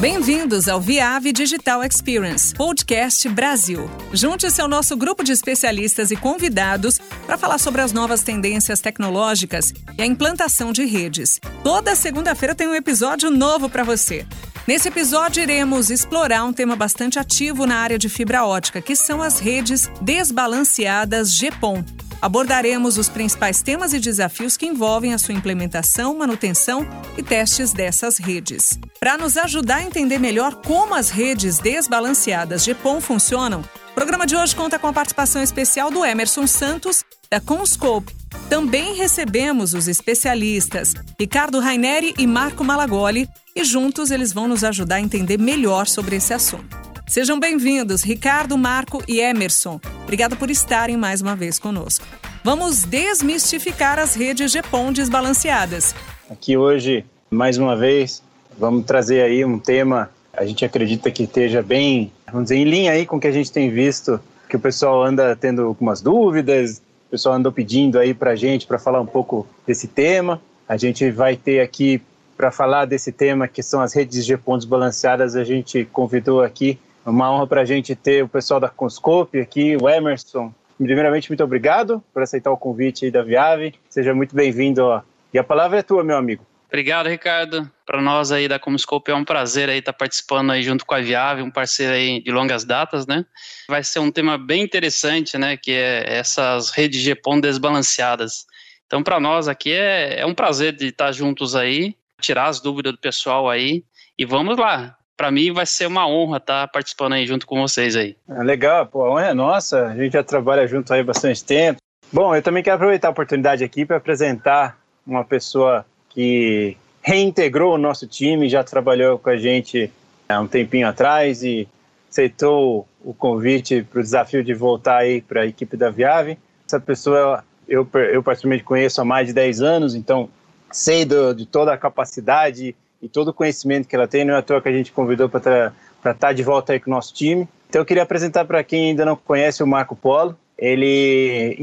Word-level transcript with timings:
Bem-vindos 0.00 0.66
ao 0.66 0.80
Viave 0.80 1.30
Digital 1.30 1.84
Experience, 1.84 2.54
podcast 2.54 3.28
Brasil. 3.28 3.90
Junte-se 4.14 4.58
ao 4.58 4.66
nosso 4.66 4.96
grupo 4.96 5.22
de 5.22 5.30
especialistas 5.30 6.10
e 6.10 6.16
convidados 6.16 6.98
para 7.26 7.36
falar 7.36 7.58
sobre 7.58 7.82
as 7.82 7.92
novas 7.92 8.22
tendências 8.22 8.80
tecnológicas 8.80 9.74
e 9.98 10.00
a 10.00 10.06
implantação 10.06 10.72
de 10.72 10.86
redes. 10.86 11.38
Toda 11.62 11.94
segunda-feira 11.94 12.54
tem 12.54 12.66
um 12.66 12.74
episódio 12.74 13.30
novo 13.30 13.68
para 13.68 13.84
você. 13.84 14.26
Nesse 14.66 14.88
episódio, 14.88 15.42
iremos 15.42 15.90
explorar 15.90 16.44
um 16.44 16.52
tema 16.52 16.74
bastante 16.74 17.18
ativo 17.18 17.66
na 17.66 17.76
área 17.76 17.98
de 17.98 18.08
fibra 18.08 18.46
ótica, 18.46 18.80
que 18.80 18.96
são 18.96 19.20
as 19.20 19.38
redes 19.38 19.90
desbalanceadas 20.00 21.36
GPON. 21.36 21.84
Abordaremos 22.20 22.98
os 22.98 23.08
principais 23.08 23.62
temas 23.62 23.94
e 23.94 24.00
desafios 24.00 24.56
que 24.56 24.66
envolvem 24.66 25.14
a 25.14 25.18
sua 25.18 25.34
implementação, 25.34 26.16
manutenção 26.16 26.86
e 27.16 27.22
testes 27.22 27.72
dessas 27.72 28.18
redes. 28.18 28.78
Para 28.98 29.16
nos 29.16 29.36
ajudar 29.38 29.76
a 29.76 29.82
entender 29.82 30.18
melhor 30.18 30.56
como 30.56 30.94
as 30.94 31.08
redes 31.08 31.58
desbalanceadas 31.58 32.66
GPON 32.66 33.00
funcionam, 33.00 33.64
o 33.90 33.94
programa 33.94 34.26
de 34.26 34.36
hoje 34.36 34.54
conta 34.54 34.78
com 34.78 34.86
a 34.86 34.92
participação 34.92 35.42
especial 35.42 35.90
do 35.90 36.04
Emerson 36.04 36.46
Santos, 36.46 37.04
da 37.30 37.40
Conscope. 37.40 38.14
Também 38.50 38.94
recebemos 38.94 39.72
os 39.72 39.88
especialistas 39.88 40.94
Ricardo 41.18 41.58
Raineri 41.58 42.14
e 42.18 42.26
Marco 42.26 42.62
Malagoli, 42.62 43.28
e 43.56 43.64
juntos 43.64 44.10
eles 44.10 44.32
vão 44.32 44.46
nos 44.46 44.62
ajudar 44.62 44.96
a 44.96 45.00
entender 45.00 45.38
melhor 45.38 45.86
sobre 45.86 46.16
esse 46.16 46.34
assunto. 46.34 46.89
Sejam 47.10 47.40
bem-vindos, 47.40 48.04
Ricardo, 48.04 48.56
Marco 48.56 49.02
e 49.08 49.18
Emerson. 49.18 49.80
Obrigado 50.04 50.36
por 50.36 50.48
estarem 50.48 50.96
mais 50.96 51.20
uma 51.20 51.34
vez 51.34 51.58
conosco. 51.58 52.06
Vamos 52.44 52.84
desmistificar 52.84 53.98
as 53.98 54.14
redes 54.14 54.54
GPON 54.54 54.92
desbalanceadas. 54.92 55.92
Aqui 56.30 56.56
hoje, 56.56 57.04
mais 57.28 57.58
uma 57.58 57.76
vez, 57.76 58.22
vamos 58.56 58.84
trazer 58.86 59.22
aí 59.22 59.44
um 59.44 59.58
tema, 59.58 60.08
a 60.32 60.46
gente 60.46 60.64
acredita 60.64 61.10
que 61.10 61.24
esteja 61.24 61.60
bem, 61.60 62.12
vamos 62.30 62.44
dizer, 62.44 62.58
em 62.58 62.64
linha 62.64 62.92
aí 62.92 63.04
com 63.04 63.16
o 63.16 63.20
que 63.20 63.26
a 63.26 63.32
gente 63.32 63.50
tem 63.50 63.68
visto, 63.70 64.20
que 64.48 64.54
o 64.54 64.60
pessoal 64.60 65.02
anda 65.02 65.34
tendo 65.34 65.62
algumas 65.62 66.00
dúvidas, 66.00 66.80
o 67.08 67.10
pessoal 67.10 67.34
andou 67.34 67.50
pedindo 67.50 67.98
aí 67.98 68.14
para 68.14 68.30
a 68.30 68.36
gente 68.36 68.68
para 68.68 68.78
falar 68.78 69.00
um 69.00 69.06
pouco 69.06 69.48
desse 69.66 69.88
tema. 69.88 70.40
A 70.68 70.76
gente 70.76 71.10
vai 71.10 71.34
ter 71.34 71.58
aqui 71.58 72.00
para 72.36 72.52
falar 72.52 72.84
desse 72.84 73.10
tema 73.10 73.48
que 73.48 73.64
são 73.64 73.80
as 73.80 73.94
redes 73.94 74.24
GPON 74.24 74.58
desbalanceadas, 74.58 75.34
a 75.34 75.42
gente 75.42 75.84
convidou 75.86 76.40
aqui 76.40 76.78
uma 77.04 77.30
honra 77.32 77.46
para 77.46 77.60
a 77.62 77.64
gente 77.64 77.94
ter 77.94 78.22
o 78.22 78.28
pessoal 78.28 78.60
da 78.60 78.68
Conscope 78.68 79.40
aqui, 79.40 79.76
o 79.80 79.88
Emerson. 79.88 80.52
Primeiramente, 80.76 81.30
muito 81.30 81.44
obrigado 81.44 82.02
por 82.12 82.22
aceitar 82.22 82.50
o 82.50 82.56
convite 82.56 83.10
da 83.10 83.22
Viave. 83.22 83.74
Seja 83.88 84.14
muito 84.14 84.34
bem-vindo. 84.34 85.02
E 85.32 85.38
a 85.38 85.44
palavra 85.44 85.78
é 85.78 85.82
tua, 85.82 86.02
meu 86.02 86.16
amigo. 86.16 86.46
Obrigado, 86.68 87.08
Ricardo. 87.08 87.68
Para 87.84 88.00
nós 88.00 88.30
aí 88.30 88.46
da 88.46 88.58
Comscope 88.58 89.10
é 89.10 89.14
um 89.14 89.24
prazer 89.24 89.68
aí 89.68 89.78
estar 89.78 89.92
tá 89.92 89.98
participando 89.98 90.52
aí 90.52 90.62
junto 90.62 90.86
com 90.86 90.94
a 90.94 91.00
Viave, 91.00 91.42
um 91.42 91.50
parceiro 91.50 91.92
aí 91.92 92.22
de 92.22 92.30
longas 92.30 92.64
datas, 92.64 93.06
né? 93.06 93.26
Vai 93.68 93.82
ser 93.82 93.98
um 93.98 94.10
tema 94.10 94.38
bem 94.38 94.62
interessante, 94.62 95.36
né? 95.36 95.56
Que 95.56 95.72
é 95.72 96.18
essas 96.18 96.70
redes 96.70 97.02
GPON 97.04 97.40
desbalanceadas. 97.40 98.46
Então, 98.86 99.02
para 99.02 99.18
nós 99.18 99.48
aqui 99.48 99.72
é, 99.72 100.20
é 100.20 100.26
um 100.26 100.34
prazer 100.34 100.72
de 100.72 100.86
estar 100.86 101.10
juntos 101.10 101.56
aí, 101.56 101.96
tirar 102.20 102.46
as 102.46 102.60
dúvidas 102.60 102.92
do 102.92 102.98
pessoal 102.98 103.50
aí 103.50 103.84
e 104.16 104.24
vamos 104.24 104.56
lá 104.56 104.96
para 105.20 105.30
mim 105.30 105.52
vai 105.52 105.66
ser 105.66 105.86
uma 105.86 106.08
honra 106.08 106.38
estar 106.38 106.62
tá 106.62 106.66
participando 106.66 107.12
aí 107.12 107.26
junto 107.26 107.46
com 107.46 107.60
vocês 107.60 107.94
aí. 107.94 108.16
É 108.26 108.42
legal, 108.42 108.86
pô, 108.86 109.04
a 109.04 109.10
honra 109.10 109.26
é 109.26 109.34
nossa, 109.34 109.88
a 109.88 109.94
gente 109.94 110.14
já 110.14 110.24
trabalha 110.24 110.66
junto 110.66 110.94
aí 110.94 111.02
bastante 111.02 111.44
tempo. 111.44 111.78
Bom, 112.10 112.34
eu 112.34 112.40
também 112.40 112.62
quero 112.62 112.76
aproveitar 112.76 113.08
a 113.08 113.10
oportunidade 113.10 113.62
aqui 113.62 113.84
para 113.84 113.98
apresentar 113.98 114.78
uma 115.06 115.22
pessoa 115.22 115.84
que 116.08 116.74
reintegrou 117.02 117.74
o 117.74 117.78
nosso 117.78 118.06
time, 118.06 118.48
já 118.48 118.64
trabalhou 118.64 119.18
com 119.18 119.28
a 119.28 119.36
gente 119.36 119.92
há 120.26 120.40
um 120.40 120.46
tempinho 120.46 120.88
atrás 120.88 121.42
e 121.42 121.68
aceitou 122.10 122.88
o 123.04 123.12
convite 123.12 123.82
para 123.82 124.00
o 124.00 124.02
desafio 124.02 124.42
de 124.42 124.54
voltar 124.54 124.96
aí 125.00 125.20
para 125.20 125.42
a 125.42 125.46
equipe 125.46 125.76
da 125.76 125.90
Viave. 125.90 126.38
Essa 126.66 126.80
pessoa 126.80 127.44
eu, 127.68 127.86
eu 128.10 128.22
particularmente 128.22 128.64
conheço 128.64 129.02
há 129.02 129.04
mais 129.04 129.26
de 129.26 129.34
10 129.34 129.60
anos, 129.60 129.94
então 129.94 130.30
sei 130.72 131.04
do, 131.04 131.34
de 131.34 131.44
toda 131.44 131.74
a 131.74 131.76
capacidade 131.76 132.74
e 133.02 133.08
todo 133.08 133.28
o 133.28 133.34
conhecimento 133.34 133.88
que 133.88 133.96
ela 133.96 134.06
tem, 134.06 134.24
não 134.24 134.34
é 134.34 134.38
à 134.38 134.42
toa 134.42 134.60
que 134.60 134.68
a 134.68 134.72
gente 134.72 134.92
convidou 134.92 135.28
para 135.28 135.72
estar 135.98 136.14
tá 136.14 136.32
de 136.32 136.42
volta 136.42 136.72
aí 136.72 136.80
com 136.80 136.90
o 136.90 136.94
nosso 136.94 137.14
time. 137.14 137.48
Então 137.68 137.80
eu 137.80 137.86
queria 137.86 138.02
apresentar 138.02 138.44
para 138.44 138.62
quem 138.62 138.90
ainda 138.90 139.04
não 139.04 139.16
conhece 139.16 139.62
o 139.62 139.66
Marco 139.66 139.96
Polo. 139.96 140.36
Ele, 140.58 141.56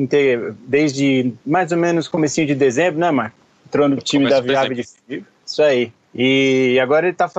desde 0.68 1.32
mais 1.46 1.72
ou 1.72 1.78
menos 1.78 2.08
comecinho 2.08 2.48
de 2.48 2.56
dezembro, 2.56 3.00
né, 3.00 3.12
Marco? 3.12 3.36
Entrou 3.68 3.88
no 3.88 3.98
time 3.98 4.28
da 4.28 4.42
Viave 4.42 4.74
de 4.74 4.84
Fibra. 4.84 5.28
Isso 5.46 5.62
aí. 5.62 5.92
E 6.16 6.80
agora 6.82 7.08
ele 7.08 7.16
tá 7.16 7.30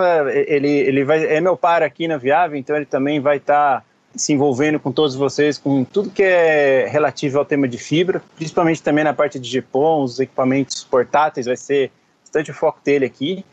ele, 0.47 0.69
ele 0.69 1.05
vai 1.05 1.25
é 1.25 1.41
meu 1.41 1.57
par 1.57 1.83
aqui 1.83 2.07
na 2.07 2.17
Viave, 2.17 2.57
então 2.57 2.77
ele 2.77 2.85
também 2.85 3.19
vai 3.19 3.39
estar 3.39 3.81
tá 3.81 3.85
se 4.15 4.33
envolvendo 4.33 4.79
com 4.79 4.93
todos 4.93 5.17
vocês, 5.17 5.59
com 5.59 5.83
tudo 5.83 6.11
que 6.11 6.23
é 6.23 6.87
relativo 6.89 7.39
ao 7.39 7.45
tema 7.45 7.67
de 7.67 7.77
fibra, 7.77 8.23
principalmente 8.37 8.81
também 8.81 9.03
na 9.03 9.13
parte 9.13 9.41
de 9.41 9.61
GPON, 9.61 10.05
os 10.05 10.21
equipamentos 10.21 10.85
portáteis, 10.85 11.47
vai 11.47 11.57
ser 11.57 11.91
bastante 12.23 12.53
o 12.53 12.55
foco 12.55 12.79
dele 12.85 13.05
aqui 13.05 13.45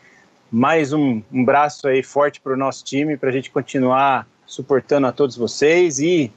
mais 0.56 0.90
um, 0.90 1.20
um 1.30 1.44
braço 1.44 1.86
aí 1.86 2.02
forte 2.02 2.40
para 2.40 2.54
o 2.54 2.56
nosso 2.56 2.82
time, 2.82 3.14
para 3.14 3.28
a 3.28 3.32
gente 3.32 3.50
continuar 3.50 4.26
suportando 4.46 5.06
a 5.06 5.12
todos 5.12 5.36
vocês. 5.36 5.98
E 5.98 6.32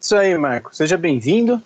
isso 0.00 0.16
aí, 0.16 0.36
Marco, 0.36 0.74
seja 0.74 0.96
bem-vindo. 0.96 1.62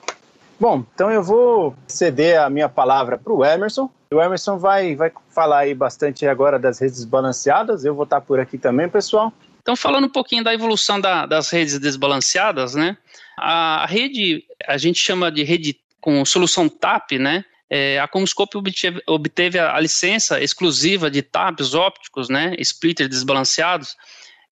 Bom, 0.61 0.85
então 0.95 1.11
eu 1.11 1.23
vou 1.23 1.75
ceder 1.87 2.39
a 2.39 2.51
minha 2.51 2.69
palavra 2.69 3.17
para 3.17 3.33
o 3.33 3.43
Emerson. 3.43 3.91
O 4.13 4.21
Emerson 4.21 4.59
vai, 4.59 4.95
vai 4.95 5.11
falar 5.31 5.61
aí 5.61 5.75
bastante 5.75 6.27
agora 6.27 6.59
das 6.59 6.79
redes 6.79 6.97
desbalanceadas. 6.97 7.83
Eu 7.83 7.95
vou 7.95 8.05
estar 8.05 8.21
por 8.21 8.39
aqui 8.39 8.59
também, 8.59 8.91
pessoal. 8.91 9.33
Então, 9.63 9.75
falando 9.75 10.05
um 10.05 10.13
pouquinho 10.13 10.45
da 10.45 10.53
evolução 10.53 11.01
da, 11.01 11.25
das 11.25 11.49
redes 11.49 11.79
desbalanceadas, 11.79 12.75
né? 12.75 12.99
A 13.39 13.87
rede, 13.89 14.45
a 14.69 14.77
gente 14.77 14.99
chama 14.99 15.33
de 15.33 15.43
rede 15.43 15.81
com 15.99 16.23
solução 16.27 16.69
TAP, 16.69 17.13
né? 17.13 17.43
É, 17.69 17.99
a 17.99 18.07
Comscope 18.07 18.57
obteve, 18.57 19.03
obteve 19.07 19.59
a, 19.59 19.75
a, 19.75 19.81
licença 19.81 20.41
exclusiva 20.41 21.11
de 21.11 21.23
TAPs 21.23 21.75
ópticos, 21.75 22.29
né, 22.29 22.55
splitter 22.59 23.09
desbalanceados, 23.09 23.97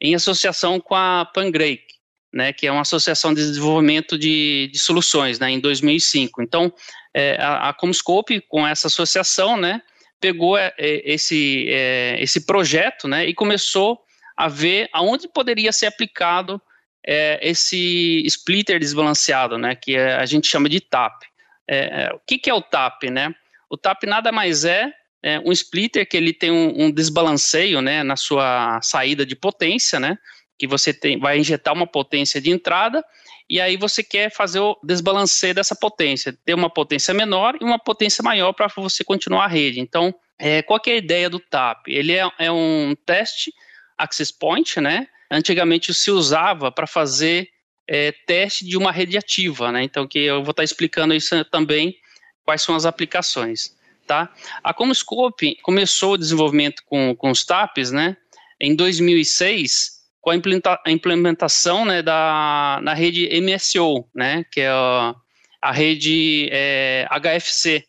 em 0.00 0.14
associação 0.14 0.80
com 0.80 0.94
a 0.94 1.24
Pangrake, 1.24 1.94
né, 2.32 2.52
que 2.52 2.66
é 2.66 2.72
uma 2.72 2.82
associação 2.82 3.32
de 3.32 3.40
desenvolvimento 3.40 4.18
de, 4.18 4.68
de 4.72 4.78
soluções, 4.78 5.38
né, 5.38 5.50
em 5.50 5.60
2005. 5.60 6.42
Então, 6.42 6.72
é, 7.14 7.36
a, 7.40 7.68
a 7.68 7.72
Comscope, 7.72 8.40
com 8.48 8.66
essa 8.66 8.88
associação, 8.88 9.56
né, 9.56 9.80
pegou 10.20 10.58
é, 10.58 10.72
é 10.76 11.12
esse, 11.14 11.66
é, 11.68 12.16
esse 12.20 12.44
projeto, 12.44 13.06
né, 13.06 13.26
e 13.26 13.34
começou 13.34 14.00
a 14.36 14.48
ver 14.48 14.88
aonde 14.92 15.28
poderia 15.28 15.70
ser 15.70 15.86
aplicado 15.86 16.60
é, 17.06 17.38
esse 17.48 18.24
splitter 18.26 18.80
desbalanceado, 18.80 19.56
né, 19.56 19.76
que 19.76 19.96
a 19.96 20.26
gente 20.26 20.48
chama 20.48 20.68
de 20.68 20.80
TAP. 20.80 21.22
É, 21.68 22.04
é, 22.04 22.14
o 22.14 22.20
que, 22.26 22.38
que, 22.38 22.50
é 22.50 22.54
o 22.54 22.62
TAP, 22.62 23.04
né? 23.04 23.34
O 23.70 23.76
TAP 23.76 24.04
nada 24.04 24.30
mais 24.30 24.64
é, 24.64 24.92
é 25.22 25.40
um 25.40 25.52
splitter 25.52 26.06
que 26.08 26.16
ele 26.16 26.32
tem 26.32 26.50
um, 26.50 26.84
um, 26.84 26.90
desbalanceio, 26.90 27.80
né, 27.80 28.02
na 28.02 28.16
sua 28.16 28.80
saída 28.82 29.24
de 29.24 29.34
potência, 29.34 29.98
né? 29.98 30.18
Que 30.58 30.66
você 30.66 30.92
tem, 30.92 31.18
vai 31.18 31.38
injetar 31.38 31.74
uma 31.74 31.86
potência 31.86 32.40
de 32.40 32.50
entrada 32.50 33.04
e 33.48 33.60
aí 33.60 33.76
você 33.76 34.02
quer 34.02 34.30
fazer 34.30 34.60
o 34.60 34.78
desbalanceio 34.82 35.54
dessa 35.54 35.74
potência, 35.74 36.36
ter 36.44 36.54
uma 36.54 36.70
potência 36.70 37.12
menor 37.12 37.56
e 37.60 37.64
uma 37.64 37.78
potência 37.78 38.22
maior 38.22 38.52
para 38.52 38.68
você 38.76 39.04
continuar 39.04 39.44
a 39.44 39.48
rede. 39.48 39.80
Então, 39.80 40.14
é, 40.38 40.62
qual 40.62 40.80
é 40.86 40.90
a 40.92 40.96
ideia 40.96 41.28
do 41.28 41.38
TAP? 41.38 41.88
Ele 41.88 42.12
é, 42.12 42.28
é 42.38 42.50
um 42.50 42.94
teste 43.04 43.52
access 43.98 44.32
point, 44.32 44.80
né? 44.80 45.06
Antigamente 45.30 45.92
se 45.92 46.10
usava 46.10 46.72
para 46.72 46.86
fazer 46.86 47.48
é, 47.88 48.12
teste 48.26 48.64
de 48.64 48.76
uma 48.76 48.90
rede 48.90 49.16
ativa, 49.16 49.70
né? 49.70 49.82
Então, 49.82 50.06
que 50.06 50.18
eu 50.18 50.42
vou 50.42 50.50
estar 50.50 50.64
explicando 50.64 51.14
isso 51.14 51.44
também, 51.46 51.96
quais 52.44 52.62
são 52.62 52.74
as 52.74 52.86
aplicações, 52.86 53.76
tá? 54.06 54.32
A 54.62 54.72
Comscope 54.72 55.56
começou 55.62 56.12
o 56.12 56.18
desenvolvimento 56.18 56.82
com, 56.86 57.14
com 57.14 57.30
os 57.30 57.44
TAPs, 57.44 57.90
né? 57.90 58.16
Em 58.60 58.74
2006, 58.74 60.00
com 60.20 60.30
a, 60.30 60.90
implementação 60.90 61.84
né, 61.84 62.02
da, 62.02 62.78
na 62.82 62.94
rede 62.94 63.28
MSO, 63.40 64.08
né? 64.14 64.44
Que 64.50 64.62
é 64.62 64.68
a, 64.68 65.14
a 65.60 65.72
rede 65.72 66.48
é, 66.50 67.06
HFC, 67.10 67.84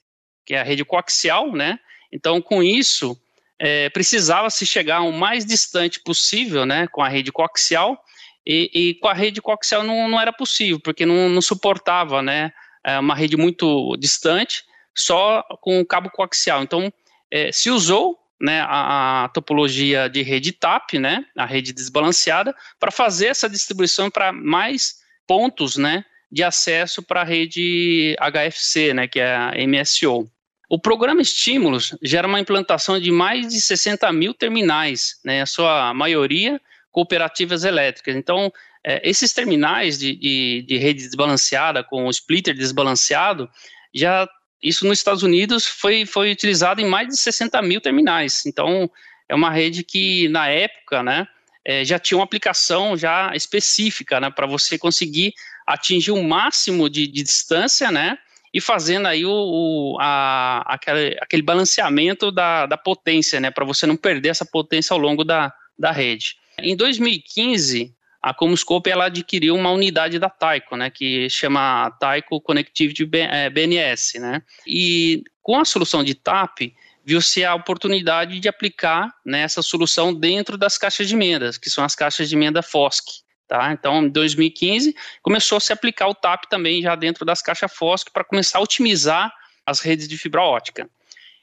que 0.45 0.53
é 0.53 0.59
a 0.59 0.63
rede 0.63 0.83
coaxial, 0.83 1.51
né? 1.53 1.79
Então, 2.11 2.41
com 2.41 2.61
isso, 2.61 3.17
é, 3.59 3.89
precisava 3.89 4.49
se 4.49 4.65
chegar 4.65 5.01
o 5.01 5.11
mais 5.11 5.45
distante 5.45 5.99
possível, 5.99 6.65
né, 6.65 6.87
com 6.87 7.01
a 7.01 7.07
rede 7.07 7.31
coaxial, 7.31 7.97
e, 8.45 8.69
e 8.73 8.93
com 8.95 9.07
a 9.07 9.13
rede 9.13 9.41
coaxial 9.41 9.83
não, 9.83 10.07
não 10.07 10.19
era 10.19 10.31
possível, 10.31 10.79
porque 10.79 11.05
não, 11.05 11.29
não 11.29 11.41
suportava, 11.41 12.21
né, 12.21 12.51
é, 12.83 12.99
uma 12.99 13.15
rede 13.15 13.35
muito 13.35 13.95
distante, 13.97 14.63
só 14.93 15.43
com 15.61 15.79
o 15.79 15.85
cabo 15.85 16.09
coaxial. 16.09 16.61
Então, 16.61 16.91
é, 17.31 17.51
se 17.51 17.69
usou 17.69 18.17
né, 18.39 18.61
a, 18.61 19.23
a, 19.23 19.29
topologia 19.29 20.07
de 20.09 20.21
rede 20.21 20.51
TAP, 20.51 20.93
né, 20.93 21.25
a 21.35 21.45
rede 21.45 21.73
desbalanceada, 21.73 22.55
para 22.79 22.91
fazer 22.91 23.27
essa 23.27 23.49
distribuição 23.49 24.09
para 24.09 24.31
mais 24.31 24.95
pontos 25.27 25.77
né, 25.77 26.05
de 26.31 26.43
acesso 26.43 27.01
para 27.01 27.21
a 27.21 27.25
rede 27.25 28.15
HFC, 28.19 28.93
né, 28.93 29.07
que 29.07 29.19
é 29.19 29.35
a 29.35 29.53
MSO. 29.67 30.29
O, 30.69 30.79
programa 30.79 31.21
Estímulos 31.21 31.95
gera 32.01 32.27
uma 32.27 32.39
implantação 32.39 32.99
de 32.99 33.11
mais 33.11 33.47
de 33.47 33.61
60 33.61 34.11
mil 34.11 34.33
terminais, 34.33 35.19
né, 35.23 35.41
a 35.41 35.45
sua 35.45 35.93
maioria 35.93 36.59
cooperativas 36.95 37.65
elétricas. 37.65 38.15
Então, 38.15 38.49
é, 38.81 39.01
esses 39.03 39.33
terminais 39.33 39.99
de, 39.99 40.15
de, 40.15 40.65
de, 40.65 40.77
rede 40.77 41.03
desbalanceada 41.03 41.83
com 41.83 42.05
o 42.05 42.09
splitter 42.09 42.55
desbalanceado, 42.55 43.49
já 43.93 44.25
isso 44.63 44.87
nos 44.87 44.97
Estados 44.97 45.21
Unidos 45.21 45.67
foi, 45.67 46.05
foi 46.05 46.31
utilizado 46.31 46.79
em 46.79 46.87
mais 46.87 47.09
de 47.09 47.17
60 47.17 47.61
mil 47.63 47.81
terminais. 47.81 48.45
Então, 48.45 48.89
é 49.27 49.35
uma 49.35 49.51
rede 49.51 49.83
que, 49.83 50.29
na 50.29 50.47
época, 50.47 51.03
né, 51.03 51.27
é, 51.65 51.83
já 51.83 51.99
tinha 51.99 52.17
uma 52.17 52.23
aplicação 52.23 52.95
já 52.95 53.35
específica, 53.35 54.21
né, 54.21 54.29
para 54.29 54.47
você 54.47 54.77
conseguir 54.77 55.33
atingir 55.67 56.11
o 56.11 56.23
máximo 56.23 56.89
de, 56.89 57.07
de 57.07 57.23
distância, 57.23 57.91
né, 57.91 58.17
e 58.53 58.61
fazendo 58.61 59.05
aí 59.09 59.25
o, 59.25 59.31
o 59.31 59.97
a, 59.99 60.63
aquele, 60.65 61.17
aquele 61.19 61.41
balanceamento 61.41 62.31
da, 62.31 62.65
da 62.65 62.77
potência, 62.77 63.37
né, 63.41 63.51
para 63.51 63.65
você 63.65 63.85
não 63.85 63.97
perder 63.97 64.29
essa 64.29 64.45
potência 64.45 64.93
ao 64.93 64.99
longo 64.99 65.25
da, 65.25 65.53
da 65.77 65.91
rede. 65.91 66.37
Em 66.59 66.75
2015, 66.75 67.93
a 68.21 68.33
Comscope 68.33 68.89
ela 68.89 69.05
adquiriu 69.05 69.55
uma 69.55 69.71
unidade 69.71 70.17
da 70.17 70.29
Taiko, 70.29 70.75
né, 70.75 70.89
que 70.89 71.29
chama 71.29 71.91
Taiko 71.99 72.41
Connectivity 72.41 73.05
BNS, 73.05 74.19
né, 74.19 74.41
e 74.65 75.23
com 75.43 75.59
a 75.59 75.65
solução 75.65 76.03
de 76.03 76.15
TAP, 76.15 76.73
viu-se 77.05 77.45
a 77.45 77.53
oportunidade 77.53 78.39
de 78.39 78.49
aplicar 78.49 79.13
né, 79.23 79.41
essa 79.41 79.61
solução 79.61 80.11
dentro 80.11 80.57
das 80.57 80.75
caixas 80.75 81.07
de 81.07 81.13
emendas, 81.13 81.55
que 81.55 81.69
são 81.69 81.83
as 81.83 81.93
caixas 81.93 82.27
de 82.27 82.35
emenda 82.35 82.63
FOSC. 82.63 83.23
Tá? 83.47 83.71
Então, 83.71 84.03
em 84.03 84.09
2015, 84.09 84.95
começou 85.21 85.57
a 85.59 85.61
se 85.61 85.71
aplicar 85.71 86.07
o 86.07 86.15
TAP 86.15 86.45
também 86.49 86.81
já 86.81 86.95
dentro 86.95 87.23
das 87.23 87.43
caixas 87.43 87.71
FOSC 87.71 88.09
para 88.11 88.23
começar 88.23 88.57
a 88.57 88.61
otimizar 88.61 89.31
as 89.63 89.79
redes 89.81 90.07
de 90.07 90.17
fibra 90.17 90.41
ótica. 90.41 90.89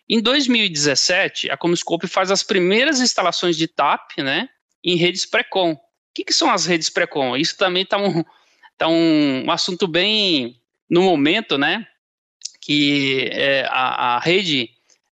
Em 0.08 0.20
2017, 0.20 1.49
a 1.49 1.56
Comscope 1.56 2.08
faz 2.08 2.32
as 2.32 2.43
primeiras 2.43 3.00
instalações 3.00 3.56
de 3.56 3.69
TAP 3.69 4.19
né, 4.19 4.49
em 4.84 4.96
redes 4.96 5.25
pré-com. 5.26 5.73
O 5.73 5.79
que, 6.14 6.25
que, 6.25 6.32
são 6.32 6.50
as 6.50 6.67
redes 6.67 6.90
pré-com? 6.90 7.37
Isso 7.37 7.56
também 7.56 7.82
está 7.82 7.99
um, 7.99 8.25
tá 8.76 8.88
um, 8.88 9.44
um, 9.46 9.50
assunto 9.50 9.87
bem 9.87 10.61
no 10.88 11.02
momento, 11.02 11.56
né? 11.56 11.87
Que 12.61 13.31
é, 13.32 13.67
a, 13.69 14.17
a, 14.17 14.19
rede 14.20 14.70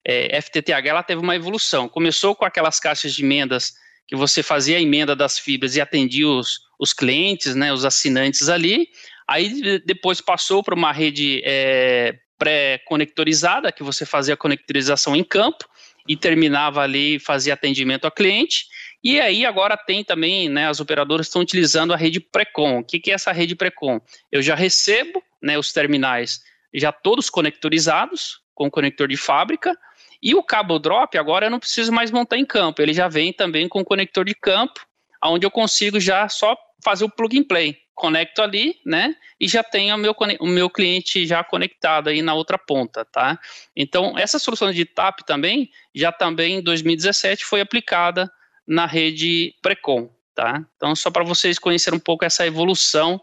é, 0.05 0.41
FTTH 0.41 0.87
ela 0.87 1.03
teve 1.03 1.21
uma 1.21 1.35
evolução. 1.35 1.87
Começou 1.87 2.35
com 2.35 2.45
aquelas 2.45 2.79
caixas 2.79 3.13
de 3.13 3.23
emendas 3.23 3.73
que 4.07 4.15
você 4.15 4.41
fazia 4.41 4.77
a 4.77 4.81
emenda 4.81 5.15
das 5.15 5.37
fibras 5.37 5.75
e 5.75 5.81
atendia 5.81 6.27
os, 6.27 6.61
os 6.79 6.93
clientes, 6.93 7.55
né, 7.55 7.73
os 7.73 7.83
assinantes 7.83 8.47
ali. 8.47 8.89
Aí 9.27 9.79
depois 9.79 10.21
passou 10.21 10.63
para 10.63 10.73
uma 10.73 10.93
rede 10.93 11.41
é, 11.43 12.17
pré-conectorizada, 12.37 13.71
que 13.71 13.83
você 13.83 14.05
fazia 14.05 14.35
a 14.35 14.37
conectorização 14.37 15.15
em 15.15 15.23
campo 15.23 15.65
e 16.07 16.15
terminava 16.15 16.81
ali, 16.81 17.19
fazia 17.19 17.53
atendimento 17.53 18.05
ao 18.05 18.11
cliente. 18.11 18.67
E 19.03 19.19
aí 19.21 19.45
agora 19.45 19.77
tem 19.77 20.03
também, 20.03 20.49
né, 20.49 20.67
as 20.67 20.79
operadoras 20.79 21.27
estão 21.27 21.41
utilizando 21.41 21.93
a 21.93 21.97
rede 21.97 22.19
Precon. 22.19 22.79
O 22.79 22.83
que, 22.83 22.99
que 22.99 23.11
é 23.11 23.13
essa 23.13 23.31
rede 23.31 23.55
Precon? 23.55 24.01
Eu 24.31 24.41
já 24.41 24.55
recebo, 24.55 25.23
né, 25.41 25.57
os 25.57 25.71
terminais 25.71 26.41
já 26.73 26.91
todos 26.91 27.29
conectorizados 27.29 28.41
com 28.53 28.69
conector 28.69 29.07
de 29.07 29.17
fábrica, 29.17 29.77
e 30.21 30.33
o 30.33 30.41
cabo 30.41 30.79
drop 30.79 31.15
agora 31.17 31.45
eu 31.45 31.49
não 31.51 31.59
preciso 31.59 31.91
mais 31.91 32.09
montar 32.09 32.37
em 32.37 32.45
campo, 32.45 32.81
ele 32.81 32.93
já 32.93 33.07
vem 33.07 33.31
também 33.31 33.69
com 33.69 33.85
conector 33.85 34.25
de 34.25 34.33
campo, 34.33 34.81
onde 35.23 35.45
eu 35.45 35.51
consigo 35.51 35.99
já 35.99 36.27
só 36.27 36.57
fazer 36.83 37.05
o 37.05 37.09
plug 37.09 37.39
and 37.39 37.43
play. 37.43 37.77
Conecto 37.93 38.43
ali, 38.43 38.79
né? 38.85 39.15
E 39.39 39.47
já 39.47 39.63
tenho 39.63 39.95
o 39.95 39.97
meu, 39.97 40.15
o 40.39 40.45
meu 40.45 40.69
cliente 40.69 41.25
já 41.25 41.43
conectado 41.43 42.09
aí 42.09 42.21
na 42.21 42.35
outra 42.35 42.55
ponta, 42.55 43.03
tá? 43.03 43.39
Então, 43.75 44.15
essa 44.15 44.37
solução 44.37 44.71
de 44.71 44.85
TAP 44.85 45.21
também, 45.25 45.71
já 45.95 46.11
também 46.11 46.57
em 46.57 46.61
2017 46.61 47.43
foi 47.43 47.59
aplicada 47.59 48.31
na 48.67 48.85
rede 48.85 49.55
Precon, 49.61 50.09
tá? 50.35 50.65
Então, 50.75 50.95
só 50.95 51.09
para 51.09 51.23
vocês 51.23 51.57
conhecerem 51.57 51.97
um 51.97 52.01
pouco 52.01 52.25
essa 52.25 52.45
evolução 52.45 53.21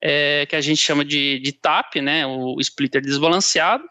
é, 0.00 0.46
que 0.46 0.56
a 0.56 0.60
gente 0.60 0.80
chama 0.80 1.04
de, 1.04 1.38
de 1.40 1.52
TAP, 1.52 1.96
né? 1.96 2.26
O 2.26 2.60
splitter 2.60 3.02
desbalanceado, 3.02 3.84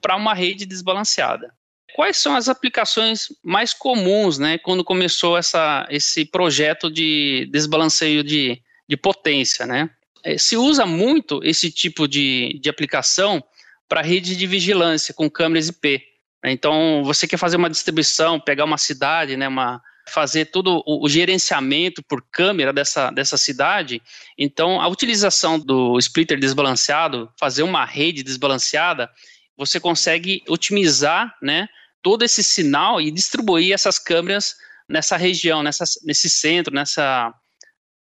para 0.00 0.16
uma 0.16 0.34
rede 0.34 0.64
desbalanceada 0.66 1.52
quais 1.94 2.16
são 2.16 2.34
as 2.34 2.48
aplicações 2.48 3.28
mais 3.42 3.72
comuns, 3.72 4.36
né, 4.36 4.58
quando 4.58 4.84
começou 4.84 5.38
essa, 5.38 5.86
esse 5.88 6.24
projeto 6.24 6.90
de 6.90 7.48
desbalanceio 7.52 8.24
de, 8.24 8.60
de 8.88 8.96
potência, 8.96 9.64
né? 9.64 9.88
É, 10.24 10.36
se 10.36 10.56
usa 10.56 10.84
muito 10.84 11.40
esse 11.44 11.70
tipo 11.70 12.08
de, 12.08 12.58
de 12.60 12.68
aplicação 12.68 13.42
para 13.88 14.02
rede 14.02 14.34
de 14.34 14.46
vigilância 14.46 15.14
com 15.14 15.30
câmeras 15.30 15.68
IP. 15.68 16.02
Então, 16.44 17.02
você 17.04 17.28
quer 17.28 17.36
fazer 17.36 17.56
uma 17.56 17.70
distribuição, 17.70 18.40
pegar 18.40 18.64
uma 18.64 18.78
cidade, 18.78 19.36
né, 19.36 19.46
uma, 19.46 19.80
fazer 20.08 20.46
todo 20.46 20.82
o, 20.86 21.08
gerenciamento 21.08 22.02
por 22.02 22.22
câmera 22.30 22.72
dessa, 22.72 23.10
dessa 23.10 23.36
cidade. 23.36 24.02
Então, 24.36 24.80
a 24.80 24.88
utilização 24.88 25.58
do 25.58 25.98
splitter 25.98 26.38
desbalanceado, 26.38 27.30
fazer 27.38 27.62
uma 27.62 27.84
rede 27.84 28.22
desbalanceada, 28.22 29.10
você 29.56 29.80
consegue 29.80 30.42
otimizar 30.48 31.34
né, 31.40 31.68
todo 32.02 32.24
esse 32.24 32.42
sinal 32.42 33.00
e 33.00 33.10
distribuir 33.10 33.72
essas 33.72 33.98
câmeras 33.98 34.56
nessa 34.88 35.16
região, 35.16 35.62
nessa, 35.62 35.84
nesse 36.04 36.28
centro, 36.28 36.74
nessa, 36.74 37.32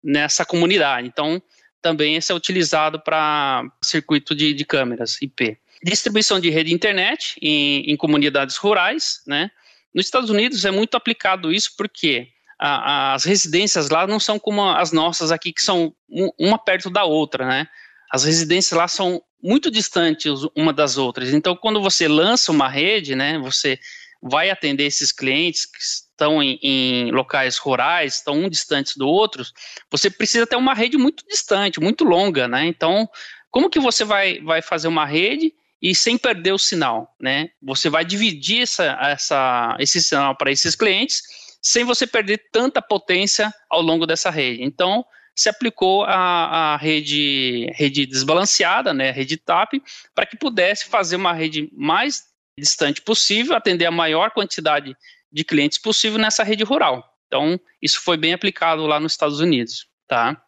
nessa 0.02 0.44
comunidade. 0.44 1.06
Então, 1.06 1.42
também 1.82 2.16
esse 2.16 2.30
é 2.30 2.34
utilizado 2.34 3.00
para 3.00 3.64
circuito 3.82 4.34
de, 4.34 4.52
de, 4.52 4.64
câmeras 4.64 5.20
IP. 5.20 5.58
Distribuição 5.82 6.38
de 6.38 6.50
rede 6.50 6.74
internet 6.74 7.36
em, 7.40 7.90
em, 7.90 7.96
comunidades 7.96 8.56
rurais, 8.56 9.22
né? 9.26 9.50
Nos 9.94 10.06
Estados 10.06 10.30
Unidos 10.30 10.64
é 10.64 10.70
muito 10.70 10.96
aplicado 10.96 11.52
isso 11.52 11.72
porque 11.76 12.28
a, 12.58 13.14
as 13.14 13.24
residências 13.24 13.88
lá 13.88 14.06
não 14.06 14.20
são 14.20 14.38
como 14.38 14.68
as 14.68 14.92
nossas 14.92 15.32
aqui, 15.32 15.52
que 15.52 15.62
são 15.62 15.94
uma 16.38 16.58
perto 16.58 16.90
da 16.90 17.04
outra, 17.04 17.46
né? 17.46 17.66
As 18.10 18.24
residências 18.24 18.76
lá 18.76 18.86
são 18.86 19.22
muito 19.42 19.70
distantes 19.70 20.32
uma 20.54 20.72
das 20.72 20.98
outras. 20.98 21.32
Então, 21.32 21.56
quando 21.56 21.80
você 21.80 22.06
lança 22.06 22.52
uma 22.52 22.68
rede, 22.68 23.14
né, 23.14 23.38
você 23.38 23.78
vai 24.22 24.50
atender 24.50 24.84
esses 24.84 25.12
clientes 25.12 25.64
que 25.64 25.78
estão 25.78 26.42
em, 26.42 26.58
em 26.62 27.10
locais 27.10 27.56
rurais, 27.56 28.16
estão 28.16 28.34
um 28.34 28.48
distantes 28.48 28.96
do 28.96 29.08
outro, 29.08 29.42
você 29.90 30.10
precisa 30.10 30.46
ter 30.46 30.56
uma 30.56 30.74
rede 30.74 30.98
muito 30.98 31.24
distante, 31.26 31.80
muito 31.80 32.04
longa, 32.04 32.46
né? 32.46 32.66
Então, 32.66 33.08
como 33.50 33.70
que 33.70 33.80
você 33.80 34.04
vai, 34.04 34.40
vai 34.40 34.60
fazer 34.60 34.88
uma 34.88 35.06
rede 35.06 35.54
e 35.80 35.94
sem 35.94 36.18
perder 36.18 36.52
o 36.52 36.58
sinal, 36.58 37.14
né? 37.18 37.50
Você 37.62 37.88
vai 37.88 38.04
dividir 38.04 38.62
essa, 38.62 38.98
essa, 39.00 39.76
esse 39.78 40.02
sinal 40.02 40.36
para 40.36 40.50
esses 40.50 40.74
clientes 40.74 41.22
sem 41.62 41.84
você 41.84 42.06
perder 42.06 42.48
tanta 42.50 42.80
potência 42.80 43.52
ao 43.68 43.82
longo 43.82 44.06
dessa 44.06 44.30
rede. 44.30 44.62
Então, 44.62 45.04
se 45.34 45.48
aplicou 45.48 46.04
a, 46.04 46.74
a 46.74 46.76
rede, 46.76 47.70
rede 47.74 48.06
desbalanceada, 48.06 48.92
né, 48.92 49.10
rede 49.10 49.36
TAP, 49.36 49.74
para 50.14 50.26
que 50.26 50.36
pudesse 50.36 50.86
fazer 50.86 51.16
uma 51.16 51.32
rede 51.32 51.70
mais 51.72 52.24
distante 52.58 53.00
possível, 53.00 53.54
atender 53.54 53.86
a 53.86 53.90
maior 53.90 54.30
quantidade 54.32 54.96
de 55.32 55.44
clientes 55.44 55.78
possível 55.78 56.18
nessa 56.18 56.42
rede 56.42 56.64
rural. 56.64 57.04
Então, 57.26 57.58
isso 57.80 58.00
foi 58.00 58.16
bem 58.16 58.32
aplicado 58.32 58.86
lá 58.86 58.98
nos 58.98 59.12
Estados 59.12 59.40
Unidos, 59.40 59.86
tá? 60.08 60.42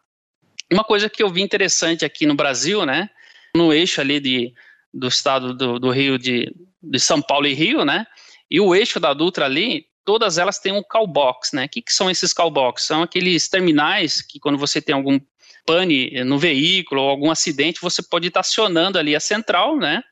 Uma 0.71 0.83
coisa 0.83 1.09
que 1.09 1.23
eu 1.23 1.29
vi 1.29 1.41
interessante 1.41 2.03
aqui 2.03 2.25
no 2.25 2.35
Brasil, 2.35 2.85
né, 2.85 3.09
no 3.55 3.71
eixo 3.73 4.01
ali 4.01 4.19
de, 4.19 4.53
do 4.93 5.07
estado 5.07 5.53
do, 5.53 5.79
do 5.79 5.89
Rio 5.89 6.17
de, 6.19 6.53
de 6.81 6.99
São 6.99 7.21
Paulo 7.21 7.47
e 7.47 7.53
Rio, 7.53 7.83
né, 7.83 8.05
e 8.49 8.59
o 8.59 8.75
eixo 8.75 8.99
da 8.99 9.13
Dutra 9.13 9.45
ali, 9.45 9.87
todas 10.05 10.37
elas 10.37 10.59
têm 10.59 10.73
um 10.73 10.83
callbox, 10.83 11.53
né? 11.53 11.65
O 11.65 11.69
que, 11.69 11.81
que 11.81 11.93
são 11.93 12.09
esses 12.09 12.33
callbox? 12.33 12.83
São 12.83 13.01
aqueles 13.01 13.47
terminais 13.49 14.21
que 14.21 14.39
quando 14.39 14.57
você 14.57 14.81
tem 14.81 14.93
algum 14.93 15.19
pane 15.65 16.23
no 16.23 16.37
veículo 16.37 17.01
ou 17.01 17.09
algum 17.09 17.31
acidente, 17.31 17.81
você 17.81 18.03
pode 18.03 18.27
estar 18.27 18.41
acionando 18.41 18.99
ali 18.99 19.15
a 19.15 19.19
central, 19.19 19.77
né? 19.77 20.03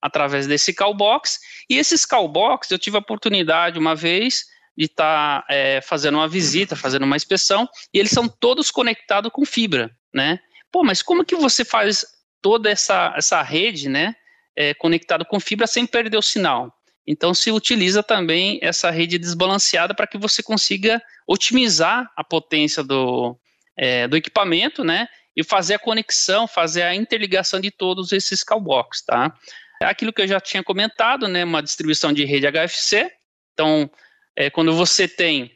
Através 0.00 0.46
desse 0.46 0.72
callbox. 0.72 1.38
E 1.68 1.78
esses 1.78 2.04
callbox, 2.04 2.70
eu 2.70 2.78
tive 2.78 2.96
a 2.96 3.00
oportunidade 3.00 3.78
uma 3.78 3.94
vez 3.94 4.44
de 4.76 4.86
estar 4.86 5.44
é, 5.48 5.80
fazendo 5.80 6.16
uma 6.16 6.26
visita, 6.26 6.74
fazendo 6.74 7.04
uma 7.04 7.16
inspeção, 7.16 7.68
e 7.92 7.98
eles 7.98 8.10
são 8.10 8.28
todos 8.28 8.70
conectados 8.72 9.30
com 9.30 9.44
fibra, 9.44 9.94
né? 10.12 10.40
Pô, 10.72 10.82
mas 10.82 11.00
como 11.00 11.24
que 11.24 11.36
você 11.36 11.64
faz 11.64 12.04
toda 12.42 12.68
essa, 12.68 13.14
essa 13.16 13.40
rede, 13.40 13.88
né, 13.88 14.16
é, 14.56 14.74
conectado 14.74 15.24
com 15.24 15.40
fibra 15.40 15.66
sem 15.66 15.86
perder 15.86 16.16
o 16.16 16.22
sinal? 16.22 16.72
Então 17.06 17.34
se 17.34 17.50
utiliza 17.50 18.02
também 18.02 18.58
essa 18.62 18.90
rede 18.90 19.18
desbalanceada 19.18 19.94
para 19.94 20.06
que 20.06 20.16
você 20.16 20.42
consiga 20.42 21.02
otimizar 21.26 22.10
a 22.16 22.24
potência 22.24 22.82
do, 22.82 23.38
é, 23.76 24.08
do 24.08 24.16
equipamento, 24.16 24.82
né? 24.82 25.08
E 25.36 25.42
fazer 25.42 25.74
a 25.74 25.78
conexão, 25.78 26.46
fazer 26.46 26.82
a 26.82 26.94
interligação 26.94 27.60
de 27.60 27.70
todos 27.70 28.12
esses 28.12 28.42
callbox, 28.42 29.02
tá? 29.04 29.34
Aquilo 29.82 30.12
que 30.12 30.22
eu 30.22 30.28
já 30.28 30.40
tinha 30.40 30.62
comentado, 30.62 31.28
né? 31.28 31.44
Uma 31.44 31.62
distribuição 31.62 32.12
de 32.12 32.24
rede 32.24 32.46
HFC. 32.46 33.10
Então, 33.52 33.90
é, 34.36 34.48
quando 34.48 34.72
você 34.74 35.06
tem 35.06 35.52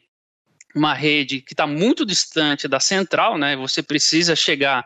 uma 0.75 0.93
rede 0.93 1.41
que 1.41 1.53
está 1.53 1.65
muito 1.65 2.05
distante 2.05 2.67
da 2.67 2.79
central, 2.79 3.37
né? 3.37 3.55
Você 3.55 3.81
precisa 3.81 4.35
chegar 4.35 4.85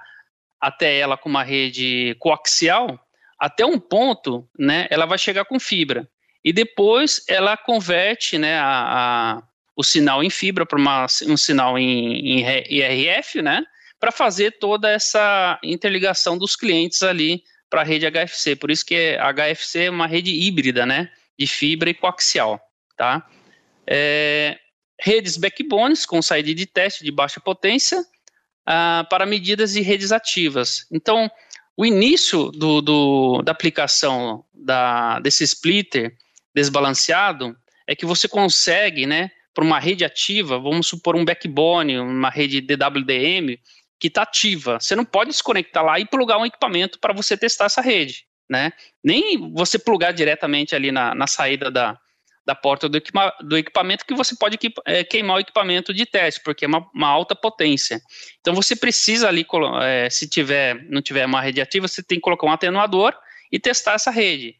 até 0.61 0.97
ela 0.97 1.17
com 1.17 1.27
uma 1.27 1.43
rede 1.43 2.15
coaxial, 2.19 2.99
até 3.39 3.65
um 3.65 3.79
ponto, 3.79 4.47
né? 4.57 4.87
Ela 4.89 5.05
vai 5.05 5.17
chegar 5.17 5.45
com 5.45 5.59
fibra. 5.59 6.07
e 6.43 6.51
depois 6.51 7.23
ela 7.27 7.55
converte 7.55 8.37
né, 8.37 8.57
a, 8.57 9.37
a 9.37 9.43
o 9.75 9.83
sinal 9.83 10.23
em 10.23 10.29
fibra 10.29 10.65
para 10.65 10.79
um 11.27 11.37
sinal 11.37 11.77
em, 11.77 12.41
em 12.41 12.63
IRF, 12.69 13.41
né, 13.41 13.63
para 13.99 14.11
fazer 14.11 14.57
toda 14.59 14.89
essa 14.89 15.59
interligação 15.63 16.37
dos 16.37 16.55
clientes 16.55 17.01
ali 17.01 17.43
para 17.69 17.81
a 17.81 17.83
rede 17.83 18.05
HFC. 18.09 18.55
Por 18.55 18.69
isso 18.69 18.85
que 18.85 19.17
a 19.19 19.33
HFC 19.33 19.85
é 19.85 19.89
uma 19.89 20.05
rede 20.05 20.31
híbrida, 20.31 20.85
né, 20.85 21.09
de 21.37 21.47
fibra 21.47 21.89
e 21.89 21.93
coaxial, 21.93 22.61
tá? 22.95 23.27
É, 23.87 24.59
redes 24.99 25.37
backbones 25.37 26.05
com 26.05 26.21
saída 26.21 26.53
de 26.53 26.65
teste 26.65 27.03
de 27.03 27.11
baixa 27.11 27.39
potência 27.39 28.05
ah, 28.65 29.05
para 29.09 29.25
medidas 29.25 29.73
de 29.73 29.81
redes 29.81 30.11
ativas. 30.11 30.85
Então, 30.91 31.29
o 31.75 31.85
início 31.85 32.51
do, 32.51 32.81
do, 32.81 33.41
da 33.41 33.51
aplicação 33.51 34.45
da, 34.53 35.19
desse 35.19 35.43
splitter 35.43 36.15
desbalanceado 36.53 37.55
é 37.87 37.95
que 37.95 38.05
você 38.05 38.27
consegue, 38.27 39.05
né, 39.05 39.31
para 39.53 39.63
uma 39.63 39.79
rede 39.79 40.05
ativa, 40.05 40.59
vamos 40.59 40.87
supor 40.87 41.15
um 41.15 41.25
backbone, 41.25 41.99
uma 41.99 42.29
rede 42.29 42.61
DWDM, 42.61 43.59
que 43.99 44.07
está 44.07 44.23
ativa. 44.23 44.79
Você 44.79 44.95
não 44.95 45.05
pode 45.05 45.31
desconectar 45.31 45.83
lá 45.83 45.99
e 45.99 46.05
plugar 46.05 46.37
um 46.37 46.45
equipamento 46.45 46.99
para 46.99 47.13
você 47.13 47.37
testar 47.37 47.65
essa 47.65 47.81
rede. 47.81 48.25
Né? 48.49 48.71
Nem 49.03 49.51
você 49.53 49.79
plugar 49.79 50.11
diretamente 50.11 50.75
ali 50.75 50.91
na, 50.91 51.15
na 51.15 51.27
saída 51.27 51.71
da, 51.71 51.97
da 52.45 52.53
porta 52.53 52.89
do, 52.89 52.97
equipa 52.97 53.33
do 53.41 53.57
equipamento 53.57 54.05
que 54.05 54.13
você 54.13 54.35
pode 54.35 54.57
é, 54.85 55.03
queimar 55.03 55.37
o 55.37 55.39
equipamento 55.39 55.93
de 55.93 56.05
teste, 56.05 56.41
porque 56.43 56.65
é 56.65 56.67
uma, 56.67 56.89
uma 56.93 57.07
alta 57.07 57.35
potência. 57.35 58.01
Então 58.41 58.53
você 58.53 58.75
precisa 58.75 59.27
ali, 59.27 59.45
é, 59.81 60.09
se 60.09 60.27
tiver, 60.27 60.83
não 60.89 61.01
tiver 61.01 61.25
uma 61.25 61.41
rede 61.41 61.61
ativa, 61.61 61.87
você 61.87 62.03
tem 62.03 62.17
que 62.17 62.23
colocar 62.23 62.45
um 62.45 62.51
atenuador 62.51 63.13
e 63.51 63.59
testar 63.59 63.93
essa 63.93 64.11
rede. 64.11 64.55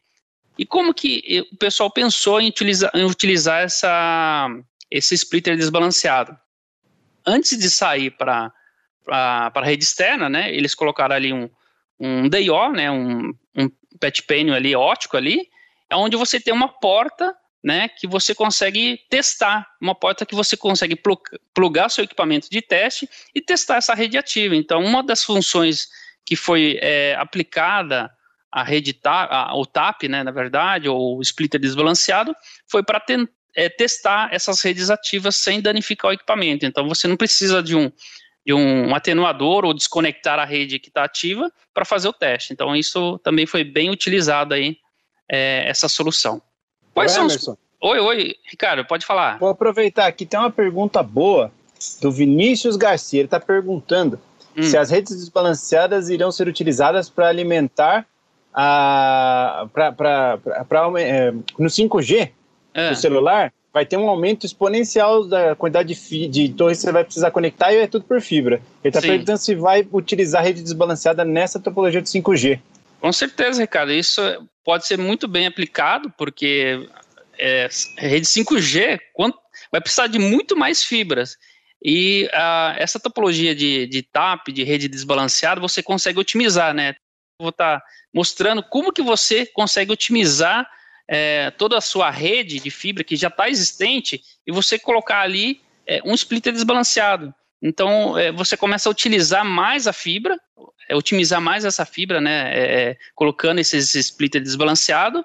E 0.56 0.64
como 0.64 0.94
que 0.94 1.46
o 1.52 1.56
pessoal 1.56 1.90
pensou 1.90 2.40
em 2.40 2.48
utilizar, 2.48 2.90
em 2.94 3.04
utilizar 3.04 3.62
essa, 3.62 4.48
esse 4.90 5.14
splitter 5.14 5.56
desbalanceado? 5.56 6.36
Antes 7.26 7.58
de 7.58 7.68
sair 7.68 8.10
para 8.12 8.52
a 9.08 9.62
rede 9.62 9.84
externa, 9.84 10.28
né, 10.28 10.54
eles 10.54 10.74
colocaram 10.74 11.14
ali 11.14 11.32
um, 11.32 11.50
um 11.98 12.28
DIO, 12.28 12.72
né, 12.72 12.90
um, 12.90 13.34
um 13.56 13.68
patch 14.00 14.20
panel 14.26 14.54
ali 14.54 14.74
ótico 14.74 15.16
ali, 15.16 15.48
é 15.90 15.96
onde 15.96 16.16
você 16.16 16.40
tem 16.40 16.54
uma 16.54 16.68
porta 16.68 17.34
né, 17.64 17.88
que 17.88 18.06
você 18.06 18.34
consegue 18.34 19.00
testar, 19.08 19.66
uma 19.80 19.94
porta 19.94 20.26
que 20.26 20.34
você 20.34 20.54
consegue 20.54 21.00
plugar 21.54 21.88
seu 21.88 22.04
equipamento 22.04 22.50
de 22.50 22.60
teste 22.60 23.08
e 23.34 23.40
testar 23.40 23.76
essa 23.76 23.94
rede 23.94 24.18
ativa. 24.18 24.54
Então, 24.54 24.84
uma 24.84 25.02
das 25.02 25.24
funções 25.24 25.88
que 26.26 26.36
foi 26.36 26.78
é, 26.82 27.16
aplicada 27.18 28.12
à 28.52 28.62
rede 28.62 28.92
TAP, 28.92 29.30
ao 29.32 29.64
TAP, 29.64 30.02
né, 30.10 30.22
na 30.22 30.30
verdade, 30.30 30.90
ou 30.90 31.22
splitter 31.22 31.58
desbalanceado, 31.58 32.36
foi 32.68 32.82
para 32.82 33.02
é, 33.56 33.70
testar 33.70 34.28
essas 34.30 34.60
redes 34.60 34.90
ativas 34.90 35.34
sem 35.34 35.62
danificar 35.62 36.10
o 36.10 36.14
equipamento. 36.14 36.66
Então, 36.66 36.86
você 36.86 37.08
não 37.08 37.16
precisa 37.16 37.62
de 37.62 37.74
um, 37.74 37.90
de 38.44 38.52
um 38.52 38.94
atenuador 38.94 39.64
ou 39.64 39.72
desconectar 39.72 40.38
a 40.38 40.44
rede 40.44 40.78
que 40.78 40.88
está 40.88 41.04
ativa 41.04 41.50
para 41.72 41.86
fazer 41.86 42.08
o 42.08 42.12
teste. 42.12 42.52
Então, 42.52 42.76
isso 42.76 43.18
também 43.20 43.46
foi 43.46 43.64
bem 43.64 43.88
utilizado 43.88 44.52
aí, 44.52 44.76
é, 45.32 45.64
essa 45.66 45.88
solução. 45.88 46.42
Quais 46.94 47.12
são 47.12 47.26
os... 47.26 47.48
Oi, 47.80 47.98
oi, 47.98 48.34
Ricardo, 48.50 48.84
pode 48.86 49.04
falar. 49.04 49.38
Vou 49.38 49.50
aproveitar 49.50 50.06
aqui, 50.06 50.24
tem 50.24 50.40
uma 50.40 50.50
pergunta 50.50 51.02
boa 51.02 51.50
do 52.00 52.10
Vinícius 52.10 52.76
Garcia. 52.76 53.20
Ele 53.20 53.26
está 53.26 53.38
perguntando 53.38 54.18
hum. 54.56 54.62
se 54.62 54.78
as 54.78 54.90
redes 54.90 55.14
desbalanceadas 55.14 56.08
irão 56.08 56.32
ser 56.32 56.48
utilizadas 56.48 57.10
para 57.10 57.28
alimentar 57.28 58.06
a, 58.54 59.66
pra, 59.72 59.92
pra, 59.92 60.38
pra, 60.68 60.92
é, 61.00 61.32
no 61.58 61.68
5G 61.68 62.30
é. 62.72 62.90
do 62.90 62.96
celular. 62.96 63.52
Vai 63.72 63.84
ter 63.84 63.96
um 63.96 64.08
aumento 64.08 64.46
exponencial 64.46 65.26
da 65.26 65.56
quantidade 65.56 65.92
de, 65.92 66.28
de 66.28 66.48
torres 66.50 66.78
que 66.78 66.84
você 66.84 66.92
vai 66.92 67.02
precisar 67.02 67.32
conectar 67.32 67.72
e 67.72 67.78
é 67.78 67.86
tudo 67.88 68.04
por 68.04 68.20
fibra. 68.20 68.62
Ele 68.84 68.90
está 68.90 69.00
perguntando 69.00 69.38
se 69.38 69.56
vai 69.56 69.86
utilizar 69.92 70.42
a 70.42 70.44
rede 70.44 70.62
desbalanceada 70.62 71.24
nessa 71.24 71.58
topologia 71.58 72.00
de 72.00 72.08
5G. 72.08 72.60
Com 73.04 73.12
certeza, 73.12 73.60
Ricardo. 73.60 73.92
Isso 73.92 74.22
pode 74.64 74.86
ser 74.86 74.96
muito 74.96 75.28
bem 75.28 75.46
aplicado, 75.46 76.10
porque 76.16 76.88
é, 77.38 77.68
rede 77.98 78.26
5G 78.26 78.98
vai 79.70 79.78
precisar 79.78 80.06
de 80.06 80.18
muito 80.18 80.56
mais 80.56 80.82
fibras. 80.82 81.36
E 81.84 82.26
essa 82.78 82.98
topologia 82.98 83.54
de, 83.54 83.86
de 83.88 84.00
TAP, 84.00 84.48
de 84.48 84.64
rede 84.64 84.88
desbalanceada, 84.88 85.60
você 85.60 85.82
consegue 85.82 86.18
otimizar, 86.18 86.72
né? 86.72 86.94
Vou 87.38 87.50
estar 87.50 87.78
tá 87.78 87.86
mostrando 88.10 88.62
como 88.62 88.90
que 88.90 89.02
você 89.02 89.44
consegue 89.44 89.92
otimizar 89.92 90.66
é, 91.06 91.50
toda 91.50 91.76
a 91.76 91.82
sua 91.82 92.08
rede 92.08 92.58
de 92.58 92.70
fibra 92.70 93.04
que 93.04 93.16
já 93.16 93.28
está 93.28 93.50
existente 93.50 94.22
e 94.46 94.50
você 94.50 94.78
colocar 94.78 95.20
ali 95.20 95.60
é, 95.86 96.00
um 96.06 96.14
splitter 96.14 96.54
desbalanceado. 96.54 97.34
Então, 97.60 98.16
é, 98.16 98.32
você 98.32 98.56
começa 98.56 98.88
a 98.88 98.92
utilizar 98.92 99.44
mais 99.44 99.86
a 99.86 99.92
fibra, 99.92 100.40
otimizar 100.92 101.40
mais 101.40 101.64
essa 101.64 101.84
fibra, 101.84 102.20
né, 102.20 102.50
é, 102.52 102.60
é, 102.60 102.96
colocando 103.14 103.58
esses 103.58 103.94
splitter 103.94 104.42
desbalanceado, 104.42 105.24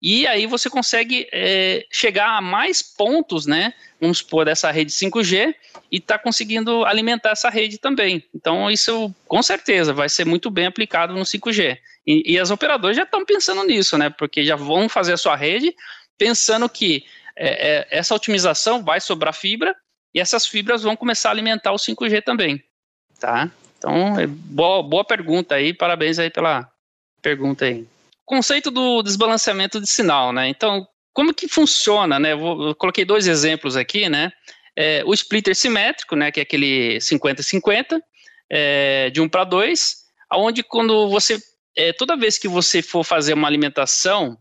e 0.00 0.26
aí 0.26 0.46
você 0.46 0.70
consegue 0.70 1.28
é, 1.32 1.84
chegar 1.90 2.36
a 2.36 2.40
mais 2.40 2.82
pontos, 2.82 3.46
né? 3.46 3.74
Vamos 4.00 4.18
supor, 4.18 4.44
dessa 4.44 4.70
rede 4.70 4.92
5G 4.92 5.52
e 5.90 5.96
está 5.96 6.16
conseguindo 6.16 6.84
alimentar 6.84 7.30
essa 7.30 7.50
rede 7.50 7.78
também. 7.78 8.22
Então, 8.32 8.70
isso 8.70 9.12
com 9.26 9.42
certeza 9.42 9.92
vai 9.92 10.08
ser 10.08 10.24
muito 10.24 10.50
bem 10.50 10.66
aplicado 10.66 11.14
no 11.14 11.22
5G. 11.22 11.78
E, 12.06 12.32
e 12.32 12.38
as 12.38 12.50
operadoras 12.52 12.96
já 12.96 13.02
estão 13.02 13.24
pensando 13.24 13.64
nisso, 13.64 13.98
né? 13.98 14.08
Porque 14.08 14.44
já 14.44 14.54
vão 14.54 14.88
fazer 14.88 15.14
a 15.14 15.16
sua 15.16 15.34
rede 15.34 15.74
pensando 16.16 16.68
que 16.68 17.04
é, 17.36 17.48
é, 17.78 17.88
essa 17.90 18.14
otimização 18.14 18.84
vai 18.84 19.00
sobrar 19.00 19.34
fibra 19.34 19.74
e 20.14 20.20
essas 20.20 20.46
fibras 20.46 20.82
vão 20.82 20.96
começar 20.96 21.28
a 21.28 21.32
alimentar 21.32 21.72
o 21.72 21.76
5G 21.76 22.22
também, 22.22 22.62
tá? 23.20 23.50
Então, 23.78 24.18
é 24.18 24.26
boa, 24.26 24.82
boa 24.82 25.04
pergunta 25.04 25.54
aí, 25.54 25.72
parabéns 25.72 26.18
aí 26.18 26.30
pela 26.30 26.70
pergunta 27.22 27.64
aí 27.64 27.86
conceito 28.28 28.70
do 28.70 29.02
desbalanceamento 29.02 29.80
de 29.80 29.86
sinal, 29.88 30.32
né? 30.34 30.48
Então, 30.48 30.86
como 31.14 31.32
que 31.32 31.48
funciona, 31.48 32.18
né? 32.18 32.34
Eu, 32.34 32.74
coloquei 32.76 33.04
dois 33.04 33.26
exemplos 33.26 33.74
aqui, 33.74 34.06
né? 34.08 34.30
É, 34.76 35.02
o 35.06 35.14
splitter 35.14 35.56
simétrico, 35.56 36.14
né? 36.14 36.30
Que 36.30 36.40
é 36.40 36.42
aquele 36.42 36.98
50-50, 36.98 37.98
é, 38.50 39.08
de 39.10 39.20
1 39.22 39.28
para 39.30 39.44
2, 39.44 39.96
onde 40.34 40.62
quando 40.62 41.08
você, 41.08 41.38
é, 41.74 41.92
toda 41.94 42.18
vez 42.18 42.36
que 42.38 42.46
você 42.46 42.82
for 42.82 43.02
fazer 43.02 43.32
uma 43.32 43.48
alimentação 43.48 44.36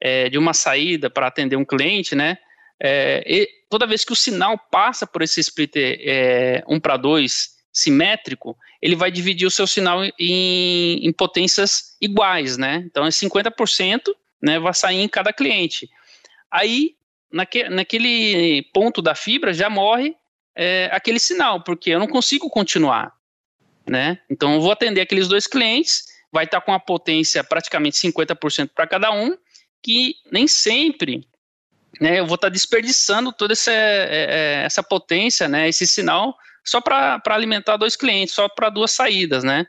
é, 0.00 0.28
de 0.28 0.38
uma 0.38 0.54
saída 0.54 1.10
para 1.10 1.26
atender 1.26 1.56
um 1.56 1.64
cliente, 1.64 2.14
né? 2.14 2.38
É, 2.80 3.46
toda 3.68 3.88
vez 3.88 4.04
que 4.04 4.12
o 4.12 4.16
sinal 4.16 4.56
passa 4.70 5.04
por 5.04 5.20
esse 5.20 5.40
splitter 5.40 6.64
1 6.68 6.78
para 6.78 6.96
2 6.96 7.50
simétrico, 7.72 8.56
ele 8.82 8.96
vai 8.96 9.12
dividir 9.12 9.46
o 9.46 9.50
seu 9.50 9.66
sinal 9.66 10.02
em, 10.18 11.06
em 11.06 11.12
potências 11.12 11.96
iguais, 12.00 12.56
né? 12.56 12.82
Então 12.84 13.06
é 13.06 13.10
50%, 13.10 14.12
né? 14.42 14.58
Vai 14.58 14.74
sair 14.74 15.00
em 15.00 15.08
cada 15.08 15.32
cliente. 15.32 15.88
Aí, 16.50 16.96
naque, 17.32 17.68
naquele 17.68 18.62
ponto 18.74 19.00
da 19.00 19.14
fibra, 19.14 19.54
já 19.54 19.70
morre 19.70 20.16
é, 20.56 20.90
aquele 20.92 21.20
sinal, 21.20 21.62
porque 21.62 21.90
eu 21.90 22.00
não 22.00 22.08
consigo 22.08 22.50
continuar, 22.50 23.14
né? 23.88 24.18
Então 24.28 24.54
eu 24.54 24.60
vou 24.60 24.72
atender 24.72 25.00
aqueles 25.00 25.28
dois 25.28 25.46
clientes, 25.46 26.04
vai 26.32 26.44
estar 26.44 26.60
com 26.60 26.72
a 26.72 26.80
potência 26.80 27.44
praticamente 27.44 27.96
50% 27.96 28.70
para 28.74 28.88
cada 28.88 29.12
um, 29.12 29.36
que 29.80 30.16
nem 30.30 30.48
sempre 30.48 31.24
né, 32.00 32.18
eu 32.18 32.26
vou 32.26 32.34
estar 32.34 32.48
desperdiçando 32.48 33.32
toda 33.32 33.52
essa, 33.52 33.70
é, 33.70 34.60
é, 34.60 34.64
essa 34.64 34.82
potência, 34.82 35.46
né, 35.46 35.68
esse 35.68 35.86
sinal 35.86 36.36
só 36.64 36.80
para 36.80 37.20
alimentar 37.26 37.76
dois 37.76 37.96
clientes, 37.96 38.34
só 38.34 38.48
para 38.48 38.70
duas 38.70 38.90
saídas, 38.92 39.44
né? 39.44 39.66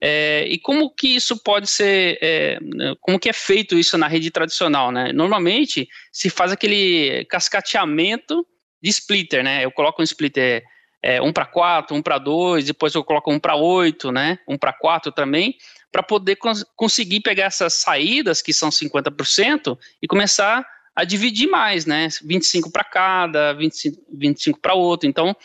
É, 0.00 0.46
e 0.48 0.58
como 0.58 0.90
que 0.90 1.08
isso 1.16 1.42
pode 1.42 1.66
ser, 1.66 2.18
é, 2.20 2.58
como 3.00 3.18
que 3.18 3.28
é 3.28 3.32
feito 3.32 3.78
isso 3.78 3.96
na 3.96 4.06
rede 4.06 4.30
tradicional, 4.30 4.90
né? 4.90 5.12
Normalmente 5.12 5.88
se 6.12 6.28
faz 6.28 6.52
aquele 6.52 7.24
cascateamento 7.24 8.46
de 8.82 8.90
splitter, 8.90 9.42
né? 9.42 9.64
Eu 9.64 9.70
coloco 9.70 10.02
um 10.02 10.04
splitter 10.04 10.62
é, 11.02 11.22
1 11.22 11.32
para 11.32 11.46
4, 11.46 11.96
1 11.96 12.02
para 12.02 12.18
2, 12.18 12.66
depois 12.66 12.94
eu 12.94 13.02
coloco 13.02 13.32
1 13.32 13.38
para 13.38 13.56
8, 13.56 14.12
né? 14.12 14.38
1 14.48 14.58
para 14.58 14.72
4 14.72 15.12
também, 15.12 15.56
para 15.90 16.02
poder 16.02 16.36
cons 16.36 16.64
conseguir 16.76 17.20
pegar 17.20 17.44
essas 17.44 17.74
saídas, 17.74 18.42
que 18.42 18.52
são 18.52 18.68
50%, 18.68 19.78
e 20.02 20.06
começar 20.06 20.66
a 20.94 21.04
dividir 21.04 21.48
mais, 21.48 21.86
né? 21.86 22.08
25 22.22 22.70
para 22.70 22.84
cada, 22.84 23.52
25, 23.54 24.02
25 24.12 24.60
para 24.60 24.74
outro. 24.74 25.08
Então, 25.08 25.36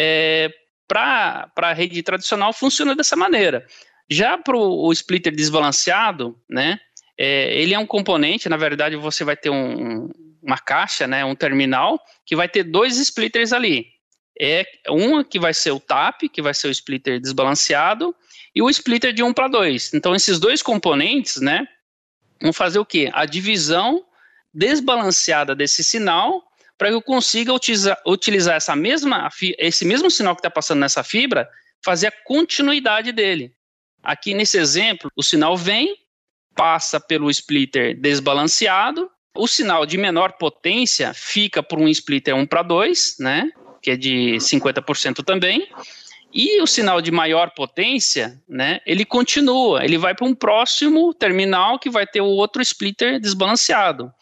é, 0.00 0.48
para 0.86 1.50
a 1.56 1.72
rede 1.72 2.00
tradicional 2.04 2.52
funciona 2.52 2.94
dessa 2.94 3.16
maneira. 3.16 3.66
Já 4.08 4.38
para 4.38 4.56
o 4.56 4.92
splitter 4.92 5.34
desbalanceado, 5.34 6.40
né, 6.48 6.78
é, 7.18 7.60
ele 7.60 7.74
é 7.74 7.78
um 7.78 7.86
componente, 7.86 8.48
na 8.48 8.56
verdade 8.56 8.94
você 8.94 9.24
vai 9.24 9.36
ter 9.36 9.50
um, 9.50 10.08
uma 10.40 10.56
caixa, 10.56 11.08
né, 11.08 11.24
um 11.24 11.34
terminal, 11.34 12.00
que 12.24 12.36
vai 12.36 12.48
ter 12.48 12.62
dois 12.62 12.96
splitters 12.96 13.52
ali. 13.52 13.86
É 14.40 14.64
um 14.88 15.24
que 15.24 15.40
vai 15.40 15.52
ser 15.52 15.72
o 15.72 15.80
TAP, 15.80 16.28
que 16.32 16.40
vai 16.40 16.54
ser 16.54 16.68
o 16.68 16.70
splitter 16.70 17.20
desbalanceado, 17.20 18.14
e 18.54 18.62
o 18.62 18.70
splitter 18.70 19.12
de 19.12 19.24
1 19.24 19.32
para 19.32 19.48
2. 19.48 19.94
Então 19.94 20.14
esses 20.14 20.38
dois 20.38 20.62
componentes, 20.62 21.40
né, 21.40 21.66
vão 22.40 22.52
fazer 22.52 22.78
o 22.78 22.86
quê? 22.86 23.10
A 23.12 23.26
divisão 23.26 24.04
desbalanceada 24.54 25.56
desse 25.56 25.82
sinal 25.82 26.47
para 26.78 26.88
que 26.88 26.94
eu 26.94 27.02
consiga 27.02 27.52
utilizar, 27.52 28.00
utilizar 28.06 28.54
essa 28.54 28.76
mesma, 28.76 29.28
esse 29.58 29.84
mesmo 29.84 30.08
sinal 30.10 30.36
que 30.36 30.38
está 30.38 30.50
passando 30.50 30.78
nessa 30.78 31.02
fibra, 31.02 31.48
fazer 31.84 32.06
a 32.06 32.12
continuidade 32.24 33.10
dele. 33.10 33.52
Aqui 34.02 34.32
nesse 34.32 34.56
exemplo, 34.56 35.10
o 35.16 35.22
sinal 35.22 35.56
vem, 35.56 35.96
passa 36.54 37.00
pelo 37.00 37.28
splitter 37.30 38.00
desbalanceado, 38.00 39.10
o 39.36 39.46
sinal 39.46 39.84
de 39.84 39.98
menor 39.98 40.32
potência 40.32 41.12
fica 41.14 41.62
por 41.62 41.78
um 41.78 41.88
splitter 41.88 42.34
1 42.34 42.46
para 42.46 42.62
2, 42.62 43.16
né, 43.20 43.50
que 43.82 43.92
é 43.92 43.96
de 43.96 44.36
50% 44.40 45.24
também, 45.24 45.68
e 46.32 46.60
o 46.60 46.66
sinal 46.66 47.00
de 47.00 47.10
maior 47.10 47.50
potência, 47.54 48.40
né, 48.48 48.80
ele 48.84 49.04
continua, 49.04 49.84
ele 49.84 49.96
vai 49.96 50.14
para 50.14 50.26
um 50.26 50.34
próximo 50.34 51.14
terminal 51.14 51.78
que 51.78 51.90
vai 51.90 52.06
ter 52.06 52.20
o 52.20 52.26
outro 52.26 52.62
splitter 52.62 53.20
desbalanceado. 53.20 54.12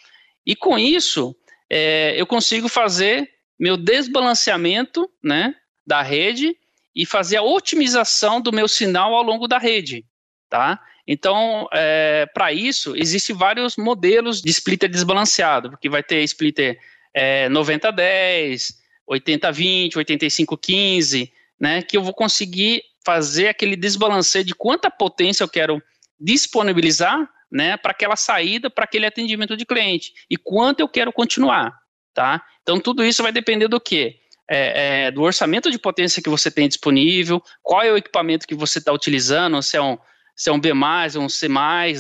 E 0.45 0.55
com 0.55 0.79
isso, 0.79 1.35
é, 1.71 2.15
eu 2.21 2.27
consigo 2.27 2.69
fazer 2.69 3.29
meu 3.59 3.77
desbalanceamento 3.77 5.11
né, 5.23 5.55
da 5.87 6.03
rede 6.03 6.57
e 6.95 7.05
fazer 7.05 7.37
a 7.37 7.43
otimização 7.43 8.41
do 8.41 8.53
meu 8.53 8.69
sinal 8.69 9.15
ao 9.15 9.23
longo 9.23 9.47
da 9.47 9.59
rede. 9.59 10.05
Tá? 10.49 10.81
Então, 11.07 11.69
é, 11.73 12.27
para 12.33 12.53
isso, 12.53 12.95
existem 12.97 13.35
vários 13.35 13.77
modelos 13.77 14.41
de 14.41 14.51
splitter 14.51 14.89
desbalanceado, 14.89 15.71
porque 15.71 15.89
vai 15.89 16.03
ter 16.03 16.23
splitter 16.25 16.79
é, 17.15 17.49
90-10, 17.49 18.75
80-20, 19.09 19.93
85-15, 19.93 21.31
né, 21.59 21.83
que 21.83 21.97
eu 21.97 22.03
vou 22.03 22.13
conseguir 22.13 22.83
fazer 23.05 23.49
aquele 23.49 23.77
desbalanceio 23.77 24.45
de 24.45 24.55
quanta 24.55 24.91
potência 24.91 25.45
eu 25.45 25.49
quero 25.49 25.81
disponibilizar 26.19 27.29
né, 27.51 27.77
para 27.77 27.93
aquela 27.93 28.17
saída, 28.17 28.69
para 28.69 28.85
aquele 28.85 29.07
atendimento 29.07 29.57
de 29.57 29.65
cliente, 29.65 30.13
e 30.31 30.37
quanto 30.37 30.81
eu 30.81 30.89
quero 30.89 31.13
continuar. 31.13 31.77
Tá? 32.15 32.43
Então, 32.63 32.81
tudo 32.81 33.05
isso 33.05 33.23
vai 33.23 33.31
depender 33.31 33.69
do 33.69 33.81
quê? 33.81 34.17
É, 34.49 35.07
é, 35.07 35.11
do 35.11 35.23
orçamento 35.23 35.71
de 35.71 35.79
potência 35.79 36.23
que 36.23 36.31
você 36.31 36.51
tem 36.51 36.69
disponível, 36.69 37.43
qual 37.63 37.83
é 37.83 37.93
o 37.93 37.97
equipamento 37.97 38.47
que 38.47 38.55
você 38.55 38.79
está 38.79 38.93
utilizando, 38.93 39.61
se 39.61 39.77
é 39.77 39.83
um, 39.83 39.99
se 40.35 40.49
é 40.49 40.53
um 40.53 40.61
B+, 40.61 40.71
ou 40.73 41.23
um 41.23 41.29
C+, 41.29 41.49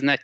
né? 0.02 0.16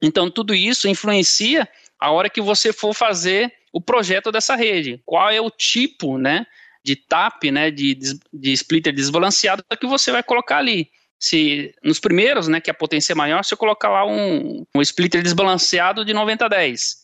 Então, 0.00 0.30
tudo 0.30 0.54
isso 0.54 0.88
influencia 0.88 1.68
a 1.98 2.10
hora 2.10 2.30
que 2.30 2.40
você 2.40 2.72
for 2.72 2.94
fazer 2.94 3.52
o 3.72 3.80
projeto 3.80 4.30
dessa 4.30 4.54
rede. 4.54 5.02
Qual 5.04 5.28
é 5.30 5.40
o 5.40 5.50
tipo, 5.50 6.16
né, 6.16 6.46
de 6.84 6.94
TAP, 6.94 7.44
né, 7.44 7.70
de, 7.70 7.94
de 8.32 8.52
splitter 8.52 8.94
desbalanceado 8.94 9.64
que 9.80 9.86
você 9.86 10.12
vai 10.12 10.22
colocar 10.22 10.58
ali. 10.58 10.90
Se 11.24 11.74
nos 11.82 11.98
primeiros, 11.98 12.48
né, 12.48 12.60
que 12.60 12.70
a 12.70 12.74
potência 12.74 13.14
é 13.14 13.16
maior, 13.16 13.42
se 13.42 13.54
eu 13.54 13.56
colocar 13.56 13.88
lá 13.88 14.04
um, 14.04 14.62
um 14.74 14.82
splitter 14.82 15.22
desbalanceado 15.22 16.04
de 16.04 16.12
90 16.12 16.44
a 16.44 16.48
10. 16.48 16.96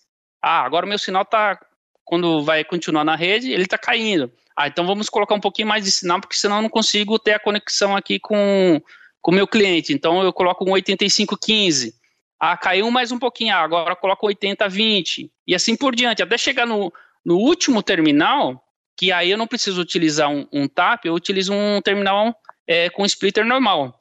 Ah, 0.43 0.61
agora 0.63 0.85
o 0.85 0.89
meu 0.91 0.99
sinal 0.99 1.23
está 1.23 1.59
quando 2.05 2.45
vai 2.45 2.63
continuar 2.63 3.03
na 3.03 3.17
rede, 3.17 3.51
ele 3.51 3.63
está 3.63 3.79
caindo. 3.79 4.31
Ah, 4.55 4.69
então 4.69 4.87
vamos 4.87 5.09
colocar 5.09 5.35
um 5.35 5.41
pouquinho 5.41 5.69
mais 5.69 5.87
de 5.87 5.91
sinal, 5.91 6.21
porque 6.21 6.37
senão 6.37 6.57
eu 6.57 6.63
não 6.63 6.69
consigo 6.69 7.19
ter 7.19 7.33
a 7.33 7.39
conexão 7.39 7.97
aqui 7.97 8.19
com 8.21 8.79
o 9.25 9.33
meu 9.33 9.47
cliente. 9.47 9.95
Então 9.95 10.23
eu 10.23 10.35
coloco 10.35 10.69
um 10.69 10.73
8515. 10.73 11.95
Ah, 12.39 12.59
caiu 12.59 12.91
mais 12.91 13.11
um 13.11 13.19
pouquinho, 13.19 13.55
ah, 13.55 13.61
agora 13.61 13.93
eu 13.93 13.97
coloco 13.97 14.27
8020. 14.27 15.33
E 15.47 15.55
assim 15.55 15.75
por 15.75 15.97
diante, 15.97 16.23
até 16.23 16.37
chegar 16.37 16.67
no, 16.67 16.93
no 17.25 17.39
último 17.39 17.83
terminal, 17.83 18.63
que 18.99 19.13
aí 19.13 19.31
eu 19.31 19.39
não 19.39 19.47
preciso 19.47 19.81
utilizar 19.81 20.29
um, 20.29 20.47
um 20.53 20.69
TAP, 20.69 21.07
eu 21.07 21.15
utilizo 21.15 21.55
um 21.55 21.81
terminal 21.81 22.37
é, 22.67 22.91
com 22.91 23.07
splitter 23.07 23.47
normal, 23.47 24.00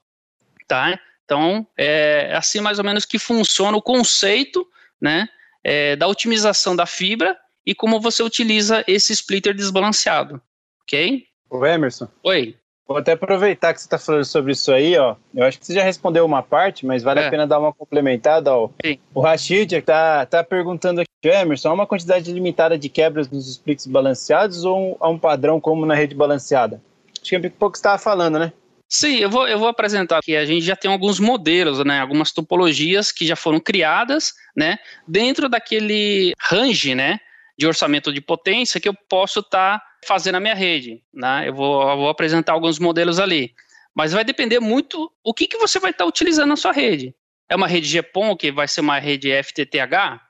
tá? 0.69 0.97
Então, 1.25 1.67
é 1.77 2.33
assim 2.35 2.61
mais 2.61 2.79
ou 2.79 2.85
menos 2.85 3.05
que 3.05 3.19
funciona 3.19 3.75
o 3.75 3.81
conceito, 3.81 4.65
né, 5.01 5.27
é, 5.63 5.95
da 5.95 6.07
otimização 6.07 6.75
da 6.75 6.85
fibra 6.85 7.35
e 7.65 7.75
como 7.75 7.99
você 7.99 8.23
utiliza 8.23 8.83
esse 8.87 9.11
splitter 9.13 9.53
desbalanceado, 9.53 10.41
ok? 10.83 11.25
O 11.49 11.65
Emerson. 11.65 12.07
Oi. 12.23 12.55
Vou 12.87 12.97
até 12.97 13.11
aproveitar 13.11 13.71
que 13.73 13.79
você 13.79 13.85
está 13.85 13.99
falando 13.99 14.25
sobre 14.25 14.53
isso 14.53 14.71
aí, 14.71 14.97
ó. 14.97 15.15
Eu 15.35 15.45
acho 15.45 15.59
que 15.59 15.65
você 15.67 15.75
já 15.75 15.83
respondeu 15.83 16.25
uma 16.25 16.41
parte, 16.41 16.87
mas 16.87 17.03
vale 17.03 17.19
é. 17.19 17.27
a 17.27 17.29
pena 17.29 17.45
dar 17.45 17.59
uma 17.59 17.71
complementada, 17.71 18.51
ó. 18.55 18.69
Sim. 18.83 18.97
O 19.13 19.21
Rashid 19.21 19.75
está 19.75 20.25
tá 20.25 20.43
perguntando 20.43 21.01
aqui, 21.01 21.09
Emerson, 21.23 21.69
há 21.69 21.73
uma 21.73 21.85
quantidade 21.85 22.31
limitada 22.31 22.79
de 22.79 22.89
quebras 22.89 23.29
nos 23.29 23.47
splits 23.47 23.85
balanceados 23.85 24.65
ou 24.65 24.97
há 24.99 25.07
um 25.07 25.19
padrão 25.19 25.61
como 25.61 25.85
na 25.85 25.93
rede 25.93 26.15
balanceada? 26.15 26.81
Acho 27.21 27.29
que 27.29 27.35
é 27.35 27.39
um 27.39 27.41
pouco 27.51 27.73
que 27.73 27.77
você 27.77 27.81
estava 27.81 27.99
falando, 27.99 28.39
né? 28.39 28.51
Sim, 28.91 29.17
eu 29.17 29.29
vou, 29.29 29.47
eu 29.47 29.59
vou 29.59 29.67
apresentar 29.67 30.17
aqui. 30.17 30.35
A 30.35 30.45
gente 30.45 30.65
já 30.65 30.75
tem 30.75 30.91
alguns 30.91 31.19
modelos, 31.19 31.85
né, 31.85 31.99
algumas 31.99 32.31
topologias 32.31 33.11
que 33.11 33.25
já 33.25 33.35
foram 33.35 33.59
criadas, 33.59 34.33
né, 34.57 34.79
dentro 35.07 35.47
daquele 35.47 36.33
range, 36.41 36.95
né, 36.95 37.19
de 37.55 37.67
orçamento 37.67 38.11
de 38.11 38.19
potência 38.19 38.79
que 38.79 38.89
eu 38.89 38.93
posso 39.07 39.41
estar 39.41 39.79
tá 39.79 39.85
fazer 40.07 40.31
na 40.31 40.39
minha 40.39 40.55
rede. 40.55 41.03
Né? 41.13 41.49
Eu, 41.49 41.53
vou, 41.53 41.87
eu 41.87 41.97
vou 41.97 42.09
apresentar 42.09 42.53
alguns 42.53 42.79
modelos 42.79 43.19
ali. 43.19 43.53
Mas 43.93 44.11
vai 44.11 44.23
depender 44.23 44.59
muito 44.59 45.11
o 45.23 45.33
que, 45.33 45.45
que 45.45 45.57
você 45.57 45.79
vai 45.79 45.91
estar 45.91 46.05
utilizando 46.05 46.49
na 46.49 46.55
sua 46.55 46.71
rede. 46.71 47.13
É 47.47 47.55
uma 47.55 47.67
rede 47.67 47.87
GPON, 47.87 48.35
que 48.35 48.51
vai 48.51 48.67
ser 48.67 48.81
uma 48.81 48.97
rede 48.97 49.29
FTTH? 49.43 50.21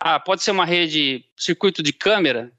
Ah, 0.00 0.20
pode 0.20 0.42
ser 0.42 0.52
uma 0.52 0.64
rede 0.64 1.24
circuito 1.36 1.82
de 1.82 1.92
câmera? 1.92 2.52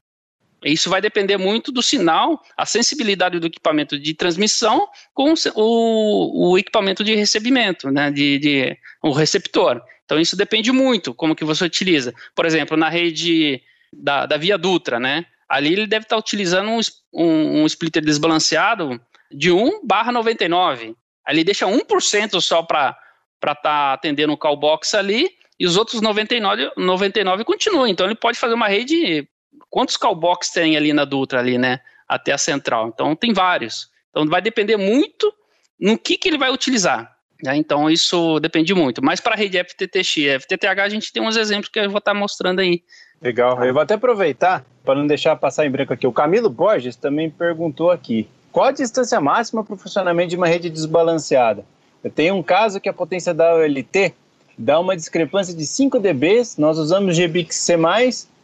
Isso 0.64 0.90
vai 0.90 1.00
depender 1.00 1.36
muito 1.36 1.72
do 1.72 1.82
sinal, 1.82 2.42
a 2.56 2.66
sensibilidade 2.66 3.38
do 3.38 3.46
equipamento 3.46 3.98
de 3.98 4.14
transmissão 4.14 4.86
com 5.14 5.32
o, 5.54 6.52
o 6.52 6.58
equipamento 6.58 7.02
de 7.02 7.14
recebimento, 7.14 7.90
né, 7.90 8.10
de, 8.10 8.38
de, 8.38 8.78
o 9.02 9.12
receptor. 9.12 9.80
Então 10.04 10.20
isso 10.20 10.36
depende 10.36 10.70
muito 10.70 11.14
como 11.14 11.34
que 11.34 11.44
você 11.44 11.64
utiliza. 11.64 12.12
Por 12.34 12.44
exemplo, 12.44 12.76
na 12.76 12.88
rede 12.88 13.62
da, 13.92 14.26
da 14.26 14.36
Via 14.36 14.58
Dutra, 14.58 15.00
né, 15.00 15.24
ali 15.48 15.72
ele 15.72 15.86
deve 15.86 16.04
estar 16.04 16.16
utilizando 16.16 16.68
um, 16.68 16.80
um, 17.12 17.62
um 17.62 17.66
splitter 17.66 18.04
desbalanceado 18.04 19.00
de 19.32 19.50
1 19.50 19.86
barra 19.86 20.12
99. 20.12 20.94
Ali 21.24 21.44
deixa 21.44 21.66
1% 21.66 22.40
só 22.40 22.62
para 22.62 22.96
estar 23.42 23.54
tá 23.56 23.92
atendendo 23.92 24.32
o 24.32 24.38
callbox 24.38 24.94
ali, 24.94 25.30
e 25.60 25.66
os 25.66 25.76
outros 25.76 26.00
99, 26.00 26.72
99 26.74 27.44
continuam. 27.44 27.86
Então 27.86 28.06
ele 28.06 28.14
pode 28.14 28.38
fazer 28.38 28.54
uma 28.54 28.66
rede. 28.66 29.28
Quantos 29.68 29.96
callbox 29.96 30.50
tem 30.50 30.76
ali 30.76 30.92
na 30.92 31.04
Dutra, 31.04 31.38
ali, 31.38 31.58
né? 31.58 31.80
Até 32.08 32.32
a 32.32 32.38
central. 32.38 32.88
Então 32.88 33.14
tem 33.14 33.32
vários. 33.32 33.88
Então 34.10 34.26
vai 34.26 34.40
depender 34.40 34.76
muito 34.76 35.32
no 35.78 35.98
que, 35.98 36.16
que 36.16 36.28
ele 36.28 36.38
vai 36.38 36.50
utilizar. 36.50 37.16
Né? 37.42 37.56
Então 37.56 37.88
isso 37.90 38.40
depende 38.40 38.74
muito. 38.74 39.02
Mas 39.02 39.20
para 39.20 39.34
a 39.34 39.36
rede 39.36 39.62
FTTX 39.62 40.42
FTTH 40.42 40.80
a 40.80 40.88
gente 40.88 41.12
tem 41.12 41.22
uns 41.22 41.36
exemplos 41.36 41.68
que 41.68 41.78
eu 41.78 41.88
vou 41.88 41.98
estar 41.98 42.12
tá 42.12 42.18
mostrando 42.18 42.60
aí 42.60 42.82
Legal. 43.20 43.62
Eu 43.62 43.74
vou 43.74 43.82
até 43.82 43.94
aproveitar 43.94 44.64
para 44.82 44.94
não 44.94 45.06
deixar 45.06 45.36
passar 45.36 45.66
em 45.66 45.70
branco 45.70 45.92
aqui. 45.92 46.06
O 46.06 46.12
Camilo 46.12 46.48
Borges 46.48 46.96
também 46.96 47.28
perguntou 47.28 47.90
aqui: 47.90 48.26
qual 48.50 48.68
a 48.68 48.72
distância 48.72 49.20
máxima 49.20 49.62
para 49.62 49.74
o 49.74 49.78
funcionamento 49.78 50.30
de 50.30 50.36
uma 50.36 50.46
rede 50.46 50.70
desbalanceada? 50.70 51.64
Eu 52.02 52.10
tenho 52.10 52.34
um 52.34 52.42
caso 52.42 52.80
que 52.80 52.88
a 52.88 52.92
potência 52.94 53.34
da 53.34 53.54
OLT 53.54 54.14
dá 54.56 54.80
uma 54.80 54.96
discrepância 54.96 55.54
de 55.54 55.66
5 55.66 55.98
dB. 55.98 56.42
Nós 56.56 56.78
usamos 56.78 57.14
GBIC-C+, 57.14 57.76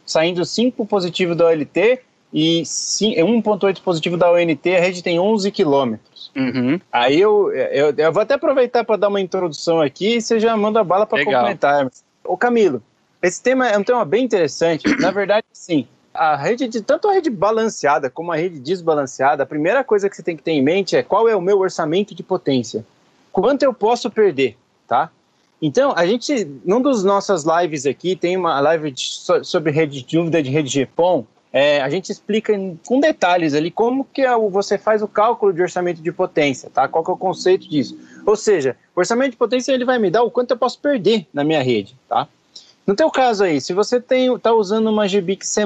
saindo 0.07 0.43
5 0.43 0.85
positivo 0.85 1.35
da 1.35 1.45
OLT 1.45 1.99
e 2.33 2.61
1.8 2.61 3.81
positivo 3.81 4.17
da 4.17 4.31
ONT, 4.31 4.75
a 4.75 4.79
rede 4.79 5.03
tem 5.03 5.19
11 5.19 5.51
quilômetros. 5.51 6.31
Uhum. 6.35 6.79
Aí 6.91 7.19
eu, 7.19 7.51
eu, 7.51 7.93
eu, 7.95 8.11
vou 8.11 8.21
até 8.21 8.33
aproveitar 8.33 8.83
para 8.83 8.97
dar 8.97 9.07
uma 9.07 9.21
introdução 9.21 9.81
aqui 9.81 10.17
e 10.17 10.21
você 10.21 10.39
já 10.39 10.55
manda 10.55 10.79
a 10.79 10.83
bala 10.83 11.05
para 11.05 11.23
complementar. 11.23 11.89
Ô 12.23 12.37
Camilo, 12.37 12.81
esse 13.21 13.41
tema 13.41 13.67
é 13.67 13.77
um 13.77 13.83
tema 13.83 14.03
bem 14.05 14.23
interessante. 14.23 14.83
Na 14.99 15.11
verdade, 15.11 15.45
sim. 15.51 15.87
A 16.13 16.35
rede 16.35 16.67
de 16.67 16.81
tanto 16.81 17.07
a 17.07 17.13
rede 17.13 17.29
balanceada 17.29 18.09
como 18.09 18.31
a 18.31 18.35
rede 18.35 18.59
desbalanceada, 18.59 19.43
a 19.43 19.45
primeira 19.45 19.83
coisa 19.83 20.09
que 20.09 20.15
você 20.15 20.23
tem 20.23 20.35
que 20.35 20.43
ter 20.43 20.51
em 20.51 20.63
mente 20.63 20.95
é 20.95 21.03
qual 21.03 21.29
é 21.29 21.35
o 21.35 21.41
meu 21.41 21.59
orçamento 21.59 22.15
de 22.15 22.23
potência. 22.23 22.85
Quanto 23.31 23.63
eu 23.63 23.73
posso 23.73 24.09
perder, 24.09 24.57
tá? 24.87 25.11
Então, 25.61 25.93
a 25.95 26.05
gente, 26.05 26.47
num 26.63 26.81
dos 26.81 27.03
nossas 27.03 27.43
lives 27.43 27.85
aqui, 27.85 28.15
tem 28.15 28.37
uma 28.37 28.59
live 28.59 28.91
de, 28.91 29.03
sobre 29.43 29.71
rede 29.71 30.03
de 30.03 30.17
dúvida 30.17 30.41
de 30.41 30.49
rede 30.49 30.85
GPON, 30.85 31.25
é, 31.51 31.81
a 31.81 31.89
gente 31.89 32.11
explica 32.11 32.53
em, 32.53 32.79
com 32.85 32.99
detalhes 32.99 33.53
ali 33.53 33.71
como 33.71 34.05
que 34.05 34.21
é 34.21 34.35
o, 34.35 34.49
você 34.49 34.77
faz 34.77 35.01
o 35.01 35.07
cálculo 35.07 35.53
de 35.53 35.61
orçamento 35.61 36.01
de 36.01 36.11
potência, 36.11 36.69
tá? 36.69 36.87
Qual 36.87 37.03
que 37.03 37.09
é 37.09 37.13
o 37.13 37.17
conceito 37.17 37.67
disso? 37.67 37.97
Ou 38.25 38.35
seja, 38.35 38.75
o 38.95 38.99
orçamento 38.99 39.31
de 39.31 39.37
potência 39.37 39.71
ele 39.71 39.85
vai 39.85 39.97
me 39.97 40.11
dar 40.11 40.23
o 40.23 40.29
quanto 40.29 40.51
eu 40.51 40.57
posso 40.57 40.79
perder 40.79 41.25
na 41.33 41.43
minha 41.43 41.63
rede, 41.63 41.95
tá? 42.07 42.27
No 42.85 42.95
teu 42.95 43.09
caso 43.09 43.43
aí, 43.43 43.59
se 43.59 43.73
você 43.73 43.97
está 43.97 44.53
usando 44.53 44.87
uma 44.87 45.07
GBIC 45.07 45.45
C+, 45.45 45.63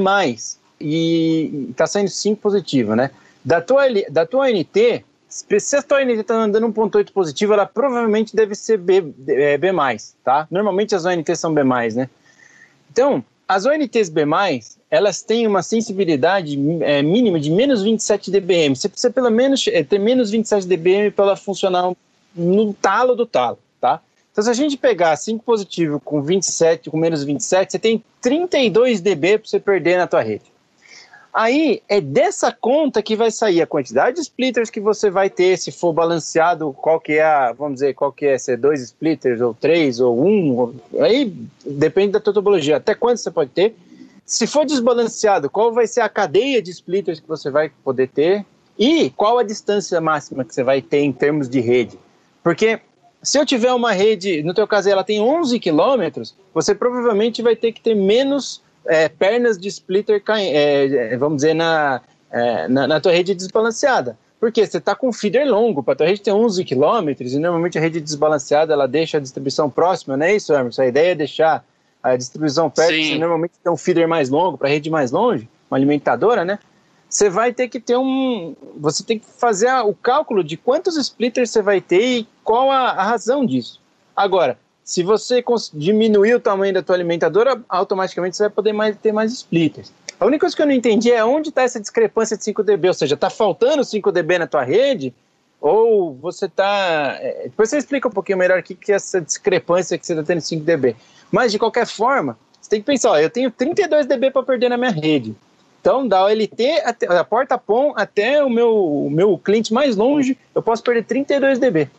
e 0.80 1.67
está 1.69 1.86
saindo 1.86 2.10
5 2.10 2.41
positivo, 2.41 2.95
né? 2.95 3.12
Da 3.43 3.62
tua, 3.62 3.84
da 4.10 4.25
tua 4.25 4.49
NT, 4.49 5.04
se 5.32 5.76
a 5.78 5.82
tua 5.82 6.04
NT 6.04 6.20
está 6.20 6.36
andando 6.36 6.67
1.8 6.67 7.12
positivo, 7.13 7.54
ela 7.54 7.65
provavelmente 7.65 8.36
deve 8.36 8.54
ser 8.54 8.78
B, 8.78 9.13
é, 9.28 9.58
B+, 9.58 9.70
tá? 10.24 10.46
Normalmente 10.52 10.94
as 10.94 11.06
ONTs 11.06 11.39
são 11.39 11.54
B+, 11.54 11.63
né? 11.63 12.10
Então, 12.91 13.24
as 13.48 13.65
ONTs 13.65 14.10
B+, 14.10 14.24
elas 14.89 15.22
têm 15.22 15.48
uma 15.48 15.63
sensibilidade 15.63 16.60
é, 16.82 17.02
mínima 17.02 17.39
de 17.39 17.50
menos 17.50 17.82
27 17.82 18.30
dBm. 18.30 18.76
Você 18.76 18.89
precisa 18.89 19.12
pelo 19.12 19.30
menos 19.30 19.65
é, 19.67 19.84
ter 19.84 20.00
menos 20.00 20.32
27 20.32 20.67
dBm 20.67 21.12
para 21.15 21.26
ela 21.26 21.36
funcionar 21.38 21.91
no 22.36 22.74
talo 22.74 23.15
do 23.15 23.26
talo, 23.26 23.58
tá? 23.80 24.02
Então, 24.32 24.44
se 24.44 24.50
a 24.50 24.54
gente 24.54 24.78
pegar 24.78 25.15
5 25.15 25.44
positivo 25.44 26.00
com 26.00 26.22
27, 26.22 26.89
com 26.89 26.98
menos 26.98 27.24
27, 27.24 27.72
você 27.72 27.80
tem 27.80 28.04
32 28.22 29.02
dB 29.02 29.38
para 29.38 29.48
você 29.48 29.60
perder 29.60 29.98
na 29.98 30.08
tua 30.08 30.22
rede. 30.22 30.46
Aí 31.34 31.82
é 31.88 32.02
dessa 32.02 32.52
conta 32.52 33.02
que 33.02 33.15
vai 33.15 33.32
sair 33.32 33.62
a 33.62 33.67
quantidade 33.67 34.17
de 34.17 34.22
splitters 34.22 34.70
que 34.70 34.82
você 34.82 35.10
vai 35.10 35.30
ter 35.30 35.58
se 35.58 35.72
for 35.72 35.94
balanceado, 35.94 36.74
qual 36.74 37.00
que 37.00 37.13
é 37.13 37.24
a, 37.24 37.54
vamos 37.54 37.76
dizer, 37.76 37.94
qual 37.94 38.12
que 38.12 38.26
é, 38.26 38.38
se 38.38 38.52
é 38.52 38.58
dois 38.58 38.82
splitters 38.82 39.39
ou 39.39 39.54
três 39.54 40.02
ou 40.02 40.22
um, 40.22 40.74
aí 41.00 41.34
depende 41.65 42.12
da 42.12 42.20
tua 42.20 42.34
topologia, 42.34 42.78
até 42.78 42.94
quanto 42.94 43.20
você 43.20 43.32
pode 43.32 43.52
ter. 43.52 43.74
Se 44.26 44.46
for 44.46 44.65
desbalanceado, 44.65 45.50
qual 45.50 45.72
vai 45.72 45.88
ser 45.88 46.02
a 46.02 46.10
cadeia 46.10 46.62
de 46.62 46.72
splitters 46.72 47.20
que 47.20 47.28
você 47.28 47.50
vai 47.50 47.72
poder 47.84 48.10
ter 48.10 48.46
e 48.78 49.10
qual 49.12 49.38
a 49.38 49.44
distância 49.44 50.02
máxima 50.02 50.44
que 50.44 50.54
você 50.54 50.63
vai 50.63 50.82
ter 50.82 51.00
em 51.00 51.13
termos 51.13 51.48
de 51.48 51.62
rede. 51.62 51.98
Porque 52.44 52.80
se 53.24 53.38
eu 53.38 53.46
tiver 53.46 53.74
uma 53.74 53.91
rede, 53.94 54.44
no 54.44 54.54
teu 54.54 54.67
caso 54.67 54.89
ela 54.89 55.04
tem 55.04 55.22
11 55.22 55.60
quilômetros, 55.60 56.36
você 56.54 56.74
provavelmente 56.74 57.41
vai 57.41 57.56
ter 57.56 57.72
que 57.72 57.82
ter 57.82 57.96
menos 57.96 58.62
é, 58.86 59.10
pernas 59.10 59.58
de 59.58 59.67
splitter, 59.67 60.22
é, 60.30 61.13
é, 61.13 61.17
vamos 61.17 61.38
dizer, 61.38 61.54
na, 61.54 62.02
é, 62.32 62.67
na, 62.67 62.88
na, 62.88 63.00
tua 63.00 63.12
rede 63.12 63.36
desbalanceada. 63.36 64.17
Porque 64.39 64.65
você 64.65 64.78
está 64.78 64.96
com 64.96 65.10
um 65.10 65.13
feeder 65.13 65.48
longo, 65.48 65.84
para 65.84 65.94
a 65.94 65.98
tua 65.98 66.08
rede 66.08 66.22
ter 66.22 66.32
11 66.32 66.65
km, 66.65 67.10
e 67.20 67.38
normalmente 67.38 67.78
a 67.78 67.82
rede 67.82 68.02
desbalanceada 68.02 68.74
ela 68.74 68.88
deixa 68.88 69.17
a 69.17 69.22
distribuição 69.22 69.70
próxima, 69.70 70.17
não 70.17 70.26
é 70.26 70.36
isso, 70.36 70.54
Emerson? 70.54 70.82
A 70.82 70.88
ideia 70.88 71.12
é 71.12 71.15
deixar 71.15 71.63
a 72.02 72.15
distribuição 72.15 72.70
perto, 72.70 72.91
você 72.91 73.17
normalmente 73.20 73.54
tem 73.63 73.72
um 73.72 73.78
feeder 73.78 74.08
mais 74.08 74.30
longo, 74.30 74.58
para 74.58 74.67
a 74.67 74.72
rede 74.72 74.89
mais 74.89 75.12
longe, 75.12 75.48
uma 75.70 75.78
alimentadora, 75.78 76.44
né? 76.44 76.58
Você 77.08 77.30
vai 77.30 77.54
ter 77.54 77.67
que 77.67 77.80
ter 77.80 77.98
um. 77.98 78.56
Você 78.78 79.04
tem 79.04 79.20
que 79.20 79.26
fazer 79.26 79.70
o 79.84 79.94
cálculo 79.94 80.44
de 80.44 80.56
quantos 80.56 80.96
splitters 80.96 81.52
você 81.52 81.62
vai 81.62 81.82
ter 81.82 82.02
e 82.02 82.28
qual 82.41 82.72
a, 82.72 82.91
a 82.91 83.04
razão 83.04 83.46
disso. 83.46 83.82
Agora, 84.15 84.58
se 84.91 85.04
você 85.04 85.41
diminuir 85.73 86.36
o 86.36 86.39
tamanho 86.41 86.73
da 86.73 86.82
tua 86.82 86.95
alimentadora, 86.95 87.63
automaticamente 87.69 88.36
você 88.36 88.43
vai 88.43 88.49
poder 88.49 88.73
mais, 88.73 88.93
ter 88.97 89.13
mais 89.13 89.32
splitters. 89.32 89.89
A 90.19 90.25
única 90.25 90.41
coisa 90.41 90.54
que 90.54 90.62
eu 90.62 90.65
não 90.65 90.73
entendi 90.73 91.10
é 91.10 91.23
onde 91.23 91.47
está 91.47 91.62
essa 91.62 91.80
discrepância 91.80 92.36
de 92.36 92.43
5 92.43 92.62
dB, 92.62 92.89
ou 92.89 92.93
seja, 92.93 93.15
está 93.15 93.30
faltando 93.30 93.86
5 93.86 94.12
dB 94.12 94.39
na 94.39 94.47
tua 94.47 94.63
rede, 94.63 95.13
ou 95.62 96.15
você 96.15 96.43
está... 96.45 97.17
É, 97.21 97.43
depois 97.43 97.69
você 97.69 97.77
explica 97.77 98.10
um 98.10 98.12
pouquinho 98.12 98.38
melhor 98.38 98.60
o 98.60 98.63
que, 98.63 98.91
é 98.91 98.95
essa 98.95 99.21
discrepância 99.21 99.97
que 99.97 100.06
você 100.06 100.12
está 100.12 100.25
tendo 100.25 100.41
5 100.41 100.62
dB. 100.62 100.97
Mas, 101.32 101.54
de 101.54 101.58
qualquer 101.58 101.88
forma, 101.88 102.38
você 102.60 102.71
tem 102.71 102.82
que 102.82 102.86
pensar, 102.86 103.12
ó, 103.12 103.17
eu 103.17 103.30
tenho 103.30 103.49
32 103.49 104.06
dB 104.06 104.30
para 104.30 104.43
perder 104.43 104.67
na 104.67 104.77
minha 104.77 104.91
rede. 104.91 105.34
Então, 105.80 106.06
da 106.06 106.25
OLT, 106.25 106.82
até, 106.84 107.08
da 107.08 107.23
porta 107.23 107.58
POM 107.58 107.93
até 107.95 108.43
o 108.43 108.49
meu, 108.49 108.75
o 109.06 109.10
meu 109.10 109.38
cliente 109.38 109.73
mais 109.73 109.95
longe, 109.95 110.38
eu 110.54 110.62
posso 110.62 110.84
perder 110.84 111.06
32 111.06 111.60
dB. 111.60 111.89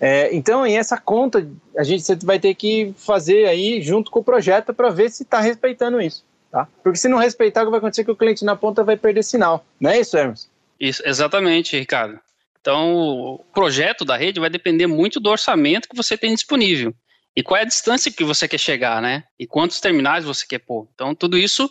É, 0.00 0.34
então, 0.34 0.66
em 0.66 0.76
essa 0.76 0.98
conta, 0.98 1.48
a 1.76 1.82
gente 1.82 2.04
vai 2.24 2.38
ter 2.38 2.54
que 2.54 2.94
fazer 2.96 3.46
aí 3.46 3.80
junto 3.80 4.10
com 4.10 4.20
o 4.20 4.24
projeto 4.24 4.74
para 4.74 4.90
ver 4.90 5.10
se 5.10 5.22
está 5.22 5.40
respeitando 5.40 6.00
isso. 6.00 6.24
Tá? 6.50 6.68
Porque 6.82 6.98
se 6.98 7.08
não 7.08 7.18
respeitar, 7.18 7.62
o 7.62 7.64
que 7.66 7.70
vai 7.70 7.78
acontecer 7.78 8.02
é 8.02 8.04
que 8.04 8.10
o 8.10 8.16
cliente 8.16 8.44
na 8.44 8.56
ponta 8.56 8.84
vai 8.84 8.96
perder 8.96 9.22
sinal. 9.22 9.64
Não 9.80 9.90
é 9.90 10.00
isso, 10.00 10.16
Hermes? 10.16 10.48
Isso, 10.78 11.02
exatamente, 11.04 11.78
Ricardo. 11.78 12.18
Então, 12.60 12.94
o 12.96 13.38
projeto 13.54 14.04
da 14.04 14.16
rede 14.16 14.40
vai 14.40 14.50
depender 14.50 14.86
muito 14.86 15.20
do 15.20 15.30
orçamento 15.30 15.88
que 15.88 15.96
você 15.96 16.16
tem 16.16 16.34
disponível. 16.34 16.92
E 17.34 17.42
qual 17.42 17.58
é 17.58 17.62
a 17.62 17.66
distância 17.66 18.10
que 18.10 18.24
você 18.24 18.48
quer 18.48 18.58
chegar, 18.58 19.00
né? 19.00 19.24
E 19.38 19.46
quantos 19.46 19.80
terminais 19.80 20.24
você 20.24 20.46
quer 20.46 20.58
pôr. 20.58 20.88
Então, 20.94 21.14
tudo 21.14 21.38
isso, 21.38 21.70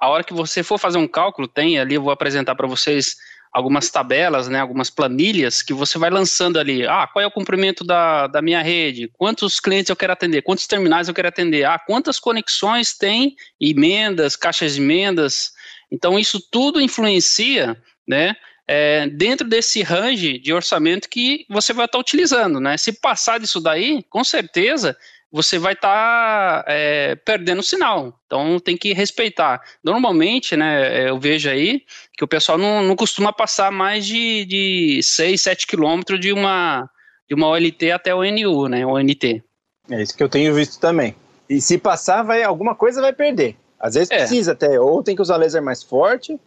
a 0.00 0.08
hora 0.08 0.24
que 0.24 0.32
você 0.32 0.62
for 0.62 0.78
fazer 0.78 0.98
um 0.98 1.06
cálculo, 1.06 1.46
tem 1.46 1.78
ali, 1.78 1.94
eu 1.94 2.02
vou 2.02 2.12
apresentar 2.12 2.54
para 2.54 2.66
vocês 2.66 3.16
algumas 3.52 3.90
tabelas, 3.90 4.48
né, 4.48 4.60
algumas 4.60 4.88
planilhas 4.88 5.60
que 5.60 5.74
você 5.74 5.98
vai 5.98 6.08
lançando 6.08 6.58
ali. 6.58 6.86
Ah, 6.86 7.06
qual 7.06 7.22
é 7.22 7.26
o 7.26 7.30
comprimento 7.30 7.84
da, 7.84 8.26
da 8.26 8.40
minha 8.40 8.62
rede? 8.62 9.10
Quantos 9.12 9.60
clientes 9.60 9.90
eu 9.90 9.96
quero 9.96 10.12
atender? 10.12 10.40
Quantos 10.42 10.66
terminais 10.66 11.06
eu 11.06 11.14
quero 11.14 11.28
atender? 11.28 11.64
Ah, 11.64 11.78
quantas 11.78 12.18
conexões 12.18 12.96
tem? 12.96 13.36
Emendas, 13.60 14.36
caixas 14.36 14.74
de 14.74 14.80
emendas. 14.80 15.52
Então, 15.90 16.18
isso 16.18 16.40
tudo 16.50 16.80
influencia, 16.80 17.76
né, 18.08 18.34
é, 18.66 19.06
dentro 19.08 19.46
desse 19.46 19.82
range 19.82 20.38
de 20.38 20.52
orçamento 20.52 21.08
que 21.08 21.44
você 21.50 21.74
vai 21.74 21.84
estar 21.84 21.98
utilizando, 21.98 22.58
né? 22.58 22.76
Se 22.78 22.92
passar 22.92 23.38
disso 23.38 23.60
daí, 23.60 24.02
com 24.08 24.24
certeza 24.24 24.96
você 25.32 25.58
vai 25.58 25.72
estar 25.72 26.62
tá, 26.62 26.64
é, 26.68 27.16
perdendo 27.16 27.62
sinal. 27.62 28.12
Então 28.26 28.60
tem 28.60 28.76
que 28.76 28.92
respeitar. 28.92 29.62
Normalmente, 29.82 30.54
né, 30.54 31.08
eu 31.08 31.18
vejo 31.18 31.48
aí 31.48 31.82
que 32.12 32.22
o 32.22 32.28
pessoal 32.28 32.58
não, 32.58 32.82
não 32.82 32.94
costuma 32.94 33.32
passar 33.32 33.72
mais 33.72 34.04
de, 34.04 34.44
de 34.44 35.00
6, 35.02 35.40
7 35.40 35.66
quilômetros 35.66 36.20
de 36.20 36.32
uma, 36.32 36.88
de 37.26 37.34
uma 37.34 37.48
OLT 37.48 37.90
até 37.90 38.14
o 38.14 38.22
NU, 38.22 38.68
né, 38.68 38.84
o 38.84 38.98
NT. 38.98 39.42
É 39.90 40.02
isso 40.02 40.14
que 40.14 40.22
eu 40.22 40.28
tenho 40.28 40.54
visto 40.54 40.78
também. 40.78 41.16
E 41.48 41.60
se 41.60 41.78
passar, 41.78 42.22
vai 42.22 42.42
alguma 42.42 42.74
coisa 42.74 43.00
vai 43.00 43.12
perder. 43.12 43.56
Às 43.80 43.94
vezes 43.94 44.10
é. 44.10 44.18
precisa 44.18 44.52
até, 44.52 44.78
ou 44.78 45.02
tem 45.02 45.16
que 45.16 45.22
usar 45.22 45.36
laser 45.36 45.62
mais 45.62 45.82
forte, 45.82 46.38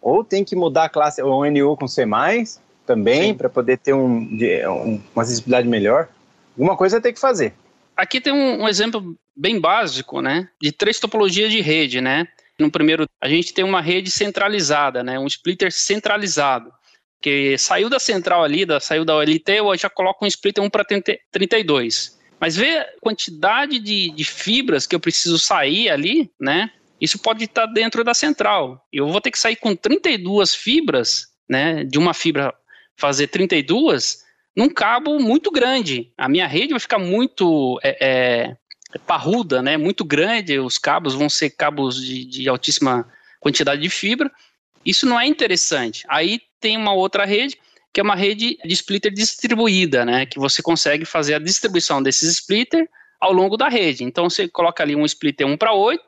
ou 0.00 0.22
tem 0.22 0.44
que 0.44 0.54
mudar 0.54 0.84
a 0.84 0.88
classe, 0.88 1.22
o 1.22 1.44
NU 1.50 1.76
com 1.76 1.88
C+, 1.88 2.06
também, 2.86 3.34
para 3.34 3.48
poder 3.48 3.78
ter 3.78 3.94
um, 3.94 4.18
um, 4.18 5.00
uma 5.14 5.22
acessibilidade 5.22 5.66
melhor. 5.66 6.08
Alguma 6.56 6.76
coisa 6.76 7.00
tem 7.00 7.12
que 7.12 7.18
fazer. 7.18 7.54
Aqui 7.96 8.20
tem 8.20 8.32
um, 8.32 8.62
um, 8.62 8.68
exemplo 8.68 9.16
bem 9.36 9.60
básico, 9.60 10.20
né, 10.20 10.48
de 10.60 10.72
três 10.72 10.98
topologias 10.98 11.50
de 11.50 11.60
rede, 11.60 12.00
né. 12.00 12.26
No 12.58 12.70
primeiro, 12.70 13.06
a 13.20 13.28
gente 13.28 13.52
tem 13.52 13.64
uma 13.64 13.80
rede 13.80 14.10
centralizada, 14.10 15.02
né, 15.02 15.18
um 15.18 15.26
splitter 15.26 15.72
centralizado, 15.72 16.72
que 17.20 17.56
saiu 17.58 17.88
da 17.88 17.98
central 17.98 18.44
ali, 18.44 18.64
da, 18.64 18.78
saiu 18.80 19.04
da 19.04 19.16
OLT, 19.16 19.48
eu 19.48 19.76
já 19.76 19.88
coloco 19.88 20.24
um 20.24 20.28
splitter 20.28 20.62
1 20.62 20.70
para 20.70 20.84
32. 21.30 22.18
Mas 22.38 22.56
vê 22.56 22.78
a 22.78 22.88
quantidade 23.00 23.78
de, 23.78 24.10
de 24.10 24.24
fibras 24.24 24.86
que 24.86 24.94
eu 24.94 25.00
preciso 25.00 25.38
sair 25.38 25.88
ali, 25.88 26.30
né, 26.40 26.70
isso 27.00 27.18
pode 27.18 27.44
estar 27.44 27.66
dentro 27.66 28.02
da 28.02 28.14
central. 28.14 28.86
Eu 28.92 29.08
vou 29.08 29.20
ter 29.20 29.30
que 29.30 29.38
sair 29.38 29.56
com 29.56 29.74
32 29.74 30.54
fibras, 30.54 31.28
né, 31.48 31.84
de 31.84 31.98
uma 31.98 32.14
fibra 32.14 32.54
fazer 32.96 33.26
32, 33.28 34.23
num 34.56 34.68
cabo 34.68 35.18
muito 35.18 35.50
grande. 35.50 36.12
A 36.16 36.28
minha 36.28 36.46
rede 36.46 36.70
vai 36.70 36.80
ficar 36.80 36.98
muito 36.98 37.78
é, 37.82 37.96
é, 38.00 38.98
parruda, 39.06 39.60
né? 39.60 39.76
Muito 39.76 40.04
grande. 40.04 40.58
Os 40.58 40.78
cabos 40.78 41.14
vão 41.14 41.28
ser 41.28 41.50
cabos 41.50 42.02
de, 42.04 42.24
de 42.24 42.48
altíssima 42.48 43.06
quantidade 43.40 43.82
de 43.82 43.90
fibra. 43.90 44.30
Isso 44.84 45.06
não 45.06 45.18
é 45.18 45.26
interessante. 45.26 46.04
Aí 46.08 46.40
tem 46.60 46.76
uma 46.76 46.92
outra 46.92 47.24
rede 47.24 47.58
que 47.92 48.00
é 48.00 48.02
uma 48.02 48.16
rede 48.16 48.58
de 48.64 48.74
splitter 48.74 49.12
distribuída, 49.12 50.04
né? 50.04 50.26
Que 50.26 50.38
você 50.38 50.60
consegue 50.60 51.04
fazer 51.04 51.34
a 51.34 51.38
distribuição 51.38 52.02
desses 52.02 52.28
splitter 52.32 52.88
ao 53.20 53.32
longo 53.32 53.56
da 53.56 53.68
rede. 53.68 54.02
Então 54.02 54.28
você 54.28 54.48
coloca 54.48 54.82
ali 54.82 54.96
um 54.96 55.04
splitter 55.04 55.46
1 55.46 55.56
para 55.56 55.72
8, 55.72 56.02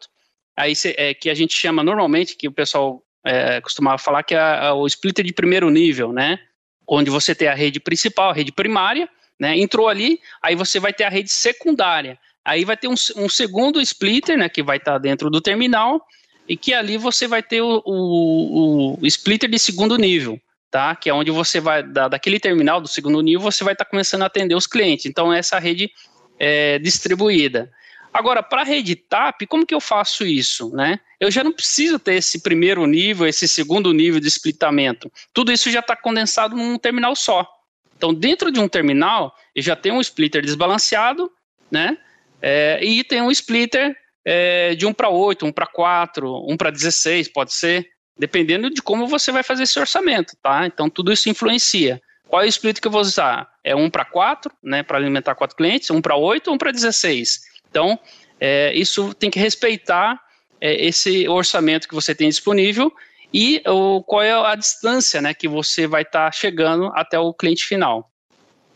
aí 0.57 0.73
é, 0.97 1.15
que 1.15 1.31
a 1.31 1.35
gente 1.35 1.55
chama 1.55 1.85
normalmente, 1.85 2.37
que 2.37 2.49
o 2.49 2.53
pessoal 2.53 3.03
é, 3.25 3.61
costumava 3.61 3.99
falar 3.99 4.25
que 4.25 4.35
é, 4.35 4.39
é 4.39 4.73
o 4.73 4.85
splitter 4.87 5.25
de 5.25 5.33
primeiro 5.33 5.71
nível, 5.71 6.13
né? 6.13 6.41
Onde 6.87 7.11
você 7.11 7.35
tem 7.35 7.49
a 7.49 7.55
rede 7.55 7.81
principal, 7.81 8.31
a 8.31 8.35
rede 8.35 8.53
primária, 8.53 9.09
né, 9.39 9.57
entrou 9.59 9.89
ali, 9.89 10.21
aí 10.43 10.55
você 10.55 10.81
vai 10.81 10.93
ter 10.93 11.05
a 11.05 11.09
rede 11.09 11.31
secundária. 11.31 12.19
Aí 12.45 12.65
vai 12.65 12.77
ter 12.77 12.89
um, 12.89 12.95
um 13.17 13.29
segundo 13.29 13.81
splitter, 13.81 14.39
né, 14.39 14.49
que 14.49 14.63
vai 14.63 14.77
estar 14.77 14.93
tá 14.93 14.99
dentro 14.99 15.29
do 15.29 15.41
terminal, 15.41 16.01
e 16.49 16.57
que 16.57 16.73
ali 16.73 16.97
você 16.97 17.27
vai 17.27 17.43
ter 17.43 17.61
o, 17.61 17.83
o, 17.85 18.99
o, 19.01 19.07
splitter 19.07 19.51
de 19.51 19.59
segundo 19.59 19.97
nível, 19.97 20.41
tá? 20.71 20.95
Que 20.95 21.11
é 21.11 21.15
onde 21.15 21.31
você 21.31 21.61
vai, 21.61 21.83
da, 21.83 22.07
daquele 22.07 22.39
terminal 22.39 22.81
do 22.81 22.87
segundo 22.87 23.21
nível, 23.21 23.41
você 23.41 23.65
vai 23.65 23.75
estar 23.75 23.85
tá 23.85 23.91
começando 23.91 24.23
a 24.23 24.27
atender 24.27 24.55
os 24.55 24.67
clientes. 24.67 25.07
Então, 25.07 25.33
essa 25.33 25.59
rede 25.59 25.91
é 26.39 26.79
distribuída. 26.79 27.71
Agora, 28.17 28.43
para 28.43 28.63
a 28.63 28.65
rede 28.65 28.97
TAP, 28.97 29.43
como 29.47 29.67
que 29.67 29.75
eu 29.75 29.81
faço 29.81 30.25
isso, 30.25 30.75
né? 30.75 30.99
Eu 31.21 31.31
já 31.31 31.45
não 31.45 31.53
preciso 31.53 31.99
ter 31.99 32.15
esse 32.15 32.41
primeiro 32.41 32.87
nível, 32.87 33.27
esse 33.27 33.47
segundo 33.47 33.93
nível 33.93 34.19
de 34.19 34.27
splitamento. 34.29 35.13
Tudo 35.35 35.53
isso 35.53 35.71
já 35.71 35.81
está 35.81 35.95
condensado 35.95 36.57
num 36.57 36.79
terminal 36.79 37.15
só. 37.15 37.47
Então, 37.95 38.15
dentro 38.15 38.51
de 38.51 38.59
um 38.59 38.69
terminal, 38.69 39.37
eu 39.55 39.63
já 39.63 39.77
tenho 39.77 39.97
um 39.97 40.01
splitter 40.01 40.41
desbalanceado, 40.41 41.31
né? 41.71 41.99
É, 42.41 42.83
e 42.83 43.05
tem 43.05 43.21
um 43.21 43.31
splitter 43.31 43.95
é, 44.25 44.75
de 44.75 44.87
1 44.87 44.95
para 44.95 45.11
8, 45.11 45.45
1 45.45 45.53
para 45.53 45.67
4, 45.67 46.51
1 46.51 46.57
para 46.57 46.71
16, 46.71 47.29
pode 47.29 47.53
ser, 47.53 47.87
dependendo 48.19 48.71
de 48.71 48.81
como 48.81 49.07
você 49.07 49.31
vai 49.31 49.43
fazer 49.43 49.65
esse 49.65 49.79
orçamento, 49.79 50.35
tá? 50.43 50.67
Então, 50.67 50.89
tudo 50.89 51.13
isso 51.13 51.29
influencia. 51.29 52.01
Qual 52.27 52.41
é 52.41 52.47
o 52.47 52.49
splitter 52.49 52.81
que 52.81 52.89
eu 52.89 52.93
vou 52.93 53.03
usar? 53.03 53.47
É 53.63 53.77
1 53.77 53.91
para 53.91 54.07
4, 54.07 54.51
né, 54.63 54.83
para 54.83 54.97
alimentar 54.97 55.35
4 55.35 55.55
clientes, 55.55 55.91
1 55.91 56.01
para 56.01 56.17
8 56.17 56.49
ou 56.49 56.55
1 56.55 56.59
para 56.59 56.73
16? 56.73 57.56
Então, 57.71 57.99
é, 58.41 58.73
isso 58.75 59.15
tem 59.15 59.31
que 59.31 59.39
respeitar 59.39 60.21
é, 60.61 60.87
esse 60.87 61.29
orçamento 61.29 61.89
que 61.89 61.95
você 61.95 62.15
tem 62.15 62.29
disponível 62.29 62.93
e 63.33 63.63
o, 63.67 64.03
qual 64.03 64.23
é 64.23 64.33
a 64.33 64.55
distância 64.55 65.21
né, 65.21 65.35
que 65.35 65.49
você 65.49 65.87
vai 65.87 66.03
estar 66.03 66.27
tá 66.27 66.33
chegando 66.33 66.91
até 66.95 67.19
o 67.19 67.35
cliente 67.35 67.65
final. 67.65 68.11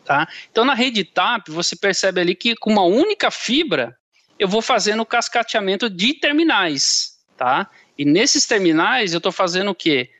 Tá? 0.04 0.28
Então, 0.50 0.64
na 0.64 0.74
rede 0.74 1.04
TAP, 1.04 1.48
você 1.48 1.76
percebe 1.76 2.20
ali 2.20 2.34
que 2.34 2.56
com 2.56 2.70
uma 2.70 2.82
única 2.82 3.30
fibra, 3.30 3.96
eu 4.38 4.48
vou 4.48 4.62
fazendo 4.62 5.00
o 5.00 5.06
cascateamento 5.06 5.88
de 5.88 6.14
terminais. 6.14 7.18
Tá? 7.36 7.70
E 7.96 8.04
nesses 8.04 8.46
terminais, 8.46 9.12
eu 9.12 9.18
estou 9.18 9.32
fazendo 9.32 9.70
o 9.70 9.74
quê? 9.74 10.10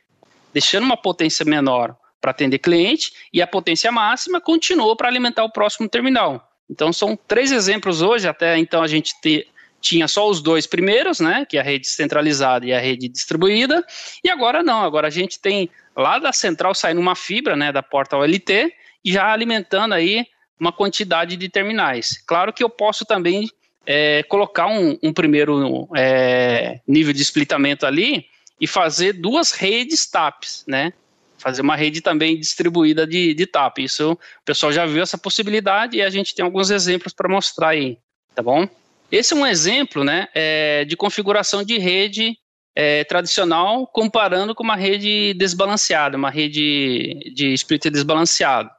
Deixando 0.53 0.83
uma 0.83 0.97
potência 0.97 1.43
menor 1.45 1.95
para 2.19 2.31
atender 2.31 2.59
cliente 2.59 3.11
e 3.33 3.41
a 3.41 3.47
potência 3.47 3.91
máxima 3.91 4.39
continua 4.39 4.95
para 4.95 5.07
alimentar 5.07 5.43
o 5.43 5.51
próximo 5.51 5.89
terminal. 5.89 6.50
Então 6.71 6.93
são 6.93 7.19
três 7.27 7.51
exemplos 7.51 8.01
hoje, 8.01 8.29
até 8.29 8.57
então 8.57 8.81
a 8.81 8.87
gente 8.87 9.13
te, 9.21 9.45
tinha 9.81 10.07
só 10.07 10.29
os 10.29 10.41
dois 10.41 10.65
primeiros, 10.65 11.19
né, 11.19 11.45
que 11.47 11.57
é 11.57 11.59
a 11.59 11.63
rede 11.63 11.87
centralizada 11.87 12.65
e 12.65 12.71
a 12.71 12.79
rede 12.79 13.09
distribuída, 13.09 13.85
e 14.23 14.29
agora 14.29 14.63
não, 14.63 14.81
agora 14.81 15.07
a 15.07 15.11
gente 15.11 15.37
tem 15.39 15.69
lá 15.95 16.17
da 16.17 16.31
central 16.31 16.73
saindo 16.73 17.01
uma 17.01 17.15
fibra, 17.15 17.57
né, 17.57 17.73
da 17.73 17.83
porta 17.83 18.15
OLT, 18.15 18.73
e 19.03 19.11
já 19.11 19.29
alimentando 19.29 19.93
aí 19.93 20.25
uma 20.57 20.71
quantidade 20.71 21.35
de 21.35 21.49
terminais. 21.49 22.23
Claro 22.25 22.53
que 22.53 22.63
eu 22.63 22.69
posso 22.69 23.03
também 23.03 23.49
é, 23.85 24.23
colocar 24.23 24.67
um, 24.67 24.97
um 25.03 25.11
primeiro 25.11 25.89
é, 25.95 26.79
nível 26.87 27.11
de 27.11 27.21
splitamento 27.23 27.85
ali 27.85 28.27
e 28.59 28.67
fazer 28.67 29.13
duas 29.13 29.51
redes 29.51 30.05
TAPs, 30.05 30.63
né, 30.65 30.93
fazer 31.41 31.61
uma 31.61 31.75
rede 31.75 32.01
também 32.01 32.39
distribuída 32.39 33.05
de, 33.05 33.33
de 33.33 33.45
TAP. 33.45 33.79
Isso 33.79 34.13
o 34.13 34.45
pessoal 34.45 34.71
já 34.71 34.85
viu 34.85 35.01
essa 35.01 35.17
possibilidade 35.17 35.97
e 35.97 36.01
a 36.01 36.09
gente 36.09 36.35
tem 36.35 36.45
alguns 36.45 36.69
exemplos 36.69 37.13
para 37.13 37.27
mostrar 37.27 37.69
aí, 37.69 37.97
tá 38.35 38.41
bom? 38.41 38.67
Esse 39.11 39.33
é 39.33 39.35
um 39.35 39.45
exemplo 39.45 40.03
né, 40.03 40.27
é, 40.33 40.85
de 40.85 40.95
configuração 40.95 41.63
de 41.63 41.77
rede 41.77 42.37
é, 42.73 43.03
tradicional 43.03 43.85
comparando 43.85 44.55
com 44.55 44.63
uma 44.63 44.75
rede 44.75 45.33
desbalanceada, 45.33 46.15
uma 46.15 46.29
rede 46.29 47.19
de 47.33 47.53
splitter 47.53 47.91
desbalanceado. 47.91 48.69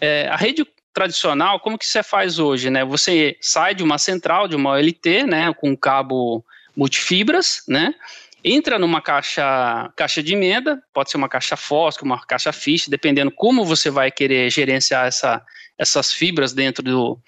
É, 0.00 0.26
a 0.28 0.36
rede 0.36 0.66
tradicional, 0.92 1.60
como 1.60 1.78
que 1.78 1.86
você 1.86 2.02
faz 2.02 2.38
hoje? 2.38 2.70
Né? 2.70 2.84
Você 2.84 3.36
sai 3.40 3.74
de 3.74 3.84
uma 3.84 3.98
central, 3.98 4.48
de 4.48 4.56
uma 4.56 4.70
OLT, 4.70 5.24
né, 5.24 5.52
com 5.54 5.76
cabo 5.76 6.44
multifibras, 6.74 7.62
né, 7.68 7.94
entra 8.48 8.78
numa 8.78 9.02
caixa, 9.02 9.92
caixa 9.96 10.22
de 10.22 10.34
emenda, 10.34 10.80
pode 10.94 11.10
ser 11.10 11.16
uma 11.16 11.28
caixa 11.28 11.56
Fosca, 11.56 12.04
uma 12.04 12.24
caixa 12.24 12.52
Fish, 12.52 12.86
dependendo 12.86 13.32
como 13.32 13.64
você 13.64 13.90
vai 13.90 14.08
querer 14.08 14.48
gerenciar 14.52 15.04
essa, 15.04 15.44
essas 15.76 16.12
fibras 16.12 16.52
dentro 16.52 16.80
do, 16.80 17.20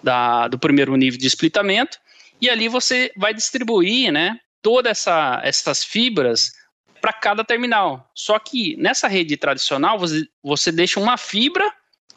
da, 0.00 0.46
do 0.46 0.60
primeiro 0.60 0.94
nível 0.94 1.18
de 1.18 1.26
splitamento, 1.26 1.98
e 2.40 2.48
ali 2.48 2.68
você 2.68 3.10
vai 3.16 3.34
distribuir 3.34 4.12
né, 4.12 4.38
todas 4.62 4.92
essa, 4.92 5.40
essas 5.42 5.82
fibras 5.82 6.52
para 7.00 7.12
cada 7.12 7.42
terminal. 7.42 8.08
Só 8.14 8.38
que 8.38 8.76
nessa 8.76 9.08
rede 9.08 9.36
tradicional, 9.36 9.98
você, 9.98 10.22
você 10.40 10.70
deixa 10.70 11.00
uma 11.00 11.16
fibra 11.16 11.68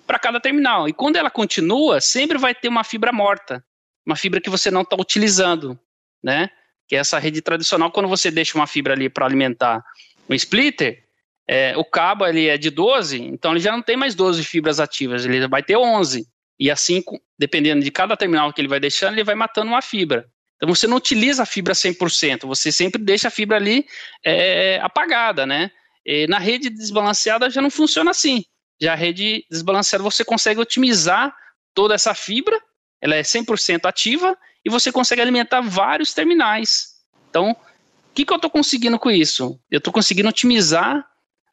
para 0.06 0.20
cada 0.20 0.39
terminal, 0.39 0.88
e 0.88 0.94
quando 0.94 1.16
ela 1.16 1.32
continua, 1.32 2.00
sempre 2.00 2.38
vai 2.38 2.54
ter 2.54 2.68
uma 2.68 2.84
fibra 2.84 3.12
morta, 3.12 3.66
uma 4.06 4.16
fibra 4.16 4.39
que 4.39 4.50
você 4.50 4.70
não 4.70 4.82
está 4.82 4.96
utilizando, 4.96 5.80
né? 6.24 6.52
Que 6.88 6.96
é 6.96 7.00
essa 7.00 7.19
rede 7.19 7.41
tradicional, 7.41 7.91
quando 7.91 8.10
você 8.10 8.30
deixa 8.30 8.58
uma 8.58 8.67
fibra 8.67 8.93
ali 8.93 9.10
para 9.10 9.26
alimentar 9.26 9.84
um 10.30 10.34
splitter, 10.34 11.04
é, 11.48 11.76
o 11.78 11.84
cabo 11.84 12.26
ele 12.26 12.48
é 12.48 12.58
de 12.58 12.69
12, 12.69 13.22
então 13.22 13.52
ele 13.52 13.60
já 13.60 13.72
não 13.72 13.82
tem 13.82 13.98
mais 13.98 14.15
12 14.15 14.43
fibras 14.43 14.80
ativas, 14.80 15.26
ele 15.26 15.48
vai 15.48 15.62
ter 15.62 15.76
11. 15.76 16.26
E 16.60 16.72
assim, 16.72 17.04
dependendo 17.38 17.84
de 17.84 17.91
cada 17.91 18.15
terminal 18.15 18.54
que 18.54 18.62
ele 18.62 18.67
vai 18.67 18.80
deixando, 18.80 19.13
ele 19.13 19.24
vai 19.24 19.36
matando 19.36 19.67
uma 19.67 19.82
fibra. 19.82 20.26
Então 20.56 20.74
você 20.74 20.88
não 20.88 20.98
utiliza 20.98 21.43
a 21.43 21.46
fibra 21.46 21.74
100%, 21.74 22.46
você 22.46 22.72
sempre 22.72 23.02
deixa 23.02 23.28
a 23.28 23.32
fibra 23.32 23.58
ali 23.58 23.86
é, 24.24 24.80
apagada, 24.82 25.46
né? 25.46 25.72
E 26.06 26.28
na 26.28 26.39
rede 26.39 26.69
desbalanceada 26.69 27.50
já 27.50 27.62
não 27.62 27.69
funciona 27.69 28.12
assim. 28.12 28.46
Já 28.82 28.93
a 28.93 28.96
rede 28.96 29.46
desbalanceada 29.50 30.04
você 30.04 30.24
consegue 30.24 30.60
otimizar 30.60 31.36
toda 31.74 31.96
essa 31.96 32.13
fibra, 32.13 32.58
ela 33.02 33.15
é 33.15 33.22
100% 33.22 33.86
ativa 33.86 34.38
e 34.63 34.69
você 34.69 34.91
consegue 34.91 35.21
alimentar 35.21 35.62
vários 35.62 36.13
terminais. 36.13 36.93
Então, 37.30 37.52
o 37.52 38.13
que, 38.13 38.26
que 38.26 38.32
eu 38.32 38.38
estou 38.38 38.49
conseguindo 38.49 38.97
com 38.99 39.10
isso? 39.10 39.60
Eu 39.69 39.80
estou 39.80 39.91
conseguindo 39.91 40.30
otimizar 40.30 41.06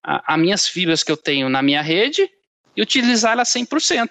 as 0.02 0.38
minhas 0.38 0.68
fibras 0.68 1.02
que 1.02 1.10
eu 1.10 1.16
tenho 1.16 1.48
na 1.48 1.62
minha 1.62 1.82
rede 1.82 2.30
e 2.76 2.82
utilizar 2.82 3.32
ela 3.32 3.42
100%. 3.42 4.08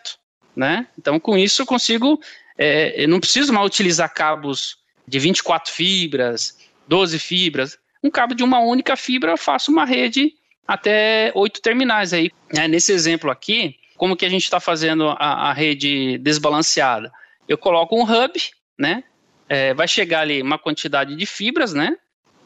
Né? 0.56 0.88
Então, 0.98 1.20
com 1.20 1.38
isso, 1.38 1.62
eu 1.62 1.66
consigo. 1.66 2.20
É, 2.58 3.04
eu 3.04 3.08
não 3.08 3.20
preciso 3.20 3.54
mais 3.54 3.66
utilizar 3.66 4.14
cabos 4.14 4.78
de 5.08 5.18
24 5.18 5.72
fibras, 5.72 6.58
12 6.88 7.18
fibras. 7.20 7.78
Um 8.04 8.10
cabo 8.10 8.34
de 8.34 8.44
uma 8.44 8.60
única 8.60 8.96
fibra, 8.96 9.32
eu 9.32 9.38
faço 9.38 9.72
uma 9.72 9.86
rede 9.86 10.34
até 10.68 11.32
oito 11.36 11.62
terminais. 11.62 12.14
Aí, 12.14 12.32
né? 12.54 12.68
Nesse 12.68 12.92
exemplo 12.92 13.32
aqui, 13.32 13.76
como 13.96 14.16
que 14.16 14.26
a 14.26 14.30
gente 14.30 14.44
está 14.44 14.60
fazendo 14.60 15.10
a, 15.10 15.50
a 15.50 15.54
rede 15.54 16.18
desbalanceada? 16.18 17.12
Eu 17.48 17.58
coloco 17.58 17.96
um 17.96 18.04
hub 18.04 18.34
né? 18.80 19.04
É, 19.50 19.74
vai 19.74 19.88
chegar 19.88 20.22
ali 20.22 20.42
uma 20.42 20.58
quantidade 20.58 21.16
de 21.16 21.26
fibras, 21.26 21.74
né? 21.74 21.98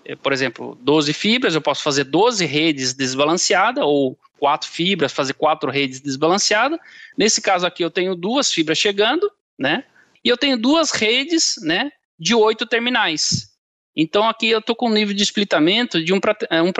É, 0.04 0.16
por 0.16 0.34
exemplo, 0.34 0.78
12 0.82 1.14
fibras, 1.14 1.54
eu 1.54 1.62
posso 1.62 1.84
fazer 1.84 2.06
12 2.06 2.46
redes 2.46 2.94
desbalanceadas, 2.94 3.84
ou 3.84 4.18
quatro 4.40 4.70
fibras, 4.70 5.14
fazer 5.14 5.34
quatro 5.34 5.70
redes 5.70 6.02
desbalanceadas. 6.02 6.80
Nesse 7.18 7.42
caso 7.42 7.66
aqui, 7.66 7.84
eu 7.84 7.92
tenho 7.92 8.16
duas 8.16 8.52
fibras 8.52 8.78
chegando, 8.78 9.32
né? 9.58 9.86
E 10.24 10.30
eu 10.30 10.38
tenho 10.38 10.58
duas 10.58 10.92
redes, 10.92 11.56
né? 11.62 11.92
De 12.20 12.34
oito 12.34 12.66
terminais. 12.66 13.54
Então 13.96 14.28
aqui 14.28 14.50
eu 14.50 14.60
estou 14.60 14.76
com 14.76 14.88
um 14.88 14.94
nível 14.94 15.14
de 15.14 15.24
splitamento 15.24 16.04
de 16.04 16.12
1 16.14 16.20
para 16.20 16.36
um 16.64 16.72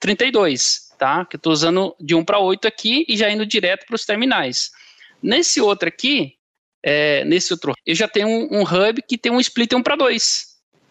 32, 0.00 0.88
tá? 0.98 1.24
Que 1.24 1.36
eu 1.36 1.38
estou 1.38 1.52
usando 1.52 1.94
de 2.00 2.14
1 2.14 2.24
para 2.24 2.38
8 2.38 2.66
aqui 2.66 3.04
e 3.08 3.16
já 3.16 3.30
indo 3.30 3.44
direto 3.44 3.86
para 3.86 3.96
os 3.96 4.04
terminais. 4.04 4.70
Nesse 5.22 5.60
outro 5.60 5.88
aqui, 5.88 6.37
é, 6.82 7.24
nesse 7.24 7.52
outro, 7.52 7.74
eu 7.84 7.94
já 7.94 8.06
tenho 8.06 8.28
um, 8.28 8.60
um, 8.60 8.62
hub 8.62 9.02
que 9.02 9.18
tem 9.18 9.32
um 9.32 9.40
split 9.40 9.72
1 9.72 9.82
para 9.82 9.96
2, 9.96 10.46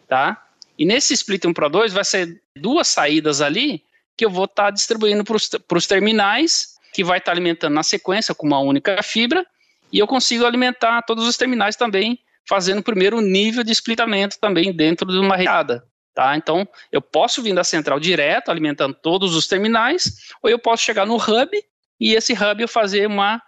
tá? 0.08 0.44
E 0.78 0.86
nesse 0.86 1.14
split 1.14 1.46
1 1.46 1.54
para 1.54 1.68
2 1.68 1.94
vai 1.94 2.04
ser 2.04 2.42
duas 2.56 2.88
saídas 2.88 3.42
ali 3.42 3.84
que 4.16 4.26
eu 4.26 4.30
vou 4.30 4.46
estar 4.46 4.66
tá 4.66 4.72
distribuindo 4.72 5.24
para 5.24 5.78
os 5.78 5.88
terminais, 5.88 6.76
que 6.94 7.04
vai 7.04 7.20
estar 7.20 7.32
tá 7.32 7.36
alimentando 7.36 7.74
na 7.74 7.84
sequência 7.84 8.34
com 8.34 8.48
uma 8.48 8.60
única 8.60 9.02
fibra, 9.04 9.46
e 9.94 10.00
eu 10.00 10.08
consigo 10.08 10.46
alimentar 10.46 11.04
todos 11.04 11.28
os 11.28 11.38
terminais 11.38 11.76
também, 11.76 12.20
fazendo 12.48 12.82
primeiro 12.82 13.22
nível 13.22 13.64
de 13.64 13.72
splitamento 13.72 14.40
também 14.40 14.74
dentro 14.74 15.08
de 15.08 15.18
uma 15.18 15.36
reada. 15.36 15.86
Tá? 16.14 16.36
Então, 16.36 16.68
eu 16.92 17.00
posso 17.00 17.44
vir 17.44 17.54
da 17.54 17.64
central 17.64 18.00
direto, 18.00 18.50
alimentando 18.50 18.96
todos 18.96 19.36
os 19.36 19.46
terminais, 19.46 20.32
ou 20.42 20.50
eu 20.50 20.58
posso 20.58 20.84
chegar 20.84 21.06
no 21.06 21.16
hub 21.16 21.52
e 22.00 22.16
esse 22.16 22.34
hub 22.34 22.60
eu 22.60 22.68
fazer 22.68 23.06
uma 23.06 23.40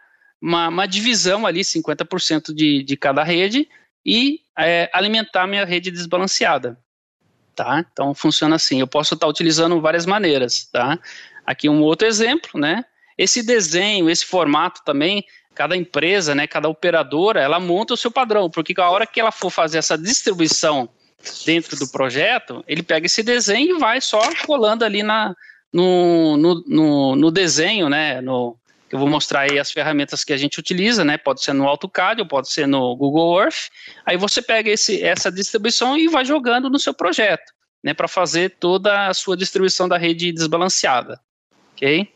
uma, 0.42 0.70
uma 0.70 0.86
divisão 0.86 1.46
ali, 1.46 1.62
50% 1.62 2.54
de, 2.54 2.84
de 2.84 2.98
cada 2.98 3.24
rede, 3.24 3.68
e 4.06 4.42
é, 4.58 4.90
alimentar 4.94 5.48
minha 5.48 5.66
rede 5.66 5.92
desbalanceada. 5.92 6.78
Tá? 7.56 7.86
Então 7.92 8.14
funciona 8.14 8.56
assim. 8.56 8.80
Eu 8.80 8.88
posso 8.88 9.14
estar 9.14 9.28
utilizando 9.28 9.80
várias 9.82 10.06
maneiras. 10.06 10.66
Tá? 10.72 10.98
Aqui 11.46 11.68
um 11.68 11.82
outro 11.82 12.08
exemplo, 12.08 12.60
né? 12.60 12.86
Esse 13.18 13.44
desenho, 13.44 14.10
esse 14.10 14.26
formato 14.26 14.82
também, 14.86 15.26
cada 15.54 15.76
empresa, 15.76 16.34
né, 16.34 16.48
cada 16.48 16.70
operadora, 16.70 17.42
ela 17.42 17.60
monta 17.60 17.94
o 17.94 17.98
seu 17.98 18.10
padrão, 18.10 18.50
porque 18.50 18.74
a 18.80 18.90
hora 18.90 19.06
que 19.06 19.20
ela 19.20 19.30
for 19.30 19.50
fazer 19.50 19.78
essa 19.78 19.98
distribuição 19.98 20.88
dentro 21.46 21.76
do 21.78 21.90
projeto, 21.90 22.64
ele 22.66 22.82
pega 22.82 23.08
esse 23.08 23.22
desenho 23.22 23.76
e 23.76 23.80
vai 23.80 24.00
só 24.00 24.22
colando 24.46 24.86
ali 24.86 25.04
na, 25.04 25.36
no, 25.74 26.38
no, 26.38 26.64
no, 26.66 27.16
no 27.18 27.30
desenho, 27.30 27.90
né, 27.90 28.22
no, 28.22 28.58
eu 28.92 28.98
vou 28.98 29.08
mostrar 29.08 29.42
aí 29.42 29.60
as 29.60 29.72
ferramentas 29.72 30.24
que 30.24 30.34
a 30.34 30.38
gente 30.38 30.60
utiliza, 30.60 31.06
né? 31.06 31.18
Pode 31.18 31.44
ser 31.44 31.54
no 31.54 31.68
AutoCAD 31.68 32.22
ou 32.22 32.28
pode 32.28 32.50
ser 32.50 32.68
no 32.68 32.96
Google 32.96 33.40
Earth. 33.40 33.70
Aí 34.06 34.18
você 34.18 34.42
pega 34.42 34.70
esse, 34.70 35.04
essa 35.04 35.32
distribuição 35.32 35.98
e 35.98 36.08
vai 36.08 36.26
jogando 36.26 36.70
no 36.70 36.80
seu 36.80 36.94
projeto, 36.94 37.54
né? 37.84 37.94
Para 37.94 38.08
fazer 38.08 38.56
toda 38.60 39.08
a 39.08 39.14
sua 39.14 39.38
distribuição 39.38 39.88
da 39.88 39.98
rede 39.98 40.32
desbalanceada, 40.32 41.20
ok? 41.74 42.12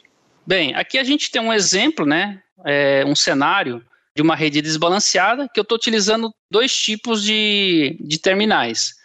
Bem, 0.45 0.73
aqui 0.75 0.97
a 0.97 1.03
gente 1.03 1.29
tem 1.31 1.41
um 1.41 1.53
exemplo, 1.53 2.05
né? 2.05 2.41
É, 2.65 3.03
um 3.05 3.15
cenário 3.15 3.85
de 4.15 4.21
uma 4.21 4.35
rede 4.35 4.61
desbalanceada 4.61 5.49
que 5.53 5.59
eu 5.59 5.63
estou 5.63 5.75
utilizando 5.75 6.33
dois 6.49 6.75
tipos 6.75 7.23
de, 7.23 7.97
de 7.99 8.19
terminais. 8.19 8.95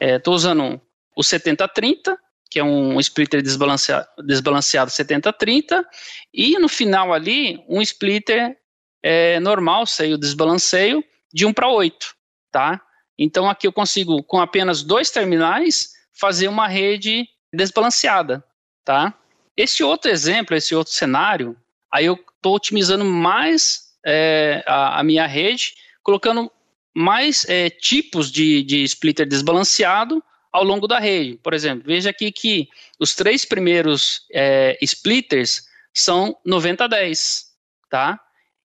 Estou 0.00 0.34
é, 0.34 0.36
usando 0.36 0.80
o 1.16 1.22
7030 1.22 2.18
que 2.50 2.58
é 2.58 2.64
um 2.64 2.98
splitter 3.00 3.42
desbalanceado, 3.42 4.06
desbalanceado 4.24 4.90
70-30, 4.90 5.84
e 6.32 6.58
no 6.58 6.68
final 6.68 7.12
ali, 7.12 7.64
um 7.68 7.80
splitter 7.82 8.56
é, 9.02 9.38
normal, 9.40 9.86
sem 9.86 10.14
o 10.14 10.18
desbalanceio, 10.18 11.04
de 11.32 11.44
1 11.44 11.52
para 11.52 11.68
8, 11.68 12.14
tá? 12.50 12.80
Então 13.18 13.48
aqui 13.48 13.66
eu 13.66 13.72
consigo, 13.72 14.22
com 14.22 14.40
apenas 14.40 14.82
dois 14.82 15.10
terminais, 15.10 15.90
fazer 16.12 16.48
uma 16.48 16.66
rede 16.68 17.26
desbalanceada, 17.52 18.44
tá? 18.84 19.14
Esse 19.56 19.82
outro 19.82 20.10
exemplo, 20.10 20.56
esse 20.56 20.74
outro 20.74 20.92
cenário, 20.92 21.56
aí 21.92 22.06
eu 22.06 22.14
estou 22.14 22.54
otimizando 22.54 23.04
mais 23.04 23.86
é, 24.04 24.62
a, 24.66 25.00
a, 25.00 25.02
minha 25.02 25.26
rede, 25.26 25.74
colocando 26.02 26.50
mais 26.94 27.44
é, 27.48 27.70
tipos 27.70 28.30
de, 28.30 28.62
de 28.62 28.82
splitter 28.84 29.26
desbalanceado, 29.26 30.22
ao 30.52 30.64
longo 30.64 30.86
da 30.86 30.98
rede. 30.98 31.38
Por 31.42 31.54
exemplo, 31.54 31.84
veja 31.86 32.10
aqui 32.10 32.32
que 32.32 32.68
os 32.98 33.14
três 33.14 33.44
primeiros 33.44 34.26
é, 34.32 34.78
splitters 34.82 35.66
são 35.92 36.36
90-10, 36.46 37.44
tá? 37.90 38.20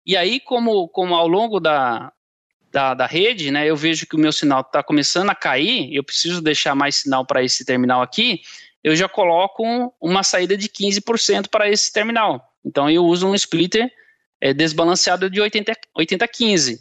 E 0.06 0.18
aí, 0.18 0.40
como, 0.40 0.88
como 0.90 1.16
ao 1.16 1.28
longo 1.28 1.60
da, 1.60 2.12
da, 2.72 2.94
da 2.94 3.06
rede, 3.06 3.52
né, 3.52 3.68
eu 3.68 3.76
vejo 3.76 4.08
que 4.08 4.16
o 4.16 4.20
meu 4.20 4.32
sinal 4.32 4.62
está 4.62 4.82
começando 4.82 5.30
a 5.30 5.36
cair, 5.36 5.94
eu 5.94 6.04
preciso 6.04 6.42
deixar 6.42 6.74
mais 6.74 6.96
sinal 6.96 7.26
para 7.26 7.44
esse 7.44 7.64
terminal 7.64 8.02
aqui, 8.02 8.42
eu 8.84 8.96
já 8.96 9.08
coloco 9.08 9.94
uma 10.02 10.24
saída 10.24 10.58
de 10.58 10.68
15% 10.68 11.48
para 11.50 11.70
esse 11.70 11.92
terminal. 11.94 12.52
Então, 12.66 12.90
eu 12.90 13.06
uso 13.06 13.28
um 13.28 13.36
splitter 13.36 13.92
é, 14.40 14.54
desbalanceado 14.54 15.30
de 15.30 15.40
80-15. 15.40 16.80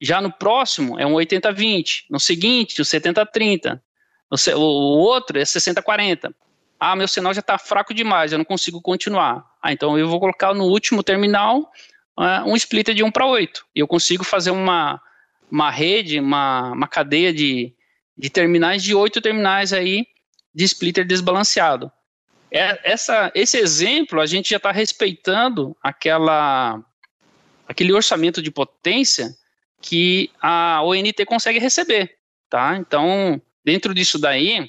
Já 0.00 0.20
no 0.20 0.32
próximo 0.32 0.98
é 0.98 1.06
um 1.06 1.14
80-20, 1.14 2.04
no 2.08 2.20
seguinte, 2.20 2.80
o 2.80 2.84
70-30, 2.84 3.80
o, 4.30 4.60
outro 4.60 5.38
é 5.38 5.42
60-40. 5.42 6.32
Ah, 6.78 6.96
meu 6.96 7.08
sinal 7.08 7.34
já 7.34 7.40
está 7.40 7.58
fraco 7.58 7.92
demais, 7.92 8.32
eu 8.32 8.38
não 8.38 8.44
consigo 8.44 8.80
continuar. 8.80 9.44
Ah, 9.62 9.72
então 9.72 9.98
eu 9.98 10.08
vou 10.08 10.20
colocar 10.20 10.54
no 10.54 10.64
último 10.64 11.02
terminal 11.02 11.70
uh, 12.18 12.46
um 12.46 12.56
splitter 12.56 12.94
de 12.94 13.02
1 13.02 13.10
para 13.10 13.26
8. 13.26 13.66
E 13.74 13.80
eu 13.80 13.86
consigo 13.86 14.24
fazer 14.24 14.50
uma, 14.50 15.00
uma 15.50 15.70
rede, 15.70 16.18
uma, 16.18 16.72
uma 16.72 16.88
cadeia 16.88 17.32
de, 17.32 17.74
de 18.16 18.30
terminais, 18.30 18.82
de 18.82 18.94
oito 18.94 19.20
terminais 19.20 19.72
aí 19.72 20.06
de 20.54 20.64
splitter 20.64 21.06
desbalanceado. 21.06 21.90
É, 22.50 22.92
essa, 22.92 23.30
esse 23.34 23.58
exemplo, 23.58 24.20
a 24.20 24.26
gente 24.26 24.50
já 24.50 24.56
está 24.56 24.72
respeitando 24.72 25.76
aquela, 25.82 26.82
aquele 27.68 27.92
orçamento 27.92 28.42
de 28.42 28.50
potência 28.50 29.34
que 29.80 30.30
a 30.42 30.82
ONT 30.82 31.24
consegue 31.24 31.58
receber, 31.58 32.18
tá? 32.48 32.76
Então, 32.76 33.40
dentro 33.70 33.94
disso 33.94 34.18
daí, 34.18 34.68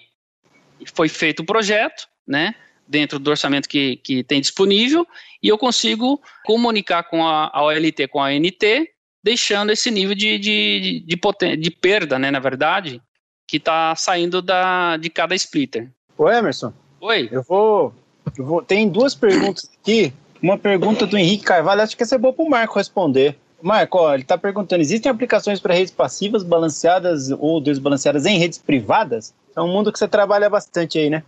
foi 0.94 1.10
feito 1.10 1.40
o 1.42 1.46
projeto, 1.46 2.08
né? 2.28 2.54
Dentro 2.88 3.18
do 3.18 3.32
orçamento 3.32 3.68
que, 3.68 3.96
que 3.98 4.24
tem 4.24 4.40
disponível, 4.40 5.08
e 5.42 5.48
eu 5.48 5.58
consigo 5.58 6.22
comunicar 6.46 7.04
com 7.04 7.26
a, 7.26 7.50
a 7.52 7.64
OLT, 7.64 8.08
com 8.10 8.22
a 8.22 8.28
ONT, 8.28 8.92
deixando 9.24 9.72
esse 9.72 9.90
nível 9.90 10.14
de, 10.14 10.38
de, 10.38 11.04
de, 11.08 11.16
de, 11.16 11.58
de 11.58 11.72
perda, 11.72 12.20
né, 12.20 12.30
na 12.30 12.40
verdade, 12.40 13.02
que 13.48 13.58
está 13.58 13.96
saindo 13.96 14.40
da, 14.40 14.98
de 14.98 15.10
cada 15.10 15.34
splitter. 15.34 15.90
Ô 16.16 16.30
Emerson. 16.30 16.72
Oi. 17.00 17.28
Eu 17.32 17.42
vou, 17.42 17.94
eu 18.38 18.46
vou. 18.46 18.62
Tem 18.62 18.88
duas 18.88 19.16
perguntas 19.16 19.70
aqui. 19.82 20.14
Uma 20.42 20.58
pergunta 20.58 21.08
do 21.08 21.18
Henrique 21.18 21.46
Carvalho, 21.46 21.82
acho 21.82 21.98
que 21.98 22.04
essa 22.04 22.16
é 22.16 22.20
boa 22.20 22.34
para 22.34 22.46
o 22.46 22.50
Marco 22.50 22.78
responder. 22.78 23.36
Marco, 23.62 23.98
ó, 23.98 24.14
ele 24.14 24.24
está 24.24 24.38
perguntando: 24.38 24.82
existem 24.82 25.12
aplicações 25.12 25.60
para 25.60 25.74
redes 25.74 25.92
passivas 25.92 26.44
balanceadas 26.44 27.30
ou 27.32 27.62
desbalanceadas 27.62 28.26
em 28.26 28.38
redes 28.38 28.58
privadas? 28.58 29.34
É 29.56 29.62
um 29.62 29.68
mundo 29.68 29.92
que 29.92 30.00
você 30.00 30.08
trabalha 30.08 30.50
bastante 30.50 30.98
aí, 30.98 31.10
né? 31.10 31.24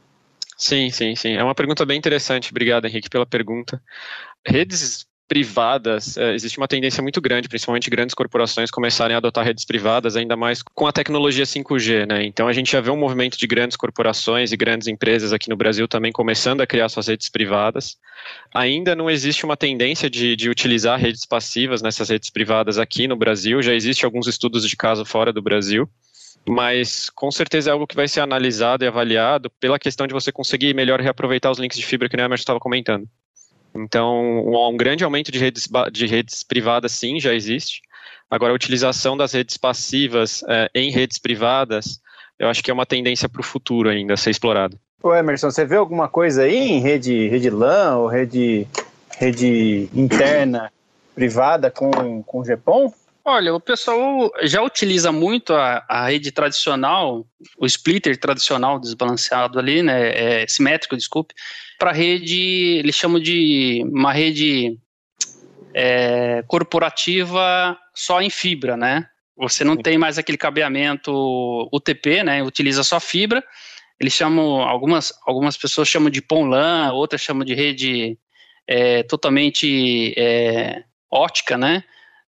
Sim, 0.57 0.89
sim, 0.89 1.15
sim. 1.15 1.33
É 1.33 1.43
uma 1.43 1.55
pergunta 1.55 1.85
bem 1.85 1.97
interessante. 1.97 2.51
Obrigado, 2.51 2.85
Henrique, 2.85 3.09
pela 3.09 3.25
pergunta. 3.25 3.81
Redes 4.45 5.05
privadas, 5.27 6.17
é, 6.17 6.33
existe 6.33 6.57
uma 6.57 6.67
tendência 6.67 7.01
muito 7.01 7.21
grande, 7.21 7.47
principalmente 7.47 7.89
grandes 7.89 8.13
corporações 8.13 8.69
começarem 8.69 9.15
a 9.15 9.17
adotar 9.17 9.45
redes 9.45 9.65
privadas, 9.65 10.15
ainda 10.15 10.35
mais 10.35 10.61
com 10.61 10.85
a 10.85 10.91
tecnologia 10.91 11.45
5G, 11.45 12.05
né? 12.07 12.23
Então 12.23 12.47
a 12.47 12.53
gente 12.53 12.71
já 12.71 12.81
vê 12.81 12.89
um 12.89 12.97
movimento 12.97 13.37
de 13.37 13.47
grandes 13.47 13.77
corporações 13.77 14.51
e 14.51 14.57
grandes 14.57 14.87
empresas 14.87 15.33
aqui 15.33 15.49
no 15.49 15.55
Brasil 15.55 15.87
também 15.87 16.11
começando 16.11 16.61
a 16.61 16.67
criar 16.67 16.89
suas 16.89 17.07
redes 17.07 17.29
privadas. 17.29 17.97
Ainda 18.53 18.95
não 18.95 19.09
existe 19.09 19.45
uma 19.45 19.57
tendência 19.57 20.09
de, 20.09 20.35
de 20.35 20.49
utilizar 20.49 20.99
redes 20.99 21.25
passivas 21.25 21.81
nessas 21.81 22.09
redes 22.09 22.29
privadas 22.29 22.77
aqui 22.77 23.07
no 23.07 23.15
Brasil, 23.15 23.61
já 23.61 23.73
existe 23.73 24.05
alguns 24.05 24.27
estudos 24.27 24.67
de 24.67 24.75
caso 24.75 25.05
fora 25.05 25.33
do 25.33 25.41
Brasil 25.41 25.89
mas 26.45 27.09
com 27.09 27.31
certeza 27.31 27.69
é 27.69 27.73
algo 27.73 27.87
que 27.87 27.95
vai 27.95 28.07
ser 28.07 28.19
analisado 28.19 28.83
e 28.83 28.87
avaliado 28.87 29.49
pela 29.61 29.79
questão 29.79 30.05
de 30.05 30.13
você 30.13 30.31
conseguir 30.31 30.73
melhor 30.73 30.99
reaproveitar 30.99 31.49
os 31.49 31.57
links 31.57 31.77
de 31.77 31.85
fibra 31.85 32.09
que 32.09 32.15
o 32.15 32.19
Emerson 32.19 32.41
estava 32.41 32.59
comentando. 32.59 33.07
Então, 33.75 34.69
um, 34.69 34.77
grande 34.77 35.03
aumento 35.03 35.31
de 35.31 35.39
redes, 35.39 35.67
de 35.91 36.05
redes 36.05 36.43
privadas, 36.43 36.91
sim, 36.91 37.19
já 37.19 37.33
existe. 37.33 37.81
Agora, 38.29 38.51
a 38.51 38.55
utilização 38.55 39.17
das 39.17 39.33
redes 39.33 39.57
passivas 39.57 40.43
é, 40.47 40.69
em 40.73 40.91
redes 40.91 41.17
privadas, 41.17 41.99
eu 42.37 42.47
acho 42.47 42.63
que 42.63 42.71
é 42.71 42.73
uma 42.73 42.85
tendência 42.85 43.27
para 43.27 43.41
o 43.41 43.43
futuro 43.43 43.89
ainda 43.89 44.13
a 44.13 44.17
ser 44.17 44.31
explorado. 44.31 44.77
Ô 45.01 45.13
Emerson, 45.13 45.51
você 45.51 45.65
vê 45.65 45.75
alguma 45.75 46.07
coisa 46.07 46.43
aí 46.43 46.55
em 46.55 46.79
rede, 46.79 47.27
rede 47.27 47.49
LAN 47.49 47.97
ou 47.97 48.07
rede, 48.07 48.67
rede 49.17 49.89
interna 49.93 50.71
privada 51.13 51.69
com, 51.69 52.23
com 52.23 52.41
GPON? 52.41 52.91
Olha, 53.25 53.53
o 53.53 53.59
pessoal 53.59 54.31
já 54.43 54.61
utiliza 54.61 55.11
muito 55.11 55.53
a, 55.53 55.83
a 55.87 56.07
rede 56.07 56.31
tradicional, 56.31 57.25
o 57.57 57.65
splitter 57.65 58.17
tradicional 58.17 58.79
desbalanceado 58.79 59.57
ali, 59.57 59.81
né, 59.81 60.41
é, 60.41 60.45
simétrico, 60.47 60.97
desculpe, 60.97 61.33
para 61.83 61.91
rede, 61.91 62.77
eles 62.79 62.95
chamam 62.95 63.19
de 63.19 63.83
uma 63.91 64.13
rede 64.13 64.79
é, 65.73 66.41
corporativa 66.47 67.77
só 67.93 68.21
em 68.21 68.29
fibra, 68.29 68.77
né? 68.77 69.05
Você 69.35 69.65
não 69.65 69.75
tem 69.75 69.97
mais 69.97 70.17
aquele 70.17 70.37
cabeamento 70.37 71.11
UTP, 71.73 72.23
né? 72.23 72.41
Utiliza 72.41 72.83
só 72.83 73.01
fibra. 73.01 73.43
Eles 73.99 74.13
chamam, 74.13 74.61
algumas, 74.61 75.11
algumas 75.25 75.57
pessoas 75.57 75.89
chamam 75.89 76.09
de 76.09 76.21
PONLAN, 76.21 76.93
outras 76.93 77.19
chamam 77.19 77.43
de 77.43 77.53
rede 77.53 78.17
é, 78.65 79.03
totalmente 79.03 80.13
é, 80.17 80.85
ótica, 81.11 81.57
né? 81.57 81.83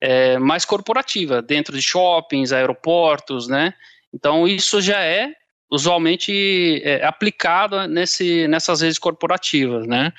é, 0.02 0.36
mais 0.36 0.64
corporativa, 0.64 1.40
dentro 1.40 1.76
de 1.76 1.80
shoppings, 1.80 2.52
aeroportos, 2.52 3.46
né? 3.46 3.72
Então, 4.12 4.48
isso 4.48 4.80
já 4.80 5.00
é 5.00 5.32
usualmente 5.72 6.82
é, 6.85 7.04
aplicado 7.04 7.88
nesse, 7.88 8.46
nessas 8.46 8.82
redes 8.82 8.98
corporativas, 8.98 9.87
né? 9.87 10.12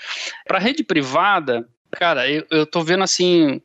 Para 0.48 0.58
rede 0.58 0.84
privada, 0.84 1.70
cara, 1.92 2.28
eu, 2.30 2.64
estou 2.64 2.84
vendo 2.84 3.04
assim 3.04 3.62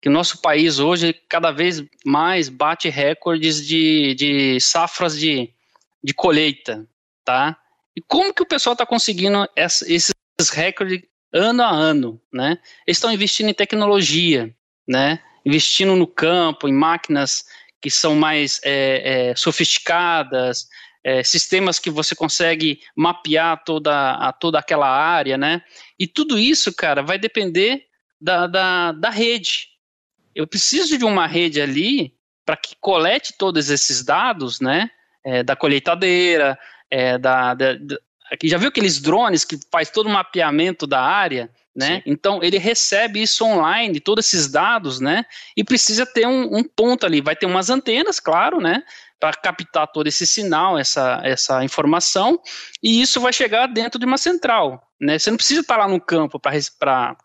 que 0.00 0.08
o 0.08 0.12
nosso 0.12 0.42
país 0.42 0.78
hoje 0.78 1.14
cada 1.28 1.50
vez 1.50 1.82
mais 2.04 2.50
bate 2.50 2.90
recordes 2.90 3.66
de, 3.66 4.14
de 4.14 4.60
safras 4.60 5.18
de, 5.18 5.50
de 6.04 6.12
colheita, 6.12 6.86
tá? 7.24 7.56
E 7.96 8.02
como 8.02 8.34
que 8.34 8.42
o 8.42 8.46
pessoal 8.46 8.74
está 8.74 8.84
conseguindo 8.84 9.48
essa, 9.56 9.90
esses 9.90 10.12
recordes 10.52 11.02
ano 11.32 11.62
a 11.62 11.70
ano, 11.70 12.20
né? 12.30 12.58
Eles 12.86 12.98
estão 12.98 13.10
investindo 13.10 13.48
em 13.48 13.54
tecnologia, 13.54 14.54
né? 14.86 15.18
investindo 15.44 15.96
no 15.96 16.06
campo, 16.06 16.68
em 16.68 16.72
máquinas 16.72 17.44
que 17.80 17.90
são 17.90 18.14
mais 18.14 18.60
é, 18.64 19.30
é, 19.30 19.36
sofisticadas, 19.36 20.68
é, 21.04 21.22
sistemas 21.22 21.78
que 21.78 21.90
você 21.90 22.14
consegue 22.14 22.80
mapear 22.96 23.62
toda, 23.64 24.12
a, 24.12 24.32
toda 24.32 24.58
aquela 24.58 24.88
área, 24.88 25.36
né? 25.36 25.62
E 25.98 26.06
tudo 26.06 26.38
isso, 26.38 26.72
cara, 26.74 27.02
vai 27.02 27.18
depender 27.18 27.86
da, 28.20 28.46
da, 28.46 28.92
da 28.92 29.10
rede. 29.10 29.68
Eu 30.34 30.46
preciso 30.46 30.96
de 30.96 31.04
uma 31.04 31.26
rede 31.26 31.60
ali 31.60 32.14
para 32.44 32.56
que 32.56 32.76
colete 32.80 33.34
todos 33.36 33.68
esses 33.70 34.04
dados, 34.04 34.60
né? 34.60 34.90
É, 35.24 35.42
da 35.42 35.54
colheitadeira, 35.54 36.58
é, 36.90 37.16
da, 37.16 37.54
da, 37.54 37.74
da, 37.74 37.98
já 38.42 38.58
viu 38.58 38.68
aqueles 38.68 39.00
drones 39.00 39.44
que 39.44 39.58
faz 39.70 39.90
todo 39.90 40.06
o 40.06 40.10
mapeamento 40.10 40.86
da 40.86 41.00
área? 41.00 41.50
né? 41.74 41.96
Sim. 41.96 42.02
Então 42.06 42.40
ele 42.42 42.58
recebe 42.58 43.22
isso 43.22 43.44
online, 43.44 43.98
todos 43.98 44.26
esses 44.26 44.46
dados, 44.46 45.00
né? 45.00 45.24
E 45.56 45.64
precisa 45.64 46.04
ter 46.04 46.26
um, 46.26 46.58
um 46.58 46.62
ponto 46.62 47.06
ali, 47.06 47.20
vai 47.20 47.34
ter 47.34 47.46
umas 47.46 47.70
antenas, 47.70 48.20
claro, 48.20 48.60
né? 48.60 48.82
Para 49.22 49.36
captar 49.36 49.86
todo 49.86 50.08
esse 50.08 50.26
sinal, 50.26 50.76
essa, 50.76 51.20
essa 51.22 51.62
informação, 51.62 52.40
e 52.82 53.00
isso 53.00 53.20
vai 53.20 53.32
chegar 53.32 53.68
dentro 53.68 53.96
de 53.96 54.04
uma 54.04 54.18
central, 54.18 54.82
né? 55.00 55.16
Você 55.16 55.30
não 55.30 55.36
precisa 55.36 55.60
estar 55.60 55.76
lá 55.76 55.86
no 55.86 56.00
campo 56.00 56.40
para 56.40 57.16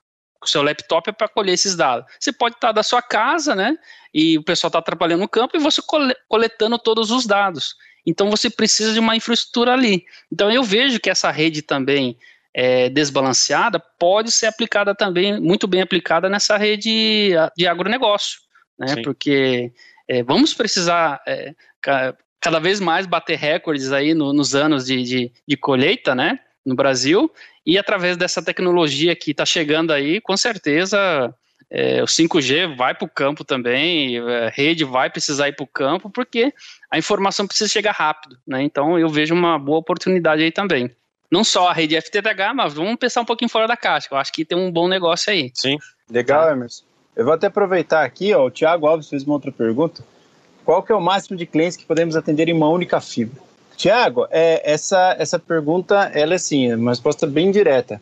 o 0.44 0.48
seu 0.48 0.62
laptop 0.62 1.10
é 1.10 1.12
para 1.12 1.28
colher 1.28 1.54
esses 1.54 1.76
dados. 1.76 2.06
Você 2.20 2.32
pode 2.32 2.54
estar 2.54 2.72
da 2.72 2.84
sua 2.84 3.02
casa, 3.02 3.56
né? 3.56 3.76
E 4.14 4.38
o 4.38 4.44
pessoal 4.44 4.70
está 4.70 4.80
trabalhando 4.80 5.22
no 5.22 5.28
campo 5.28 5.58
e 5.58 5.60
você 5.60 5.82
coletando 6.28 6.78
todos 6.78 7.10
os 7.10 7.26
dados. 7.26 7.76
Então 8.06 8.30
você 8.30 8.48
precisa 8.48 8.94
de 8.94 9.00
uma 9.00 9.16
infraestrutura 9.16 9.74
ali. 9.74 10.06
Então 10.32 10.52
eu 10.52 10.64
vejo 10.64 11.00
que 11.00 11.10
essa 11.10 11.32
rede 11.32 11.64
também 11.64 12.16
é, 12.54 12.90
desbalanceada 12.90 13.80
pode 13.80 14.32
ser 14.32 14.46
aplicada 14.46 14.94
também, 14.94 15.40
muito 15.42 15.68
bem 15.68 15.82
aplicada 15.82 16.30
nessa 16.30 16.58
rede 16.58 17.32
de 17.58 17.68
agronegócio, 17.68 18.40
né? 18.80 18.90
Sim. 18.90 19.02
Porque 19.02 19.74
é, 20.08 20.24
vamos 20.24 20.54
precisar 20.54 21.22
é, 21.28 21.54
cada 22.39 22.60
vez 22.60 22.80
mais 22.80 23.06
bater 23.06 23.38
recordes 23.38 23.91
aí 23.91 24.13
no, 24.13 24.34
nos 24.34 24.56
anos 24.56 24.86
de, 24.86 25.04
de, 25.04 25.32
de, 25.48 25.58
colheita, 25.58 26.15
né? 26.15 26.39
No 26.65 26.76
Brasil, 26.76 27.32
e 27.65 27.78
através 27.78 28.17
dessa 28.17 28.43
tecnologia 28.43 29.15
que 29.15 29.32
está 29.32 29.46
chegando 29.46 29.93
aí, 29.93 30.20
com 30.20 30.36
certeza 30.36 31.34
é, 31.70 32.04
o 32.04 32.06
5G 32.06 32.76
vai 32.76 32.93
para 32.93 33.06
o 33.06 33.10
campo 33.10 33.46
também, 33.46 34.20
a 34.20 34.50
rede 34.50 34.84
vai 34.84 35.10
precisar 35.10 35.48
ir 35.48 35.56
para 35.56 35.63
o 35.63 35.67
campo, 35.67 36.10
porque 36.10 36.54
a 36.91 36.98
informação 36.98 37.48
precisa 37.48 37.72
chegar 37.72 37.93
rápido, 37.93 38.38
né? 38.45 38.62
Então 38.64 38.99
eu 38.99 39.08
vejo 39.08 39.34
uma 39.34 39.58
boa 39.58 39.80
oportunidade 39.80 40.43
aí 40.43 40.51
também 40.51 40.93
não 41.30 41.43
só 41.43 41.68
a 41.68 41.74
rede 41.74 41.99
FTTH, 41.99 42.53
mas 42.55 42.74
vamos 42.74 42.95
pensar 42.95 43.22
um 43.22 43.26
pouquinho 43.26 43.49
fora 43.49 43.68
da 43.68 43.78
caixa. 43.78 44.08
Eu 44.12 44.18
acho 44.18 44.32
que 44.32 44.45
tem 44.45 44.58
um 44.58 44.72
bom 44.72 44.88
negócio 44.88 45.32
aí. 45.32 45.51
Sim. 45.53 45.78
Legal, 46.10 46.45
tá. 46.45 46.51
Emerson. 46.53 46.86
Eu 47.18 47.26
vou 47.26 47.34
até 47.34 47.47
aproveitar 47.47 48.05
aqui, 48.05 48.32
ó, 48.32 48.45
o 48.45 48.51
Thiago 48.51 48.86
Alves 48.86 49.09
fez 49.09 49.24
uma 49.24 49.34
outra 49.34 49.51
pergunta. 49.51 50.03
Qual 50.63 50.84
que 50.84 50.91
é 50.91 50.95
o 50.95 51.01
máximo 51.01 51.36
de 51.36 51.47
clientes 51.47 51.76
que 51.76 51.84
podemos 51.84 52.15
atender 52.15 52.47
em 52.47 52.53
uma 52.53 52.70
única 52.70 53.01
fibra? 53.01 53.41
Tiago, 53.76 54.28
é, 54.30 54.61
essa, 54.63 55.15
essa 55.18 55.39
pergunta, 55.39 56.11
ela 56.13 56.34
é 56.34 56.36
assim, 56.36 56.72
uma 56.72 56.91
resposta 56.91 57.26
bem 57.26 57.49
direta. 57.49 57.99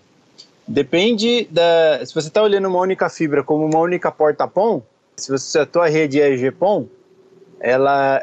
Depende 0.68 1.48
da... 1.50 2.06
Se 2.06 2.14
você 2.14 2.28
está 2.28 2.44
olhando 2.44 2.68
uma 2.68 2.80
única 2.80 3.10
fibra 3.10 3.42
como 3.42 3.66
uma 3.66 3.80
única 3.80 4.12
porta-PON, 4.12 4.82
se, 5.16 5.32
você, 5.32 5.50
se 5.50 5.60
a 5.60 5.66
tua 5.66 5.88
rede 5.88 6.20
é 6.20 6.36
GPON, 6.36 6.86
ela, 7.62 8.22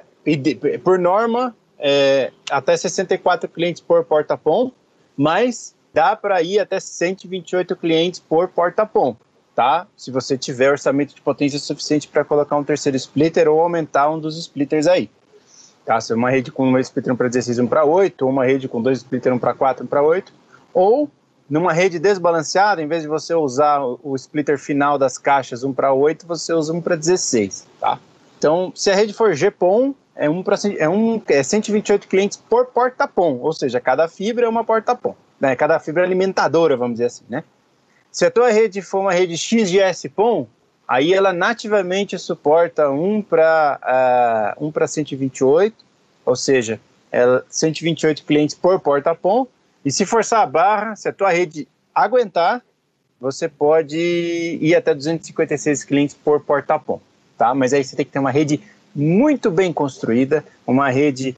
por 0.85 0.99
norma, 0.99 1.57
é 1.79 2.31
até 2.51 2.77
64 2.77 3.49
clientes 3.49 3.81
por 3.81 4.05
porta-PON, 4.05 4.71
mas 5.17 5.75
dá 5.95 6.15
para 6.15 6.43
ir 6.43 6.59
até 6.59 6.79
128 6.79 7.77
clientes 7.77 8.21
por 8.21 8.49
porta-ponto. 8.49 9.32
Tá? 9.55 9.87
Se 9.97 10.11
você 10.11 10.37
tiver 10.37 10.71
orçamento 10.71 11.15
de 11.15 11.21
potência 11.21 11.59
suficiente 11.59 12.09
para 12.09 12.25
colocar 12.25 12.57
um 12.57 12.65
terceiro 12.65 12.97
splitter 12.97 13.49
ou 13.49 13.61
aumentar 13.61 14.11
um 14.11 14.19
dos 14.19 14.39
splitters 14.39 14.87
aí. 14.87 15.11
Tá? 15.85 16.01
Se 16.01 16.13
é 16.13 16.17
uma 16.17 16.31
rede 16.31 16.53
com 16.53 16.67
um 16.67 16.79
splitter 16.79 17.13
1 17.13 17.17
para 17.17 17.29
16 17.29 17.59
1 17.59 17.67
para 17.67 17.85
8, 17.85 18.23
ou 18.23 18.31
uma 18.31 18.45
rede 18.45 18.69
com 18.69 18.81
dois 18.81 18.99
splitters 18.99 19.35
1 19.37 19.39
para 19.39 19.55
4 19.55 19.85
1 19.85 19.87
para 19.89 20.03
8, 20.03 20.33
ou 20.73 21.11
numa 21.51 21.73
rede 21.73 21.99
desbalanceada, 21.99 22.81
em 22.81 22.87
vez 22.87 23.03
de 23.03 23.09
você 23.09 23.35
usar 23.35 23.81
o 23.81 24.15
splitter 24.17 24.59
final 24.59 24.97
das 24.97 25.19
caixas 25.19 25.65
1 25.65 25.73
para 25.73 25.93
8, 25.93 26.27
você 26.27 26.53
usa 26.53 26.73
1 26.73 26.81
para 26.81 26.97
16, 26.97 27.67
tá? 27.81 27.99
Então, 28.39 28.73
se 28.75 28.91
a 28.91 28.95
rede 28.95 29.13
for 29.13 29.35
GPON, 29.35 29.95
é, 30.17 30.31
um 30.31 30.43
pra, 30.43 30.57
é, 30.79 30.89
um, 30.89 31.21
é 31.29 31.43
128 31.43 32.09
clientes 32.09 32.37
por 32.37 32.67
porta-PON, 32.67 33.39
ou 33.41 33.53
seja, 33.53 33.81
cada 33.81 34.09
fibra 34.09 34.47
é 34.47 34.49
uma 34.49 34.65
porta-PON, 34.65 35.15
né? 35.41 35.55
cada 35.57 35.79
fibra 35.79 36.03
alimentadora, 36.03 36.77
vamos 36.77 36.95
dizer 36.95 37.07
assim, 37.07 37.25
né? 37.29 37.45
Se 38.13 38.27
a 38.27 38.31
tua 38.31 38.51
rede 38.51 38.83
for 38.83 39.01
uma 39.01 39.13
rede 39.13 39.39
XGS-PON, 39.39 40.47
aí 40.87 41.15
ela 41.15 41.33
nativamente 41.33 42.19
suporta 42.19 42.91
1 42.91 43.23
para 43.23 44.55
uh, 44.61 44.67
1 44.67 44.71
para 44.71 44.87
128, 44.87 45.75
ou 46.27 46.37
seja, 46.37 46.79
ela, 47.11 47.45
128 47.49 48.23
clientes 48.25 48.55
por 48.55 48.79
porta-PON, 48.81 49.47
e 49.83 49.91
se 49.91 50.05
forçar 50.05 50.43
a 50.43 50.47
barra, 50.47 50.95
se 50.95 51.09
a 51.09 51.13
tua 51.13 51.31
rede 51.31 51.67
aguentar, 51.95 52.63
você 53.19 53.49
pode 53.49 53.97
ir 54.61 54.75
até 54.75 54.95
256 54.95 55.83
clientes 55.85 56.15
por 56.15 56.41
porta-PON, 56.41 57.01
tá? 57.39 57.55
Mas 57.55 57.73
aí 57.73 57.83
você 57.83 57.97
tem 57.97 58.05
que 58.05 58.13
ter 58.13 58.19
uma 58.19 58.31
rede 58.31 58.61
muito 58.95 59.51
bem 59.51 59.73
construída, 59.73 60.45
uma 60.67 60.91
rede 60.91 61.35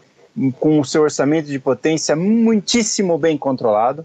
com 0.58 0.80
o 0.80 0.84
seu 0.84 1.02
orçamento 1.02 1.46
de 1.46 1.58
potência 1.60 2.16
muitíssimo 2.16 3.16
bem 3.16 3.38
controlado. 3.38 4.04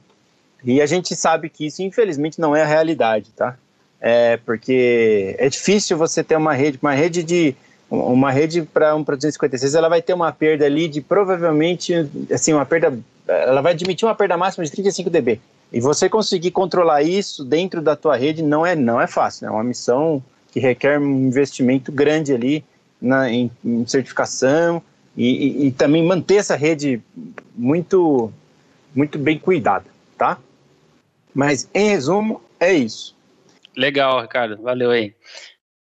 E 0.64 0.82
a 0.82 0.86
gente 0.86 1.16
sabe 1.16 1.50
que 1.50 1.66
isso, 1.66 1.82
infelizmente, 1.82 2.40
não 2.40 2.56
é 2.56 2.62
a 2.62 2.66
realidade, 2.66 3.32
tá? 3.36 3.56
É 4.02 4.38
porque 4.38 5.36
é 5.38 5.50
difícil 5.50 5.98
você 5.98 6.24
ter 6.24 6.38
uma 6.38 6.54
rede, 6.54 6.80
uma 6.82 6.94
rede 6.94 7.24
de 7.24 7.56
uma 7.90 8.32
rede 8.32 8.62
para 8.62 8.96
um 8.96 9.04
para 9.04 9.16
256, 9.16 9.74
ela 9.74 9.90
vai 9.90 10.02
ter 10.02 10.14
uma 10.14 10.32
perda 10.32 10.66
ali 10.66 10.88
de 10.88 11.02
provavelmente 11.02 12.08
assim 12.32 12.54
uma 12.54 12.66
perda, 12.66 12.98
ela 13.28 13.62
vai 13.62 13.74
admitir 13.74 14.06
uma 14.06 14.14
perda 14.14 14.38
máxima 14.38 14.64
de 14.64 14.72
35 14.72 15.10
dB. 15.10 15.40
E 15.74 15.80
você 15.80 16.08
conseguir 16.08 16.52
controlar 16.52 17.02
isso 17.02 17.44
dentro 17.44 17.82
da 17.82 17.96
tua 17.96 18.16
rede 18.16 18.44
não 18.44 18.66
é 18.66 18.76
não 18.76 19.02
é 19.02 19.08
fácil, 19.08 19.46
né? 19.46 19.52
é 19.52 19.52
uma 19.52 19.64
missão 19.64 20.24
que 20.52 20.60
requer 20.60 21.00
um 21.00 21.28
investimento 21.28 21.92
grande 21.92 22.34
ali 22.34 22.64
na, 23.02 23.30
em, 23.30 23.52
em 23.64 23.86
certificação 23.88 24.82
e, 25.16 25.26
e, 25.26 25.68
e, 25.68 25.72
também 25.72 26.06
manter 26.06 26.36
essa 26.36 26.56
rede 26.56 27.02
muito, 27.56 28.32
muito 28.96 29.20
bem 29.20 29.38
cuidada, 29.38 29.86
tá? 30.18 30.38
Mas, 31.34 31.70
em 31.74 31.90
resumo, 31.90 32.42
é 32.60 32.74
isso. 32.74 33.18
Legal, 33.76 34.22
Ricardo, 34.22 34.62
valeu 34.62 34.92
aí. 34.92 35.14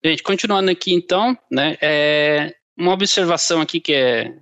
Gente, 0.03 0.23
continuando 0.23 0.71
aqui 0.71 0.93
então, 0.93 1.37
né, 1.49 1.77
é 1.81 2.55
uma 2.77 2.93
observação 2.93 3.61
aqui 3.61 3.79
que 3.79 3.93
é 3.93 4.33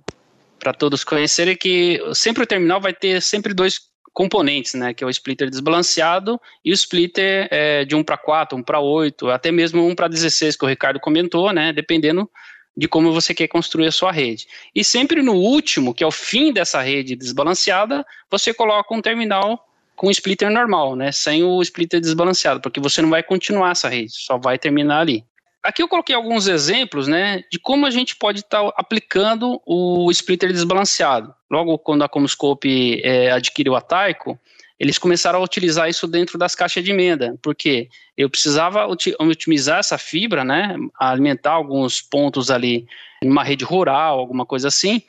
para 0.58 0.72
todos 0.72 1.04
conhecerem 1.04 1.56
que 1.56 2.00
sempre 2.14 2.42
o 2.42 2.46
terminal 2.46 2.80
vai 2.80 2.92
ter 2.92 3.20
sempre 3.22 3.54
dois 3.54 3.80
componentes, 4.12 4.74
né, 4.74 4.92
que 4.92 5.04
é 5.04 5.06
o 5.06 5.10
splitter 5.10 5.48
desbalanceado 5.48 6.40
e 6.64 6.70
o 6.70 6.74
splitter 6.74 7.48
é, 7.50 7.84
de 7.84 7.94
1 7.94 8.02
para 8.02 8.18
4, 8.18 8.58
1 8.58 8.62
para 8.62 8.80
8, 8.80 9.30
até 9.30 9.52
mesmo 9.52 9.86
1 9.86 9.94
para 9.94 10.08
16 10.08 10.56
que 10.56 10.64
o 10.64 10.68
Ricardo 10.68 11.00
comentou, 11.00 11.52
né, 11.52 11.72
dependendo 11.72 12.28
de 12.76 12.88
como 12.88 13.12
você 13.12 13.34
quer 13.34 13.48
construir 13.48 13.86
a 13.86 13.92
sua 13.92 14.12
rede. 14.12 14.46
E 14.74 14.82
sempre 14.84 15.22
no 15.22 15.34
último, 15.34 15.94
que 15.94 16.02
é 16.02 16.06
o 16.06 16.10
fim 16.10 16.52
dessa 16.52 16.80
rede 16.80 17.16
desbalanceada, 17.16 18.04
você 18.30 18.54
coloca 18.54 18.94
um 18.94 19.02
terminal 19.02 19.64
com 20.00 20.10
splitter 20.10 20.50
normal, 20.50 20.96
né, 20.96 21.12
sem 21.12 21.44
o 21.44 21.60
splitter 21.60 22.00
desbalanceado, 22.00 22.58
porque 22.58 22.80
você 22.80 23.02
não 23.02 23.10
vai 23.10 23.22
continuar 23.22 23.72
essa 23.72 23.86
rede, 23.86 24.12
só 24.14 24.38
vai 24.38 24.58
terminar 24.58 25.00
ali. 25.00 25.22
Aqui 25.62 25.82
eu 25.82 25.88
coloquei 25.88 26.14
alguns 26.16 26.48
exemplos, 26.48 27.06
né, 27.06 27.44
de 27.52 27.58
como 27.58 27.84
a 27.84 27.90
gente 27.90 28.16
pode 28.16 28.40
estar 28.40 28.62
tá 28.62 28.72
aplicando 28.78 29.60
o 29.66 30.10
splitter 30.10 30.54
desbalanceado. 30.54 31.34
Logo 31.50 31.76
quando 31.76 32.02
a 32.02 32.08
Comscope 32.08 33.02
é, 33.04 33.30
adquiriu 33.30 33.76
a 33.76 33.82
Taiko, 33.82 34.40
eles 34.78 34.96
começaram 34.96 35.38
a 35.38 35.44
utilizar 35.44 35.90
isso 35.90 36.06
dentro 36.06 36.38
das 36.38 36.54
caixas 36.54 36.82
de 36.82 36.92
emenda, 36.92 37.38
porque 37.42 37.90
eu 38.16 38.30
precisava 38.30 38.86
otimizar 38.86 39.80
essa 39.80 39.98
fibra, 39.98 40.42
né, 40.42 40.76
alimentar 40.98 41.52
alguns 41.52 42.00
pontos 42.00 42.50
ali 42.50 42.86
numa 43.22 43.44
rede 43.44 43.66
rural, 43.66 44.18
alguma 44.18 44.46
coisa 44.46 44.68
assim, 44.68 45.02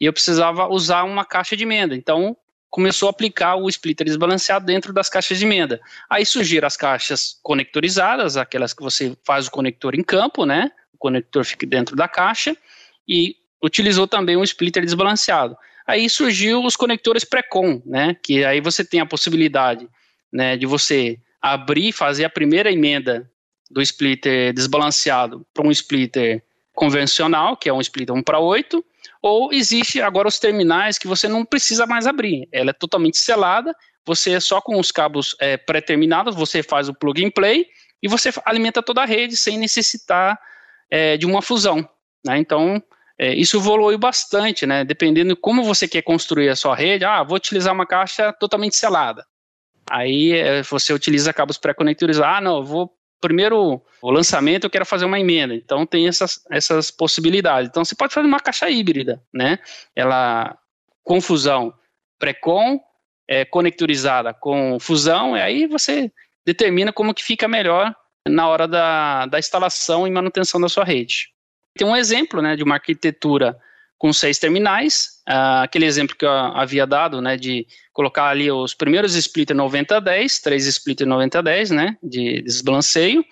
e 0.00 0.06
eu 0.06 0.12
precisava 0.14 0.68
usar 0.68 1.02
uma 1.02 1.26
caixa 1.26 1.54
de 1.54 1.64
emenda. 1.64 1.94
Então, 1.94 2.34
começou 2.70 3.08
a 3.08 3.10
aplicar 3.10 3.56
o 3.56 3.68
splitter 3.68 4.06
desbalanceado 4.06 4.66
dentro 4.66 4.92
das 4.92 5.08
caixas 5.08 5.38
de 5.38 5.44
emenda. 5.44 5.80
Aí 6.08 6.24
surgiram 6.24 6.66
as 6.66 6.76
caixas 6.76 7.38
conectorizadas, 7.42 8.36
aquelas 8.36 8.72
que 8.72 8.82
você 8.82 9.16
faz 9.24 9.46
o 9.46 9.50
conector 9.50 9.94
em 9.94 10.02
campo, 10.02 10.44
né? 10.44 10.70
O 10.92 10.98
conector 10.98 11.44
fica 11.44 11.66
dentro 11.66 11.96
da 11.96 12.06
caixa 12.06 12.56
e 13.06 13.36
utilizou 13.62 14.06
também 14.06 14.36
um 14.36 14.44
splitter 14.44 14.84
desbalanceado. 14.84 15.56
Aí 15.86 16.08
surgiu 16.10 16.62
os 16.62 16.76
conectores 16.76 17.24
pré-com, 17.24 17.82
né? 17.86 18.14
Que 18.22 18.44
aí 18.44 18.60
você 18.60 18.84
tem 18.84 19.00
a 19.00 19.06
possibilidade, 19.06 19.88
né, 20.30 20.56
de 20.56 20.66
você 20.66 21.18
abrir, 21.40 21.92
fazer 21.92 22.24
a 22.24 22.30
primeira 22.30 22.70
emenda 22.70 23.30
do 23.70 23.80
splitter 23.80 24.52
desbalanceado 24.52 25.46
para 25.54 25.66
um 25.66 25.70
splitter 25.70 26.42
convencional, 26.74 27.56
que 27.56 27.68
é 27.68 27.72
um 27.72 27.80
splitter 27.80 28.14
1 28.14 28.22
para 28.22 28.38
8, 28.38 28.84
ou 29.22 29.52
existe 29.52 30.00
agora 30.00 30.28
os 30.28 30.38
terminais 30.38 30.98
que 30.98 31.06
você 31.06 31.28
não 31.28 31.44
precisa 31.44 31.86
mais 31.86 32.06
abrir. 32.06 32.48
Ela 32.52 32.70
é 32.70 32.72
totalmente 32.72 33.18
selada, 33.18 33.74
você 34.04 34.40
só 34.40 34.60
com 34.60 34.78
os 34.78 34.90
cabos 34.90 35.36
é, 35.40 35.56
pré-terminados, 35.56 36.34
você 36.34 36.62
faz 36.62 36.88
o 36.88 36.94
plug 36.94 37.24
and 37.24 37.30
play 37.30 37.66
e 38.02 38.08
você 38.08 38.30
alimenta 38.44 38.82
toda 38.82 39.02
a 39.02 39.06
rede 39.06 39.36
sem 39.36 39.58
necessitar 39.58 40.38
é, 40.90 41.16
de 41.16 41.26
uma 41.26 41.42
fusão. 41.42 41.88
Né? 42.24 42.38
Então, 42.38 42.82
é, 43.18 43.34
isso 43.34 43.58
evoluiu 43.58 43.98
bastante, 43.98 44.66
né? 44.66 44.84
dependendo 44.84 45.34
de 45.34 45.40
como 45.40 45.62
você 45.62 45.86
quer 45.86 46.02
construir 46.02 46.48
a 46.48 46.56
sua 46.56 46.74
rede. 46.74 47.04
Ah, 47.04 47.22
vou 47.22 47.36
utilizar 47.36 47.74
uma 47.74 47.86
caixa 47.86 48.32
totalmente 48.32 48.76
selada. 48.76 49.26
Aí 49.90 50.32
é, 50.32 50.62
você 50.62 50.92
utiliza 50.92 51.32
cabos 51.32 51.58
pré-conectorizados. 51.58 52.36
Ah, 52.36 52.40
não, 52.40 52.64
vou 52.64 52.97
primeiro 53.20 53.82
o 54.00 54.10
lançamento 54.10 54.64
eu 54.64 54.70
quero 54.70 54.86
fazer 54.86 55.04
uma 55.04 55.18
emenda. 55.18 55.54
Então 55.54 55.86
tem 55.86 56.08
essas, 56.08 56.44
essas 56.50 56.90
possibilidades. 56.90 57.68
Então 57.68 57.84
você 57.84 57.94
pode 57.94 58.14
fazer 58.14 58.26
uma 58.26 58.40
caixa 58.40 58.68
híbrida, 58.70 59.22
né? 59.32 59.58
Ela 59.94 60.56
com 61.02 61.20
fusão 61.20 61.72
pré-com, 62.18 62.80
é, 63.26 63.44
conectorizada 63.44 64.34
com 64.34 64.78
fusão, 64.80 65.36
e 65.36 65.40
aí 65.40 65.66
você 65.66 66.10
determina 66.44 66.92
como 66.92 67.14
que 67.14 67.22
fica 67.22 67.46
melhor 67.46 67.94
na 68.26 68.48
hora 68.48 68.66
da, 68.66 69.26
da 69.26 69.38
instalação 69.38 70.06
e 70.06 70.10
manutenção 70.10 70.60
da 70.60 70.68
sua 70.68 70.84
rede. 70.84 71.28
Tem 71.76 71.86
um 71.86 71.96
exemplo 71.96 72.42
né, 72.42 72.56
de 72.56 72.62
uma 72.62 72.74
arquitetura 72.74 73.58
com 73.98 74.12
seis 74.12 74.38
terminais, 74.38 75.20
uh, 75.28 75.62
aquele 75.62 75.84
exemplo 75.84 76.16
que 76.16 76.24
eu 76.24 76.30
havia 76.30 76.86
dado, 76.86 77.20
né, 77.20 77.36
de 77.36 77.66
colocar 77.92 78.28
ali 78.28 78.50
os 78.50 78.72
primeiros 78.72 79.14
splitter 79.14 79.56
90-10, 79.56 80.40
três 80.40 80.66
splitter 80.66 81.06
90-10, 81.06 81.70
né, 81.74 81.96
de 82.00 82.40
desbalanceio, 82.42 83.24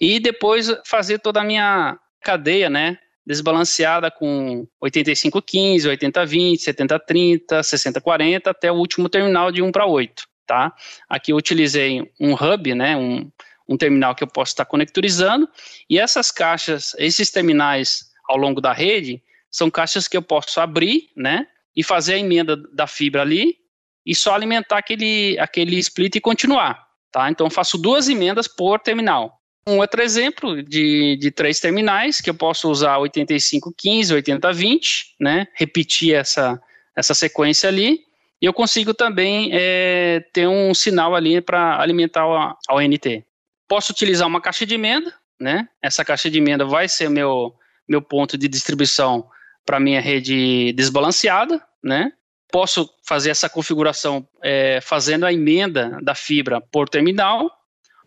e 0.00 0.18
depois 0.18 0.74
fazer 0.86 1.18
toda 1.18 1.40
a 1.40 1.44
minha 1.44 1.98
cadeia, 2.22 2.70
né, 2.70 2.98
desbalanceada 3.26 4.10
com 4.10 4.66
85-15, 4.82 5.82
80-20, 5.82 6.56
70-30, 6.60 7.60
60-40, 7.60 8.46
até 8.46 8.72
o 8.72 8.76
último 8.76 9.08
terminal 9.08 9.52
de 9.52 9.60
1 9.60 9.70
para 9.70 9.84
8, 9.84 10.22
tá? 10.46 10.72
Aqui 11.08 11.32
eu 11.32 11.36
utilizei 11.36 12.10
um 12.18 12.32
hub, 12.34 12.74
né, 12.74 12.96
um, 12.96 13.30
um 13.68 13.76
terminal 13.76 14.14
que 14.14 14.24
eu 14.24 14.28
posso 14.28 14.52
estar 14.52 14.64
conectorizando, 14.64 15.46
e 15.90 15.98
essas 15.98 16.30
caixas, 16.30 16.94
esses 16.98 17.30
terminais 17.30 18.06
ao 18.28 18.36
longo 18.36 18.60
da 18.60 18.72
rede, 18.72 19.22
são 19.50 19.70
caixas 19.70 20.08
que 20.08 20.16
eu 20.16 20.22
posso 20.22 20.60
abrir, 20.60 21.10
né, 21.16 21.46
e 21.76 21.82
fazer 21.82 22.14
a 22.14 22.18
emenda 22.18 22.56
da 22.72 22.86
fibra 22.86 23.22
ali 23.22 23.56
e 24.04 24.14
só 24.14 24.34
alimentar 24.34 24.78
aquele, 24.78 25.38
aquele 25.38 25.78
split 25.78 26.16
e 26.16 26.20
continuar, 26.20 26.86
tá? 27.12 27.30
Então, 27.30 27.46
eu 27.46 27.50
faço 27.50 27.76
duas 27.76 28.08
emendas 28.08 28.48
por 28.48 28.78
terminal. 28.78 29.40
Um 29.68 29.78
outro 29.78 30.00
exemplo 30.00 30.62
de, 30.62 31.16
de 31.16 31.30
três 31.30 31.58
terminais, 31.58 32.20
que 32.20 32.30
eu 32.30 32.34
posso 32.34 32.70
usar 32.70 32.98
8515, 32.98 34.14
8020, 34.14 35.16
né, 35.20 35.46
repetir 35.54 36.14
essa, 36.14 36.60
essa 36.96 37.14
sequência 37.14 37.68
ali, 37.68 38.06
e 38.40 38.46
eu 38.46 38.52
consigo 38.52 38.94
também 38.94 39.50
é, 39.52 40.24
ter 40.32 40.46
um 40.46 40.72
sinal 40.72 41.14
ali 41.14 41.40
para 41.40 41.80
alimentar 41.80 42.22
a, 42.22 42.56
a 42.68 42.74
ONT. 42.74 43.24
Posso 43.66 43.92
utilizar 43.92 44.28
uma 44.28 44.40
caixa 44.40 44.64
de 44.64 44.74
emenda, 44.74 45.12
né? 45.40 45.68
Essa 45.82 46.04
caixa 46.04 46.30
de 46.30 46.38
emenda 46.38 46.64
vai 46.64 46.86
ser 46.86 47.08
meu, 47.08 47.54
meu 47.88 48.00
ponto 48.00 48.38
de 48.38 48.46
distribuição 48.46 49.28
para 49.66 49.80
minha 49.80 50.00
rede 50.00 50.72
desbalanceada, 50.72 51.60
né? 51.82 52.12
Posso 52.50 52.88
fazer 53.04 53.30
essa 53.30 53.50
configuração 53.50 54.26
é, 54.40 54.80
fazendo 54.80 55.26
a 55.26 55.32
emenda 55.32 55.98
da 56.00 56.14
fibra 56.14 56.60
por 56.60 56.88
terminal. 56.88 57.50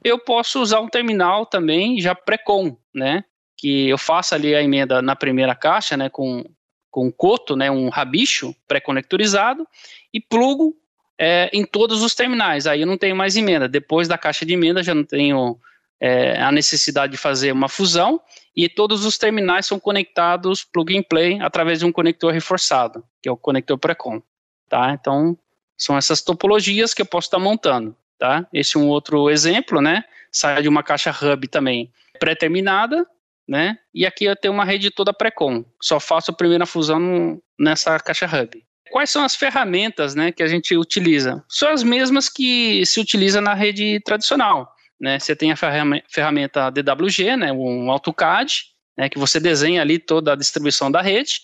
Eu 0.01 0.17
posso 0.17 0.61
usar 0.61 0.79
um 0.79 0.87
terminal 0.87 1.45
também 1.45 1.99
já 1.99 2.15
pré-com, 2.15 2.77
né? 2.95 3.25
Que 3.57 3.89
eu 3.89 3.97
faço 3.97 4.33
ali 4.33 4.55
a 4.55 4.63
emenda 4.63 5.01
na 5.01 5.15
primeira 5.15 5.53
caixa, 5.53 5.97
né? 5.97 6.09
Com, 6.09 6.45
com 6.89 7.07
um 7.07 7.11
coto, 7.11 7.57
né? 7.57 7.69
Um 7.69 7.89
rabicho 7.89 8.55
pré-conectorizado 8.65 9.67
e 10.13 10.21
plugo 10.21 10.73
é, 11.19 11.49
em 11.51 11.65
todos 11.65 12.01
os 12.01 12.15
terminais. 12.15 12.65
Aí 12.65 12.79
eu 12.79 12.87
não 12.87 12.97
tenho 12.97 13.15
mais 13.15 13.35
emenda. 13.35 13.67
Depois 13.67 14.07
da 14.07 14.17
caixa 14.17 14.45
de 14.45 14.53
emenda 14.53 14.81
já 14.81 14.95
não 14.95 15.03
tenho 15.03 15.59
é, 15.99 16.41
a 16.41 16.51
necessidade 16.51 17.11
de 17.11 17.17
fazer 17.17 17.51
uma 17.51 17.67
fusão 17.67 18.21
e 18.55 18.69
todos 18.69 19.05
os 19.05 19.17
terminais 19.17 19.65
são 19.65 19.79
conectados 19.79 20.63
plug 20.63 20.97
and 20.97 21.03
play 21.03 21.39
através 21.41 21.79
de 21.79 21.85
um 21.85 21.91
conector 21.91 22.31
reforçado, 22.31 23.03
que 23.21 23.27
é 23.27 23.31
o 23.31 23.37
conector 23.37 23.77
Precon, 23.77 24.21
tá? 24.69 24.91
Então, 24.91 25.37
são 25.77 25.97
essas 25.97 26.21
topologias 26.21 26.93
que 26.93 27.01
eu 27.01 27.05
posso 27.05 27.27
estar 27.27 27.39
montando, 27.39 27.95
tá? 28.17 28.47
Esse 28.53 28.77
é 28.77 28.79
um 28.79 28.87
outro 28.87 29.29
exemplo, 29.29 29.81
né? 29.81 30.03
Sai 30.31 30.61
de 30.61 30.69
uma 30.69 30.83
caixa 30.83 31.11
hub 31.11 31.47
também 31.47 31.91
pré-terminada, 32.19 33.05
né? 33.47 33.77
E 33.93 34.05
aqui 34.05 34.25
eu 34.25 34.35
tenho 34.35 34.53
uma 34.53 34.65
rede 34.65 34.91
toda 34.91 35.13
Precon, 35.13 35.65
só 35.81 35.99
faço 35.99 36.31
a 36.31 36.33
primeira 36.33 36.65
fusão 36.65 37.41
nessa 37.57 37.99
caixa 37.99 38.25
hub. 38.25 38.63
Quais 38.91 39.09
são 39.09 39.23
as 39.23 39.35
ferramentas, 39.35 40.15
né, 40.15 40.31
que 40.31 40.41
a 40.41 40.47
gente 40.47 40.75
utiliza? 40.75 41.43
São 41.47 41.69
as 41.69 41.83
mesmas 41.83 42.27
que 42.27 42.83
se 42.87 42.99
utiliza 42.99 43.39
na 43.39 43.53
rede 43.53 43.99
tradicional 44.03 44.75
né? 44.99 45.19
Você 45.19 45.35
tem 45.35 45.51
a 45.51 45.55
ferramenta 45.55 46.69
DWG, 46.69 47.37
né, 47.37 47.51
um 47.51 47.89
AutoCAD, 47.91 48.65
né, 48.97 49.07
que 49.07 49.17
você 49.17 49.39
desenha 49.39 49.81
ali 49.81 49.97
toda 49.97 50.33
a 50.33 50.35
distribuição 50.35 50.91
da 50.91 51.01
rede, 51.01 51.41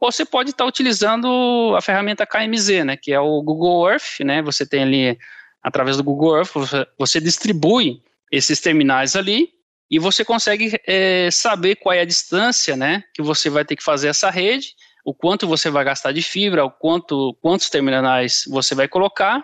ou 0.00 0.10
você 0.10 0.24
pode 0.24 0.50
estar 0.50 0.64
utilizando 0.64 1.74
a 1.76 1.80
ferramenta 1.80 2.26
KMZ, 2.26 2.84
né, 2.84 2.96
que 2.96 3.12
é 3.12 3.20
o 3.20 3.40
Google 3.42 3.88
Earth, 3.88 4.20
né, 4.20 4.42
você 4.42 4.66
tem 4.66 4.82
ali, 4.82 5.18
através 5.62 5.96
do 5.96 6.02
Google 6.02 6.36
Earth, 6.36 6.50
você, 6.54 6.86
você 6.98 7.20
distribui 7.20 8.02
esses 8.32 8.60
terminais 8.60 9.14
ali, 9.14 9.50
e 9.90 9.98
você 9.98 10.24
consegue 10.24 10.78
é, 10.86 11.30
saber 11.30 11.76
qual 11.76 11.94
é 11.94 12.00
a 12.00 12.04
distância, 12.04 12.76
né, 12.76 13.04
que 13.14 13.22
você 13.22 13.48
vai 13.48 13.64
ter 13.64 13.76
que 13.76 13.82
fazer 13.82 14.08
essa 14.08 14.28
rede, 14.28 14.74
o 15.04 15.14
quanto 15.14 15.46
você 15.46 15.70
vai 15.70 15.84
gastar 15.84 16.12
de 16.12 16.20
fibra, 16.20 16.64
o 16.64 16.70
quanto, 16.70 17.34
quantos 17.40 17.70
terminais 17.70 18.44
você 18.48 18.74
vai 18.74 18.86
colocar, 18.88 19.42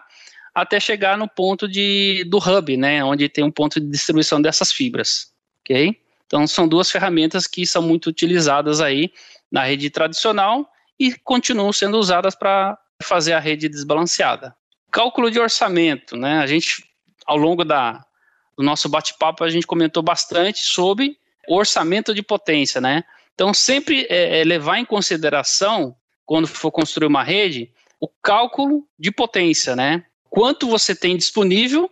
até 0.54 0.78
chegar 0.78 1.18
no 1.18 1.28
ponto 1.28 1.66
de, 1.66 2.24
do 2.28 2.38
hub, 2.38 2.76
né, 2.76 3.02
onde 3.04 3.28
tem 3.28 3.42
um 3.42 3.50
ponto 3.50 3.80
de 3.80 3.90
distribuição 3.90 4.40
dessas 4.40 4.70
fibras, 4.70 5.32
ok? 5.60 6.00
Então, 6.26 6.46
são 6.46 6.68
duas 6.68 6.90
ferramentas 6.90 7.46
que 7.46 7.66
são 7.66 7.82
muito 7.82 8.06
utilizadas 8.06 8.80
aí 8.80 9.12
na 9.50 9.64
rede 9.64 9.90
tradicional 9.90 10.68
e 10.98 11.12
continuam 11.12 11.72
sendo 11.72 11.98
usadas 11.98 12.34
para 12.34 12.78
fazer 13.02 13.32
a 13.32 13.40
rede 13.40 13.68
desbalanceada. 13.68 14.54
Cálculo 14.90 15.30
de 15.30 15.40
orçamento, 15.40 16.16
né, 16.16 16.38
a 16.38 16.46
gente, 16.46 16.84
ao 17.26 17.36
longo 17.36 17.64
da, 17.64 18.04
do 18.56 18.62
nosso 18.62 18.88
bate-papo, 18.88 19.42
a 19.42 19.50
gente 19.50 19.66
comentou 19.66 20.02
bastante 20.02 20.60
sobre 20.60 21.18
orçamento 21.48 22.14
de 22.14 22.22
potência, 22.22 22.80
né? 22.80 23.04
Então, 23.34 23.52
sempre 23.52 24.06
é, 24.08 24.40
é 24.40 24.44
levar 24.44 24.78
em 24.78 24.84
consideração, 24.84 25.96
quando 26.24 26.46
for 26.46 26.70
construir 26.70 27.08
uma 27.08 27.24
rede, 27.24 27.70
o 28.00 28.08
cálculo 28.08 28.86
de 28.98 29.10
potência, 29.10 29.74
né? 29.74 30.04
Quanto 30.34 30.66
você 30.66 30.96
tem 30.96 31.16
disponível 31.16 31.88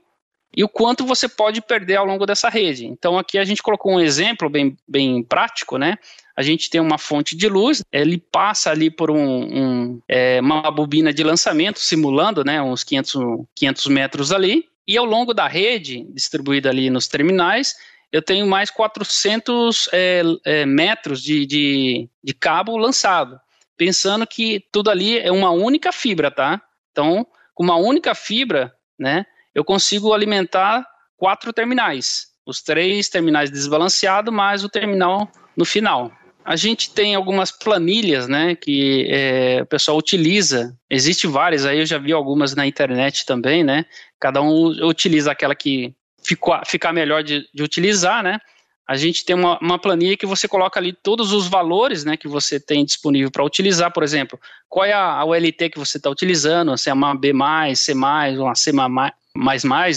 e 0.55 0.65
o 0.65 0.69
quanto 0.69 1.07
você 1.07 1.29
pode 1.29 1.63
perder 1.63 1.95
ao 1.95 2.05
longo 2.05 2.27
dessa 2.27 2.49
rede. 2.49 2.85
Então 2.87 3.17
aqui 3.17 3.39
a 3.39 3.45
gente 3.45 3.63
colocou 3.63 3.93
um 3.93 4.01
exemplo 4.01 4.51
bem, 4.51 4.77
bem 4.87 5.23
prático, 5.23 5.79
né? 5.79 5.97
A 6.37 6.43
gente 6.43 6.69
tem 6.69 6.81
uma 6.81 6.99
fonte 6.99 7.37
de 7.37 7.49
luz, 7.49 7.85
ele 7.93 8.19
passa 8.19 8.73
ali 8.73 8.91
por 8.91 9.13
um, 9.13 9.17
um, 9.17 10.03
é, 10.09 10.41
uma 10.41 10.69
bobina 10.73 11.15
de 11.15 11.23
lançamento, 11.23 11.79
simulando 11.79 12.43
né, 12.43 12.61
uns 12.61 12.83
500, 12.83 13.45
500 13.55 13.87
metros 13.87 14.33
ali, 14.33 14.65
e 14.89 14.97
ao 14.97 15.05
longo 15.05 15.33
da 15.33 15.47
rede, 15.47 16.05
distribuída 16.13 16.69
ali 16.69 16.91
nos 16.91 17.07
terminais, 17.07 17.77
eu 18.11 18.21
tenho 18.21 18.45
mais 18.47 18.71
400 18.71 19.89
é, 19.93 20.23
é, 20.45 20.67
metros 20.67 21.23
de, 21.23 21.47
de, 21.47 22.09
de 22.25 22.35
cabo 22.35 22.77
lançado, 22.77 23.39
pensando 23.77 24.27
que 24.27 24.65
tudo 24.73 24.91
ali 24.91 25.19
é 25.19 25.31
uma 25.31 25.51
única 25.51 25.93
fibra, 25.93 26.29
tá? 26.29 26.61
Então, 26.91 27.25
com 27.63 27.65
uma 27.65 27.77
única 27.77 28.13
fibra, 28.13 28.73
né, 28.99 29.25
eu 29.55 29.65
consigo 29.65 30.13
alimentar 30.13 30.85
quatro 31.17 31.53
terminais. 31.53 32.27
Os 32.45 32.61
três 32.61 33.09
terminais 33.09 33.53
desbalanceados, 33.53 34.35
mais 34.35 34.65
o 34.65 34.69
terminal 34.69 35.31
no 35.57 35.65
final. 35.65 36.11
A 36.45 36.57
gente 36.57 36.93
tem 36.93 37.15
algumas 37.15 37.53
planilhas, 37.53 38.27
né, 38.27 38.57
que 38.57 39.07
é, 39.09 39.61
o 39.63 39.67
pessoal 39.67 39.97
utiliza. 39.97 40.77
Existe 40.91 41.29
várias, 41.29 41.65
aí 41.65 41.79
eu 41.79 41.87
já 41.87 41.99
vi 41.99 42.13
algumas 42.13 42.53
na 42.57 42.67
internet 42.67 43.25
também, 43.25 43.63
né. 43.63 43.87
Cada 44.19 44.43
um 44.43 44.67
utiliza 44.85 45.31
aquela 45.31 45.55
que 45.55 45.95
ficou, 46.21 46.59
fica 46.67 46.93
melhor 46.93 47.23
de, 47.23 47.49
de 47.55 47.63
utilizar, 47.63 48.25
né 48.25 48.41
a 48.87 48.97
gente 48.97 49.25
tem 49.25 49.35
uma, 49.35 49.59
uma, 49.61 49.79
planilha 49.79 50.17
que 50.17 50.27
você 50.27 50.49
coloca 50.49 50.79
ali 50.79 50.93
todos 50.93 51.33
os 51.33 51.47
valores 51.47 52.05
né, 52.05 52.17
que 52.17 52.27
você 52.27 52.59
tem 52.59 52.85
disponível 52.85 53.31
para 53.31 53.45
utilizar, 53.45 53.93
por 53.93 54.03
exemplo, 54.03 54.39
qual 54.69 54.85
é 54.85 54.93
a, 54.93 55.19
a 55.19 55.25
ULT 55.25 55.71
que 55.71 55.79
você 55.79 55.99
está 55.99 56.11
utilizando, 56.11 56.77
se 56.77 56.91
é 56.91 56.93
uma 56.93 57.15
B+, 57.15 57.33
C+, 57.77 57.93
uma 57.95 58.55
C++, 58.55 58.73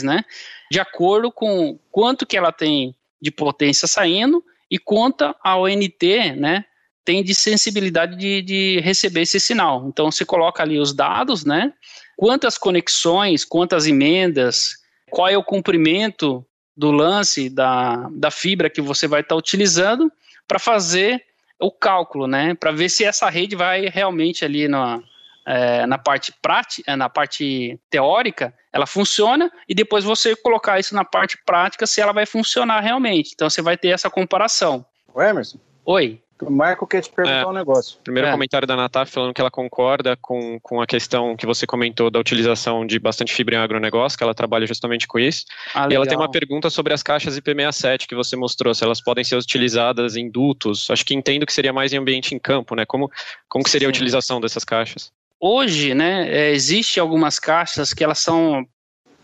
né, 0.04 0.24
de 0.72 0.80
acordo 0.80 1.32
com 1.32 1.80
quanto 1.92 2.26
que 2.26 2.38
ela 2.38 2.52
tem 2.52 2.96
de 3.22 3.32
potência 3.32 3.88
saindo 3.88 4.44
e 4.70 4.78
quanto 4.78 5.36
a 5.44 5.58
ONT 5.58 6.34
né, 6.38 6.66
tem 7.04 7.24
de 7.24 7.34
sensibilidade 7.34 8.16
de, 8.16 8.42
de 8.42 8.80
receber 8.82 9.22
esse 9.22 9.40
sinal. 9.40 9.86
Então, 9.88 10.12
você 10.12 10.26
coloca 10.26 10.62
ali 10.62 10.80
os 10.80 10.94
dados, 10.94 11.44
né, 11.44 11.74
quantas 12.16 12.58
conexões, 12.58 13.44
quantas 13.44 13.88
emendas, 13.88 14.76
qual 15.10 15.28
é 15.28 15.38
o 15.38 15.44
comprimento 15.44 16.46
do 16.76 16.92
lance 16.92 17.50
da, 17.50 18.10
da 18.12 18.30
fibra 18.30 18.70
que 18.70 18.82
você 18.82 19.08
vai 19.08 19.22
estar 19.22 19.36
tá 19.36 19.40
utilizando 19.40 20.12
para 20.48 20.60
fazer 20.60 21.24
o 21.60 21.72
cálculo, 21.72 22.28
né? 22.28 22.54
Para 22.54 22.72
ver 22.72 22.90
se 22.90 23.04
essa 23.04 23.30
rede 23.30 23.56
vai 23.56 23.86
realmente 23.86 24.44
ali 24.44 24.68
na, 24.68 25.02
é, 25.46 25.86
na 25.86 25.98
parte 25.98 26.34
prática, 26.42 26.92
é, 26.92 26.96
na 26.96 27.08
parte 27.08 27.80
teórica, 27.90 28.54
ela 28.74 28.86
funciona 28.86 29.52
e 29.70 29.74
depois 29.74 30.04
você 30.04 30.36
colocar 30.36 30.80
isso 30.80 30.94
na 30.94 31.06
parte 31.06 31.38
prática 31.46 31.88
se 31.88 32.02
ela 32.02 32.12
vai 32.12 32.26
funcionar 32.26 32.82
realmente. 32.82 33.32
Então 33.34 33.50
você 33.50 33.62
vai 33.62 33.78
ter 33.78 33.90
essa 33.90 34.10
comparação. 34.10 34.86
O 35.14 35.22
Emerson. 35.22 35.60
Oi. 35.86 36.22
O 36.42 36.52
Marco 36.52 36.86
quer 36.86 37.02
te 37.02 37.10
perguntar 37.10 37.42
é, 37.42 37.46
um 37.46 37.54
negócio. 37.54 37.98
Primeiro 38.04 38.28
é. 38.28 38.32
comentário 38.32 38.68
da 38.68 38.76
Nataf 38.76 39.10
falando 39.10 39.34
que 39.34 39.40
ela 39.40 39.50
concorda 39.50 40.18
com, 40.18 40.60
com 40.60 40.82
a 40.82 40.86
questão 40.86 41.36
que 41.38 41.46
você 41.46 41.66
comentou 41.66 42.12
da 42.12 42.20
utilização 42.20 42.86
de 42.86 43.00
bastante 43.00 43.34
fibra 43.34 43.56
em 43.56 43.60
agronegócio, 43.60 44.18
que 44.18 44.24
ela 44.24 44.34
trabalha 44.34 44.68
justamente 44.68 45.08
com 45.08 45.18
isso. 45.18 45.46
Ah, 45.74 45.88
e 45.90 45.96
ela 45.96 46.06
tem 46.06 46.18
uma 46.18 46.30
pergunta 46.30 46.70
sobre 46.70 46.94
as 46.94 47.02
caixas 47.02 47.40
IP67 47.40 48.06
que 48.06 48.16
você 48.16 48.36
mostrou, 48.36 48.74
se 48.74 48.84
elas 48.84 49.02
podem 49.02 49.24
ser 49.24 49.38
utilizadas 49.38 50.18
em 50.18 50.30
dutos. 50.30 50.90
Acho 50.92 51.06
que 51.06 51.16
entendo 51.16 51.46
que 51.46 51.54
seria 51.54 51.72
mais 51.72 51.94
em 51.94 51.98
ambiente 51.98 52.36
em 52.36 52.40
campo, 52.40 52.76
né? 52.76 52.86
Como, 52.86 53.10
como 53.48 53.64
que 53.64 53.70
seria 53.70 53.88
Sim. 53.88 53.92
a 53.92 53.96
utilização 53.96 54.42
dessas 54.42 54.66
caixas? 54.66 55.14
Hoje, 55.40 55.94
né, 55.94 56.30
é, 56.30 56.52
existe 56.52 57.00
algumas 57.00 57.40
caixas 57.40 57.94
que 57.94 58.04
elas 58.04 58.20
são 58.20 58.66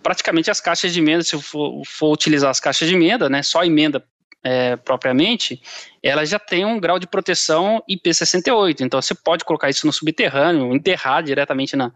praticamente 0.02 0.50
as 0.50 0.62
caixas 0.62 0.94
de 0.94 1.00
emenda, 1.00 1.24
se 1.24 1.36
eu 1.36 1.42
for, 1.42 1.82
for 1.86 2.12
utilizar 2.12 2.50
as 2.50 2.60
caixas 2.60 2.88
de 2.88 2.96
emenda, 2.96 3.30
né, 3.30 3.44
só 3.44 3.64
emenda 3.64 4.04
é, 4.44 4.76
propriamente, 4.76 5.62
ela 6.02 6.26
já 6.26 6.40
tem 6.40 6.66
um 6.66 6.80
grau 6.80 6.98
de 6.98 7.08
proteção 7.08 7.84
IP68. 7.90 8.82
Então 8.82 9.02
você 9.02 9.14
pode 9.14 9.46
colocar 9.46 9.70
isso 9.70 9.86
no 9.86 9.94
subterrâneo, 9.94 10.74
enterrar 10.74 11.24
diretamente 11.24 11.76
na, 11.76 11.92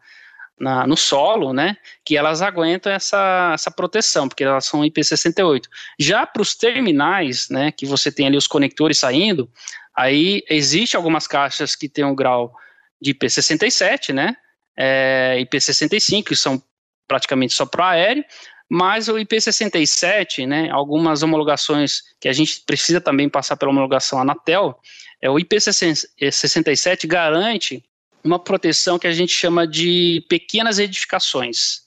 na, 0.59 0.85
no 0.87 0.95
solo, 0.95 1.53
né? 1.53 1.77
Que 2.03 2.17
elas 2.17 2.41
aguentam 2.41 2.91
essa, 2.91 3.51
essa 3.53 3.71
proteção, 3.71 4.27
porque 4.27 4.43
elas 4.43 4.65
são 4.65 4.81
IP68. 4.81 5.63
Já 5.99 6.25
para 6.25 6.41
os 6.41 6.55
terminais, 6.55 7.49
né? 7.49 7.71
Que 7.71 7.85
você 7.85 8.11
tem 8.11 8.27
ali 8.27 8.37
os 8.37 8.47
conectores 8.47 8.99
saindo, 8.99 9.49
aí 9.95 10.43
existe 10.49 10.95
algumas 10.95 11.27
caixas 11.27 11.75
que 11.75 11.89
tem 11.89 12.05
um 12.05 12.15
grau 12.15 12.55
de 13.01 13.13
IP67, 13.13 14.13
né? 14.13 14.35
É, 14.77 15.37
IP65, 15.39 16.23
que 16.23 16.35
são 16.35 16.61
praticamente 17.07 17.53
só 17.53 17.65
para 17.65 17.89
aéreo, 17.89 18.23
mas 18.69 19.07
o 19.07 19.15
IP67, 19.15 20.47
né, 20.47 20.69
algumas 20.71 21.21
homologações 21.21 22.01
que 22.19 22.27
a 22.27 22.33
gente 22.33 22.61
precisa 22.65 22.99
também 22.99 23.29
passar 23.29 23.55
pela 23.57 23.71
homologação 23.71 24.19
Anatel, 24.19 24.79
é, 25.21 25.29
o 25.29 25.35
IP67 25.35 27.07
garante 27.07 27.83
uma 28.23 28.39
proteção 28.39 28.97
que 28.97 29.07
a 29.07 29.11
gente 29.11 29.31
chama 29.31 29.67
de 29.67 30.25
pequenas 30.27 30.79
edificações. 30.79 31.77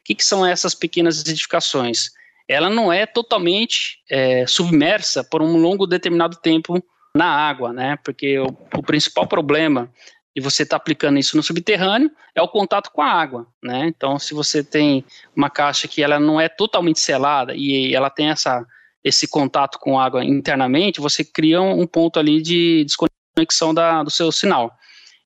O 0.00 0.04
que, 0.04 0.14
que 0.14 0.24
são 0.24 0.46
essas 0.46 0.74
pequenas 0.74 1.26
edificações? 1.26 2.10
Ela 2.48 2.70
não 2.70 2.92
é 2.92 3.04
totalmente 3.04 3.98
é, 4.08 4.46
submersa 4.46 5.24
por 5.24 5.42
um 5.42 5.56
longo 5.56 5.86
determinado 5.86 6.36
tempo 6.36 6.82
na 7.14 7.26
água, 7.26 7.72
né? 7.72 7.98
Porque 8.04 8.38
o, 8.38 8.46
o 8.74 8.82
principal 8.82 9.26
problema 9.26 9.92
e 10.38 10.40
você 10.40 10.62
está 10.62 10.76
aplicando 10.76 11.18
isso 11.18 11.36
no 11.36 11.42
subterrâneo, 11.42 12.12
é 12.32 12.40
o 12.40 12.46
contato 12.46 12.92
com 12.92 13.02
a 13.02 13.10
água, 13.10 13.48
né? 13.60 13.88
Então, 13.88 14.20
se 14.20 14.34
você 14.34 14.62
tem 14.62 15.04
uma 15.34 15.50
caixa 15.50 15.88
que 15.88 16.00
ela 16.00 16.20
não 16.20 16.40
é 16.40 16.48
totalmente 16.48 17.00
selada 17.00 17.54
e 17.56 17.92
ela 17.92 18.08
tem 18.08 18.30
essa, 18.30 18.64
esse 19.02 19.26
contato 19.26 19.80
com 19.80 19.98
a 19.98 20.04
água 20.04 20.24
internamente, 20.24 21.00
você 21.00 21.24
cria 21.24 21.60
um, 21.60 21.84
ponto 21.88 22.20
ali 22.20 22.40
de 22.40 22.84
desconexão 22.84 23.74
da, 23.74 24.04
do 24.04 24.12
seu 24.12 24.30
sinal. 24.30 24.72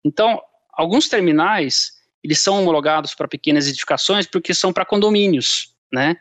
Então, 0.03 0.41
alguns 0.73 1.11
terminais, 1.11 1.93
eles 2.25 2.39
são 2.39 2.59
homologados 2.59 3.15
para 3.15 3.29
pequenas 3.29 3.69
edificações 3.69 4.27
porque 4.27 4.55
são 4.55 4.73
para 4.73 4.87
condomínios, 4.87 5.75
né? 5.93 6.17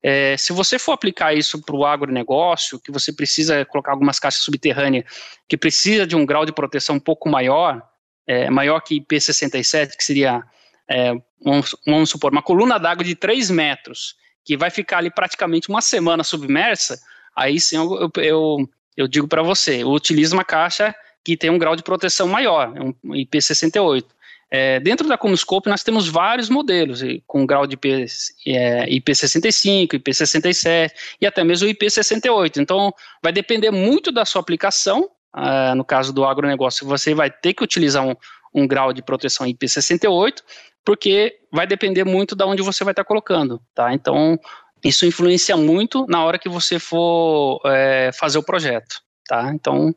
É, 0.00 0.36
se 0.36 0.52
você 0.52 0.78
for 0.78 0.92
aplicar 0.92 1.34
isso 1.34 1.60
para 1.62 1.74
o 1.74 1.84
agronegócio, 1.84 2.78
que 2.78 2.92
você 2.92 3.12
precisa 3.12 3.64
colocar 3.64 3.90
algumas 3.90 4.20
caixas 4.20 4.44
subterrâneas, 4.44 5.04
que 5.48 5.56
precisa 5.56 6.06
de 6.06 6.14
um 6.14 6.24
grau 6.24 6.46
de 6.46 6.52
proteção 6.52 6.94
um 6.94 7.00
pouco 7.00 7.28
maior, 7.28 7.82
é, 8.26 8.50
maior 8.50 8.80
que 8.80 9.00
IP67, 9.00 9.96
que 9.96 10.04
seria, 10.04 10.42
é, 10.88 11.12
vamos, 11.42 11.76
vamos, 11.86 12.10
supor, 12.10 12.32
uma 12.32 12.42
coluna 12.42 12.78
d'água 12.78 13.04
de 13.04 13.14
3 13.14 13.50
metros, 13.50 14.16
que 14.44 14.56
vai 14.56 14.70
ficar 14.70 14.98
ali 14.98 15.10
praticamente 15.10 15.68
uma 15.68 15.80
semana 15.80 16.24
submersa, 16.24 17.00
aí 17.34 17.60
sim 17.60 17.76
eu, 17.76 18.10
eu, 18.16 18.68
eu 18.96 19.08
digo 19.08 19.28
para 19.28 19.42
você, 19.42 19.84
utilize 19.84 20.32
uma 20.32 20.44
caixa 20.44 20.94
que 21.24 21.36
tem 21.36 21.50
um 21.50 21.58
grau 21.58 21.74
de 21.74 21.82
proteção 21.82 22.28
maior, 22.28 22.72
um 23.04 23.12
IP68. 23.12 24.04
É, 24.48 24.78
dentro 24.78 25.08
da 25.08 25.18
Conoscope 25.18 25.68
nós 25.68 25.82
temos 25.82 26.06
vários 26.08 26.48
modelos 26.48 27.00
com 27.26 27.44
grau 27.44 27.66
de 27.66 27.74
IP, 27.74 28.06
é, 28.46 28.86
IP65, 28.86 29.88
IP67 29.94 30.92
e 31.20 31.26
até 31.26 31.42
mesmo 31.42 31.68
IP68. 31.68 32.58
Então 32.58 32.94
vai 33.20 33.32
depender 33.32 33.72
muito 33.72 34.12
da 34.12 34.24
sua 34.24 34.40
aplicação. 34.40 35.10
Uh, 35.36 35.74
no 35.74 35.84
caso 35.84 36.14
do 36.14 36.24
agronegócio, 36.24 36.86
você 36.86 37.14
vai 37.14 37.30
ter 37.30 37.52
que 37.52 37.62
utilizar 37.62 38.06
um, 38.06 38.16
um 38.54 38.66
grau 38.66 38.92
de 38.92 39.02
proteção 39.02 39.46
IP68, 39.46 40.38
porque 40.82 41.38
vai 41.52 41.66
depender 41.66 42.04
muito 42.04 42.34
de 42.34 42.42
onde 42.44 42.62
você 42.62 42.82
vai 42.82 42.92
estar 42.92 43.04
colocando, 43.04 43.60
tá? 43.74 43.92
Então 43.92 44.38
isso 44.82 45.04
influencia 45.04 45.56
muito 45.56 46.06
na 46.08 46.24
hora 46.24 46.38
que 46.38 46.48
você 46.48 46.78
for 46.78 47.60
é, 47.66 48.10
fazer 48.18 48.38
o 48.38 48.42
projeto, 48.42 49.02
tá? 49.28 49.52
Então 49.52 49.94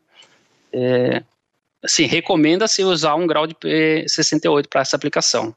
é, 0.74 1.24
assim, 1.82 2.06
recomenda-se 2.06 2.84
usar 2.84 3.16
um 3.16 3.26
grau 3.26 3.48
de 3.48 3.56
P68 3.56 4.68
para 4.68 4.82
essa 4.82 4.98
aplicação. 4.98 5.56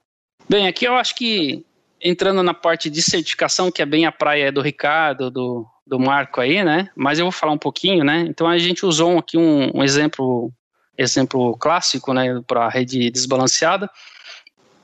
Bem, 0.48 0.68
aqui 0.68 0.84
eu 0.86 0.94
acho 0.94 1.16
que 1.16 1.64
entrando 2.00 2.42
na 2.42 2.54
parte 2.54 2.88
de 2.88 3.02
certificação, 3.02 3.70
que 3.70 3.82
é 3.82 3.86
bem 3.86 4.06
a 4.06 4.12
praia 4.12 4.52
do 4.52 4.60
Ricardo, 4.60 5.30
do, 5.30 5.66
do 5.86 5.98
Marco 5.98 6.40
aí, 6.40 6.62
né? 6.62 6.88
Mas 6.96 7.18
eu 7.18 7.24
vou 7.24 7.32
falar 7.32 7.52
um 7.52 7.58
pouquinho, 7.58 8.04
né? 8.04 8.24
Então 8.28 8.48
a 8.48 8.58
gente 8.58 8.86
usou 8.86 9.18
aqui 9.18 9.36
um, 9.36 9.70
um 9.74 9.82
exemplo, 9.82 10.52
exemplo 10.96 11.56
clássico, 11.58 12.12
né, 12.12 12.40
para 12.46 12.66
a 12.66 12.70
rede 12.70 13.10
desbalanceada, 13.10 13.90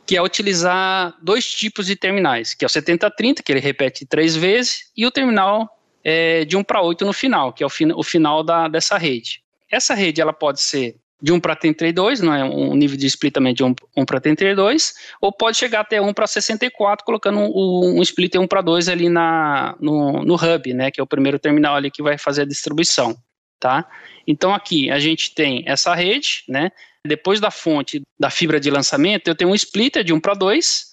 que 0.07 0.17
é 0.17 0.23
utilizar 0.23 1.15
dois 1.23 1.47
tipos 1.47 1.87
de 1.87 1.95
terminais, 1.95 2.55
que 2.55 2.65
é 2.65 2.67
o 2.67 2.71
7030, 2.71 3.43
que 3.43 3.53
ele 3.53 3.61
repete 3.61 4.07
três 4.07 4.35
vezes, 4.35 4.91
e 4.97 5.07
o 5.07 5.11
terminal 5.11 5.69
é, 6.03 6.45
de 6.45 6.57
1 6.57 6.65
para 6.65 6.81
8 6.81 7.05
no 7.05 7.13
final, 7.13 7.53
que 7.53 7.63
é 7.63 7.67
o, 7.67 7.71
fin 7.71 7.93
o 7.93 8.03
final 8.03 8.43
da, 8.43 8.69
dessa 8.69 8.97
rede. 8.97 9.43
Essa 9.71 9.95
rede 9.95 10.21
ela 10.21 10.33
pode 10.33 10.61
ser 10.61 10.97
de 11.21 11.33
1 11.33 11.41
para 11.41 11.57
32, 11.57 12.21
não 12.21 12.33
é? 12.33 12.45
Um 12.45 12.75
nível 12.75 12.97
de 12.97 13.07
splittamento 13.07 13.57
de 13.57 13.65
1, 13.65 13.75
1 13.97 14.05
para 14.05 14.21
32, 14.21 14.95
ou 15.21 15.33
pode 15.33 15.57
chegar 15.57 15.81
até 15.81 16.01
1 16.01 16.15
para 16.15 16.27
64, 16.27 17.05
colocando 17.05 17.39
um, 17.41 17.99
um 17.99 18.03
splitter 18.03 18.41
1 18.41 18.47
para 18.47 18.63
2 18.63 18.89
ali 18.89 19.09
na, 19.09 19.77
no, 19.81 20.25
no 20.25 20.35
hub, 20.35 20.75
né, 20.75 20.91
que 20.91 21.01
é 21.01 21.03
o 21.03 21.07
primeiro 21.07 21.39
terminal 21.39 21.75
ali 21.75 21.91
que 21.91 22.03
vai 22.03 22.17
fazer 22.17 22.43
a 22.43 22.47
distribuição, 22.47 23.17
tá? 23.59 23.89
Então 24.27 24.55
aqui 24.55 24.91
a 24.91 24.99
gente 24.99 25.35
tem 25.35 25.65
essa 25.67 25.93
rede, 25.95 26.45
né, 26.49 26.71
depois 27.05 27.41
da 27.41 27.51
fonte 27.51 28.03
da 28.19 28.31
fibra 28.31 28.61
de 28.61 28.71
lançamento, 28.71 29.29
eu 29.29 29.35
tenho 29.35 29.51
um 29.51 29.55
splitter 29.55 30.05
de 30.05 30.13
1 30.13 30.21
para 30.21 30.35
2, 30.35 30.87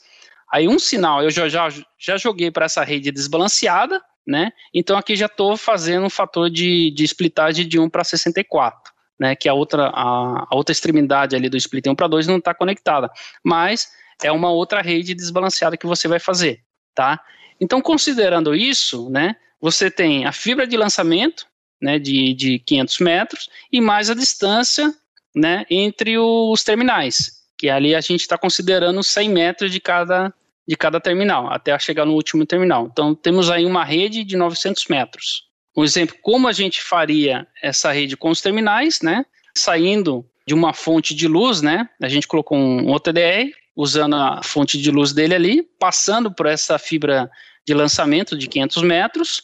aí 0.51 0.67
um 0.67 0.80
sinal 0.80 1.21
eu 1.21 1.30
já, 1.30 1.47
já, 1.47 1.69
já 1.99 2.17
joguei 2.17 2.49
para 2.49 2.65
essa 2.65 2.84
rede 2.84 3.11
desbalanceada, 3.11 4.01
né, 4.26 4.51
então 4.73 4.97
aqui 4.97 5.15
já 5.15 5.28
estou 5.28 5.55
fazendo 5.55 6.07
um 6.07 6.09
fator 6.09 6.49
de, 6.49 6.89
de 6.89 7.03
splitagem 7.03 7.67
de 7.67 7.80
1 7.80 7.91
para 7.91 8.03
64 8.03 8.95
né, 9.20 9.36
que 9.36 9.47
a 9.47 9.53
outra, 9.53 9.88
a, 9.88 10.45
a 10.49 10.55
outra 10.55 10.72
extremidade 10.72 11.36
ali 11.36 11.49
do 11.49 11.57
split 11.57 11.88
1 11.88 11.95
para 11.95 12.07
2 12.07 12.28
não 12.28 12.38
está 12.38 12.53
conectada, 12.53 13.09
mas 13.43 13.91
é 14.24 14.32
uma 14.32 14.51
outra 14.51 14.82
rede 14.82 15.13
desbalanceada 15.13 15.78
que 15.78 15.86
você 15.86 16.07
vai 16.07 16.20
fazer, 16.20 16.61
tá? 16.93 17.22
Então, 17.59 17.82
considerando 17.82 18.53
isso, 18.53 19.09
né, 19.09 19.36
você 19.59 19.89
tem 19.89 20.26
a 20.26 20.32
fibra 20.32 20.68
de 20.68 20.76
lançamento, 20.76 21.47
né, 21.82 21.97
de, 21.97 22.34
de 22.34 22.59
500 22.59 22.99
metros, 22.99 23.49
e 23.72 23.80
mais 23.80 24.09
a 24.09 24.13
distância, 24.13 24.93
né, 25.34 25.66
entre 25.70 26.18
os 26.18 26.63
terminais, 26.63 27.43
que 27.57 27.70
ali 27.70 27.95
a 27.95 28.01
gente 28.01 28.22
está 28.22 28.38
considerando 28.38 29.03
100 29.03 29.30
metros 29.30 29.72
de 29.72 29.80
cada, 29.80 30.34
de 30.68 30.76
cada 30.76 30.99
terminal, 30.99 31.51
até 31.51 31.78
chegar 31.80 32.05
no 32.05 32.13
último 32.13 32.45
terminal. 32.45 32.89
Então, 32.91 33.16
temos 33.16 33.49
aí 33.49 33.66
uma 33.66 33.84
rede 33.84 34.24
de 34.24 34.36
900 34.36 34.88
metros 34.88 35.45
um 35.76 35.84
exemplo, 35.84 36.15
como 36.21 36.47
a 36.47 36.53
gente 36.53 36.82
faria 36.82 37.45
essa 37.61 37.91
rede 37.91 38.15
com 38.15 38.30
os 38.30 38.41
terminais, 38.41 39.01
né? 39.01 39.26
Saindo 39.55 40.26
de 40.47 40.53
uma 40.53 40.73
fonte 40.73 41.13
de 41.13 41.28
luz, 41.28 41.61
né? 41.61 41.89
A 42.01 42.07
gente 42.07 42.28
colocou 42.28 42.57
um 42.57 42.91
OTDR, 42.91 43.51
usando 43.76 44.15
a 44.15 44.41
fonte 44.41 44.80
de 44.80 44.89
luz 44.89 45.11
dele 45.11 45.36
ali, 45.36 45.63
passando 45.78 46.32
por 46.32 46.45
essa 46.45 46.78
fibra 46.78 47.30
de 47.67 47.73
lançamento 47.73 48.38
de 48.38 48.47
500 48.47 48.84
metros, 48.84 49.43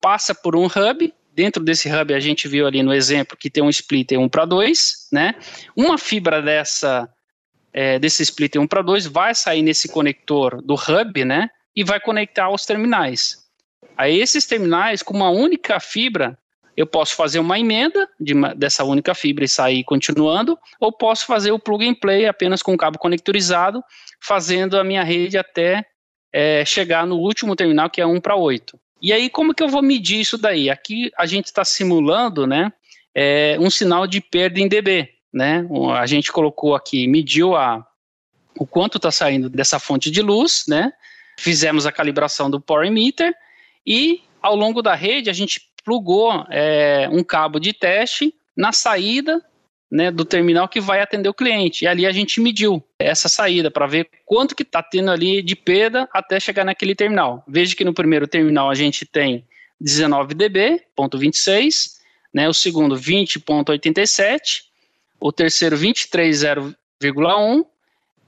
passa 0.00 0.34
por 0.34 0.54
um 0.54 0.66
hub, 0.66 1.14
dentro 1.32 1.62
desse 1.62 1.88
hub 1.88 2.12
a 2.12 2.20
gente 2.20 2.48
viu 2.48 2.66
ali 2.66 2.82
no 2.82 2.92
exemplo 2.92 3.36
que 3.36 3.48
tem 3.48 3.62
um 3.62 3.70
splitter 3.70 4.18
1 4.18 4.28
para 4.28 4.44
2, 4.44 5.08
né? 5.12 5.34
Uma 5.74 5.96
fibra 5.96 6.42
dessa, 6.42 7.08
é, 7.72 7.98
desse 7.98 8.22
splitter 8.22 8.60
1 8.60 8.66
para 8.66 8.82
2 8.82 9.06
vai 9.06 9.34
sair 9.34 9.62
nesse 9.62 9.88
conector 9.88 10.60
do 10.60 10.74
hub, 10.74 11.24
né? 11.24 11.48
E 11.74 11.84
vai 11.84 12.00
conectar 12.00 12.44
aos 12.44 12.66
terminais. 12.66 13.49
Aí 13.96 14.18
esses 14.18 14.46
terminais, 14.46 15.02
com 15.02 15.14
uma 15.14 15.30
única 15.30 15.78
fibra, 15.78 16.38
eu 16.76 16.86
posso 16.86 17.14
fazer 17.14 17.38
uma 17.38 17.58
emenda 17.58 18.08
de 18.18 18.32
uma, 18.32 18.54
dessa 18.54 18.84
única 18.84 19.14
fibra 19.14 19.44
e 19.44 19.48
sair 19.48 19.84
continuando, 19.84 20.58
ou 20.78 20.90
posso 20.90 21.26
fazer 21.26 21.52
o 21.52 21.58
plug 21.58 21.86
and 21.86 21.94
play 21.94 22.26
apenas 22.26 22.62
com 22.62 22.76
cabo 22.76 22.98
conectorizado, 22.98 23.82
fazendo 24.20 24.78
a 24.78 24.84
minha 24.84 25.02
rede 25.02 25.36
até 25.36 25.84
é, 26.32 26.64
chegar 26.64 27.06
no 27.06 27.16
último 27.16 27.54
terminal, 27.54 27.90
que 27.90 28.00
é 28.00 28.06
1 28.06 28.20
para 28.20 28.36
8. 28.36 28.78
E 29.02 29.12
aí, 29.12 29.28
como 29.28 29.54
que 29.54 29.62
eu 29.62 29.68
vou 29.68 29.82
medir 29.82 30.20
isso 30.20 30.38
daí? 30.38 30.70
Aqui 30.70 31.10
a 31.16 31.26
gente 31.26 31.46
está 31.46 31.64
simulando 31.64 32.46
né, 32.46 32.72
é, 33.14 33.56
um 33.60 33.70
sinal 33.70 34.06
de 34.06 34.20
perda 34.20 34.60
em 34.60 34.68
dB. 34.68 35.08
Né? 35.32 35.66
A 35.96 36.06
gente 36.06 36.32
colocou 36.32 36.74
aqui, 36.74 37.06
mediu 37.06 37.56
a, 37.56 37.86
o 38.58 38.66
quanto 38.66 38.96
está 38.96 39.10
saindo 39.10 39.48
dessa 39.48 39.78
fonte 39.78 40.10
de 40.10 40.22
luz, 40.22 40.64
né? 40.68 40.92
fizemos 41.38 41.86
a 41.86 41.92
calibração 41.92 42.50
do 42.50 42.60
power 42.60 42.86
emitter 42.86 43.34
e 43.86 44.22
ao 44.42 44.54
longo 44.54 44.82
da 44.82 44.94
rede 44.94 45.30
a 45.30 45.32
gente 45.32 45.60
plugou 45.84 46.46
é, 46.50 47.08
um 47.10 47.24
cabo 47.24 47.58
de 47.58 47.72
teste 47.72 48.34
na 48.56 48.72
saída 48.72 49.42
né, 49.90 50.10
do 50.10 50.24
terminal 50.24 50.68
que 50.68 50.80
vai 50.80 51.00
atender 51.00 51.28
o 51.28 51.34
cliente. 51.34 51.84
E 51.84 51.88
ali 51.88 52.06
a 52.06 52.12
gente 52.12 52.40
mediu 52.40 52.82
essa 52.98 53.28
saída 53.28 53.70
para 53.70 53.86
ver 53.86 54.08
quanto 54.24 54.54
que 54.54 54.62
está 54.62 54.82
tendo 54.82 55.10
ali 55.10 55.42
de 55.42 55.56
perda 55.56 56.08
até 56.12 56.38
chegar 56.38 56.64
naquele 56.64 56.94
terminal. 56.94 57.42
Veja 57.48 57.74
que 57.74 57.84
no 57.84 57.92
primeiro 57.92 58.28
terminal 58.28 58.70
a 58.70 58.74
gente 58.74 59.04
tem 59.04 59.44
19 59.80 60.34
dB, 60.34 60.82
ponto 60.94 61.18
26, 61.18 61.98
né, 62.32 62.48
o 62.48 62.54
segundo 62.54 62.94
20.87, 62.94 64.62
o 65.18 65.32
terceiro 65.32 65.76
23.0,1 65.76 67.66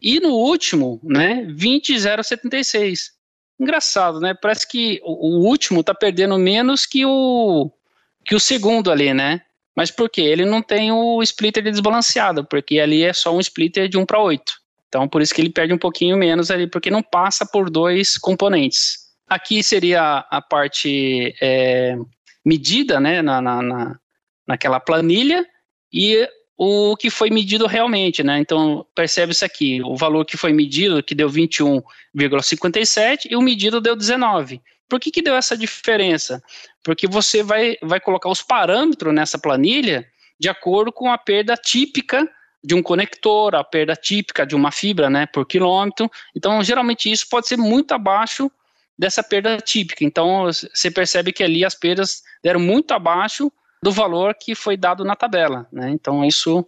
e 0.01 0.19
no 0.19 0.31
último, 0.31 0.99
né, 1.05 1.47
20.076 1.49 3.12
engraçado, 3.63 4.21
né? 4.21 4.35
Parece 4.35 4.69
que 4.69 5.01
o, 5.05 5.47
último 5.47 5.81
está 5.81 5.95
perdendo 5.95 6.39
menos 6.39 6.85
que 6.85 7.05
o, 7.07 7.71
que 8.25 8.35
o 8.35 8.41
segundo 8.41 8.91
ali, 8.91 9.15
né? 9.15 9.43
Mas 9.75 9.91
por 9.91 10.11
quê? 10.11 10.23
Ele 10.23 10.45
não 10.45 10.61
tem 10.63 10.93
o 10.93 11.23
splitter 11.23 11.63
desbalanceado, 11.63 12.45
porque 12.45 12.79
ali 12.79 13.03
é 13.03 13.13
só 13.13 13.35
um 13.35 13.41
splitter 13.41 13.89
de 13.89 13.97
1 13.97 14.05
para 14.05 14.21
8. 14.21 14.53
Então, 14.89 15.09
por 15.09 15.23
isso 15.23 15.35
que 15.35 15.41
ele 15.41 15.49
perde 15.49 15.73
um 15.73 15.79
pouquinho 15.79 16.19
menos 16.19 16.51
ali, 16.51 16.67
porque 16.67 16.91
não 16.91 17.03
passa 17.03 17.47
por 17.47 17.71
dois 17.71 18.19
componentes. 18.19 18.99
Aqui 19.27 19.63
seria 19.63 20.27
a 20.31 20.43
parte 20.43 21.35
é, 21.41 21.97
medida, 22.45 23.01
né, 23.01 23.23
na, 23.23 23.41
na, 23.41 23.63
na, 23.63 23.99
naquela 24.47 24.79
planilha, 24.79 25.47
e 25.91 26.29
o 26.57 26.97
que 26.97 27.11
foi 27.11 27.31
medido 27.31 27.67
realmente, 27.67 28.23
né? 28.23 28.39
Então, 28.39 28.87
percebe 28.95 29.33
isso 29.33 29.45
aqui, 29.45 29.83
o 29.83 29.97
valor 29.97 30.25
que 30.25 30.37
foi 30.37 30.53
medido, 30.53 31.03
que 31.03 31.15
deu 31.15 31.29
21,57, 31.29 33.27
e 33.31 33.37
o 33.37 33.43
medido 33.43 33.81
deu 33.81 33.97
19. 33.97 34.61
Por 34.89 35.01
que, 35.01 35.11
que 35.11 35.23
deu 35.23 35.35
essa 35.35 35.57
diferença? 35.57 36.43
Porque 36.85 37.07
você 37.07 37.43
vai, 37.43 37.77
vai 37.83 37.99
colocar 37.99 38.29
os 38.29 38.43
parâmetros 38.43 39.15
nessa 39.15 39.39
planilha 39.39 40.07
de 40.39 40.49
acordo 40.49 40.93
com 40.93 41.11
a 41.11 41.17
perda 41.17 41.57
típica 41.57 42.29
de 42.63 42.75
um 42.75 42.83
conector, 42.83 43.55
a 43.55 43.65
perda 43.65 43.97
típica 43.97 44.47
de 44.47 44.55
uma 44.55 44.71
fibra, 44.71 45.11
né, 45.11 45.27
por 45.27 45.47
quilômetro. 45.47 46.11
Então, 46.37 46.63
geralmente 46.63 47.11
isso 47.11 47.27
pode 47.29 47.49
ser 47.49 47.57
muito 47.57 47.93
abaixo 47.93 48.51
dessa 48.99 49.23
perda 49.23 49.57
típica. 49.59 50.05
Então, 50.05 50.45
você 50.45 50.91
percebe 50.91 51.33
que 51.33 51.43
ali 51.43 51.65
as 51.65 51.75
perdas 51.75 52.23
deram 52.43 52.61
muito 52.61 52.93
abaixo 52.93 53.51
do 53.83 53.91
valor 53.91 54.35
que 54.35 54.55
foi 54.55 54.77
dado 54.77 55.05
na 55.05 55.17
tabela. 55.17 55.67
Né? 55.73 55.91
Então, 55.91 56.25
isso 56.25 56.65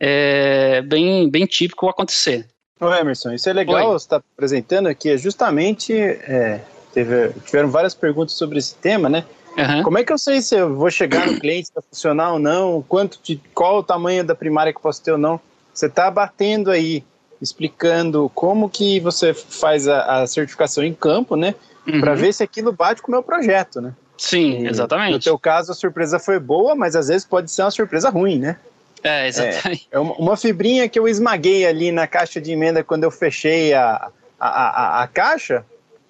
é 0.00 0.82
bem, 0.82 1.30
bem 1.30 1.46
típico 1.46 1.88
acontecer. 1.88 2.46
Ô 2.80 2.92
Emerson, 2.92 3.32
isso 3.32 3.48
é 3.48 3.52
legal 3.52 3.86
Oi. 3.86 3.92
você 3.92 4.04
estar 4.04 4.20
tá 4.20 4.26
apresentando 4.34 4.86
aqui, 4.88 5.10
é 5.10 5.16
justamente, 5.16 5.94
é, 5.94 6.60
teve, 6.92 7.32
tiveram 7.46 7.70
várias 7.70 7.94
perguntas 7.94 8.34
sobre 8.34 8.58
esse 8.58 8.74
tema, 8.74 9.08
né? 9.08 9.24
Uhum. 9.56 9.82
Como 9.82 9.98
é 9.98 10.04
que 10.04 10.12
eu 10.12 10.18
sei 10.18 10.42
se 10.42 10.54
eu 10.54 10.74
vou 10.74 10.90
chegar 10.90 11.26
no 11.26 11.40
cliente, 11.40 11.68
se 11.68 11.74
vai 11.74 11.82
funcionar 11.88 12.34
ou 12.34 12.38
não, 12.38 12.84
quanto 12.86 13.18
de, 13.22 13.40
qual 13.54 13.78
o 13.78 13.82
tamanho 13.82 14.22
da 14.22 14.34
primária 14.34 14.72
que 14.72 14.76
eu 14.76 14.82
posso 14.82 15.02
ter 15.02 15.12
ou 15.12 15.18
não? 15.18 15.40
Você 15.72 15.86
está 15.86 16.10
batendo 16.10 16.70
aí, 16.70 17.02
explicando 17.40 18.30
como 18.34 18.68
que 18.68 19.00
você 19.00 19.32
faz 19.32 19.88
a, 19.88 20.22
a 20.22 20.26
certificação 20.26 20.84
em 20.84 20.92
campo, 20.92 21.36
né? 21.36 21.54
Uhum. 21.86 22.00
Para 22.00 22.14
ver 22.14 22.34
se 22.34 22.42
aquilo 22.42 22.72
bate 22.72 23.00
com 23.00 23.08
o 23.08 23.12
meu 23.12 23.22
projeto, 23.22 23.80
né? 23.80 23.94
Sim, 24.18 24.64
e, 24.64 24.68
exatamente. 24.68 25.12
No 25.12 25.20
teu 25.20 25.38
caso, 25.38 25.72
a 25.72 25.74
surpresa 25.74 26.18
foi 26.18 26.38
boa, 26.38 26.74
mas 26.74 26.96
às 26.96 27.08
vezes 27.08 27.24
pode 27.24 27.50
ser 27.50 27.62
uma 27.62 27.70
surpresa 27.70 28.08
ruim, 28.08 28.38
né? 28.38 28.56
É, 29.02 29.28
exatamente. 29.28 29.88
É, 29.90 29.96
é 29.96 29.98
uma, 29.98 30.14
uma, 30.14 30.36
fibrinha 30.36 30.88
que 30.88 30.98
eu 30.98 31.06
esmaguei 31.06 31.66
ali 31.66 31.92
na 31.92 32.06
caixa 32.06 32.40
de 32.40 32.52
emenda 32.52 32.82
quando 32.82 33.04
eu 33.04 33.10
fechei 33.10 33.72
a, 33.74 34.10
a, 34.38 34.48
a, 34.48 35.02
a 35.02 35.06
caixa, 35.06 35.64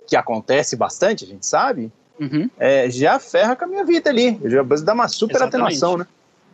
que 0.07 0.17
acontece 0.17 0.77
bastante, 0.77 1.25
a 1.25 1.27
gente 1.27 1.45
sabe. 1.45 1.91
uhum. 2.19 2.49
é, 2.59 2.89
já 2.89 3.19
ferra 3.19 3.57
com 3.57 3.65
a 3.65 3.69
minha 3.69 3.85
vida 3.85 4.09
ali. 4.09 4.39
Já 4.45 4.63
dá 4.63 4.95
uma 4.95 5.09
super 5.09 5.37
Exatamente. 5.37 5.77
atenuação, 5.77 5.99
né? 5.99 6.07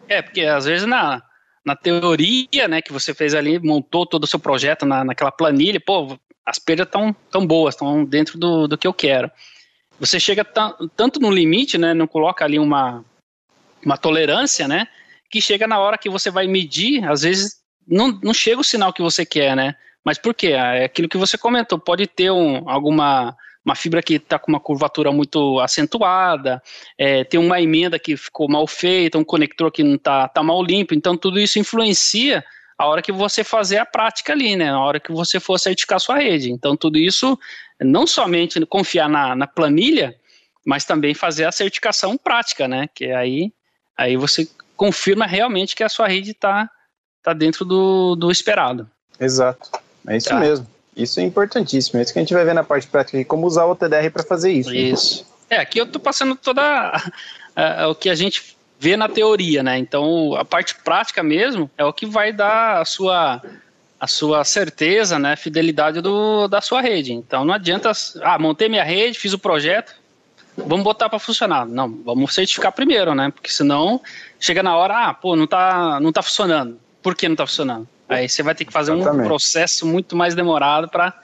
É, 0.08 0.20
porque 0.20 0.40
às 0.42 0.64
vezes 0.64 0.86
na, 0.86 1.22
na 1.64 1.76
teoria, 1.76 2.66
né, 2.68 2.82
que 2.82 2.92
você 2.92 3.14
fez 3.14 3.34
ali, 3.34 3.58
montou 3.58 4.04
todo 4.04 4.24
o 4.24 4.26
seu 4.26 4.38
projeto 4.38 4.84
na, 4.84 5.04
naquela 5.04 5.30
planilha, 5.30 5.80
pô, 5.80 6.18
as 6.44 6.58
perdas 6.58 6.86
estão 6.86 7.14
tão 7.30 7.46
boas, 7.46 7.74
estão 7.74 8.04
dentro 8.04 8.38
do, 8.38 8.66
do 8.66 8.76
que 8.76 8.86
eu 8.86 8.92
quero. 8.92 9.30
Você 9.98 10.18
chega 10.18 10.44
tanto 10.96 11.20
no 11.20 11.30
limite, 11.30 11.78
né, 11.78 11.94
não 11.94 12.06
coloca 12.06 12.44
ali 12.44 12.58
uma, 12.58 13.04
uma 13.84 13.96
tolerância, 13.96 14.66
né, 14.66 14.88
que 15.30 15.40
chega 15.40 15.66
na 15.66 15.78
hora 15.78 15.98
que 15.98 16.10
você 16.10 16.30
vai 16.30 16.46
medir, 16.46 17.04
às 17.08 17.22
vezes 17.22 17.62
não, 17.86 18.18
não 18.22 18.34
chega 18.34 18.60
o 18.60 18.64
sinal 18.64 18.92
que 18.92 19.02
você 19.02 19.24
quer, 19.24 19.54
né, 19.54 19.74
mas 20.04 20.18
por 20.18 20.34
quê? 20.34 20.48
É 20.48 20.84
aquilo 20.84 21.08
que 21.08 21.16
você 21.16 21.38
comentou, 21.38 21.78
pode 21.78 22.06
ter 22.06 22.30
um, 22.30 22.68
alguma 22.68 23.36
uma 23.64 23.76
fibra 23.76 24.02
que 24.02 24.14
está 24.14 24.38
com 24.38 24.50
uma 24.50 24.58
curvatura 24.58 25.12
muito 25.12 25.60
acentuada, 25.60 26.60
é, 26.98 27.22
tem 27.22 27.38
uma 27.38 27.60
emenda 27.60 27.98
que 27.98 28.16
ficou 28.16 28.48
mal 28.48 28.66
feita, 28.66 29.18
um 29.18 29.24
conector 29.24 29.70
que 29.70 29.84
não 29.84 29.94
está 29.94 30.26
tá 30.26 30.42
mal 30.42 30.62
limpo, 30.62 30.94
então 30.94 31.16
tudo 31.16 31.38
isso 31.38 31.60
influencia 31.60 32.44
a 32.82 32.86
hora 32.86 33.02
que 33.02 33.12
você 33.12 33.44
fazer 33.44 33.78
a 33.78 33.86
prática 33.86 34.32
ali, 34.32 34.56
né? 34.56 34.70
A 34.70 34.80
hora 34.80 34.98
que 34.98 35.12
você 35.12 35.38
for 35.38 35.56
certificar 35.56 36.00
sua 36.00 36.18
rede. 36.18 36.50
Então 36.50 36.76
tudo 36.76 36.98
isso, 36.98 37.38
não 37.80 38.08
somente 38.08 38.64
confiar 38.66 39.08
na, 39.08 39.36
na 39.36 39.46
planilha, 39.46 40.16
mas 40.66 40.84
também 40.84 41.14
fazer 41.14 41.44
a 41.44 41.52
certificação 41.52 42.18
prática, 42.18 42.66
né? 42.66 42.88
Que 42.92 43.12
aí, 43.12 43.52
aí 43.96 44.16
você 44.16 44.48
confirma 44.76 45.26
realmente 45.26 45.76
que 45.76 45.84
a 45.84 45.88
sua 45.88 46.08
rede 46.08 46.32
está 46.32 46.68
tá 47.22 47.32
dentro 47.32 47.64
do, 47.64 48.16
do 48.16 48.32
esperado. 48.32 48.90
Exato, 49.20 49.70
é 50.08 50.16
isso 50.16 50.28
tá. 50.28 50.40
mesmo. 50.40 50.66
Isso 50.96 51.20
é 51.20 51.22
importantíssimo. 51.22 52.00
É 52.00 52.02
isso 52.02 52.12
que 52.12 52.18
a 52.18 52.22
gente 52.22 52.34
vai 52.34 52.44
ver 52.44 52.54
na 52.54 52.64
parte 52.64 52.88
prática 52.88 53.16
aqui, 53.16 53.24
como 53.24 53.46
usar 53.46 53.64
o 53.64 53.76
TDR 53.76 54.10
para 54.12 54.24
fazer 54.24 54.50
isso. 54.50 54.74
Isso. 54.74 55.24
É, 55.48 55.56
aqui 55.56 55.78
eu 55.78 55.84
estou 55.84 56.00
passando 56.00 56.34
toda 56.34 57.00
o 57.88 57.94
que 57.94 58.10
a 58.10 58.14
gente 58.14 58.56
vê 58.82 58.96
na 58.96 59.08
teoria, 59.08 59.62
né? 59.62 59.78
Então, 59.78 60.34
a 60.34 60.44
parte 60.44 60.74
prática 60.74 61.22
mesmo 61.22 61.70
é 61.78 61.84
o 61.84 61.92
que 61.92 62.04
vai 62.04 62.32
dar 62.32 62.80
a 62.80 62.84
sua 62.84 63.40
a 64.00 64.08
sua 64.08 64.42
certeza, 64.42 65.16
né, 65.16 65.36
fidelidade 65.36 66.00
do, 66.00 66.48
da 66.48 66.60
sua 66.60 66.80
rede. 66.80 67.12
Então, 67.12 67.44
não 67.44 67.54
adianta, 67.54 67.92
ah, 68.20 68.36
montei 68.36 68.68
minha 68.68 68.82
rede, 68.82 69.16
fiz 69.16 69.32
o 69.32 69.38
projeto, 69.38 69.94
vamos 70.56 70.82
botar 70.82 71.08
para 71.08 71.20
funcionar. 71.20 71.64
Não, 71.64 71.88
vamos 72.04 72.34
certificar 72.34 72.72
primeiro, 72.72 73.14
né? 73.14 73.30
Porque 73.30 73.48
senão 73.48 74.00
chega 74.40 74.60
na 74.60 74.76
hora, 74.76 75.06
ah, 75.06 75.14
pô, 75.14 75.36
não 75.36 75.46
tá, 75.46 76.00
não 76.00 76.10
tá 76.10 76.20
funcionando. 76.20 76.76
Por 77.00 77.14
que 77.14 77.28
não 77.28 77.36
tá 77.36 77.46
funcionando? 77.46 77.86
Aí 78.08 78.28
você 78.28 78.42
vai 78.42 78.56
ter 78.56 78.64
que 78.64 78.72
fazer 78.72 78.92
Exatamente. 78.92 79.22
um 79.22 79.28
processo 79.28 79.86
muito 79.86 80.16
mais 80.16 80.34
demorado 80.34 80.88
para 80.88 81.14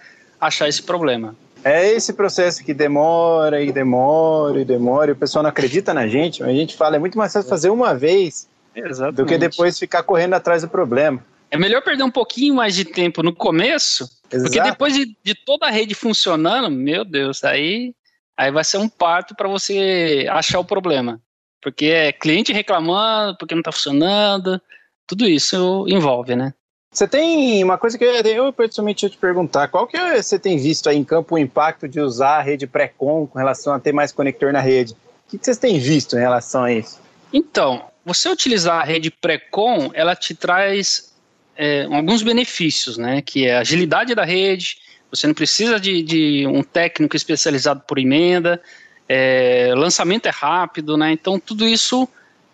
achar 0.40 0.68
esse 0.68 0.84
problema. 0.84 1.34
É 1.64 1.88
esse 1.90 2.12
processo 2.12 2.64
que 2.64 2.72
demora 2.72 3.62
e 3.62 3.72
demora 3.72 4.60
e 4.60 4.64
demora, 4.64 5.10
e 5.10 5.12
o 5.12 5.16
pessoal 5.16 5.42
não 5.42 5.50
acredita 5.50 5.92
na 5.92 6.06
gente, 6.06 6.42
a 6.42 6.48
gente 6.48 6.76
fala, 6.76 6.96
é 6.96 6.98
muito 6.98 7.18
mais 7.18 7.32
fácil 7.32 7.48
fazer 7.48 7.70
uma 7.70 7.94
vez 7.94 8.48
Exatamente. 8.74 9.16
do 9.16 9.26
que 9.26 9.36
depois 9.36 9.78
ficar 9.78 10.02
correndo 10.02 10.34
atrás 10.34 10.62
do 10.62 10.68
problema. 10.68 11.24
É 11.50 11.58
melhor 11.58 11.82
perder 11.82 12.02
um 12.02 12.10
pouquinho 12.10 12.54
mais 12.54 12.74
de 12.74 12.84
tempo 12.84 13.22
no 13.22 13.34
começo, 13.34 14.04
Exato. 14.30 14.52
porque 14.52 14.60
depois 14.60 14.94
de, 14.94 15.16
de, 15.22 15.34
toda 15.34 15.66
a 15.66 15.70
rede 15.70 15.94
funcionando, 15.94 16.70
meu 16.70 17.04
Deus, 17.04 17.42
aí, 17.42 17.94
aí 18.36 18.50
vai 18.50 18.64
ser 18.64 18.78
um 18.78 18.88
parto 18.88 19.34
para 19.34 19.48
você 19.48 20.26
achar 20.30 20.60
o 20.60 20.64
problema. 20.64 21.20
Porque 21.60 21.86
é 21.86 22.12
cliente 22.12 22.52
reclamando, 22.52 23.36
porque 23.36 23.54
não 23.54 23.60
está 23.60 23.72
funcionando, 23.72 24.60
tudo 25.06 25.26
isso 25.26 25.86
envolve, 25.88 26.36
né? 26.36 26.52
Você 26.98 27.06
tem 27.06 27.62
uma 27.62 27.78
coisa 27.78 27.96
que 27.96 28.02
eu, 28.02 28.12
eu 28.12 28.52
pessoalmente 28.52 29.06
ia 29.06 29.10
te 29.10 29.16
perguntar, 29.16 29.68
qual 29.68 29.86
que 29.86 29.96
é, 29.96 30.20
você 30.20 30.36
tem 30.36 30.58
visto 30.58 30.88
aí 30.88 30.96
em 30.96 31.04
campo 31.04 31.36
o 31.36 31.38
impacto 31.38 31.86
de 31.86 32.00
usar 32.00 32.38
a 32.38 32.42
rede 32.42 32.66
pré-com 32.66 33.24
com 33.24 33.38
relação 33.38 33.72
a 33.72 33.78
ter 33.78 33.92
mais 33.92 34.10
conector 34.10 34.52
na 34.52 34.58
rede? 34.58 34.94
O 34.94 35.30
que, 35.30 35.38
que 35.38 35.44
vocês 35.44 35.58
têm 35.58 35.78
visto 35.78 36.16
em 36.16 36.18
relação 36.18 36.64
a 36.64 36.72
isso? 36.72 36.98
Então, 37.32 37.84
você 38.04 38.28
utilizar 38.28 38.80
a 38.80 38.82
rede 38.82 39.12
pré-com, 39.12 39.92
ela 39.94 40.16
te 40.16 40.34
traz 40.34 41.14
é, 41.56 41.84
alguns 41.84 42.20
benefícios, 42.24 42.98
né? 42.98 43.22
Que 43.22 43.46
é 43.46 43.58
a 43.58 43.60
agilidade 43.60 44.12
da 44.12 44.24
rede, 44.24 44.78
você 45.08 45.28
não 45.28 45.34
precisa 45.34 45.78
de, 45.78 46.02
de 46.02 46.48
um 46.48 46.64
técnico 46.64 47.14
especializado 47.14 47.80
por 47.86 48.00
emenda, 48.00 48.60
é, 49.08 49.72
lançamento 49.76 50.26
é 50.26 50.32
rápido, 50.32 50.96
né? 50.96 51.12
Então 51.12 51.38
tudo 51.38 51.64
isso 51.64 52.08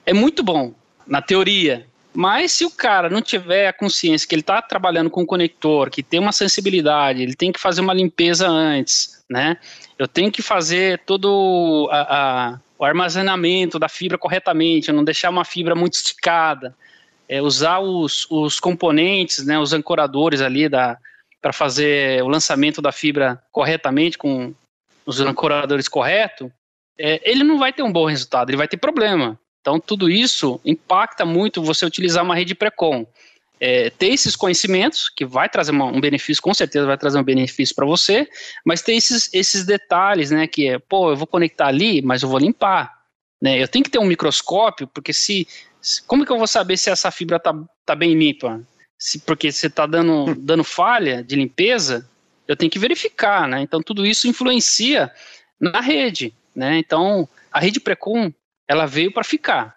é 0.04 0.12
muito 0.12 0.42
bom 0.42 0.74
na 1.06 1.22
teoria, 1.22 1.86
mas 2.14 2.52
se 2.52 2.64
o 2.64 2.70
cara 2.70 3.10
não 3.10 3.20
tiver 3.20 3.66
a 3.66 3.72
consciência 3.72 4.26
que 4.28 4.34
ele 4.34 4.40
está 4.40 4.62
trabalhando 4.62 5.10
com 5.10 5.22
um 5.22 5.26
conector, 5.26 5.90
que 5.90 6.02
tem 6.02 6.20
uma 6.20 6.30
sensibilidade, 6.30 7.22
ele 7.22 7.34
tem 7.34 7.50
que 7.50 7.58
fazer 7.60 7.80
uma 7.80 7.92
limpeza 7.92 8.48
antes, 8.48 9.24
né? 9.28 9.56
Eu 9.98 10.06
tenho 10.06 10.30
que 10.30 10.40
fazer 10.40 11.00
todo 11.00 11.88
a, 11.90 12.00
a, 12.00 12.60
o 12.78 12.84
armazenamento 12.84 13.78
da 13.78 13.88
fibra 13.88 14.16
corretamente, 14.16 14.92
não 14.92 15.02
deixar 15.02 15.28
uma 15.30 15.44
fibra 15.44 15.74
muito 15.74 15.94
esticada, 15.94 16.74
é, 17.28 17.42
usar 17.42 17.80
os, 17.80 18.26
os 18.30 18.60
componentes, 18.60 19.44
né, 19.44 19.58
os 19.58 19.72
ancoradores 19.72 20.40
ali 20.40 20.68
para 20.68 21.52
fazer 21.52 22.22
o 22.22 22.28
lançamento 22.28 22.80
da 22.80 22.92
fibra 22.92 23.42
corretamente 23.50 24.16
com 24.16 24.54
os 25.04 25.20
ancoradores 25.20 25.88
corretos, 25.88 26.48
é, 26.98 27.20
ele 27.28 27.42
não 27.42 27.58
vai 27.58 27.72
ter 27.72 27.82
um 27.82 27.92
bom 27.92 28.06
resultado, 28.06 28.50
ele 28.50 28.56
vai 28.56 28.68
ter 28.68 28.76
problema. 28.76 29.38
Então, 29.64 29.80
tudo 29.80 30.10
isso 30.10 30.60
impacta 30.62 31.24
muito 31.24 31.62
você 31.62 31.86
utilizar 31.86 32.22
uma 32.22 32.34
rede 32.34 32.54
pré-com. 32.54 33.06
É, 33.58 33.88
ter 33.88 34.08
esses 34.08 34.36
conhecimentos, 34.36 35.08
que 35.08 35.24
vai 35.24 35.48
trazer 35.48 35.70
uma, 35.70 35.86
um 35.86 36.02
benefício, 36.02 36.42
com 36.42 36.52
certeza 36.52 36.84
vai 36.84 36.98
trazer 36.98 37.18
um 37.18 37.22
benefício 37.22 37.74
para 37.74 37.86
você, 37.86 38.28
mas 38.62 38.82
ter 38.82 38.92
esses, 38.92 39.32
esses 39.32 39.64
detalhes, 39.64 40.30
né, 40.30 40.46
que 40.46 40.68
é, 40.68 40.78
pô, 40.78 41.10
eu 41.10 41.16
vou 41.16 41.26
conectar 41.26 41.68
ali, 41.68 42.02
mas 42.02 42.22
eu 42.22 42.28
vou 42.28 42.38
limpar, 42.38 42.92
né, 43.40 43.62
eu 43.62 43.66
tenho 43.66 43.82
que 43.82 43.90
ter 43.90 43.98
um 43.98 44.04
microscópio, 44.04 44.86
porque 44.86 45.14
se, 45.14 45.48
como 46.06 46.26
que 46.26 46.32
eu 46.32 46.36
vou 46.36 46.46
saber 46.46 46.76
se 46.76 46.90
essa 46.90 47.10
fibra 47.10 47.40
tá, 47.40 47.54
tá 47.86 47.94
bem 47.94 48.12
limpa? 48.12 48.60
Se, 48.98 49.18
porque 49.20 49.50
você 49.50 49.68
está 49.68 49.86
dando, 49.86 50.34
dando 50.34 50.62
falha 50.62 51.24
de 51.24 51.36
limpeza, 51.36 52.06
eu 52.46 52.54
tenho 52.54 52.70
que 52.70 52.78
verificar, 52.78 53.48
né, 53.48 53.62
então 53.62 53.82
tudo 53.82 54.04
isso 54.04 54.28
influencia 54.28 55.10
na 55.58 55.80
rede, 55.80 56.34
né, 56.54 56.76
então 56.76 57.26
a 57.50 57.60
rede 57.60 57.80
Precon 57.80 58.30
ela 58.68 58.86
veio 58.86 59.12
para 59.12 59.24
ficar. 59.24 59.76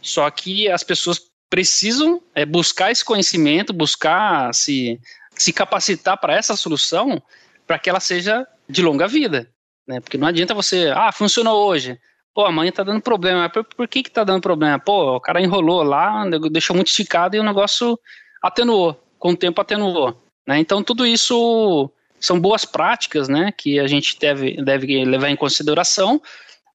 Só 0.00 0.28
que 0.30 0.68
as 0.68 0.82
pessoas 0.82 1.20
precisam 1.48 2.20
é, 2.34 2.44
buscar 2.44 2.90
esse 2.90 3.04
conhecimento, 3.04 3.72
buscar 3.72 4.52
se, 4.52 5.00
se 5.36 5.52
capacitar 5.52 6.18
para 6.18 6.34
essa 6.34 6.56
solução, 6.56 7.22
para 7.66 7.78
que 7.78 7.88
ela 7.88 8.00
seja 8.00 8.46
de 8.68 8.82
longa 8.82 9.06
vida. 9.06 9.48
Né? 9.86 10.00
Porque 10.00 10.18
não 10.18 10.26
adianta 10.26 10.54
você, 10.54 10.92
ah, 10.94 11.12
funcionou 11.12 11.66
hoje. 11.66 11.98
Pô, 12.34 12.44
amanhã 12.44 12.72
tá 12.72 12.82
dando 12.82 13.00
problema. 13.00 13.48
Por, 13.48 13.64
por 13.64 13.86
que 13.86 14.02
que 14.02 14.10
tá 14.10 14.24
dando 14.24 14.42
problema? 14.42 14.78
Pô, 14.78 15.16
o 15.16 15.20
cara 15.20 15.40
enrolou 15.40 15.82
lá, 15.82 16.24
deixou 16.50 16.74
muito 16.74 16.88
esticado 16.88 17.36
e 17.36 17.40
o 17.40 17.44
negócio 17.44 17.98
atenuou. 18.42 19.00
Com 19.18 19.30
o 19.30 19.36
tempo 19.36 19.60
atenuou. 19.60 20.20
Né? 20.46 20.58
Então, 20.58 20.82
tudo 20.82 21.06
isso 21.06 21.90
são 22.18 22.40
boas 22.40 22.64
práticas 22.64 23.28
né, 23.28 23.52
que 23.56 23.78
a 23.78 23.86
gente 23.86 24.18
deve, 24.18 24.62
deve 24.62 25.04
levar 25.04 25.28
em 25.28 25.36
consideração 25.36 26.20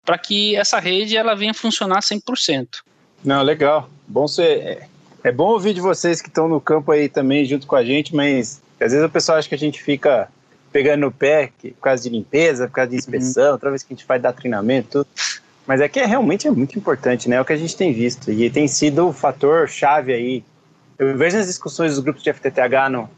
para 0.06 0.18
que 0.18 0.56
essa 0.56 0.80
rede 0.80 1.16
ela 1.16 1.36
venha 1.36 1.54
funcionar 1.54 2.00
100%. 2.00 2.68
Não, 3.24 3.42
legal. 3.44 3.90
Bom 4.08 4.28
ser, 4.28 4.44
é, 4.44 4.88
é 5.24 5.32
bom 5.32 5.50
ouvir 5.50 5.74
de 5.74 5.82
vocês 5.82 6.22
que 6.22 6.30
estão 6.30 6.48
no 6.48 6.62
campo 6.62 6.92
aí 6.92 7.10
também 7.10 7.46
junto 7.46 7.68
com 7.68 7.76
a 7.76 7.84
gente, 7.84 8.16
mas 8.16 8.62
às 8.80 8.92
vezes 8.92 9.06
o 9.06 9.10
pessoal 9.10 9.38
acha 9.38 9.50
que 9.50 9.56
a 9.56 9.58
gente 9.58 9.82
fica 9.84 10.30
pegando 10.72 11.02
no 11.02 11.12
pé 11.12 11.52
que, 11.60 11.72
por 11.72 11.82
causa 11.82 12.04
de 12.04 12.10
limpeza, 12.10 12.68
por 12.68 12.74
causa 12.74 12.92
de 12.92 12.98
inspeção, 12.98 13.46
uhum. 13.46 13.52
outra 13.54 13.70
vez 13.70 13.84
que 13.84 13.94
a 13.94 13.96
gente 13.96 14.08
vai 14.08 14.20
dar 14.20 14.34
treinamento, 14.34 15.04
tudo. 15.04 15.08
Mas 15.68 15.82
é 15.82 15.88
que 15.88 16.00
é, 16.00 16.06
realmente 16.06 16.48
é 16.48 16.52
muito 16.52 16.78
importante, 16.78 17.30
né? 17.30 17.36
É 17.36 17.42
o 17.42 17.46
que 17.46 17.54
a 17.54 17.58
gente 17.58 17.76
tem 17.78 17.94
visto. 17.94 18.32
E 18.32 18.50
tem 18.50 18.68
sido 18.68 19.10
o 19.10 19.14
fator 19.14 19.70
chave 19.70 20.12
aí. 20.14 20.44
Eu 20.98 21.16
vejo 21.16 21.38
nas 21.38 21.46
discussões 21.46 21.92
dos 21.92 22.00
grupos 22.00 22.24
de 22.24 22.34
FTTH 22.34 22.90
no, 22.92 23.10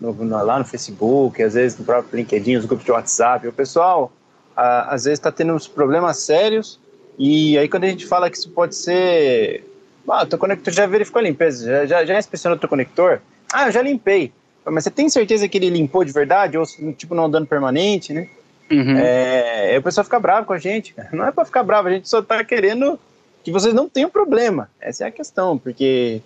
no, 0.00 0.12
no, 0.12 0.44
lá 0.44 0.58
no 0.58 0.64
Facebook, 0.64 1.40
às 1.40 1.54
vezes 1.54 1.78
no 1.78 1.84
próprio 1.84 2.16
LinkedIn, 2.16 2.56
os 2.56 2.64
grupos 2.64 2.84
de 2.84 2.90
WhatsApp. 2.90 3.46
O 3.46 3.52
pessoal 3.52 4.10
a, 4.56 4.94
às 4.94 5.04
vezes 5.04 5.18
está 5.18 5.30
tendo 5.30 5.52
uns 5.52 5.66
problemas 5.66 6.18
sérios, 6.18 6.78
e 7.18 7.56
aí 7.58 7.68
quando 7.68 7.84
a 7.84 7.88
gente 7.88 8.06
fala 8.06 8.30
que 8.30 8.36
isso 8.36 8.50
pode 8.50 8.74
ser. 8.74 9.64
Ah, 10.08 10.24
o 10.24 10.26
teu 10.26 10.38
conector 10.38 10.72
já 10.72 10.86
verificou 10.86 11.20
a 11.20 11.22
limpeza, 11.22 11.64
já, 11.64 11.86
já, 11.86 12.04
já 12.04 12.18
inspecionou 12.18 12.56
o 12.56 12.60
teu 12.60 12.68
conector? 12.68 13.20
Ah, 13.52 13.66
eu 13.66 13.72
já 13.72 13.80
limpei. 13.80 14.32
Mas 14.64 14.84
você 14.84 14.90
tem 14.90 15.08
certeza 15.08 15.48
que 15.48 15.56
ele 15.56 15.70
limpou 15.70 16.04
de 16.04 16.12
verdade? 16.12 16.58
Ou 16.58 16.64
tipo, 16.96 17.14
não 17.14 17.30
dando 17.30 17.46
permanente, 17.46 18.12
né? 18.12 18.28
Uhum. 18.70 18.96
É, 18.96 19.70
aí 19.70 19.78
o 19.78 19.82
pessoal 19.82 20.04
fica 20.04 20.20
bravo 20.20 20.46
com 20.46 20.52
a 20.52 20.58
gente. 20.58 20.94
Não 21.12 21.26
é 21.26 21.32
para 21.32 21.44
ficar 21.44 21.62
bravo, 21.62 21.88
a 21.88 21.90
gente 21.90 22.08
só 22.08 22.20
está 22.20 22.42
querendo 22.44 22.98
que 23.42 23.50
vocês 23.50 23.74
não 23.74 23.88
tenham 23.88 24.10
problema. 24.10 24.68
Essa 24.80 25.04
é 25.04 25.08
a 25.08 25.10
questão, 25.10 25.58
porque. 25.58 26.20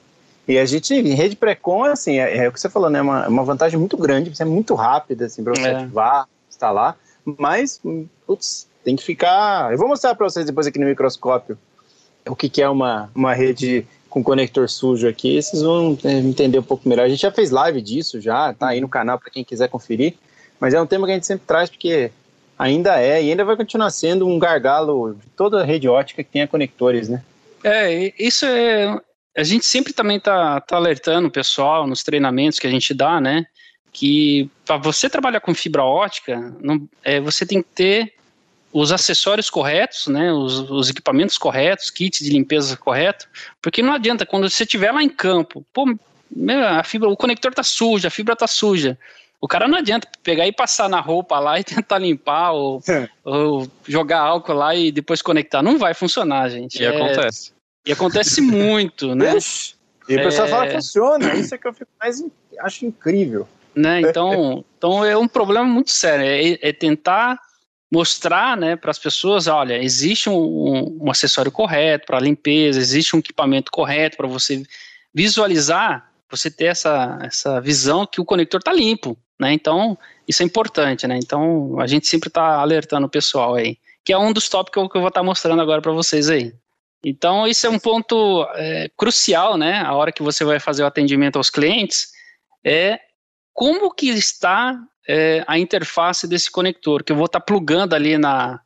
E 0.46 0.58
a 0.58 0.66
gente, 0.66 0.92
em 0.92 1.14
rede 1.14 1.36
pré-com, 1.36 1.84
assim, 1.84 2.18
é, 2.18 2.36
é, 2.44 2.48
o 2.48 2.52
que 2.52 2.60
você 2.60 2.68
falou, 2.68 2.90
né? 2.90 2.98
É 2.98 3.02
uma, 3.02 3.26
uma 3.28 3.44
vantagem 3.44 3.78
muito 3.78 3.96
grande, 3.96 4.34
você 4.34 4.42
é 4.42 4.46
muito 4.46 4.74
rápida, 4.74 5.24
assim, 5.24 5.42
para 5.42 5.54
você 5.54 5.68
é. 5.68 5.76
ativar, 5.76 6.28
instalar. 6.50 6.98
Mas, 7.24 7.80
putz, 8.26 8.68
tem 8.84 8.96
que 8.96 9.02
ficar. 9.02 9.72
Eu 9.72 9.78
vou 9.78 9.88
mostrar 9.88 10.14
para 10.14 10.28
vocês 10.28 10.44
depois 10.44 10.66
aqui 10.66 10.78
no 10.78 10.86
microscópio 10.86 11.58
o 12.28 12.36
que, 12.36 12.48
que 12.48 12.62
é 12.62 12.68
uma, 12.68 13.10
uma 13.14 13.34
rede 13.34 13.86
com 14.08 14.22
conector 14.22 14.68
sujo 14.68 15.08
aqui. 15.08 15.40
Vocês 15.42 15.62
vão 15.62 15.98
é, 16.04 16.12
entender 16.12 16.58
um 16.58 16.62
pouco 16.62 16.88
melhor. 16.88 17.04
A 17.04 17.08
gente 17.08 17.22
já 17.22 17.32
fez 17.32 17.50
live 17.50 17.80
disso, 17.82 18.20
já, 18.20 18.52
tá 18.52 18.68
aí 18.68 18.80
no 18.80 18.88
canal 18.88 19.18
para 19.18 19.30
quem 19.30 19.44
quiser 19.44 19.68
conferir. 19.68 20.14
Mas 20.60 20.72
é 20.72 20.80
um 20.80 20.86
tema 20.86 21.06
que 21.06 21.12
a 21.12 21.14
gente 21.14 21.26
sempre 21.26 21.46
traz 21.46 21.68
porque 21.68 22.10
ainda 22.58 23.00
é 23.00 23.22
e 23.22 23.30
ainda 23.30 23.44
vai 23.44 23.56
continuar 23.56 23.90
sendo 23.90 24.26
um 24.26 24.38
gargalo 24.38 25.14
de 25.14 25.26
toda 25.36 25.60
a 25.60 25.64
rede 25.64 25.88
ótica 25.88 26.22
que 26.22 26.30
tenha 26.30 26.46
conectores, 26.46 27.08
né? 27.08 27.22
É, 27.62 28.12
isso 28.18 28.46
é. 28.46 29.00
A 29.36 29.42
gente 29.42 29.66
sempre 29.66 29.92
também 29.92 30.20
tá, 30.20 30.60
tá 30.60 30.76
alertando 30.76 31.26
o 31.26 31.30
pessoal 31.30 31.86
nos 31.86 32.04
treinamentos 32.04 32.58
que 32.58 32.66
a 32.66 32.70
gente 32.70 32.94
dá, 32.94 33.20
né? 33.20 33.44
Que 33.94 34.50
para 34.66 34.76
você 34.76 35.08
trabalhar 35.08 35.40
com 35.40 35.54
fibra 35.54 35.84
ótica, 35.84 36.52
não, 36.60 36.86
é, 37.02 37.20
você 37.20 37.46
tem 37.46 37.62
que 37.62 37.68
ter 37.68 38.14
os 38.72 38.90
acessórios 38.90 39.48
corretos, 39.48 40.08
né, 40.08 40.32
os, 40.32 40.68
os, 40.68 40.90
equipamentos 40.90 41.38
corretos, 41.38 41.90
kits 41.90 42.24
de 42.24 42.30
limpeza 42.30 42.76
correto, 42.76 43.28
porque 43.62 43.80
não 43.80 43.92
adianta 43.92 44.26
quando 44.26 44.50
você 44.50 44.64
estiver 44.64 44.90
lá 44.90 45.00
em 45.00 45.08
campo, 45.08 45.64
pô, 45.72 45.86
a 46.76 46.82
fibra, 46.82 47.08
o 47.08 47.16
conector 47.16 47.54
tá 47.54 47.62
sujo, 47.62 48.08
a 48.08 48.10
fibra 48.10 48.34
tá 48.34 48.48
suja. 48.48 48.98
O 49.40 49.46
cara 49.46 49.68
não 49.68 49.78
adianta 49.78 50.08
pegar 50.24 50.46
e 50.48 50.52
passar 50.52 50.88
na 50.88 51.00
roupa 51.00 51.38
lá 51.38 51.60
e 51.60 51.62
tentar 51.64 51.98
limpar 51.98 52.50
ou, 52.50 52.82
ou 53.22 53.70
jogar 53.86 54.20
álcool 54.20 54.54
lá 54.54 54.74
e 54.74 54.90
depois 54.90 55.22
conectar. 55.22 55.62
Não 55.62 55.78
vai 55.78 55.94
funcionar, 55.94 56.48
gente. 56.48 56.82
E 56.82 56.84
é, 56.84 56.88
acontece. 56.88 57.52
E 57.86 57.92
acontece 57.92 58.40
muito, 58.40 59.14
né? 59.14 59.34
E 60.08 60.16
o 60.16 60.22
pessoal 60.22 60.48
é... 60.48 60.50
fala 60.50 60.66
que 60.66 60.72
funciona. 60.72 61.34
Isso 61.34 61.54
é 61.54 61.58
que 61.58 61.68
eu 61.68 61.74
fico 61.74 61.90
mais 62.00 62.24
acho 62.60 62.86
incrível. 62.86 63.46
Né? 63.76 64.00
Então, 64.02 64.64
então 64.76 65.04
é 65.04 65.16
um 65.16 65.28
problema 65.28 65.66
muito 65.66 65.90
sério. 65.90 66.24
É, 66.24 66.68
é 66.68 66.72
tentar 66.72 67.38
mostrar 67.90 68.56
né, 68.56 68.74
para 68.74 68.90
as 68.90 68.98
pessoas, 68.98 69.46
olha, 69.46 69.80
existe 69.80 70.28
um, 70.28 70.98
um 71.00 71.10
acessório 71.10 71.52
correto 71.52 72.06
para 72.06 72.18
limpeza, 72.18 72.80
existe 72.80 73.14
um 73.14 73.20
equipamento 73.20 73.70
correto 73.70 74.16
para 74.16 74.26
você 74.26 74.64
visualizar, 75.14 76.10
você 76.28 76.50
ter 76.50 76.66
essa, 76.66 77.18
essa 77.22 77.60
visão 77.60 78.04
que 78.04 78.20
o 78.20 78.24
conector 78.24 78.58
está 78.58 78.72
limpo, 78.72 79.16
né? 79.38 79.52
Então, 79.52 79.96
isso 80.26 80.42
é 80.42 80.46
importante, 80.46 81.06
né? 81.06 81.16
Então, 81.22 81.78
a 81.78 81.86
gente 81.86 82.08
sempre 82.08 82.28
está 82.28 82.56
alertando 82.56 83.06
o 83.06 83.10
pessoal 83.10 83.54
aí, 83.54 83.78
que 84.04 84.12
é 84.12 84.18
um 84.18 84.32
dos 84.32 84.48
tópicos 84.48 84.90
que 84.90 84.96
eu 84.96 85.00
vou 85.00 85.08
estar 85.08 85.20
tá 85.20 85.24
mostrando 85.24 85.62
agora 85.62 85.80
para 85.80 85.92
vocês 85.92 86.28
aí. 86.28 86.52
Então, 87.04 87.46
isso 87.46 87.66
é 87.66 87.70
um 87.70 87.78
ponto 87.78 88.44
é, 88.54 88.90
crucial, 88.96 89.56
né? 89.56 89.82
A 89.82 89.94
hora 89.94 90.10
que 90.10 90.22
você 90.22 90.44
vai 90.44 90.58
fazer 90.58 90.82
o 90.82 90.86
atendimento 90.86 91.36
aos 91.36 91.50
clientes, 91.50 92.08
é 92.64 92.98
como 93.54 93.94
que 93.94 94.08
está 94.08 94.76
é, 95.08 95.44
a 95.46 95.58
interface 95.58 96.26
desse 96.26 96.50
conector, 96.50 97.04
que 97.04 97.12
eu 97.12 97.16
vou 97.16 97.26
estar 97.26 97.40
tá 97.40 97.46
plugando 97.46 97.94
ali 97.94 98.18
na, 98.18 98.60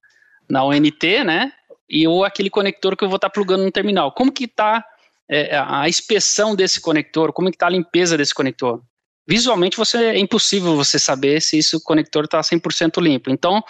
na 0.49 0.65
ONT, 0.65 1.25
né? 1.25 1.53
E 1.89 2.09
ou 2.09 2.25
aquele 2.25 2.51
conector 2.51 2.97
que 2.97 3.05
eu 3.05 3.09
vou 3.09 3.17
estar 3.17 3.29
tá 3.29 3.33
plugando 3.33 3.65
no 3.65 3.71
terminal. 3.71 4.11
Como 4.13 4.33
que 4.33 4.45
está 4.45 4.85
é, 5.29 5.57
a 5.57 5.89
inspeção 5.89 6.57
desse 6.57 6.81
conector? 6.81 7.33
Como 7.33 7.51
que 7.51 7.57
está 7.57 7.67
a 7.67 7.71
limpeza 7.71 8.17
desse 8.17 8.35
conector? 8.35 8.83
Visualmente 9.27 9.77
você 9.77 9.99
é 9.99 10.19
impossível 10.19 10.75
você 10.75 10.99
saber 10.99 11.43
se 11.43 11.59
esse 11.59 11.79
conector 11.85 12.25
está 12.25 12.41
100% 12.41 13.01
limpo. 13.03 13.31
Então, 13.31 13.63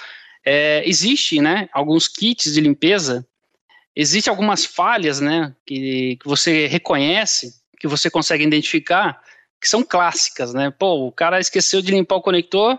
é, 0.46 0.88
existe, 0.88 1.40
né, 1.40 1.68
alguns 1.72 2.06
kits 2.06 2.52
de 2.52 2.60
limpeza, 2.60 3.26
existe 3.94 4.30
algumas 4.30 4.64
falhas, 4.64 5.20
né, 5.20 5.52
que, 5.66 6.16
que 6.20 6.28
você 6.28 6.68
reconhece, 6.68 7.54
que 7.80 7.88
você 7.88 8.08
consegue 8.08 8.44
identificar, 8.44 9.20
que 9.60 9.68
são 9.68 9.82
clássicas, 9.82 10.54
né? 10.54 10.70
Pô, 10.70 11.06
o 11.06 11.12
cara 11.12 11.40
esqueceu 11.40 11.82
de 11.82 11.92
limpar 11.92 12.16
o 12.16 12.22
conector, 12.22 12.78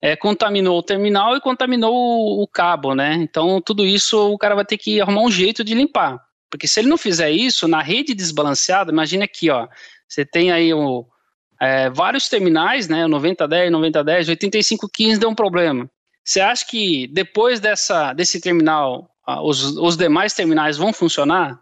é, 0.00 0.14
contaminou 0.14 0.78
o 0.78 0.82
terminal 0.82 1.36
e 1.36 1.40
contaminou 1.40 1.92
o, 1.92 2.42
o, 2.42 2.46
cabo, 2.46 2.94
né? 2.94 3.14
Então, 3.14 3.60
tudo 3.60 3.84
isso 3.84 4.32
o 4.32 4.38
cara 4.38 4.54
vai 4.54 4.64
ter 4.64 4.78
que 4.78 5.00
arrumar 5.00 5.22
um 5.22 5.30
jeito 5.30 5.64
de 5.64 5.74
limpar. 5.74 6.22
Porque 6.50 6.66
se 6.68 6.80
ele 6.80 6.88
não 6.88 6.96
fizer 6.96 7.30
isso, 7.30 7.68
na 7.68 7.82
rede 7.82 8.14
desbalanceada, 8.14 8.92
imagine 8.92 9.24
aqui, 9.24 9.50
ó, 9.50 9.68
você 10.08 10.24
tem 10.24 10.50
aí 10.50 10.72
o, 10.72 11.06
é, 11.60 11.90
vários 11.90 12.28
terminais, 12.28 12.88
né, 12.88 13.06
9010, 13.06 13.70
9010, 13.72 14.28
8515 14.28 15.20
deu 15.20 15.28
um 15.28 15.34
problema. 15.34 15.90
Você 16.24 16.40
acha 16.40 16.64
que 16.66 17.06
depois 17.08 17.58
dessa, 17.58 18.12
desse 18.12 18.40
terminal, 18.40 19.10
os, 19.42 19.76
os 19.76 19.96
demais 19.96 20.32
terminais 20.34 20.76
vão 20.76 20.92
funcionar? 20.92 21.58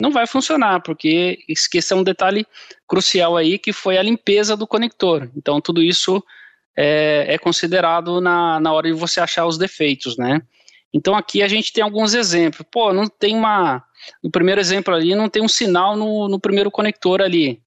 Não 0.00 0.10
vai 0.10 0.26
funcionar, 0.26 0.80
porque 0.80 1.38
esqueceu 1.48 1.96
um 1.96 2.02
detalhe 2.02 2.46
crucial 2.88 3.36
aí, 3.36 3.58
que 3.58 3.72
foi 3.72 3.98
a 3.98 4.02
limpeza 4.02 4.56
do 4.56 4.66
conector. 4.66 5.30
Então, 5.36 5.60
tudo 5.60 5.82
isso 5.82 6.22
é, 6.76 7.26
é, 7.34 7.38
considerado 7.38 8.20
na, 8.20 8.58
na 8.58 8.72
hora 8.72 8.88
de 8.88 8.94
você 8.94 9.20
achar 9.20 9.46
os 9.46 9.58
defeitos, 9.58 10.16
né? 10.16 10.42
Então, 10.92 11.14
aqui 11.14 11.42
a 11.42 11.48
gente 11.48 11.72
tem 11.72 11.84
alguns 11.84 12.14
exemplos. 12.14 12.66
Pô, 12.70 12.92
não 12.92 13.06
tem 13.06 13.36
uma... 13.36 13.84
No 14.24 14.30
primeiro 14.30 14.60
exemplo 14.60 14.94
ali, 14.94 15.14
não 15.14 15.28
tem 15.28 15.42
um 15.42 15.48
sinal 15.48 15.96
no, 15.96 16.28
no 16.28 16.40
primeiro 16.40 16.70
conector 16.70 17.20
ali. 17.20 17.62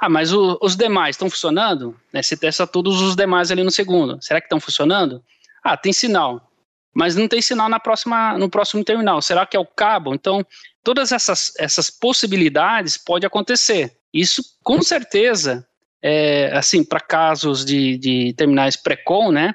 Ah, 0.00 0.08
mas 0.08 0.32
o, 0.32 0.58
os 0.62 0.76
demais 0.76 1.16
estão 1.16 1.28
funcionando? 1.28 1.96
Né, 2.12 2.22
você 2.22 2.36
testa 2.36 2.66
todos 2.66 3.00
os 3.00 3.16
demais 3.16 3.50
ali 3.50 3.64
no 3.64 3.70
segundo. 3.70 4.18
Será 4.20 4.40
que 4.40 4.46
estão 4.46 4.60
funcionando? 4.60 5.24
Ah, 5.64 5.76
tem 5.76 5.92
sinal 5.92 6.47
mas 6.94 7.14
não 7.14 7.28
tem 7.28 7.40
sinal 7.40 7.68
na 7.68 7.78
próxima, 7.78 8.36
no 8.38 8.48
próximo 8.48 8.84
terminal. 8.84 9.20
Será 9.22 9.46
que 9.46 9.56
é 9.56 9.60
o 9.60 9.66
cabo? 9.66 10.14
Então, 10.14 10.44
todas 10.82 11.12
essas, 11.12 11.52
essas 11.58 11.90
possibilidades 11.90 12.96
pode 12.96 13.26
acontecer. 13.26 13.96
Isso, 14.12 14.42
com 14.62 14.82
certeza, 14.82 15.66
é, 16.02 16.50
assim, 16.56 16.82
para 16.84 17.00
casos 17.00 17.64
de, 17.64 17.98
de 17.98 18.32
terminais 18.34 18.76
pré-com, 18.76 19.30
né, 19.30 19.54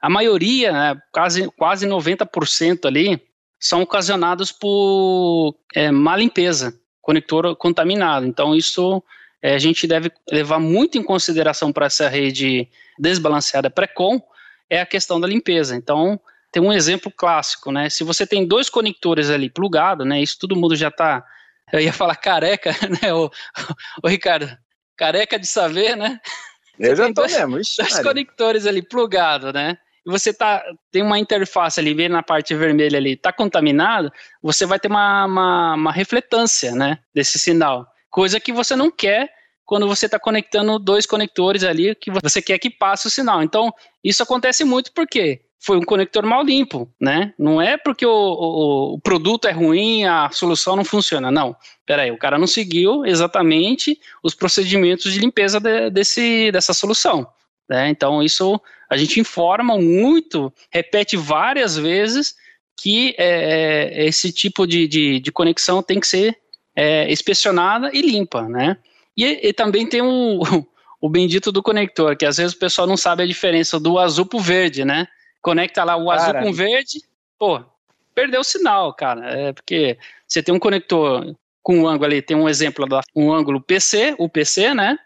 a 0.00 0.08
maioria, 0.08 0.72
né, 0.72 1.02
quase, 1.12 1.50
quase 1.56 1.86
90% 1.86 2.86
ali, 2.86 3.20
são 3.58 3.82
ocasionados 3.82 4.50
por 4.50 5.54
é, 5.74 5.90
má 5.90 6.16
limpeza, 6.16 6.74
conector 7.02 7.54
contaminado. 7.56 8.26
Então, 8.26 8.54
isso 8.54 9.02
é, 9.42 9.54
a 9.54 9.58
gente 9.58 9.86
deve 9.86 10.10
levar 10.30 10.58
muito 10.58 10.96
em 10.96 11.02
consideração 11.02 11.72
para 11.72 11.86
essa 11.86 12.08
rede 12.08 12.68
desbalanceada 12.98 13.68
pré-com, 13.68 14.22
é 14.68 14.80
a 14.80 14.86
questão 14.86 15.20
da 15.20 15.26
limpeza. 15.26 15.76
Então, 15.76 16.18
tem 16.52 16.62
um 16.62 16.72
exemplo 16.72 17.12
clássico, 17.14 17.70
né? 17.70 17.88
Se 17.88 18.02
você 18.02 18.26
tem 18.26 18.46
dois 18.46 18.68
conectores 18.68 19.30
ali 19.30 19.48
plugados, 19.48 20.06
né? 20.06 20.20
Isso 20.20 20.38
todo 20.38 20.56
mundo 20.56 20.74
já 20.74 20.88
está, 20.88 21.24
eu 21.72 21.80
ia 21.80 21.92
falar 21.92 22.16
careca, 22.16 22.70
né? 23.02 23.12
O, 23.14 23.30
Ricardo, 24.06 24.50
careca 24.96 25.38
de 25.38 25.46
saber, 25.46 25.96
né? 25.96 26.20
Eu 26.78 26.96
já 26.96 27.06
tô 27.06 27.14
dois, 27.14 27.32
mesmo. 27.32 27.58
Ixi, 27.58 27.76
dois 27.76 28.00
conectores 28.00 28.66
ali 28.66 28.82
plugados, 28.82 29.52
né? 29.52 29.78
E 30.04 30.10
você 30.10 30.32
tá, 30.32 30.64
tem 30.90 31.02
uma 31.02 31.18
interface 31.18 31.78
ali, 31.78 31.94
vem 31.94 32.08
na 32.08 32.22
parte 32.22 32.54
vermelha 32.54 32.98
ali, 32.98 33.16
tá 33.16 33.32
contaminado, 33.32 34.10
você 34.42 34.64
vai 34.64 34.80
ter 34.80 34.88
uma, 34.88 35.26
uma, 35.26 35.74
uma 35.74 35.92
refletância, 35.92 36.72
né? 36.74 36.98
Desse 37.14 37.38
sinal. 37.38 37.86
Coisa 38.10 38.40
que 38.40 38.52
você 38.52 38.74
não 38.74 38.90
quer 38.90 39.30
quando 39.64 39.86
você 39.86 40.06
está 40.06 40.18
conectando 40.18 40.80
dois 40.80 41.06
conectores 41.06 41.62
ali 41.62 41.94
que 41.94 42.10
você 42.10 42.42
quer 42.42 42.58
que 42.58 42.68
passe 42.68 43.06
o 43.06 43.10
sinal. 43.10 43.40
Então, 43.40 43.72
isso 44.02 44.20
acontece 44.20 44.64
muito 44.64 44.90
porque 44.92 45.42
foi 45.60 45.76
um 45.76 45.82
conector 45.82 46.24
mal 46.24 46.42
limpo, 46.42 46.90
né? 46.98 47.34
Não 47.38 47.60
é 47.60 47.76
porque 47.76 48.06
o, 48.06 48.10
o, 48.10 48.94
o, 48.94 49.00
produto 49.00 49.46
é 49.46 49.52
ruim, 49.52 50.04
a 50.04 50.30
solução 50.32 50.74
não 50.74 50.84
funciona. 50.84 51.30
Não, 51.30 51.54
peraí, 51.84 52.10
o 52.10 52.16
cara 52.16 52.38
não 52.38 52.46
seguiu 52.46 53.04
exatamente 53.04 54.00
os 54.22 54.34
procedimentos 54.34 55.12
de 55.12 55.18
limpeza 55.18 55.60
de, 55.60 55.90
desse, 55.90 56.50
dessa 56.50 56.72
solução. 56.72 57.26
Né? 57.68 57.90
Então, 57.90 58.22
isso 58.22 58.58
a 58.88 58.96
gente 58.96 59.20
informa 59.20 59.78
muito, 59.78 60.52
repete 60.72 61.16
várias 61.16 61.76
vezes 61.76 62.34
que 62.74 63.14
é, 63.18 63.98
é, 63.98 64.06
esse 64.06 64.32
tipo 64.32 64.66
de, 64.66 64.88
de, 64.88 65.20
de, 65.20 65.30
conexão 65.30 65.82
tem 65.82 66.00
que 66.00 66.08
ser 66.08 66.38
é, 66.74 67.12
inspecionada 67.12 67.90
e 67.92 68.00
limpa, 68.00 68.48
né? 68.48 68.78
E, 69.14 69.48
e 69.48 69.52
também 69.52 69.86
tem 69.86 70.00
o, 70.00 70.40
o 70.98 71.08
bendito 71.10 71.52
do 71.52 71.62
conector, 71.62 72.16
que 72.16 72.24
às 72.24 72.38
vezes 72.38 72.54
o 72.54 72.58
pessoal 72.58 72.88
não 72.88 72.96
sabe 72.96 73.22
a 73.22 73.26
diferença 73.26 73.78
do 73.78 73.98
azul 73.98 74.24
para 74.24 74.38
o 74.38 74.42
verde, 74.42 74.84
né? 74.84 75.06
Conecta 75.42 75.84
lá 75.84 75.96
o 75.96 76.06
cara. 76.06 76.20
azul 76.20 76.34
com 76.42 76.52
verde, 76.52 77.00
pô, 77.38 77.62
perdeu 78.14 78.40
o 78.40 78.44
sinal, 78.44 78.92
cara. 78.94 79.30
É 79.30 79.52
porque 79.52 79.98
você 80.26 80.42
tem 80.42 80.54
um 80.54 80.58
conector 80.58 81.34
com 81.62 81.80
um 81.80 81.88
ângulo 81.88 82.06
ali, 82.06 82.22
tem 82.22 82.36
um 82.36 82.48
exemplo 82.48 82.86
da 82.86 83.00
um 83.14 83.32
ângulo 83.32 83.60
PC, 83.60 84.14
o 84.18 84.28
PC, 84.28 84.74
né? 84.74 84.98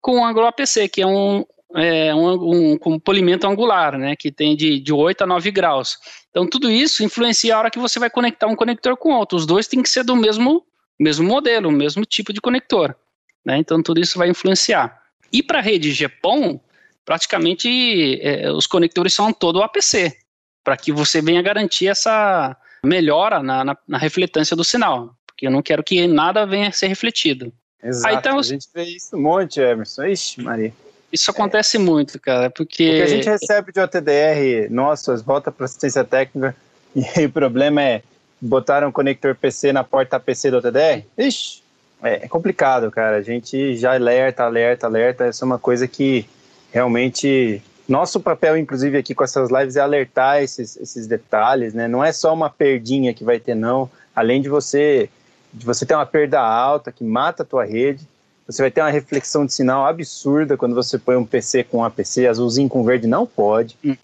Com 0.00 0.16
um 0.16 0.24
ângulo 0.24 0.46
APC, 0.46 0.88
que 0.88 1.02
é 1.02 1.06
um, 1.06 1.44
é, 1.74 2.14
um, 2.14 2.32
um, 2.32 2.78
um, 2.86 2.98
polimento 2.98 3.46
angular, 3.46 3.96
né? 3.98 4.16
Que 4.16 4.30
tem 4.30 4.56
de, 4.56 4.78
de 4.80 4.92
8 4.92 5.22
a 5.22 5.26
9 5.26 5.50
graus. 5.50 5.98
Então, 6.30 6.46
tudo 6.46 6.70
isso 6.70 7.04
influencia 7.04 7.54
a 7.54 7.58
hora 7.58 7.70
que 7.70 7.78
você 7.78 7.98
vai 7.98 8.10
conectar 8.10 8.46
um 8.46 8.56
conector 8.56 8.96
com 8.96 9.12
outro. 9.12 9.38
Os 9.38 9.46
dois 9.46 9.66
têm 9.66 9.82
que 9.82 9.88
ser 9.88 10.04
do 10.04 10.16
mesmo, 10.16 10.64
mesmo 10.98 11.26
modelo, 11.26 11.68
o 11.68 11.72
mesmo 11.72 12.04
tipo 12.04 12.32
de 12.32 12.40
conector. 12.40 12.96
Né? 13.44 13.58
Então, 13.58 13.82
tudo 13.82 14.00
isso 14.00 14.18
vai 14.18 14.28
influenciar. 14.28 15.00
E 15.32 15.42
para 15.42 15.58
a 15.58 15.62
rede 15.62 15.92
GPON, 15.92 16.60
praticamente 17.04 18.20
é, 18.20 18.50
os 18.50 18.66
conectores 18.66 19.12
são 19.12 19.32
todo 19.32 19.62
APC, 19.62 20.16
para 20.64 20.76
que 20.76 20.92
você 20.92 21.20
venha 21.20 21.42
garantir 21.42 21.88
essa 21.88 22.56
melhora 22.84 23.42
na, 23.42 23.64
na, 23.64 23.76
na, 23.86 23.98
refletância 23.98 24.56
do 24.56 24.64
sinal, 24.64 25.14
porque 25.26 25.46
eu 25.46 25.50
não 25.50 25.62
quero 25.62 25.82
que 25.82 26.06
nada 26.06 26.46
venha 26.46 26.68
a 26.68 26.72
ser 26.72 26.88
refletido. 26.88 27.52
Exato, 27.82 28.08
Aí, 28.08 28.16
então, 28.16 28.38
a 28.38 28.42
gente 28.42 28.66
vê 28.72 28.84
isso 28.84 29.16
um 29.16 29.20
monte, 29.20 29.60
Emerson. 29.60 30.04
Ixi, 30.04 30.40
Maria. 30.40 30.72
Isso 31.12 31.30
acontece 31.30 31.76
é. 31.76 31.80
muito, 31.80 32.18
cara, 32.20 32.48
porque... 32.48 32.88
O 32.88 32.92
que 32.94 33.02
a 33.02 33.06
gente 33.06 33.28
recebe 33.28 33.72
de 33.72 33.80
OTDR 33.80 34.70
nossas 34.70 35.20
volta 35.20 35.50
para 35.50 35.66
assistência 35.66 36.04
técnica, 36.04 36.54
e 36.94 37.24
o 37.24 37.30
problema 37.30 37.82
é, 37.82 38.02
botaram 38.40 38.88
um 38.88 38.92
conector 38.92 39.34
PC 39.34 39.72
na 39.72 39.84
porta 39.84 40.16
APC 40.16 40.50
do 40.50 40.58
OTDR? 40.58 41.04
Ixi, 41.18 41.62
é 42.02 42.28
complicado, 42.28 42.90
cara. 42.90 43.16
A 43.16 43.22
gente 43.22 43.76
já 43.76 43.94
alerta, 43.94 44.42
alerta, 44.42 44.86
alerta. 44.86 45.24
Essa 45.24 45.44
é 45.44 45.46
uma 45.46 45.58
coisa 45.58 45.86
que 45.86 46.26
realmente 46.72 47.62
Nosso 47.88 48.20
papel, 48.20 48.56
inclusive, 48.56 48.96
aqui 48.96 49.14
com 49.14 49.24
essas 49.24 49.50
lives 49.50 49.76
é 49.76 49.80
alertar 49.80 50.42
esses, 50.42 50.76
esses 50.76 51.06
detalhes, 51.06 51.74
né? 51.74 51.88
Não 51.88 52.02
é 52.02 52.12
só 52.12 52.32
uma 52.32 52.48
perdinha 52.48 53.12
que 53.12 53.24
vai 53.24 53.38
ter, 53.38 53.54
não. 53.54 53.90
Além 54.14 54.40
de 54.40 54.48
você, 54.48 55.10
de 55.52 55.66
você 55.66 55.84
ter 55.84 55.94
uma 55.94 56.06
perda 56.06 56.40
alta 56.40 56.92
que 56.92 57.04
mata 57.04 57.42
a 57.42 57.46
tua 57.46 57.64
rede, 57.64 58.06
você 58.46 58.62
vai 58.62 58.70
ter 58.70 58.80
uma 58.80 58.90
reflexão 58.90 59.44
de 59.44 59.52
sinal 59.52 59.84
absurda 59.84 60.56
quando 60.56 60.74
você 60.74 60.98
põe 60.98 61.16
um 61.16 61.24
PC 61.24 61.64
com 61.64 61.84
APC, 61.84 62.26
azulzinho 62.26 62.68
com 62.68 62.84
verde 62.84 63.06
não 63.06 63.26
pode. 63.26 63.76
Hum. 63.84 63.96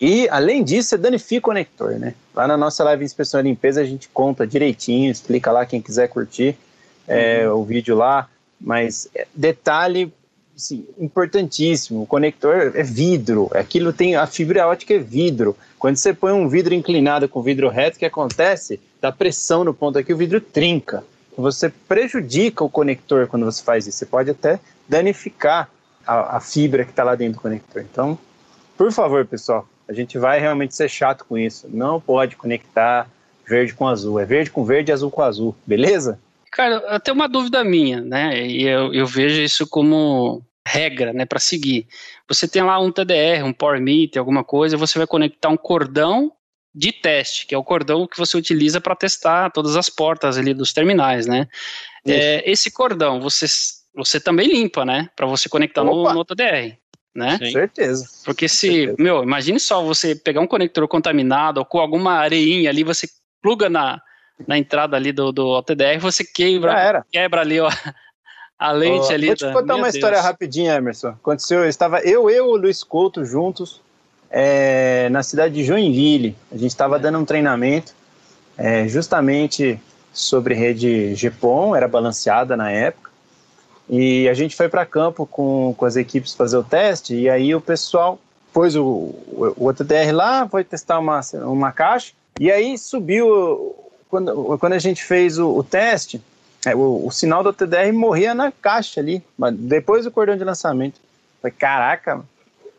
E, 0.00 0.28
além 0.28 0.64
disso, 0.64 0.90
você 0.90 0.98
danifica 0.98 1.46
o 1.46 1.50
conector, 1.50 1.92
né? 1.92 2.14
Lá 2.34 2.46
na 2.46 2.56
nossa 2.56 2.82
live 2.84 3.04
Inspeção 3.04 3.40
e 3.40 3.44
Limpeza 3.44 3.80
a 3.80 3.84
gente 3.84 4.08
conta 4.08 4.46
direitinho, 4.46 5.10
explica 5.10 5.52
lá 5.52 5.64
quem 5.64 5.80
quiser 5.80 6.08
curtir 6.08 6.56
é, 7.06 7.48
uhum. 7.48 7.60
o 7.60 7.64
vídeo 7.64 7.96
lá. 7.96 8.28
Mas 8.60 9.08
é, 9.14 9.26
detalhe 9.34 10.12
assim, 10.56 10.86
importantíssimo, 10.98 12.02
o 12.02 12.06
conector 12.06 12.72
é 12.74 12.82
vidro, 12.82 13.50
aquilo 13.52 13.92
tem, 13.92 14.14
a 14.16 14.26
fibra 14.26 14.66
ótica 14.66 14.94
é 14.94 14.98
vidro. 14.98 15.56
Quando 15.78 15.96
você 15.96 16.12
põe 16.12 16.32
um 16.32 16.48
vidro 16.48 16.74
inclinado 16.74 17.28
com 17.28 17.42
vidro 17.42 17.68
reto, 17.68 17.96
o 17.96 17.98
que 17.98 18.06
acontece? 18.06 18.80
Dá 19.00 19.10
pressão 19.10 19.64
no 19.64 19.74
ponto 19.74 19.98
aqui, 19.98 20.12
o 20.12 20.16
vidro 20.16 20.40
trinca. 20.40 21.04
Você 21.36 21.68
prejudica 21.68 22.62
o 22.62 22.68
conector 22.68 23.26
quando 23.26 23.44
você 23.44 23.62
faz 23.62 23.86
isso. 23.86 23.98
Você 23.98 24.06
pode 24.06 24.30
até 24.30 24.60
danificar 24.88 25.70
a, 26.06 26.36
a 26.36 26.40
fibra 26.40 26.84
que 26.84 26.90
está 26.90 27.02
lá 27.02 27.14
dentro 27.14 27.34
do 27.34 27.40
conector. 27.40 27.82
Então, 27.82 28.18
por 28.76 28.92
favor, 28.92 29.24
pessoal, 29.24 29.66
a 29.88 29.92
gente 29.92 30.18
vai 30.18 30.38
realmente 30.38 30.74
ser 30.74 30.88
chato 30.88 31.24
com 31.24 31.38
isso. 31.38 31.68
Não 31.72 32.00
pode 32.00 32.36
conectar 32.36 33.08
verde 33.46 33.74
com 33.74 33.88
azul. 33.88 34.20
É 34.20 34.24
verde 34.24 34.50
com 34.50 34.64
verde 34.64 34.92
azul 34.92 35.10
com 35.10 35.22
azul, 35.22 35.54
beleza? 35.66 36.18
Cara, 36.52 36.76
até 36.88 37.10
uma 37.10 37.26
dúvida 37.26 37.64
minha, 37.64 38.02
né? 38.02 38.46
E 38.46 38.62
eu, 38.64 38.92
eu 38.92 39.06
vejo 39.06 39.40
isso 39.40 39.66
como 39.66 40.44
regra, 40.68 41.12
né, 41.12 41.24
para 41.24 41.40
seguir. 41.40 41.88
Você 42.28 42.46
tem 42.46 42.62
lá 42.62 42.78
um 42.78 42.92
TDR, 42.92 43.42
um 43.44 43.52
Power 43.52 43.80
Meter, 43.80 44.20
alguma 44.20 44.44
coisa, 44.44 44.76
você 44.76 44.98
vai 44.98 45.06
conectar 45.06 45.48
um 45.48 45.56
cordão 45.56 46.30
de 46.74 46.92
teste, 46.92 47.46
que 47.46 47.54
é 47.54 47.58
o 47.58 47.64
cordão 47.64 48.06
que 48.06 48.18
você 48.18 48.36
utiliza 48.36 48.80
para 48.80 48.94
testar 48.94 49.50
todas 49.50 49.76
as 49.76 49.90
portas 49.90 50.38
ali 50.38 50.54
dos 50.54 50.72
terminais, 50.72 51.26
né? 51.26 51.48
É, 52.06 52.50
esse 52.50 52.70
cordão 52.70 53.20
você, 53.20 53.46
você 53.94 54.20
também 54.20 54.48
limpa, 54.48 54.84
né? 54.84 55.08
Para 55.16 55.26
você 55.26 55.48
conectar 55.48 55.82
no, 55.82 56.12
no 56.12 56.24
TDR, 56.24 56.76
né? 57.14 57.38
Com 57.38 57.50
certeza. 57.50 58.08
Porque 58.24 58.48
se, 58.48 58.68
certeza. 58.68 58.96
meu, 58.98 59.22
imagine 59.22 59.58
só 59.58 59.82
você 59.82 60.14
pegar 60.14 60.40
um 60.40 60.46
conector 60.46 60.86
contaminado 60.86 61.60
ou 61.60 61.66
com 61.66 61.78
alguma 61.78 62.14
areinha 62.14 62.70
ali, 62.70 62.84
você 62.84 63.08
pluga 63.42 63.68
na, 63.68 64.00
na 64.46 64.58
entrada 64.58 64.96
ali 64.96 65.12
do, 65.12 65.32
do 65.32 65.46
OTDR, 65.48 65.98
você 66.00 66.24
quebra, 66.24 67.04
quebra 67.10 67.40
ali 67.40 67.60
ó, 67.60 67.70
a 68.58 68.72
lente 68.72 69.08
oh, 69.10 69.14
ali. 69.14 69.26
Vou 69.26 69.36
te 69.36 69.44
da, 69.44 69.52
contar 69.52 69.74
uma 69.74 69.84
Deus. 69.84 69.94
história 69.94 70.20
rapidinha, 70.20 70.74
Emerson. 70.74 71.08
Aconteceu, 71.08 71.68
estava 71.68 72.00
eu, 72.00 72.30
eu 72.30 72.30
e 72.30 72.40
o 72.40 72.56
Luiz 72.56 72.84
Couto 72.84 73.24
juntos 73.24 73.80
é, 74.30 75.08
na 75.10 75.22
cidade 75.22 75.54
de 75.54 75.64
Joinville. 75.64 76.36
A 76.50 76.56
gente 76.56 76.70
estava 76.70 76.98
dando 76.98 77.18
um 77.18 77.24
treinamento 77.24 77.92
é, 78.56 78.86
justamente 78.86 79.80
sobre 80.12 80.54
rede 80.54 81.14
GPON, 81.14 81.74
era 81.74 81.88
balanceada 81.88 82.56
na 82.56 82.70
época. 82.70 83.10
E 83.88 84.28
a 84.28 84.34
gente 84.34 84.54
foi 84.54 84.68
para 84.68 84.86
campo 84.86 85.26
com, 85.26 85.74
com 85.76 85.84
as 85.84 85.96
equipes 85.96 86.34
fazer 86.34 86.56
o 86.56 86.62
teste, 86.62 87.14
e 87.14 87.28
aí 87.28 87.54
o 87.54 87.60
pessoal 87.60 88.18
pôs 88.52 88.76
o, 88.76 88.84
o, 88.84 89.54
o 89.56 89.66
OTDR 89.66 90.12
lá, 90.12 90.48
foi 90.48 90.62
testar 90.62 90.98
uma, 90.98 91.20
uma 91.44 91.72
caixa, 91.72 92.12
e 92.38 92.50
aí 92.50 92.78
subiu 92.78 93.74
quando, 94.12 94.58
quando 94.58 94.74
a 94.74 94.78
gente 94.78 95.02
fez 95.02 95.38
o, 95.38 95.48
o 95.48 95.64
teste, 95.64 96.22
é, 96.66 96.76
o, 96.76 97.06
o, 97.06 97.10
sinal 97.10 97.42
do 97.42 97.50
TDR 97.50 97.90
morria 97.94 98.34
na 98.34 98.52
caixa 98.52 99.00
ali, 99.00 99.24
depois 99.54 100.04
do 100.04 100.10
cordão 100.10 100.36
de 100.36 100.44
lançamento. 100.44 101.00
Falei, 101.40 101.56
caraca, 101.58 102.22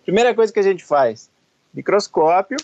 primeira 0.04 0.36
coisa 0.36 0.54
que 0.54 0.60
a 0.60 0.64
gente 0.64 0.86
faz, 0.86 1.28
microscópio 1.74 2.58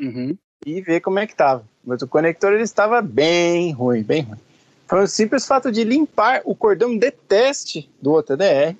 uhum. 0.00 0.38
e 0.64 0.80
ver 0.80 1.00
como 1.00 1.18
é 1.18 1.26
que 1.26 1.32
estava. 1.32 1.64
Mas 1.84 2.00
o 2.00 2.06
conector 2.06 2.52
ele 2.52 2.62
estava 2.62 3.02
bem 3.02 3.72
ruim, 3.72 4.04
bem 4.04 4.22
ruim. 4.22 4.38
Foi 4.86 5.02
o 5.02 5.08
simples 5.08 5.44
fato 5.44 5.72
de 5.72 5.82
limpar 5.82 6.42
o 6.44 6.54
cordão 6.54 6.96
de 6.96 7.10
teste 7.10 7.90
do 8.00 8.12
OTDR 8.12 8.76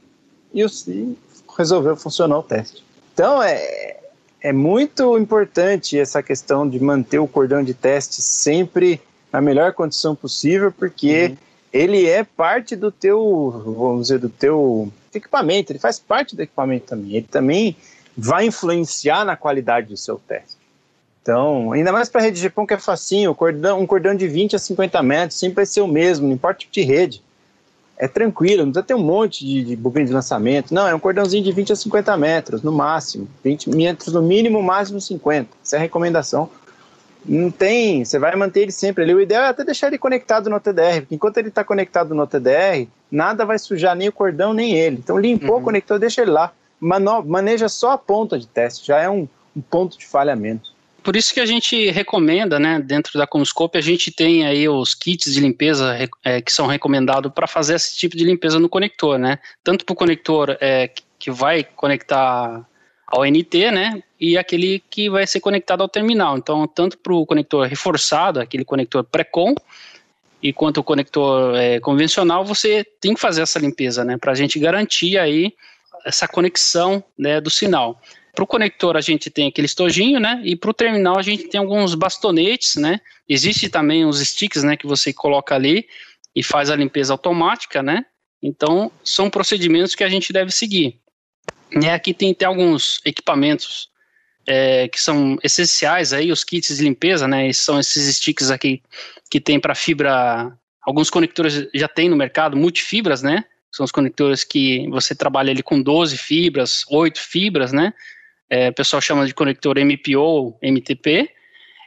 e, 0.54 0.64
o, 0.64 0.68
e 0.86 1.18
resolveu, 1.58 1.96
funcionar 1.96 2.38
o 2.38 2.44
teste. 2.44 2.84
Então, 3.12 3.42
é, 3.42 3.98
é 4.40 4.52
muito 4.52 5.18
importante 5.18 5.98
essa 5.98 6.22
questão 6.22 6.68
de 6.68 6.78
manter 6.78 7.18
o 7.18 7.26
cordão 7.26 7.60
de 7.64 7.74
teste 7.74 8.22
sempre 8.22 9.00
na 9.32 9.40
melhor 9.40 9.72
condição 9.72 10.14
possível, 10.14 10.70
porque 10.70 11.28
uhum. 11.30 11.36
ele 11.72 12.06
é 12.06 12.22
parte 12.22 12.76
do 12.76 12.90
teu, 12.92 13.62
vamos 13.64 14.08
dizer, 14.08 14.18
do 14.18 14.28
teu 14.28 14.92
equipamento, 15.14 15.72
ele 15.72 15.78
faz 15.78 15.98
parte 15.98 16.36
do 16.36 16.42
equipamento 16.42 16.86
também. 16.86 17.16
Ele 17.16 17.26
também 17.30 17.76
vai 18.16 18.46
influenciar 18.46 19.24
na 19.24 19.36
qualidade 19.36 19.88
do 19.88 19.96
seu 19.96 20.20
teste. 20.28 20.56
Então, 21.22 21.72
ainda 21.72 21.92
mais 21.92 22.08
para 22.08 22.20
a 22.20 22.24
rede 22.24 22.40
GPON 22.40 22.66
que 22.66 22.74
é 22.74 22.78
facinho, 22.78 23.34
cordão, 23.34 23.80
um 23.80 23.86
cordão 23.86 24.14
de 24.14 24.26
20 24.26 24.56
a 24.56 24.58
50 24.58 25.02
metros 25.02 25.38
sempre 25.38 25.56
vai 25.56 25.66
ser 25.66 25.80
o 25.80 25.86
mesmo, 25.86 26.26
não 26.26 26.34
importa 26.34 26.58
o 26.58 26.60
tipo 26.60 26.72
de 26.72 26.82
rede. 26.82 27.22
É 27.96 28.08
tranquilo, 28.08 28.64
não 28.64 28.72
precisa 28.72 28.86
ter 28.86 28.94
um 28.94 29.04
monte 29.04 29.46
de, 29.46 29.62
de 29.62 29.76
bobina 29.76 30.06
de 30.06 30.12
lançamento. 30.12 30.74
Não, 30.74 30.88
é 30.88 30.94
um 30.94 30.98
cordãozinho 30.98 31.44
de 31.44 31.52
20 31.52 31.72
a 31.72 31.76
50 31.76 32.16
metros, 32.16 32.62
no 32.62 32.72
máximo. 32.72 33.28
20 33.44 33.70
metros 33.70 34.12
no 34.12 34.20
mínimo, 34.20 34.60
máximo 34.60 35.00
50. 35.00 35.48
Essa 35.62 35.76
é 35.76 35.78
a 35.78 35.82
recomendação 35.82 36.50
não 37.24 37.50
tem, 37.50 38.04
você 38.04 38.18
vai 38.18 38.34
manter 38.34 38.62
ele 38.62 38.72
sempre 38.72 39.04
ali. 39.04 39.14
O 39.14 39.20
ideal 39.20 39.44
é 39.44 39.48
até 39.48 39.64
deixar 39.64 39.86
ele 39.88 39.98
conectado 39.98 40.50
no 40.50 40.58
TDR, 40.58 41.00
porque 41.00 41.14
enquanto 41.14 41.38
ele 41.38 41.48
está 41.48 41.62
conectado 41.62 42.14
no 42.14 42.26
TDR, 42.26 42.88
nada 43.10 43.44
vai 43.44 43.58
sujar 43.58 43.94
nem 43.94 44.08
o 44.08 44.12
cordão 44.12 44.52
nem 44.52 44.74
ele. 44.74 44.96
Então 44.98 45.18
limpou 45.18 45.56
uhum. 45.56 45.62
o 45.62 45.64
conector, 45.64 45.98
deixa 45.98 46.22
ele 46.22 46.32
lá. 46.32 46.52
Mano, 46.80 47.22
maneja 47.24 47.68
só 47.68 47.92
a 47.92 47.98
ponta 47.98 48.38
de 48.38 48.46
teste, 48.46 48.88
já 48.88 48.98
é 48.98 49.08
um, 49.08 49.28
um, 49.56 49.60
ponto 49.60 49.96
de 49.96 50.04
falhamento. 50.04 50.72
Por 51.02 51.16
isso 51.16 51.32
que 51.32 51.40
a 51.40 51.46
gente 51.46 51.90
recomenda, 51.90 52.58
né, 52.58 52.80
dentro 52.80 53.18
da 53.18 53.26
Comscope, 53.26 53.78
a 53.78 53.80
gente 53.80 54.10
tem 54.10 54.46
aí 54.46 54.68
os 54.68 54.94
kits 54.94 55.32
de 55.32 55.40
limpeza 55.40 55.96
é, 56.24 56.40
que 56.40 56.52
são 56.52 56.66
recomendados 56.66 57.32
para 57.32 57.46
fazer 57.46 57.74
esse 57.74 57.96
tipo 57.96 58.16
de 58.16 58.24
limpeza 58.24 58.58
no 58.58 58.68
conector, 58.68 59.18
né? 59.18 59.38
Tanto 59.64 59.84
para 59.84 59.92
o 59.92 59.96
conector 59.96 60.56
é, 60.60 60.90
que 61.18 61.30
vai 61.30 61.64
conectar 61.64 62.64
ao 63.12 63.26
NT, 63.26 63.70
né? 63.70 64.02
E 64.18 64.38
aquele 64.38 64.82
que 64.90 65.10
vai 65.10 65.26
ser 65.26 65.38
conectado 65.40 65.82
ao 65.82 65.88
terminal. 65.88 66.38
Então, 66.38 66.66
tanto 66.66 66.96
para 66.96 67.12
o 67.12 67.26
conector 67.26 67.66
reforçado, 67.66 68.40
aquele 68.40 68.64
conector 68.64 69.04
pré-com, 69.04 69.54
e 70.42 70.52
quanto 70.52 70.78
o 70.78 70.82
conector 70.82 71.54
é, 71.54 71.78
convencional, 71.78 72.42
você 72.42 72.84
tem 73.00 73.14
que 73.14 73.20
fazer 73.20 73.42
essa 73.42 73.58
limpeza, 73.58 74.02
né? 74.02 74.16
Para 74.16 74.32
a 74.32 74.34
gente 74.34 74.58
garantir 74.58 75.18
aí 75.18 75.52
essa 76.06 76.26
conexão 76.26 77.04
né, 77.16 77.40
do 77.40 77.50
sinal. 77.50 78.00
Para 78.34 78.42
o 78.42 78.46
conector 78.46 78.96
a 78.96 79.00
gente 79.02 79.30
tem 79.30 79.48
aquele 79.48 79.66
estojinho, 79.66 80.18
né? 80.18 80.40
E 80.42 80.56
para 80.56 80.70
o 80.70 80.74
terminal 80.74 81.18
a 81.18 81.22
gente 81.22 81.48
tem 81.48 81.60
alguns 81.60 81.94
bastonetes, 81.94 82.76
né? 82.76 82.98
Existe 83.28 83.68
também 83.68 84.06
os 84.06 84.18
sticks, 84.20 84.64
né? 84.64 84.74
Que 84.74 84.86
você 84.86 85.12
coloca 85.12 85.54
ali 85.54 85.86
e 86.34 86.42
faz 86.42 86.70
a 86.70 86.76
limpeza 86.76 87.12
automática, 87.12 87.82
né? 87.82 88.06
Então 88.42 88.90
são 89.04 89.28
procedimentos 89.28 89.94
que 89.94 90.02
a 90.02 90.08
gente 90.08 90.32
deve 90.32 90.50
seguir. 90.50 91.01
E 91.80 91.88
aqui 91.88 92.12
tem 92.12 92.32
até 92.32 92.44
alguns 92.44 93.00
equipamentos 93.04 93.88
é, 94.46 94.88
que 94.88 95.00
são 95.00 95.38
essenciais 95.42 96.12
aí, 96.12 96.32
os 96.32 96.44
kits 96.44 96.76
de 96.76 96.84
limpeza, 96.84 97.26
né? 97.26 97.52
São 97.52 97.78
esses 97.78 98.16
sticks 98.16 98.50
aqui 98.50 98.82
que 99.30 99.40
tem 99.40 99.58
para 99.58 99.74
fibra. 99.74 100.52
Alguns 100.82 101.08
conectores 101.08 101.68
já 101.74 101.88
tem 101.88 102.08
no 102.08 102.16
mercado, 102.16 102.56
multifibras, 102.56 103.22
né? 103.22 103.44
São 103.70 103.84
os 103.84 103.92
conectores 103.92 104.44
que 104.44 104.86
você 104.90 105.14
trabalha 105.14 105.50
ali 105.50 105.62
com 105.62 105.80
12 105.80 106.18
fibras, 106.18 106.84
8 106.90 107.18
fibras, 107.18 107.72
né? 107.72 107.94
É, 108.50 108.68
o 108.68 108.74
pessoal 108.74 109.00
chama 109.00 109.26
de 109.26 109.32
conector 109.32 109.78
MPO, 109.78 110.58
MTP. 110.62 111.30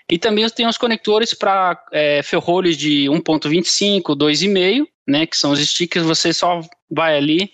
E 0.09 0.17
também 0.17 0.47
tem 0.49 0.67
os 0.67 0.77
conectores 0.77 1.33
para 1.33 1.83
é, 1.91 2.23
ferrolhos 2.23 2.77
de 2.77 3.05
1.25, 3.05 4.01
2,5, 4.15 4.87
né? 5.07 5.27
Que 5.27 5.37
são 5.37 5.51
os 5.51 5.59
sticks, 5.59 6.03
você 6.03 6.33
só 6.33 6.61
vai 6.89 7.17
ali 7.17 7.51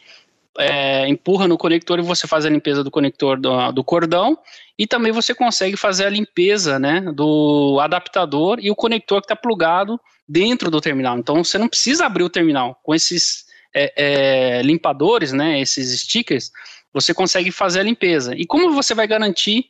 é, 0.58 1.08
empurra 1.08 1.48
no 1.48 1.58
conector 1.58 2.00
e 2.00 2.04
você 2.04 2.28
faz 2.28 2.46
a 2.46 2.50
limpeza 2.50 2.84
do 2.84 2.92
conector 2.92 3.40
do, 3.40 3.72
do, 3.72 3.84
cordão 3.84 4.38
e 4.78 4.86
também 4.86 5.12
você 5.12 5.34
consegue 5.34 5.78
fazer 5.78 6.06
a 6.06 6.10
limpeza 6.10 6.78
né, 6.78 7.02
do 7.14 7.80
adaptador 7.80 8.60
e 8.60 8.70
o 8.70 8.76
conector 8.76 9.22
que 9.22 9.26
está 9.26 9.36
plugado 9.36 10.00
dentro 10.28 10.70
do 10.70 10.82
terminal. 10.82 11.18
Então 11.18 11.44
você 11.44 11.58
não 11.58 11.68
precisa 11.68 12.06
abrir 12.06 12.24
o 12.24 12.30
terminal 12.30 12.80
com 12.84 12.94
esses 12.94 13.46
é, 13.74 13.94
é, 13.96 14.62
limpadores, 14.62 15.32
né, 15.32 15.62
esses 15.62 16.02
stickers, 16.02 16.52
você 16.94 17.14
consegue 17.14 17.52
fazer 17.52 17.80
a 17.80 17.84
limpeza. 17.84 18.36
E 18.36 18.46
como 18.46 18.74
você 18.74 18.94
vai 18.94 19.08
garantir 19.08 19.66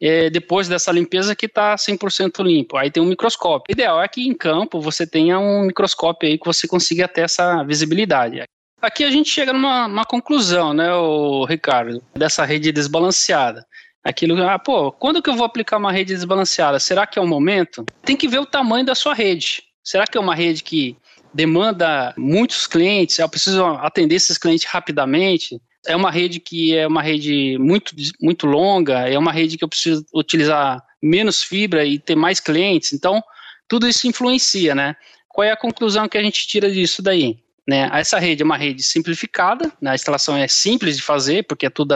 é, 0.00 0.30
depois 0.30 0.66
dessa 0.66 0.90
limpeza 0.90 1.36
que 1.36 1.46
está 1.46 1.74
100% 1.74 2.42
limpo? 2.42 2.78
Aí 2.78 2.90
tem 2.90 3.02
um 3.02 3.06
microscópio. 3.06 3.70
O 3.70 3.72
ideal 3.72 4.02
é 4.02 4.08
que 4.08 4.26
em 4.26 4.34
campo 4.34 4.80
você 4.80 5.06
tenha 5.06 5.38
um 5.38 5.66
microscópio 5.66 6.28
aí 6.28 6.38
que 6.38 6.46
você 6.46 6.66
consiga 6.66 7.06
ter 7.06 7.22
essa 7.22 7.62
visibilidade. 7.62 8.42
Aqui 8.82 9.04
a 9.04 9.10
gente 9.10 9.30
chega 9.30 9.52
numa 9.52 10.04
conclusão, 10.04 10.74
né, 10.74 10.92
o 10.92 11.44
Ricardo, 11.44 12.02
dessa 12.12 12.44
rede 12.44 12.72
desbalanceada. 12.72 13.64
Aquilo, 14.02 14.42
ah, 14.42 14.58
pô, 14.58 14.90
quando 14.90 15.22
que 15.22 15.30
eu 15.30 15.36
vou 15.36 15.46
aplicar 15.46 15.76
uma 15.76 15.92
rede 15.92 16.12
desbalanceada? 16.12 16.80
Será 16.80 17.06
que 17.06 17.16
é 17.16 17.22
o 17.22 17.26
momento? 17.26 17.86
Tem 18.04 18.16
que 18.16 18.26
ver 18.26 18.40
o 18.40 18.46
tamanho 18.46 18.84
da 18.84 18.96
sua 18.96 19.14
rede. 19.14 19.62
Será 19.84 20.04
que 20.04 20.18
é 20.18 20.20
uma 20.20 20.34
rede 20.34 20.64
que 20.64 20.96
demanda 21.32 22.12
muitos 22.18 22.66
clientes? 22.66 23.20
Eu 23.20 23.28
preciso 23.28 23.64
atender 23.64 24.16
esses 24.16 24.36
clientes 24.36 24.66
rapidamente? 24.66 25.60
é 25.86 25.96
uma 25.96 26.10
rede 26.10 26.38
que 26.38 26.76
é 26.76 26.86
uma 26.86 27.02
rede 27.02 27.56
muito, 27.58 27.94
muito 28.20 28.46
longa, 28.46 29.08
é 29.08 29.18
uma 29.18 29.32
rede 29.32 29.58
que 29.58 29.64
eu 29.64 29.68
preciso 29.68 30.04
utilizar 30.14 30.82
menos 31.02 31.42
fibra 31.42 31.84
e 31.84 31.98
ter 31.98 32.14
mais 32.14 32.38
clientes, 32.38 32.92
então 32.92 33.22
tudo 33.68 33.88
isso 33.88 34.06
influencia, 34.06 34.74
né? 34.74 34.94
Qual 35.28 35.44
é 35.44 35.50
a 35.50 35.56
conclusão 35.56 36.08
que 36.08 36.18
a 36.18 36.22
gente 36.22 36.46
tira 36.46 36.70
disso 36.70 37.02
daí? 37.02 37.41
Né? 37.66 37.88
Essa 37.92 38.18
rede 38.18 38.42
é 38.42 38.44
uma 38.44 38.56
rede 38.56 38.82
simplificada, 38.82 39.72
né? 39.80 39.92
a 39.92 39.94
instalação 39.94 40.36
é 40.36 40.48
simples 40.48 40.96
de 40.96 41.02
fazer, 41.02 41.44
porque 41.44 41.66
é 41.66 41.70
tudo, 41.70 41.94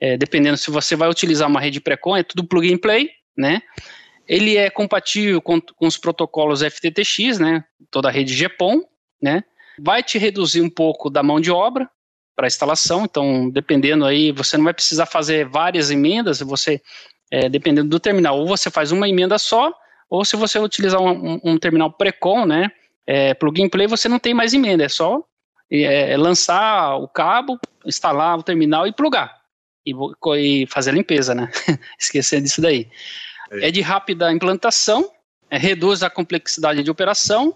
é, 0.00 0.16
dependendo 0.16 0.56
se 0.56 0.70
você 0.70 0.96
vai 0.96 1.08
utilizar 1.08 1.48
uma 1.48 1.60
rede 1.60 1.80
pré-com, 1.80 2.16
é 2.16 2.22
tudo 2.22 2.44
plug 2.44 2.72
and 2.72 2.78
play, 2.78 3.10
né? 3.36 3.60
Ele 4.26 4.56
é 4.56 4.70
compatível 4.70 5.42
com, 5.42 5.60
com 5.60 5.86
os 5.86 5.98
protocolos 5.98 6.62
FTTX, 6.62 7.38
né? 7.38 7.64
Toda 7.90 8.08
a 8.08 8.10
rede 8.10 8.34
GPON, 8.34 8.82
né? 9.20 9.44
Vai 9.78 10.02
te 10.02 10.16
reduzir 10.16 10.62
um 10.62 10.70
pouco 10.70 11.10
da 11.10 11.22
mão 11.22 11.40
de 11.40 11.50
obra 11.50 11.88
para 12.34 12.46
instalação, 12.46 13.04
então 13.04 13.50
dependendo 13.50 14.04
aí, 14.04 14.32
você 14.32 14.56
não 14.56 14.64
vai 14.64 14.74
precisar 14.74 15.06
fazer 15.06 15.46
várias 15.46 15.90
emendas, 15.90 16.40
você, 16.40 16.80
é, 17.30 17.48
dependendo 17.48 17.90
do 17.90 18.00
terminal, 18.00 18.38
ou 18.38 18.46
você 18.46 18.70
faz 18.70 18.90
uma 18.90 19.08
emenda 19.08 19.38
só, 19.38 19.72
ou 20.08 20.24
se 20.24 20.36
você 20.36 20.58
utilizar 20.58 21.00
um, 21.00 21.34
um, 21.34 21.40
um 21.44 21.58
terminal 21.58 21.92
pré-com, 21.92 22.46
né? 22.46 22.70
É, 23.06 23.34
plug 23.34 23.62
and 23.62 23.68
play, 23.68 23.86
você 23.86 24.08
não 24.08 24.18
tem 24.18 24.32
mais 24.32 24.54
emenda, 24.54 24.84
é 24.84 24.88
só 24.88 25.22
é, 25.70 26.12
é 26.12 26.16
lançar 26.16 26.96
o 26.96 27.08
cabo, 27.08 27.58
instalar 27.84 28.38
o 28.38 28.42
terminal 28.42 28.86
e 28.86 28.92
plugar. 28.92 29.42
E, 29.86 29.92
e 30.38 30.66
fazer 30.66 30.90
a 30.90 30.94
limpeza, 30.94 31.34
né? 31.34 31.50
Esquecendo 31.98 32.44
disso 32.44 32.60
daí. 32.60 32.88
É. 33.50 33.68
é 33.68 33.70
de 33.70 33.80
rápida 33.80 34.32
implantação, 34.32 35.10
é, 35.50 35.58
reduz 35.58 36.02
a 36.02 36.08
complexidade 36.08 36.82
de 36.82 36.90
operação 36.90 37.54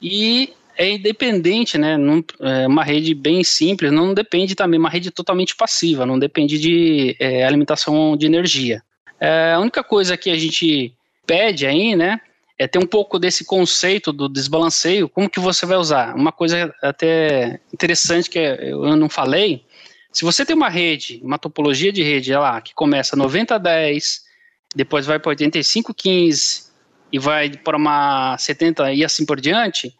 e 0.00 0.54
é 0.76 0.90
independente, 0.90 1.76
né? 1.76 1.96
Num, 1.96 2.22
é 2.40 2.66
uma 2.66 2.84
rede 2.84 3.12
bem 3.14 3.42
simples, 3.44 3.92
não 3.92 4.14
depende 4.14 4.54
também, 4.54 4.78
uma 4.78 4.88
rede 4.88 5.10
totalmente 5.10 5.56
passiva, 5.56 6.06
não 6.06 6.18
depende 6.18 6.58
de 6.58 7.16
é, 7.18 7.44
alimentação 7.44 8.16
de 8.16 8.26
energia. 8.26 8.82
É, 9.20 9.52
a 9.52 9.60
única 9.60 9.82
coisa 9.82 10.16
que 10.16 10.30
a 10.30 10.36
gente 10.36 10.94
pede 11.26 11.66
aí, 11.66 11.96
né? 11.96 12.20
É 12.58 12.66
ter 12.66 12.78
um 12.78 12.86
pouco 12.86 13.18
desse 13.18 13.44
conceito 13.44 14.12
do 14.12 14.28
desbalanceio, 14.28 15.08
como 15.08 15.30
que 15.30 15.38
você 15.38 15.64
vai 15.64 15.76
usar. 15.78 16.14
Uma 16.16 16.32
coisa 16.32 16.74
até 16.82 17.60
interessante 17.72 18.28
que 18.28 18.38
eu 18.38 18.96
não 18.96 19.08
falei, 19.08 19.64
se 20.12 20.24
você 20.24 20.44
tem 20.44 20.56
uma 20.56 20.68
rede, 20.68 21.20
uma 21.22 21.38
topologia 21.38 21.92
de 21.92 22.02
rede 22.02 22.34
lá, 22.34 22.60
que 22.60 22.74
começa 22.74 23.16
90-10, 23.16 24.22
depois 24.74 25.06
vai 25.06 25.18
para 25.18 25.32
85-15 25.32 26.68
e 27.12 27.18
vai 27.18 27.50
para 27.50 27.76
uma 27.76 28.36
70 28.36 28.92
e 28.92 29.04
assim 29.04 29.24
por 29.24 29.40
diante, 29.40 29.94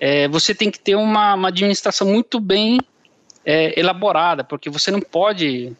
é, 0.00 0.26
você 0.28 0.54
tem 0.54 0.70
que 0.70 0.80
ter 0.80 0.96
uma, 0.96 1.34
uma 1.34 1.48
administração 1.48 2.06
muito 2.08 2.40
bem 2.40 2.78
é, 3.44 3.78
elaborada, 3.78 4.42
porque 4.42 4.68
você 4.68 4.90
não 4.90 5.00
pode 5.00 5.72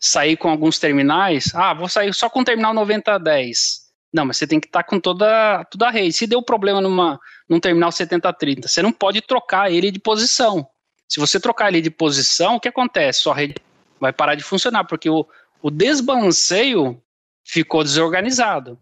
sair 0.00 0.36
com 0.36 0.48
alguns 0.48 0.78
terminais, 0.78 1.54
ah, 1.54 1.74
vou 1.74 1.88
sair 1.88 2.12
só 2.14 2.28
com 2.28 2.40
o 2.40 2.44
terminal 2.44 2.72
9010. 2.74 3.87
Não, 4.12 4.24
mas 4.24 4.38
você 4.38 4.46
tem 4.46 4.58
que 4.58 4.66
estar 4.66 4.82
tá 4.82 4.88
com 4.88 4.98
toda, 4.98 5.64
toda 5.64 5.88
a 5.88 5.90
rede. 5.90 6.12
Se 6.12 6.26
deu 6.26 6.42
problema 6.42 6.80
numa, 6.80 7.20
num 7.48 7.60
terminal 7.60 7.92
7030, 7.92 8.66
você 8.68 8.82
não 8.82 8.92
pode 8.92 9.20
trocar 9.20 9.70
ele 9.70 9.90
de 9.90 9.98
posição. 9.98 10.66
Se 11.06 11.20
você 11.20 11.38
trocar 11.38 11.68
ele 11.68 11.80
de 11.80 11.90
posição, 11.90 12.56
o 12.56 12.60
que 12.60 12.68
acontece? 12.68 13.20
Sua 13.20 13.34
rede 13.34 13.56
vai 14.00 14.12
parar 14.12 14.34
de 14.34 14.42
funcionar, 14.42 14.84
porque 14.84 15.08
o, 15.10 15.26
o 15.62 15.70
desbalanceio 15.70 17.02
ficou 17.44 17.82
desorganizado. 17.82 18.78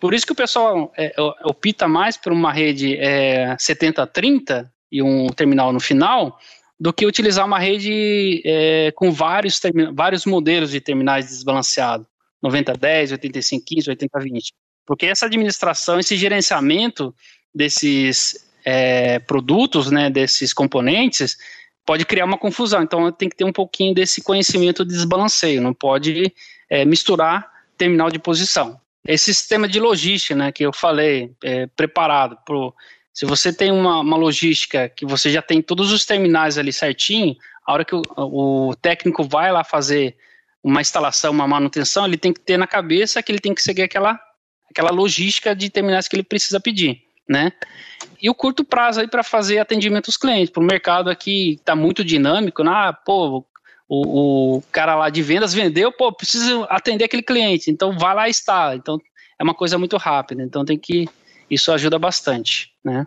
Por 0.00 0.14
isso 0.14 0.26
que 0.26 0.32
o 0.32 0.36
pessoal 0.36 0.92
é, 0.96 1.14
opta 1.44 1.86
mais 1.86 2.16
por 2.16 2.32
uma 2.32 2.52
rede 2.52 2.96
é, 2.96 3.54
70-30 3.56 4.68
e 4.90 5.02
um 5.02 5.28
terminal 5.28 5.72
no 5.72 5.78
final, 5.78 6.38
do 6.78 6.92
que 6.92 7.06
utilizar 7.06 7.46
uma 7.46 7.58
rede 7.58 8.42
é, 8.44 8.90
com 8.92 9.12
vários, 9.12 9.60
vários 9.92 10.24
modelos 10.24 10.70
de 10.70 10.80
terminais 10.80 11.26
desbalanceados, 11.26 12.06
90-10, 12.44 13.18
85-15, 13.18 13.96
80-20. 13.96 14.52
Porque 14.86 15.06
essa 15.06 15.26
administração, 15.26 15.98
esse 15.98 16.16
gerenciamento 16.16 17.14
desses 17.54 18.48
é, 18.64 19.18
produtos, 19.20 19.90
né, 19.90 20.10
desses 20.10 20.52
componentes, 20.52 21.36
pode 21.84 22.04
criar 22.04 22.24
uma 22.24 22.38
confusão. 22.38 22.82
Então 22.82 23.10
tem 23.12 23.28
que 23.28 23.36
ter 23.36 23.44
um 23.44 23.52
pouquinho 23.52 23.94
desse 23.94 24.22
conhecimento 24.22 24.84
de 24.84 24.92
desbalanceio, 24.92 25.60
não 25.60 25.74
pode 25.74 26.32
é, 26.68 26.84
misturar 26.84 27.50
terminal 27.76 28.10
de 28.10 28.18
posição. 28.18 28.80
Esse 29.06 29.32
sistema 29.32 29.66
de 29.66 29.80
logística, 29.80 30.34
né, 30.34 30.52
que 30.52 30.64
eu 30.64 30.72
falei, 30.72 31.32
é, 31.42 31.66
preparado 31.68 32.36
pro, 32.44 32.74
se 33.12 33.24
você 33.24 33.52
tem 33.52 33.72
uma, 33.72 34.00
uma, 34.00 34.16
logística 34.16 34.88
que 34.88 35.06
você 35.06 35.30
já 35.30 35.42
tem 35.42 35.60
todos 35.60 35.90
os 35.90 36.04
terminais 36.04 36.58
ali 36.58 36.72
certinho, 36.72 37.34
a 37.66 37.72
hora 37.72 37.84
que 37.84 37.94
o, 37.94 38.02
o, 38.16 38.74
técnico 38.76 39.24
vai 39.24 39.50
lá 39.50 39.64
fazer 39.64 40.16
uma 40.62 40.80
instalação, 40.80 41.32
uma 41.32 41.48
manutenção, 41.48 42.06
ele 42.06 42.16
tem 42.16 42.32
que 42.32 42.40
ter 42.40 42.56
na 42.56 42.66
cabeça 42.66 43.22
que 43.22 43.32
ele 43.32 43.38
tem 43.38 43.54
que 43.54 43.62
seguir 43.62 43.82
aquela, 43.82 44.20
aquela 44.70 44.90
logística 44.90 45.54
de 45.54 45.70
terminais 45.70 46.06
que 46.06 46.16
ele 46.16 46.22
precisa 46.22 46.60
pedir, 46.60 47.02
né? 47.28 47.52
E 48.20 48.28
o 48.28 48.34
curto 48.34 48.64
prazo 48.64 49.00
aí 49.00 49.08
para 49.08 49.22
fazer 49.22 49.58
atendimento 49.58 50.08
aos 50.08 50.16
clientes, 50.16 50.50
para 50.50 50.62
o 50.62 50.66
mercado 50.66 51.08
aqui 51.08 51.52
está 51.52 51.74
muito 51.74 52.04
dinâmico, 52.04 52.62
né? 52.62 52.70
Ah, 52.72 52.92
pô, 52.92 53.44
o, 53.88 54.56
o 54.56 54.62
cara 54.70 54.94
lá 54.94 55.10
de 55.10 55.22
vendas 55.22 55.54
vendeu, 55.54 55.90
pô, 55.90 56.12
preciso 56.12 56.66
atender 56.68 57.04
aquele 57.04 57.22
cliente, 57.22 57.70
então 57.70 57.98
vai 57.98 58.14
lá 58.14 58.28
e 58.28 58.30
está. 58.30 58.76
Então 58.76 59.00
é 59.38 59.42
uma 59.42 59.54
coisa 59.54 59.78
muito 59.78 59.96
rápida, 59.96 60.42
então 60.42 60.64
tem 60.64 60.78
que 60.78 61.08
isso 61.50 61.72
ajuda 61.72 61.98
bastante, 61.98 62.72
né? 62.84 63.06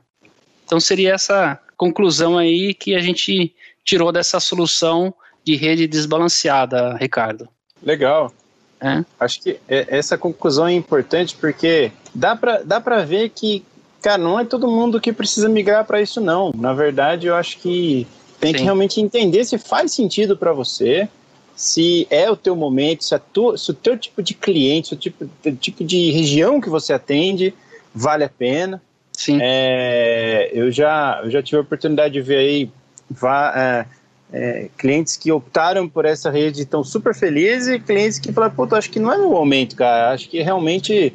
Então 0.66 0.80
seria 0.80 1.14
essa 1.14 1.60
conclusão 1.78 2.38
aí 2.38 2.74
que 2.74 2.96
a 2.96 3.00
gente 3.00 3.56
tirou 3.86 4.12
dessa 4.12 4.40
solução 4.40 5.14
de 5.44 5.56
rede 5.56 5.88
desbalanceada, 5.88 6.96
Ricardo. 6.96 7.48
Legal. 7.82 8.32
É. 8.80 9.04
Acho 9.20 9.42
que 9.42 9.60
é, 9.68 9.88
essa 9.90 10.18
conclusão 10.18 10.68
é 10.68 10.74
importante 10.74 11.36
porque 11.40 11.92
dá 12.14 12.36
para 12.36 12.64
dá 12.64 12.80
ver 13.06 13.30
que, 13.30 13.64
cara, 14.02 14.18
não 14.18 14.40
é 14.40 14.44
todo 14.44 14.68
mundo 14.68 15.00
que 15.00 15.14
precisa 15.14 15.48
migrar 15.48 15.86
para 15.86 16.02
isso 16.02 16.20
não. 16.20 16.52
Na 16.54 16.74
verdade, 16.74 17.28
eu 17.28 17.36
acho 17.36 17.60
que 17.60 18.06
tem 18.42 18.52
Sim. 18.52 18.58
que 18.58 18.64
realmente 18.64 19.00
entender 19.00 19.46
se 19.46 19.58
faz 19.58 19.94
sentido 19.94 20.36
para 20.36 20.52
você, 20.52 21.08
se 21.56 22.06
é 22.10 22.30
o 22.30 22.36
teu 22.36 22.58
momento, 22.58 23.06
se, 23.06 23.18
tua, 23.20 23.58
se 23.58 23.72
o 23.72 23.74
teu 23.74 23.98
tipo 23.98 24.22
de 24.22 24.34
cliente, 24.34 24.90
se 24.90 24.94
o 24.94 24.98
tipo, 24.98 25.30
tipo 25.60 25.84
de 25.84 26.12
região 26.12 26.60
que 26.60 26.70
você 26.70 26.92
atende 26.92 27.54
vale 27.96 28.26
a 28.26 28.30
pena. 28.30 28.82
Sim. 29.14 29.38
É, 29.42 30.50
eu, 30.54 30.72
já, 30.72 31.22
eu 31.24 31.32
já 31.32 31.42
tive 31.42 31.58
a 31.58 31.62
oportunidade 31.62 32.16
de 32.16 32.22
ver 32.22 32.38
aí 32.40 32.70
vá, 33.10 33.54
é, 33.56 33.86
é, 34.34 34.68
clientes 34.78 35.16
que 35.16 35.32
optaram 35.32 35.88
por 35.88 36.06
essa 36.06 36.32
rede 36.32 36.64
estão 36.64 36.84
super 36.84 37.14
felizes 37.14 37.68
e 37.68 37.80
clientes 37.80 38.18
que 38.18 38.34
falaram, 38.34 38.56
puta, 38.56 38.76
acho 38.76 38.90
que 38.90 39.00
não 39.00 39.14
é 39.14 39.18
no 39.18 39.30
momento, 39.30 39.76
cara, 39.76 40.12
acho 40.12 40.28
que 40.28 40.42
realmente 40.42 41.14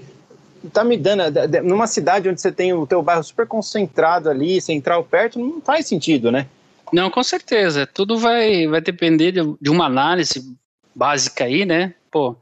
tá 0.72 0.84
me 0.84 0.96
dando, 0.96 1.22
numa 1.64 1.88
cidade 1.88 2.28
onde 2.28 2.40
você 2.40 2.52
tem 2.52 2.72
o 2.72 2.86
teu 2.86 3.02
bairro 3.02 3.24
super 3.24 3.46
concentrado 3.46 4.30
ali, 4.30 4.60
central 4.60 5.02
perto, 5.02 5.38
não 5.38 5.60
faz 5.60 5.86
sentido, 5.86 6.30
né? 6.30 6.46
Não, 6.92 7.10
com 7.10 7.22
certeza. 7.22 7.86
Tudo 7.86 8.18
vai, 8.18 8.66
vai 8.66 8.80
depender 8.80 9.32
de, 9.32 9.40
de 9.60 9.70
uma 9.70 9.86
análise 9.86 10.56
básica 10.94 11.44
aí, 11.44 11.66
né? 11.66 11.94
Pô, 12.10 12.36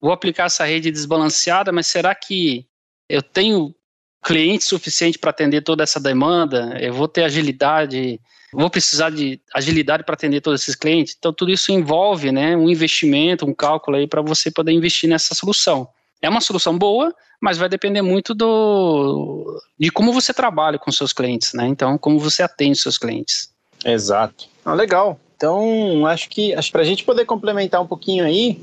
vou 0.00 0.12
aplicar 0.12 0.46
essa 0.46 0.64
rede 0.64 0.90
desbalanceada, 0.90 1.70
mas 1.70 1.86
será 1.86 2.14
que 2.14 2.64
eu 3.08 3.22
tenho 3.22 3.74
cliente 4.22 4.64
suficiente 4.64 5.18
para 5.18 5.30
atender 5.30 5.62
toda 5.62 5.82
essa 5.82 6.00
demanda? 6.00 6.76
Eu 6.80 6.94
vou 6.94 7.08
ter 7.08 7.24
agilidade? 7.24 8.20
Vou 8.52 8.68
precisar 8.68 9.10
de 9.10 9.40
agilidade 9.54 10.02
para 10.02 10.14
atender 10.14 10.40
todos 10.40 10.62
esses 10.62 10.74
clientes? 10.74 11.14
Então, 11.18 11.32
tudo 11.32 11.50
isso 11.50 11.70
envolve 11.70 12.32
né, 12.32 12.56
um 12.56 12.68
investimento, 12.68 13.46
um 13.46 13.54
cálculo 13.54 13.96
aí 13.96 14.06
para 14.06 14.22
você 14.22 14.50
poder 14.50 14.72
investir 14.72 15.08
nessa 15.08 15.34
solução. 15.34 15.88
É 16.20 16.28
uma 16.28 16.40
solução 16.40 16.76
boa, 16.76 17.14
mas 17.40 17.56
vai 17.56 17.68
depender 17.68 18.02
muito 18.02 18.34
do 18.34 19.62
de 19.78 19.90
como 19.90 20.12
você 20.12 20.34
trabalha 20.34 20.78
com 20.78 20.92
seus 20.92 21.12
clientes, 21.12 21.54
né? 21.54 21.66
Então, 21.66 21.96
como 21.96 22.18
você 22.18 22.42
atende 22.42 22.78
seus 22.78 22.98
clientes. 22.98 23.50
Exato. 23.84 24.46
Ah, 24.64 24.74
legal. 24.74 25.18
Então, 25.36 26.06
acho 26.06 26.28
que 26.28 26.54
acho 26.54 26.70
para 26.70 26.82
a 26.82 26.84
gente 26.84 27.02
poder 27.02 27.24
complementar 27.24 27.80
um 27.80 27.86
pouquinho 27.86 28.24
aí, 28.24 28.60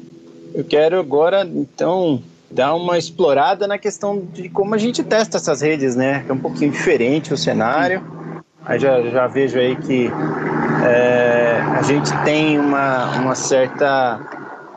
eu 0.54 0.64
quero 0.64 1.00
agora, 1.00 1.44
então, 1.44 2.22
dar 2.52 2.76
uma 2.76 3.00
explorada 3.00 3.68
na 3.68 3.80
questão 3.80 4.20
de 4.20 4.48
como 4.50 4.76
a 4.76 4.78
gente 4.78 5.04
testa 5.04 5.38
essas 5.38 5.62
redes, 5.62 5.96
né? 5.96 6.24
É 6.30 6.32
um 6.32 6.38
pouquinho 6.38 6.72
diferente 6.72 7.34
o 7.34 7.38
cenário. 7.38 8.04
Aí 8.68 8.78
já, 8.80 9.02
já 9.02 9.28
vejo 9.28 9.58
aí 9.58 9.78
que 9.78 10.12
é, 10.86 11.62
a 11.78 11.82
gente 11.84 12.12
tem 12.26 12.60
uma, 12.60 13.18
uma 13.18 13.34
certa. 13.34 14.20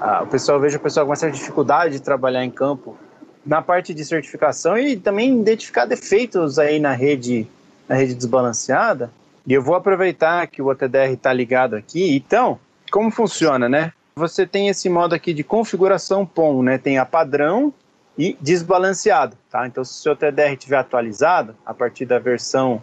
A, 0.00 0.22
o 0.22 0.28
pessoal 0.28 0.60
vejo 0.60 0.76
o 0.76 0.80
pessoal 0.80 1.04
com 1.04 1.10
uma 1.10 1.16
certa 1.16 1.36
dificuldade 1.36 1.94
de 1.94 2.00
trabalhar 2.00 2.44
em 2.44 2.50
campo 2.52 2.96
na 3.44 3.60
parte 3.60 3.92
de 3.92 4.04
certificação 4.04 4.78
e 4.78 4.96
também 4.96 5.40
identificar 5.40 5.86
defeitos 5.86 6.56
aí 6.56 6.78
na 6.78 6.92
rede, 6.92 7.48
na 7.88 7.96
rede 7.96 8.14
desbalanceada. 8.14 9.10
E 9.44 9.52
eu 9.52 9.62
vou 9.62 9.74
aproveitar 9.74 10.46
que 10.46 10.62
o 10.62 10.68
OTDR 10.68 11.12
está 11.12 11.32
ligado 11.32 11.74
aqui. 11.74 12.14
Então, 12.14 12.60
como 12.92 13.10
funciona, 13.10 13.68
né? 13.68 13.92
Você 14.14 14.46
tem 14.46 14.68
esse 14.68 14.88
modo 14.88 15.16
aqui 15.16 15.34
de 15.34 15.42
configuração 15.42 16.24
POM, 16.24 16.62
né? 16.62 16.78
Tem 16.78 16.96
a 16.96 17.04
padrão 17.04 17.74
e 18.16 18.36
desbalanceado, 18.40 19.36
tá? 19.50 19.66
Então, 19.66 19.82
se 19.82 19.92
o 19.92 20.02
seu 20.02 20.12
OTDR 20.12 20.52
estiver 20.52 20.78
atualizado, 20.78 21.56
a 21.66 21.74
partir 21.74 22.06
da 22.06 22.20
versão 22.20 22.80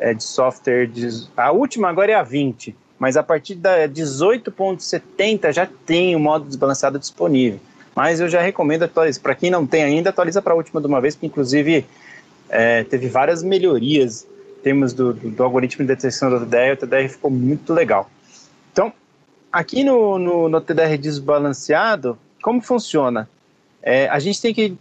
é, 0.00 0.14
de 0.14 0.24
software, 0.24 0.86
de, 0.86 1.08
a 1.36 1.52
última 1.52 1.88
agora 1.88 2.12
é 2.12 2.14
a 2.14 2.22
20, 2.22 2.74
mas 2.98 3.16
a 3.16 3.22
partir 3.22 3.54
da 3.54 3.86
18.70 3.86 5.52
já 5.52 5.68
tem 5.86 6.16
o 6.16 6.18
modo 6.18 6.46
desbalanceado 6.46 6.98
disponível. 6.98 7.60
Mas 7.94 8.18
eu 8.18 8.28
já 8.28 8.40
recomendo 8.40 8.84
atualizar. 8.84 9.22
Para 9.22 9.34
quem 9.34 9.50
não 9.50 9.66
tem 9.66 9.82
ainda, 9.82 10.10
atualiza 10.10 10.40
para 10.40 10.54
a 10.54 10.56
última 10.56 10.80
de 10.80 10.86
uma 10.86 11.00
vez, 11.00 11.14
porque 11.14 11.26
inclusive 11.26 11.84
é, 12.48 12.82
teve 12.84 13.08
várias 13.08 13.42
melhorias 13.42 14.26
em 14.58 14.62
termos 14.62 14.92
do, 14.92 15.12
do, 15.12 15.30
do, 15.30 15.42
algoritmo 15.42 15.84
de 15.84 15.88
detecção 15.88 16.30
do 16.30 16.40
TDR, 16.40 16.74
o 16.74 16.76
TDR 16.76 17.08
ficou 17.08 17.30
muito 17.30 17.72
legal. 17.72 18.10
Então, 18.72 18.92
aqui 19.52 19.82
no, 19.82 20.18
no, 20.18 20.48
no 20.48 20.60
TDR 20.60 20.96
desbalanceado, 20.98 22.18
como 22.42 22.60
funciona? 22.60 23.28
É, 23.82 24.08
a 24.08 24.18
gente 24.18 24.40
tem 24.40 24.52
que 24.54 24.76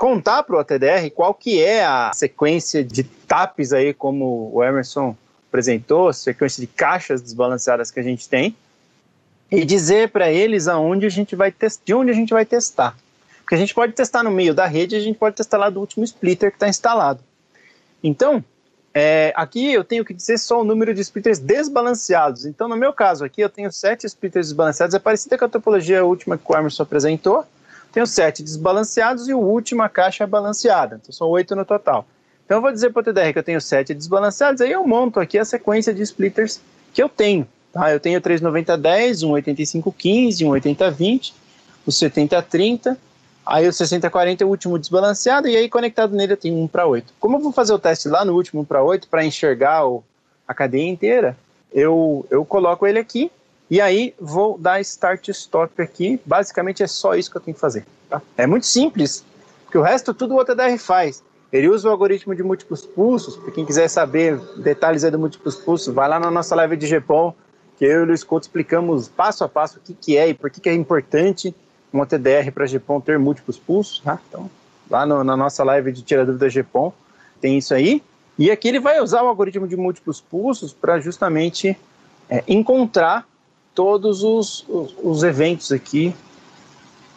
contar 0.00 0.44
para 0.44 0.56
o 0.56 0.58
ATDR 0.58 1.10
qual 1.14 1.34
que 1.34 1.62
é 1.62 1.84
a 1.84 2.10
sequência 2.14 2.82
de 2.82 3.04
TAPs 3.04 3.70
aí, 3.70 3.92
como 3.92 4.50
o 4.50 4.64
Emerson 4.64 5.14
apresentou, 5.46 6.10
sequência 6.10 6.58
de 6.62 6.66
caixas 6.66 7.20
desbalanceadas 7.20 7.90
que 7.90 8.00
a 8.00 8.02
gente 8.02 8.26
tem, 8.26 8.56
e 9.50 9.62
dizer 9.62 10.08
para 10.08 10.32
eles 10.32 10.68
aonde 10.68 11.04
a 11.04 11.10
gente 11.10 11.36
vai 11.36 11.52
de 11.84 11.92
onde 11.92 12.10
a 12.10 12.14
gente 12.14 12.32
vai 12.32 12.46
testar. 12.46 12.96
Porque 13.40 13.54
a 13.54 13.58
gente 13.58 13.74
pode 13.74 13.92
testar 13.92 14.22
no 14.22 14.30
meio 14.30 14.54
da 14.54 14.64
rede, 14.64 14.96
a 14.96 15.00
gente 15.00 15.18
pode 15.18 15.36
testar 15.36 15.58
lá 15.58 15.68
do 15.68 15.80
último 15.80 16.02
splitter 16.02 16.50
que 16.50 16.56
está 16.56 16.66
instalado. 16.66 17.20
Então, 18.02 18.42
é, 18.94 19.34
aqui 19.36 19.70
eu 19.70 19.84
tenho 19.84 20.02
que 20.02 20.14
dizer 20.14 20.38
só 20.38 20.62
o 20.62 20.64
número 20.64 20.94
de 20.94 21.02
splitters 21.02 21.38
desbalanceados. 21.38 22.46
Então, 22.46 22.66
no 22.68 22.76
meu 22.76 22.94
caso 22.94 23.22
aqui, 23.22 23.42
eu 23.42 23.50
tenho 23.50 23.70
sete 23.70 24.06
splitters 24.06 24.46
desbalanceados. 24.46 24.94
É 24.94 24.98
parecida 24.98 25.36
com 25.36 25.44
a 25.44 25.48
topologia 25.48 26.02
última 26.06 26.38
que 26.38 26.50
o 26.50 26.56
Emerson 26.56 26.84
apresentou, 26.84 27.44
tenho 27.92 28.06
sete 28.06 28.42
desbalanceados 28.42 29.28
e 29.28 29.34
o 29.34 29.38
último 29.38 29.82
a 29.82 29.88
caixa 29.88 30.24
é 30.24 30.26
balanceada. 30.26 30.98
Então 31.00 31.12
são 31.12 31.28
oito 31.28 31.54
no 31.56 31.64
total. 31.64 32.06
Então 32.44 32.58
eu 32.58 32.62
vou 32.62 32.72
dizer 32.72 32.92
para 32.92 33.00
o 33.00 33.04
TDR 33.04 33.32
que 33.32 33.38
eu 33.38 33.42
tenho 33.42 33.60
sete 33.60 33.94
desbalanceados, 33.94 34.60
aí 34.60 34.72
eu 34.72 34.86
monto 34.86 35.20
aqui 35.20 35.38
a 35.38 35.44
sequência 35.44 35.94
de 35.94 36.02
splitters 36.02 36.60
que 36.92 37.02
eu 37.02 37.08
tenho. 37.08 37.46
Tá? 37.72 37.92
Eu 37.92 38.00
tenho 38.00 38.20
39010, 38.20 39.22
um 39.22 39.30
8515, 39.30 40.44
um 40.44 40.48
8020, 40.48 41.34
o 41.86 41.92
7030, 41.92 42.98
aí 43.46 43.68
o 43.68 43.72
6040 43.72 44.42
é 44.42 44.46
o 44.46 44.50
último 44.50 44.78
desbalanceado, 44.78 45.48
e 45.48 45.56
aí 45.56 45.68
conectado 45.68 46.14
nele 46.16 46.32
eu 46.32 46.36
tenho 46.36 46.56
1 46.56 46.68
para 46.68 46.86
8. 46.86 47.14
Como 47.20 47.36
eu 47.36 47.40
vou 47.40 47.52
fazer 47.52 47.72
o 47.72 47.78
teste 47.78 48.08
lá 48.08 48.24
no 48.24 48.34
último 48.34 48.62
1 48.62 48.64
para 48.64 48.82
8 48.82 49.08
para 49.08 49.24
enxergar 49.24 49.86
o, 49.86 50.02
a 50.46 50.52
cadeia 50.52 50.88
inteira, 50.88 51.36
eu, 51.72 52.26
eu 52.30 52.44
coloco 52.44 52.86
ele 52.86 52.98
aqui 52.98 53.30
e 53.70 53.80
aí 53.80 54.14
vou 54.18 54.58
dar 54.58 54.80
start 54.80 55.28
stop 55.28 55.80
aqui. 55.80 56.20
Basicamente 56.26 56.82
é 56.82 56.88
só 56.88 57.14
isso 57.14 57.30
que 57.30 57.36
eu 57.36 57.40
tenho 57.40 57.54
que 57.54 57.60
fazer. 57.60 57.86
Tá? 58.08 58.20
É 58.36 58.46
muito 58.46 58.66
simples, 58.66 59.24
porque 59.64 59.78
o 59.78 59.82
resto 59.82 60.12
tudo 60.12 60.34
o 60.34 60.38
OTDR 60.38 60.76
faz. 60.76 61.22
Ele 61.52 61.68
usa 61.68 61.88
o 61.88 61.90
algoritmo 61.90 62.34
de 62.34 62.42
múltiplos 62.42 62.84
pulsos. 62.84 63.36
Para 63.36 63.52
quem 63.52 63.64
quiser 63.64 63.88
saber 63.88 64.36
detalhes 64.56 65.02
do 65.02 65.18
múltiplos 65.18 65.56
pulsos, 65.56 65.94
vai 65.94 66.08
lá 66.08 66.18
na 66.18 66.30
nossa 66.30 66.54
live 66.56 66.76
de 66.76 66.88
GPON, 66.88 67.34
que 67.76 67.84
eu 67.84 68.00
e 68.00 68.02
o 68.02 68.06
Luiz 68.06 68.24
Couto 68.24 68.46
explicamos 68.46 69.08
passo 69.08 69.44
a 69.44 69.48
passo 69.48 69.78
o 69.78 69.80
que, 69.80 69.94
que 69.94 70.16
é 70.16 70.28
e 70.28 70.34
por 70.34 70.50
que, 70.50 70.60
que 70.60 70.68
é 70.68 70.74
importante 70.74 71.54
um 71.92 72.00
OTDR 72.00 72.50
para 72.52 72.66
GPON 72.66 73.00
ter 73.00 73.18
múltiplos 73.18 73.56
pulsos. 73.56 74.00
Tá? 74.00 74.18
Então, 74.28 74.50
lá 74.88 75.06
no, 75.06 75.22
na 75.22 75.36
nossa 75.36 75.62
live 75.62 75.92
de 75.92 76.02
Tira 76.02 76.26
Dúvida 76.26 76.48
GPON 76.48 76.92
tem 77.40 77.56
isso 77.56 77.72
aí. 77.72 78.02
E 78.36 78.50
aqui 78.50 78.68
ele 78.68 78.80
vai 78.80 79.00
usar 79.00 79.22
o 79.22 79.28
algoritmo 79.28 79.66
de 79.68 79.76
múltiplos 79.76 80.20
pulsos 80.20 80.72
para 80.72 80.98
justamente 81.00 81.76
é, 82.28 82.42
encontrar 82.46 83.26
todos 83.74 84.22
os, 84.22 84.64
os, 84.68 84.94
os, 85.02 85.22
eventos 85.22 85.72
aqui 85.72 86.14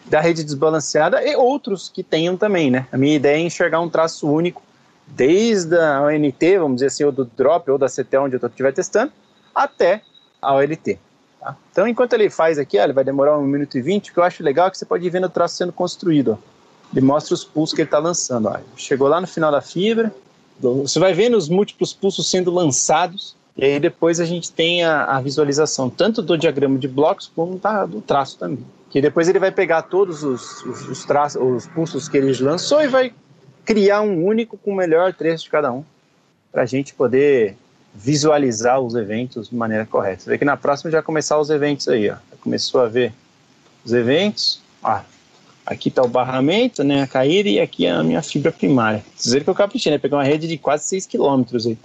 da 0.06 0.20
rede 0.20 0.44
desbalanceada 0.44 1.26
e 1.26 1.36
outros 1.36 1.90
que 1.90 2.04
tenham 2.04 2.38
também, 2.38 2.70
né? 2.70 2.88
A 2.92 2.98
minha 2.98 3.16
ideia 3.16 3.38
é 3.38 3.42
enxergar 3.42 3.80
um 3.80 3.90
traço 3.90 4.30
único 4.30 4.62
desde 5.08 5.78
a 5.78 6.02
ONT, 6.02 6.58
vamos 6.58 6.76
dizer 6.76 6.88
assim, 6.88 7.04
ou 7.04 7.12
do 7.12 7.26
drop 7.26 7.70
ou 7.70 7.78
da 7.78 7.88
CT 7.88 8.18
onde 8.18 8.36
eu 8.36 8.48
estiver 8.48 8.74
testando, 8.74 9.12
até 9.54 10.02
a 10.42 10.54
OLT. 10.54 11.00
Tá? 11.40 11.56
Então, 11.72 11.88
enquanto 11.88 12.14
ele 12.14 12.30
faz 12.30 12.58
aqui, 12.58 12.80
ó, 12.80 12.84
ele 12.84 12.94
vai 12.94 13.04
demorar 13.04 13.38
um 13.38 13.44
minuto 13.44 13.78
e 13.78 13.82
vinte, 13.82 14.10
o 14.10 14.14
que 14.14 14.20
eu 14.20 14.24
acho 14.24 14.44
legal 14.44 14.68
é 14.68 14.72
que 14.72 14.78
você 14.78 14.86
pode 14.86 15.06
ir 15.06 15.10
vendo 15.10 15.26
o 15.26 15.30
traço 15.30 15.56
sendo 15.56 15.72
construído. 15.74 16.34
Ó. 16.34 16.38
Ele 16.92 17.06
mostra 17.06 17.34
os 17.34 17.44
pulsos 17.44 17.76
que 17.76 17.82
ele 17.82 17.88
está 17.88 18.00
lançando. 18.00 18.48
Ó. 18.48 18.58
Chegou 18.76 19.08
lá 19.08 19.20
no 19.20 19.28
final 19.28 19.52
da 19.52 19.62
fibra, 19.62 20.14
você 20.60 21.00
vai 21.00 21.14
vendo 21.14 21.36
os 21.36 21.50
múltiplos 21.50 21.94
pulsos 21.94 22.30
sendo 22.30 22.52
lançados, 22.52 23.36
e 23.56 23.64
aí 23.64 23.80
depois 23.80 24.20
a 24.20 24.26
gente 24.26 24.52
tem 24.52 24.84
a, 24.84 25.06
a 25.06 25.22
visualização 25.22 25.90
tanto 25.90 26.22
do 26.22 26.38
diagrama 26.38 26.78
de 26.80 26.88
blocos 26.88 27.32
como 27.34 27.60
da, 27.60 27.86
do 27.86 28.02
traço 28.02 28.38
também. 28.38 28.66
Que 28.90 29.02
depois 29.02 29.28
ele 29.28 29.40
vai 29.40 29.52
pegar 29.52 29.84
todos 29.84 30.24
os, 30.24 30.64
os, 30.64 30.90
os, 30.90 31.06
traços, 31.06 31.42
os 31.42 31.68
pulsos 31.68 32.10
que 32.10 32.18
ele 32.18 32.34
lançou 32.42 32.82
e 32.82 32.88
vai 32.88 33.14
criar 33.64 34.02
um 34.02 34.26
único 34.26 34.58
com 34.58 34.72
o 34.72 34.76
melhor 34.76 35.14
trecho 35.14 35.46
de 35.46 35.50
cada 35.50 35.72
um, 35.72 35.84
para 36.52 36.64
a 36.64 36.66
gente 36.66 36.94
poder 36.94 37.56
visualizar 37.94 38.80
os 38.80 38.96
eventos 38.96 39.50
de 39.50 39.56
maneira 39.56 39.86
correta. 39.86 40.24
Você 40.24 40.30
vê 40.32 40.38
que 40.38 40.46
na 40.46 40.58
próxima 40.58 40.92
já 40.92 41.02
começar 41.02 41.40
os 41.40 41.50
eventos 41.50 41.88
aí, 41.88 42.10
ó. 42.10 42.16
Já 42.16 42.38
começou 42.42 42.82
a 42.82 42.88
ver 42.88 43.14
os 43.86 43.94
eventos. 43.94 44.62
Ah, 44.84 45.04
aqui 45.66 45.90
está 45.90 46.04
o 46.04 46.08
barramento, 46.08 46.84
né, 46.84 47.04
a 47.04 47.08
caída, 47.08 47.50
e 47.50 47.60
aqui 47.60 47.86
é 47.86 47.92
a 47.92 48.04
minha 48.04 48.22
fibra 48.22 48.52
primária. 48.52 49.04
Vocês 49.16 49.32
viram 49.34 49.44
que 49.44 49.50
eu 49.50 49.56
caprichei, 49.56 49.92
né? 49.92 49.98
Peguei 49.98 50.18
uma 50.18 50.24
rede 50.24 50.48
de 50.48 50.58
quase 50.58 50.86
6 50.86 51.06
km 51.06 51.44
aí 51.66 51.78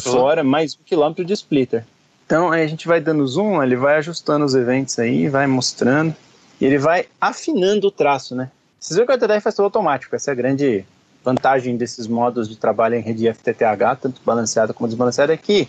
fora 0.00 0.42
mais 0.42 0.74
um 0.74 0.84
quilômetro 0.84 1.24
de 1.24 1.32
splitter. 1.32 1.84
Então 2.24 2.50
a 2.50 2.66
gente 2.66 2.86
vai 2.86 3.00
dando 3.00 3.26
zoom, 3.26 3.62
ele 3.62 3.76
vai 3.76 3.96
ajustando 3.96 4.44
os 4.44 4.54
eventos 4.54 4.98
aí, 4.98 5.28
vai 5.28 5.46
mostrando, 5.46 6.14
e 6.60 6.64
ele 6.64 6.78
vai 6.78 7.06
afinando 7.20 7.88
o 7.88 7.90
traço, 7.90 8.34
né? 8.34 8.50
Vocês 8.80 8.96
viram 8.96 9.06
que 9.06 9.12
o 9.12 9.18
TDR 9.18 9.40
faz 9.40 9.54
tudo 9.54 9.66
automático, 9.66 10.16
essa 10.16 10.30
é 10.30 10.32
a 10.32 10.34
grande 10.34 10.84
vantagem 11.24 11.76
desses 11.76 12.06
modos 12.06 12.48
de 12.48 12.56
trabalho 12.56 12.96
em 12.96 13.00
rede 13.00 13.32
FTTH, 13.32 14.00
tanto 14.00 14.20
balanceada 14.24 14.72
como 14.72 14.88
desbalanceada, 14.88 15.32
é 15.32 15.36
que 15.36 15.68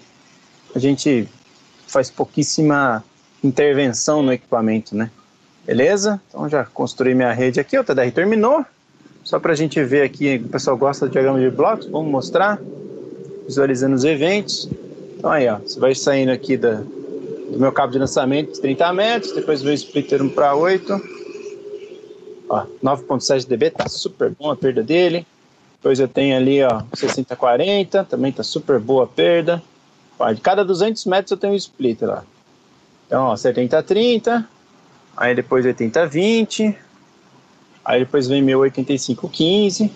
a 0.74 0.80
gente 0.80 1.28
faz 1.86 2.10
pouquíssima 2.10 3.04
intervenção 3.44 4.24
no 4.24 4.32
equipamento, 4.32 4.96
né? 4.96 5.12
Beleza? 5.66 6.20
Então 6.30 6.48
já 6.50 6.66
construí 6.66 7.14
minha 7.14 7.32
rede 7.32 7.60
aqui, 7.60 7.78
o 7.78 7.84
TDR 7.84 8.12
terminou. 8.12 8.66
Só 9.24 9.40
para 9.40 9.54
a 9.54 9.56
gente 9.56 9.82
ver 9.84 10.02
aqui, 10.02 10.42
o 10.44 10.50
pessoal 10.50 10.76
gosta 10.76 11.06
de 11.06 11.14
diagrama 11.14 11.40
de 11.40 11.50
blocos, 11.50 11.88
vamos 11.88 12.12
mostrar 12.12 12.60
visualizando 13.46 13.96
os 13.96 14.04
eventos. 14.04 14.70
Então 15.18 15.32
aí, 15.32 15.48
ó, 15.48 15.58
você 15.58 15.80
vai 15.80 15.96
saindo 15.96 16.32
aqui 16.32 16.58
da, 16.58 16.74
do 16.74 17.60
meu 17.60 17.72
cabo 17.72 17.92
de 17.92 18.00
lançamento, 18.00 18.60
30 18.60 18.94
metros, 18.94 19.34
depois 19.34 19.62
veio 19.62 19.74
o 19.74 19.76
splitter 19.76 20.22
1 20.22 20.30
para 20.30 20.56
8. 20.56 21.02
Ó, 22.50 22.66
9.7 22.84 23.48
dB, 23.48 23.72
tá 23.72 23.88
super 23.88 24.30
bom 24.32 24.52
a 24.52 24.56
perda 24.56 24.84
dele. 24.84 25.26
Depois 25.76 26.00
eu 26.00 26.08
tenho 26.08 26.36
ali, 26.36 26.64
ó, 26.64 26.82
60-40, 26.96 28.06
também 28.08 28.32
tá 28.32 28.44
super 28.44 28.80
boa 28.80 29.04
a 29.04 29.08
perda. 29.08 29.62
Ó, 30.18 30.32
de 30.32 30.42
cada 30.42 30.64
200 30.64 31.06
metros 31.06 31.32
eu 31.32 31.38
tenho 31.38 31.54
um 31.54 31.58
splitter 31.58 32.08
lá. 32.08 32.24
Então, 33.08 33.26
ó, 33.26 33.34
70-30, 33.36 34.46
aí 35.16 35.36
depois 35.36 35.66
80-20, 35.66 36.76
aí 37.84 38.00
depois 38.00 38.28
vem 38.28 38.42
meu 38.42 38.60
85-15, 38.62 39.92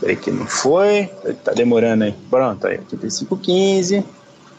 Peraí 0.00 0.16
que 0.16 0.30
não 0.30 0.46
foi. 0.46 1.10
Tá 1.44 1.52
demorando 1.52 2.04
aí. 2.04 2.14
Pronto, 2.30 2.66
aí. 2.66 2.78
8515, 2.78 4.04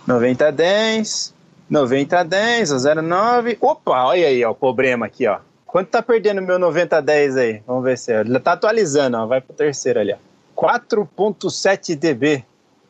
9010, 0.05 1.33
9010, 1.69 2.71
a 2.85 2.95
09. 3.01 3.57
Opa, 3.61 4.03
olha 4.05 4.27
aí, 4.27 4.43
ó, 4.43 4.51
o 4.51 4.55
problema 4.55 5.05
aqui, 5.05 5.27
ó. 5.27 5.39
Quanto 5.65 5.89
tá 5.89 6.01
perdendo 6.01 6.41
meu 6.41 6.57
9010 6.57 7.37
aí? 7.37 7.61
Vamos 7.65 7.83
ver 7.83 7.97
se 7.97 8.11
ele 8.11 8.39
tá 8.39 8.53
atualizando, 8.53 9.17
ó. 9.17 9.25
Vai 9.25 9.39
pro 9.39 9.53
terceiro 9.53 9.99
ali, 9.99 10.13
ó. 10.13 10.17
4.7 10.59 11.95
dB 11.95 12.43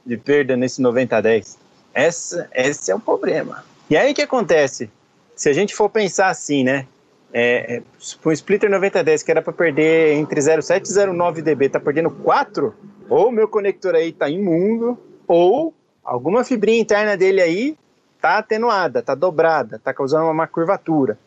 de 0.05 0.17
perda 0.17 0.57
nesse 0.57 0.81
9010. 0.81 1.57
Essa, 1.93 2.49
esse 2.53 2.91
é 2.91 2.95
o 2.95 2.99
problema. 2.99 3.63
E 3.89 3.97
aí 3.97 4.11
o 4.11 4.15
que 4.15 4.21
acontece? 4.21 4.89
Se 5.35 5.49
a 5.49 5.53
gente 5.53 5.75
for 5.75 5.89
pensar 5.89 6.29
assim, 6.29 6.63
né? 6.63 6.87
É, 7.33 7.77
é, 7.77 7.83
um 8.25 8.31
splitter 8.31 8.69
9010 8.69 9.23
que 9.23 9.31
era 9.31 9.41
para 9.41 9.53
perder 9.53 10.13
entre 10.13 10.39
0,7 10.41 10.81
e 10.81 10.93
0,9 10.93 11.41
dB, 11.41 11.69
tá 11.69 11.79
perdendo 11.79 12.09
4, 12.09 12.73
ou 13.09 13.31
meu 13.31 13.47
conector 13.47 13.95
aí 13.95 14.11
tá 14.11 14.29
imundo, 14.29 14.97
ou 15.27 15.73
alguma 16.03 16.43
fibrinha 16.43 16.79
interna 16.79 17.15
dele 17.15 17.41
aí 17.41 17.77
tá 18.19 18.39
atenuada, 18.39 19.01
tá 19.01 19.15
dobrada, 19.15 19.79
tá 19.79 19.93
causando 19.93 20.29
uma 20.29 20.47
curvatura. 20.47 21.17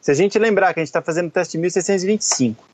Se 0.00 0.10
a 0.10 0.14
gente 0.14 0.38
lembrar 0.38 0.74
que 0.74 0.80
a 0.80 0.82
gente 0.82 0.88
está 0.88 1.00
fazendo 1.00 1.28
o 1.28 1.30
teste 1.30 1.56
em 1.56 1.60
1625, 1.60 2.64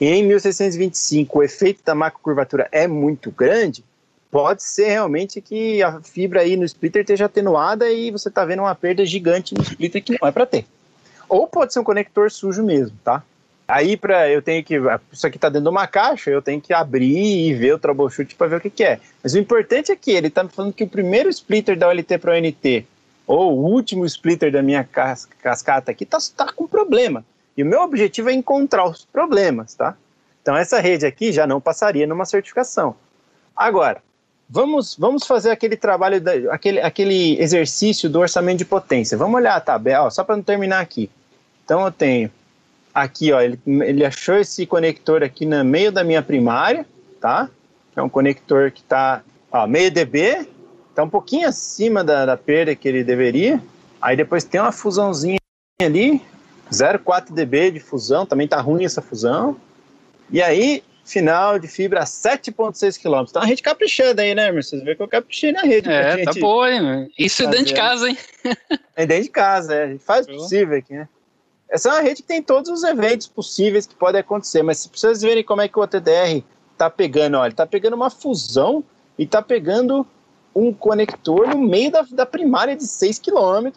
e 0.00 0.08
em 0.08 0.26
1625 0.26 1.38
o 1.38 1.42
efeito 1.42 1.84
da 1.84 1.94
macrocurvatura 1.94 2.68
é 2.72 2.88
muito 2.88 3.30
grande, 3.30 3.84
pode 4.30 4.62
ser 4.62 4.88
realmente 4.88 5.40
que 5.40 5.82
a 5.82 6.00
fibra 6.00 6.40
aí 6.40 6.56
no 6.56 6.64
splitter 6.64 7.02
esteja 7.02 7.26
atenuada 7.26 7.90
e 7.90 8.10
você 8.10 8.28
está 8.28 8.44
vendo 8.44 8.60
uma 8.60 8.74
perda 8.74 9.04
gigante 9.04 9.54
no 9.54 9.62
splitter 9.62 10.02
que 10.02 10.16
não 10.20 10.26
é 10.26 10.32
para 10.32 10.46
ter. 10.46 10.64
Ou 11.30 11.46
pode 11.46 11.72
ser 11.72 11.78
um 11.78 11.84
conector 11.84 12.28
sujo 12.28 12.62
mesmo, 12.62 12.98
tá? 13.04 13.22
Aí 13.68 13.96
para 13.96 14.28
eu 14.28 14.42
tenho 14.42 14.64
que 14.64 14.74
isso 15.12 15.24
aqui 15.24 15.36
está 15.36 15.48
dentro 15.48 15.62
de 15.62 15.68
uma 15.70 15.86
caixa, 15.86 16.28
eu 16.28 16.42
tenho 16.42 16.60
que 16.60 16.74
abrir 16.74 17.46
e 17.46 17.54
ver 17.54 17.72
o 17.72 17.78
troubleshoot 17.78 18.34
para 18.34 18.48
ver 18.48 18.56
o 18.56 18.60
que, 18.60 18.68
que, 18.68 18.82
é. 18.82 18.98
Mas 19.22 19.34
o 19.34 19.38
importante 19.38 19.92
é 19.92 19.96
que 19.96 20.10
ele 20.10 20.26
está 20.26 20.42
me 20.42 20.50
falando 20.50 20.72
que 20.72 20.82
o 20.82 20.88
primeiro 20.88 21.30
splitter 21.30 21.78
da 21.78 21.86
OLT 21.86 22.18
para 22.18 22.32
o 22.32 22.36
NT 22.36 22.84
ou 23.28 23.56
o 23.56 23.64
último 23.64 24.04
splitter 24.04 24.50
da 24.50 24.60
minha 24.60 24.82
cas 24.82 25.24
cascata 25.40 25.92
aqui 25.92 26.02
está 26.02 26.18
tá 26.36 26.52
com 26.52 26.66
problema. 26.66 27.24
E 27.56 27.62
o 27.62 27.66
meu 27.66 27.82
objetivo 27.82 28.28
é 28.28 28.32
encontrar 28.32 28.84
os 28.88 29.04
problemas, 29.04 29.74
tá? 29.74 29.96
Então 30.42 30.56
essa 30.56 30.80
rede 30.80 31.06
aqui 31.06 31.30
já 31.30 31.46
não 31.46 31.60
passaria 31.60 32.08
numa 32.08 32.24
certificação. 32.24 32.96
Agora, 33.54 34.02
vamos, 34.48 34.96
vamos 34.98 35.24
fazer 35.24 35.52
aquele 35.52 35.76
trabalho, 35.76 36.20
da, 36.20 36.32
aquele, 36.52 36.80
aquele 36.80 37.40
exercício 37.40 38.10
do 38.10 38.18
orçamento 38.18 38.58
de 38.58 38.64
potência. 38.64 39.16
Vamos 39.16 39.36
olhar 39.36 39.54
a 39.54 39.60
tabela, 39.60 40.06
ó, 40.06 40.10
só 40.10 40.24
para 40.24 40.34
não 40.34 40.42
terminar 40.42 40.80
aqui. 40.80 41.08
Então 41.70 41.84
eu 41.84 41.92
tenho 41.92 42.28
aqui, 42.92 43.30
ó, 43.30 43.40
ele, 43.40 43.56
ele 43.64 44.04
achou 44.04 44.34
esse 44.34 44.66
conector 44.66 45.22
aqui 45.22 45.46
no 45.46 45.64
meio 45.64 45.92
da 45.92 46.02
minha 46.02 46.20
primária, 46.20 46.84
tá? 47.20 47.48
É 47.94 48.02
um 48.02 48.08
conector 48.08 48.72
que 48.72 48.80
está, 48.80 49.22
ó, 49.52 49.68
meio 49.68 49.88
dB, 49.88 50.48
está 50.88 51.04
um 51.04 51.08
pouquinho 51.08 51.46
acima 51.46 52.02
da, 52.02 52.26
da 52.26 52.36
perda 52.36 52.74
que 52.74 52.88
ele 52.88 53.04
deveria. 53.04 53.62
Aí 54.02 54.16
depois 54.16 54.42
tem 54.42 54.60
uma 54.60 54.72
fusãozinha 54.72 55.38
ali, 55.80 56.20
0,4 56.72 57.32
dB 57.32 57.70
de 57.70 57.78
fusão, 57.78 58.26
também 58.26 58.48
tá 58.48 58.60
ruim 58.60 58.84
essa 58.84 59.00
fusão. 59.00 59.56
E 60.28 60.42
aí, 60.42 60.82
final 61.04 61.56
de 61.56 61.68
fibra 61.68 62.02
7,6 62.02 63.00
km. 63.00 63.28
Então 63.30 63.42
a 63.42 63.46
rede 63.46 63.62
caprichando 63.62 64.20
aí, 64.20 64.34
né, 64.34 64.48
Emerson? 64.48 64.70
Vocês 64.70 64.82
vê 64.82 64.96
que 64.96 65.02
eu 65.02 65.08
caprichei 65.08 65.52
na 65.52 65.62
rede. 65.62 65.88
É, 65.88 66.24
tá 66.24 66.32
boa, 66.32 66.68
hein? 66.68 67.08
Isso 67.16 67.44
é 67.44 67.46
dentro 67.46 67.66
de 67.66 67.74
casa, 67.74 68.08
hein? 68.08 68.18
é 68.96 69.06
dentro 69.06 69.22
de 69.22 69.30
casa, 69.30 69.72
é. 69.72 69.84
A 69.84 69.88
gente 69.90 70.02
faz 70.02 70.26
o 70.26 70.32
possível 70.32 70.76
aqui, 70.76 70.94
né? 70.94 71.08
Essa 71.70 71.88
é 71.88 71.92
uma 71.92 72.00
rede 72.02 72.22
que 72.22 72.28
tem 72.28 72.42
todos 72.42 72.70
os 72.70 72.82
eventos 72.82 73.28
possíveis 73.28 73.86
que 73.86 73.94
podem 73.94 74.20
acontecer, 74.20 74.62
mas 74.62 74.78
se 74.78 74.90
vocês 74.92 75.22
verem 75.22 75.44
como 75.44 75.62
é 75.62 75.68
que 75.68 75.78
o 75.78 75.82
OTDR 75.82 76.42
tá 76.76 76.90
pegando, 76.90 77.36
olha, 77.36 77.52
tá 77.52 77.66
pegando 77.66 77.94
uma 77.94 78.10
fusão 78.10 78.82
e 79.16 79.26
tá 79.26 79.40
pegando 79.40 80.06
um 80.54 80.72
conector 80.72 81.46
no 81.48 81.58
meio 81.58 81.92
da, 81.92 82.02
da 82.10 82.26
primária 82.26 82.74
de 82.74 82.84
6 82.84 83.20
km, 83.20 83.68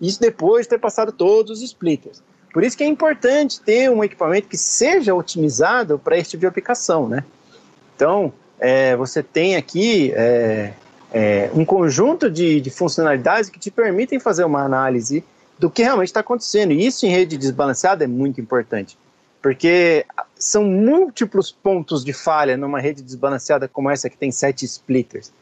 isso 0.00 0.20
depois 0.20 0.66
de 0.66 0.70
ter 0.70 0.78
passado 0.78 1.12
todos 1.12 1.58
os 1.58 1.62
splitters. 1.62 2.20
Por 2.52 2.64
isso 2.64 2.76
que 2.76 2.82
é 2.82 2.86
importante 2.86 3.60
ter 3.60 3.90
um 3.90 4.02
equipamento 4.02 4.48
que 4.48 4.56
seja 4.56 5.14
otimizado 5.14 5.98
para 5.98 6.16
esse 6.16 6.30
tipo 6.30 6.40
de 6.40 6.46
aplicação, 6.46 7.08
né? 7.08 7.22
Então, 7.94 8.32
é, 8.58 8.96
você 8.96 9.22
tem 9.22 9.56
aqui 9.56 10.12
é, 10.14 10.72
é, 11.12 11.50
um 11.54 11.64
conjunto 11.64 12.30
de, 12.30 12.60
de, 12.60 12.70
funcionalidades 12.70 13.50
que 13.50 13.58
te 13.58 13.70
permitem 13.70 14.18
fazer 14.18 14.44
uma 14.44 14.62
análise 14.62 15.22
do 15.58 15.70
que 15.70 15.82
realmente 15.82 16.08
está 16.08 16.20
acontecendo. 16.20 16.72
E 16.72 16.86
isso 16.86 17.06
em 17.06 17.10
rede 17.10 17.36
desbalanceada 17.36 18.04
é 18.04 18.06
muito 18.06 18.40
importante, 18.40 18.98
porque 19.40 20.04
são 20.38 20.64
múltiplos 20.64 21.50
pontos 21.50 22.04
de 22.04 22.12
falha 22.12 22.56
numa 22.56 22.80
rede 22.80 23.02
desbalanceada 23.02 23.68
como 23.68 23.90
essa 23.90 24.10
que 24.10 24.16
tem 24.16 24.30
sete 24.30 24.64
splitters, 24.64 25.32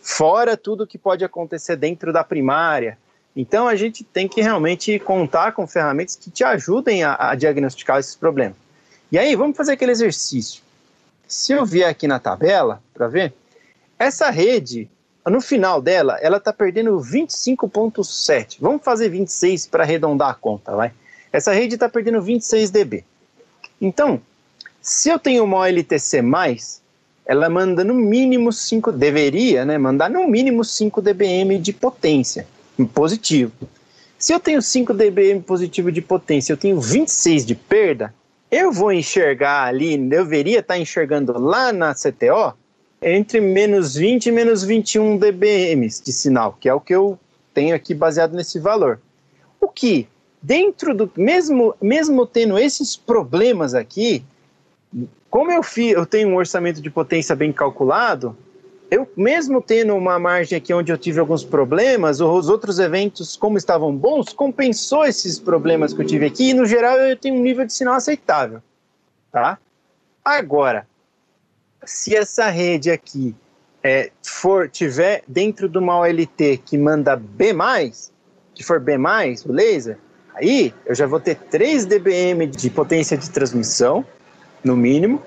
fora 0.00 0.56
tudo 0.56 0.86
que 0.86 0.98
pode 0.98 1.24
acontecer 1.24 1.76
dentro 1.76 2.12
da 2.12 2.22
primária, 2.22 2.96
então 3.36 3.68
a 3.68 3.76
gente 3.76 4.02
tem 4.02 4.26
que 4.26 4.40
realmente 4.40 4.98
contar 4.98 5.52
com 5.52 5.66
ferramentas 5.66 6.16
que 6.16 6.30
te 6.30 6.42
ajudem 6.42 7.04
a, 7.04 7.30
a 7.30 7.34
diagnosticar 7.34 7.98
esses 7.98 8.16
problemas. 8.16 8.56
E 9.12 9.18
aí, 9.18 9.36
vamos 9.36 9.56
fazer 9.56 9.72
aquele 9.72 9.92
exercício. 9.92 10.62
Se 11.28 11.52
eu 11.52 11.66
vier 11.66 11.88
aqui 11.88 12.08
na 12.08 12.18
tabela, 12.18 12.82
para 12.94 13.08
ver, 13.08 13.34
essa 13.98 14.30
rede, 14.30 14.90
no 15.30 15.40
final 15.40 15.82
dela, 15.82 16.18
ela 16.20 16.36
está 16.36 16.52
perdendo 16.52 16.98
25,7. 17.00 18.58
Vamos 18.60 18.82
fazer 18.82 19.08
26 19.08 19.66
para 19.66 19.82
arredondar 19.82 20.30
a 20.30 20.34
conta, 20.34 20.74
vai? 20.74 20.92
Essa 21.32 21.52
rede 21.52 21.74
está 21.74 21.88
perdendo 21.88 22.22
26 22.22 22.70
dB. 22.70 23.04
Então, 23.80 24.20
se 24.80 25.08
eu 25.08 25.18
tenho 25.18 25.44
uma 25.44 25.58
OLTC+, 25.58 26.22
ela 27.26 27.50
manda 27.50 27.82
no 27.82 27.92
mínimo 27.92 28.52
5, 28.52 28.92
deveria 28.92 29.64
né, 29.64 29.76
mandar 29.76 30.08
no 30.08 30.28
mínimo 30.28 30.64
5 30.64 31.02
dBm 31.02 31.58
de 31.60 31.72
potência 31.72 32.46
positivo. 32.94 33.52
Se 34.16 34.32
eu 34.32 34.38
tenho 34.38 34.62
5 34.62 34.94
dBm 34.94 35.40
positivo 35.44 35.90
de 35.90 36.00
potência, 36.00 36.52
eu 36.52 36.56
tenho 36.56 36.80
26 36.80 37.44
de 37.44 37.54
perda, 37.54 38.14
eu 38.50 38.70
vou 38.70 38.92
enxergar 38.92 39.64
ali, 39.64 39.98
deveria 39.98 40.60
estar 40.60 40.78
enxergando 40.78 41.38
lá 41.38 41.72
na 41.72 41.92
CTO 41.94 42.54
entre 43.00 43.40
menos 43.40 43.94
20 43.94 44.26
e 44.26 44.32
menos 44.32 44.62
21 44.62 45.18
dBm 45.18 45.86
de 46.04 46.12
sinal, 46.12 46.56
que 46.58 46.68
é 46.68 46.74
o 46.74 46.80
que 46.80 46.94
eu 46.94 47.18
tenho 47.52 47.74
aqui 47.74 47.94
baseado 47.94 48.34
nesse 48.34 48.58
valor. 48.58 49.00
O 49.60 49.68
que, 49.68 50.08
dentro 50.42 50.94
do. 50.94 51.10
Mesmo, 51.16 51.74
mesmo 51.80 52.26
tendo 52.26 52.58
esses 52.58 52.96
problemas 52.96 53.74
aqui, 53.74 54.24
como 55.30 55.50
eu, 55.50 55.62
fi, 55.62 55.90
eu 55.90 56.06
tenho 56.06 56.28
um 56.28 56.36
orçamento 56.36 56.80
de 56.80 56.90
potência 56.90 57.34
bem 57.34 57.52
calculado, 57.52 58.36
eu 58.90 59.10
mesmo 59.16 59.60
tendo 59.60 59.94
uma 59.94 60.18
margem 60.18 60.56
aqui 60.56 60.72
onde 60.72 60.92
eu 60.92 60.96
tive 60.96 61.18
alguns 61.18 61.44
problemas, 61.44 62.20
os 62.20 62.48
outros 62.48 62.78
eventos, 62.78 63.36
como 63.36 63.58
estavam 63.58 63.94
bons, 63.94 64.32
compensou 64.32 65.04
esses 65.04 65.38
problemas 65.38 65.92
que 65.92 66.00
eu 66.00 66.06
tive 66.06 66.26
aqui, 66.26 66.50
e 66.50 66.54
no 66.54 66.64
geral 66.64 66.96
eu 66.98 67.16
tenho 67.16 67.34
um 67.34 67.42
nível 67.42 67.66
de 67.66 67.72
sinal 67.72 67.94
aceitável, 67.94 68.62
tá? 69.32 69.58
Agora, 70.24 70.86
se 71.86 72.14
essa 72.14 72.50
rede 72.50 72.90
aqui 72.90 73.34
é, 73.82 74.10
for 74.22 74.68
tiver 74.68 75.22
dentro 75.26 75.68
de 75.68 75.78
uma 75.78 75.98
OLT 76.00 76.58
que 76.64 76.76
manda 76.76 77.16
B+, 77.16 77.54
que 78.54 78.64
for 78.64 78.80
B+, 78.80 78.96
o 78.96 79.52
laser, 79.52 79.98
aí 80.34 80.74
eu 80.84 80.94
já 80.94 81.06
vou 81.06 81.20
ter 81.20 81.36
3 81.36 81.86
dBm 81.86 82.46
de 82.50 82.68
potência 82.68 83.16
de 83.16 83.30
transmissão, 83.30 84.04
no 84.64 84.76
mínimo, 84.76 85.22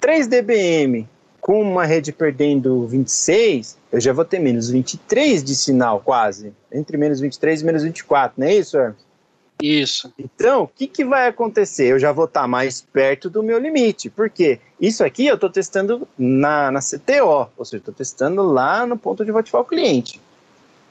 3 0.00 0.26
dBm 0.26 1.06
com 1.40 1.60
uma 1.60 1.84
rede 1.84 2.12
perdendo 2.12 2.86
26, 2.86 3.76
eu 3.90 4.00
já 4.00 4.12
vou 4.12 4.24
ter 4.24 4.38
menos 4.38 4.70
23 4.70 5.42
de 5.42 5.56
sinal, 5.56 6.00
quase. 6.00 6.52
Entre 6.70 6.96
menos 6.96 7.18
23 7.18 7.62
e 7.62 7.64
menos 7.64 7.82
24, 7.82 8.40
não 8.40 8.46
é 8.46 8.54
isso, 8.54 8.78
Hermes? 8.78 9.11
Isso. 9.60 10.12
Então, 10.18 10.64
o 10.64 10.68
que, 10.68 10.86
que 10.86 11.04
vai 11.04 11.28
acontecer? 11.28 11.86
Eu 11.86 11.98
já 11.98 12.10
vou 12.12 12.24
estar 12.24 12.46
mais 12.48 12.80
perto 12.80 13.30
do 13.30 13.42
meu 13.42 13.58
limite. 13.58 14.10
Por 14.10 14.28
quê? 14.28 14.58
Isso 14.80 15.04
aqui 15.04 15.26
eu 15.26 15.36
estou 15.36 15.50
testando 15.50 16.06
na, 16.18 16.70
na 16.70 16.80
CTO, 16.80 17.48
ou 17.56 17.64
seja, 17.64 17.78
estou 17.78 17.94
testando 17.94 18.42
lá 18.42 18.86
no 18.86 18.96
ponto 18.98 19.24
de 19.24 19.30
ativar 19.30 19.62
o 19.62 19.64
cliente. 19.64 20.20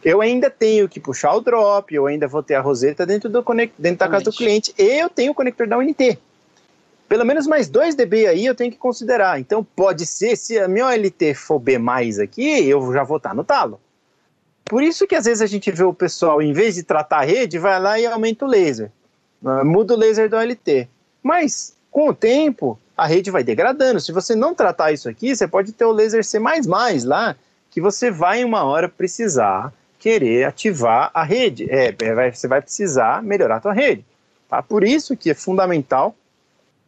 Eu 0.04 0.22
ainda 0.22 0.50
tenho 0.50 0.90
que 0.90 1.00
puxar 1.00 1.34
o 1.36 1.42
drop, 1.42 1.94
eu 1.94 2.08
ainda 2.08 2.28
vou 2.28 2.42
ter 2.42 2.56
a 2.56 2.62
roseta 2.62 3.06
dentro, 3.06 3.30
do 3.30 3.44
conect, 3.44 3.76
dentro 3.78 4.00
da 4.00 4.08
casa 4.08 4.26
do 4.26 4.34
cliente, 4.34 4.74
e 4.78 4.84
eu 4.84 5.10
tenho 5.10 5.32
o 5.32 5.36
conector 5.36 5.68
da 5.68 5.78
UNT 5.78 6.18
pelo 7.12 7.26
menos 7.26 7.46
mais 7.46 7.68
2 7.68 7.94
dB 7.94 8.26
aí 8.26 8.46
eu 8.46 8.56
tenho 8.56 8.72
que 8.72 8.78
considerar. 8.78 9.38
Então 9.38 9.62
pode 9.62 10.06
ser, 10.06 10.38
se 10.38 10.58
a 10.58 10.66
minha 10.66 10.88
OLT 10.88 11.34
for 11.34 11.60
B 11.60 11.78
mais 11.78 12.18
aqui, 12.18 12.66
eu 12.70 12.94
já 12.94 13.04
vou 13.04 13.18
estar 13.18 13.36
no 13.36 13.44
talo. 13.44 13.82
Por 14.72 14.82
isso 14.82 15.06
que 15.06 15.16
às 15.16 15.26
vezes 15.26 15.42
a 15.42 15.48
gente 15.48 15.70
vê 15.70 15.84
o 15.84 15.94
pessoal, 15.94 16.42
em 16.42 16.54
vez 16.54 16.76
de 16.76 16.84
tratar 16.84 17.18
a 17.18 17.26
rede, 17.26 17.60
vai 17.60 17.78
lá 17.78 18.00
e 18.00 18.06
aumenta 18.06 18.46
o 18.46 18.48
laser. 18.48 18.90
Ah, 19.46 19.66
muda 19.66 19.94
o 19.94 19.98
laser 19.98 20.30
do 20.30 20.38
OLT. 20.38 20.88
Mas, 21.22 21.76
com 21.92 22.08
o 22.08 22.14
tempo, 22.14 22.80
a 22.96 23.06
rede 23.06 23.30
vai 23.30 23.44
degradando. 23.44 24.00
Se 24.00 24.14
você 24.14 24.34
não 24.34 24.56
tratar 24.56 24.94
isso 24.94 25.10
aqui, 25.10 25.36
você 25.36 25.46
pode 25.46 25.74
ter 25.74 25.84
o 25.84 25.92
laser 25.92 26.24
C++ 26.24 26.40
lá, 27.04 27.36
que 27.70 27.82
você 27.82 28.10
vai 28.10 28.46
uma 28.46 28.64
hora 28.64 28.88
precisar 28.88 29.74
querer 30.00 30.46
ativar 30.46 31.12
a 31.14 31.26
rede. 31.26 31.68
É, 31.70 31.94
você 32.32 32.48
vai 32.48 32.62
precisar 32.62 33.22
melhorar 33.22 33.58
a 33.58 33.60
tua 33.60 33.74
rede. 33.74 34.06
Tá? 34.48 34.64
Por 34.64 34.86
isso 34.86 35.18
que 35.18 35.32
é 35.32 35.34
fundamental 35.34 36.16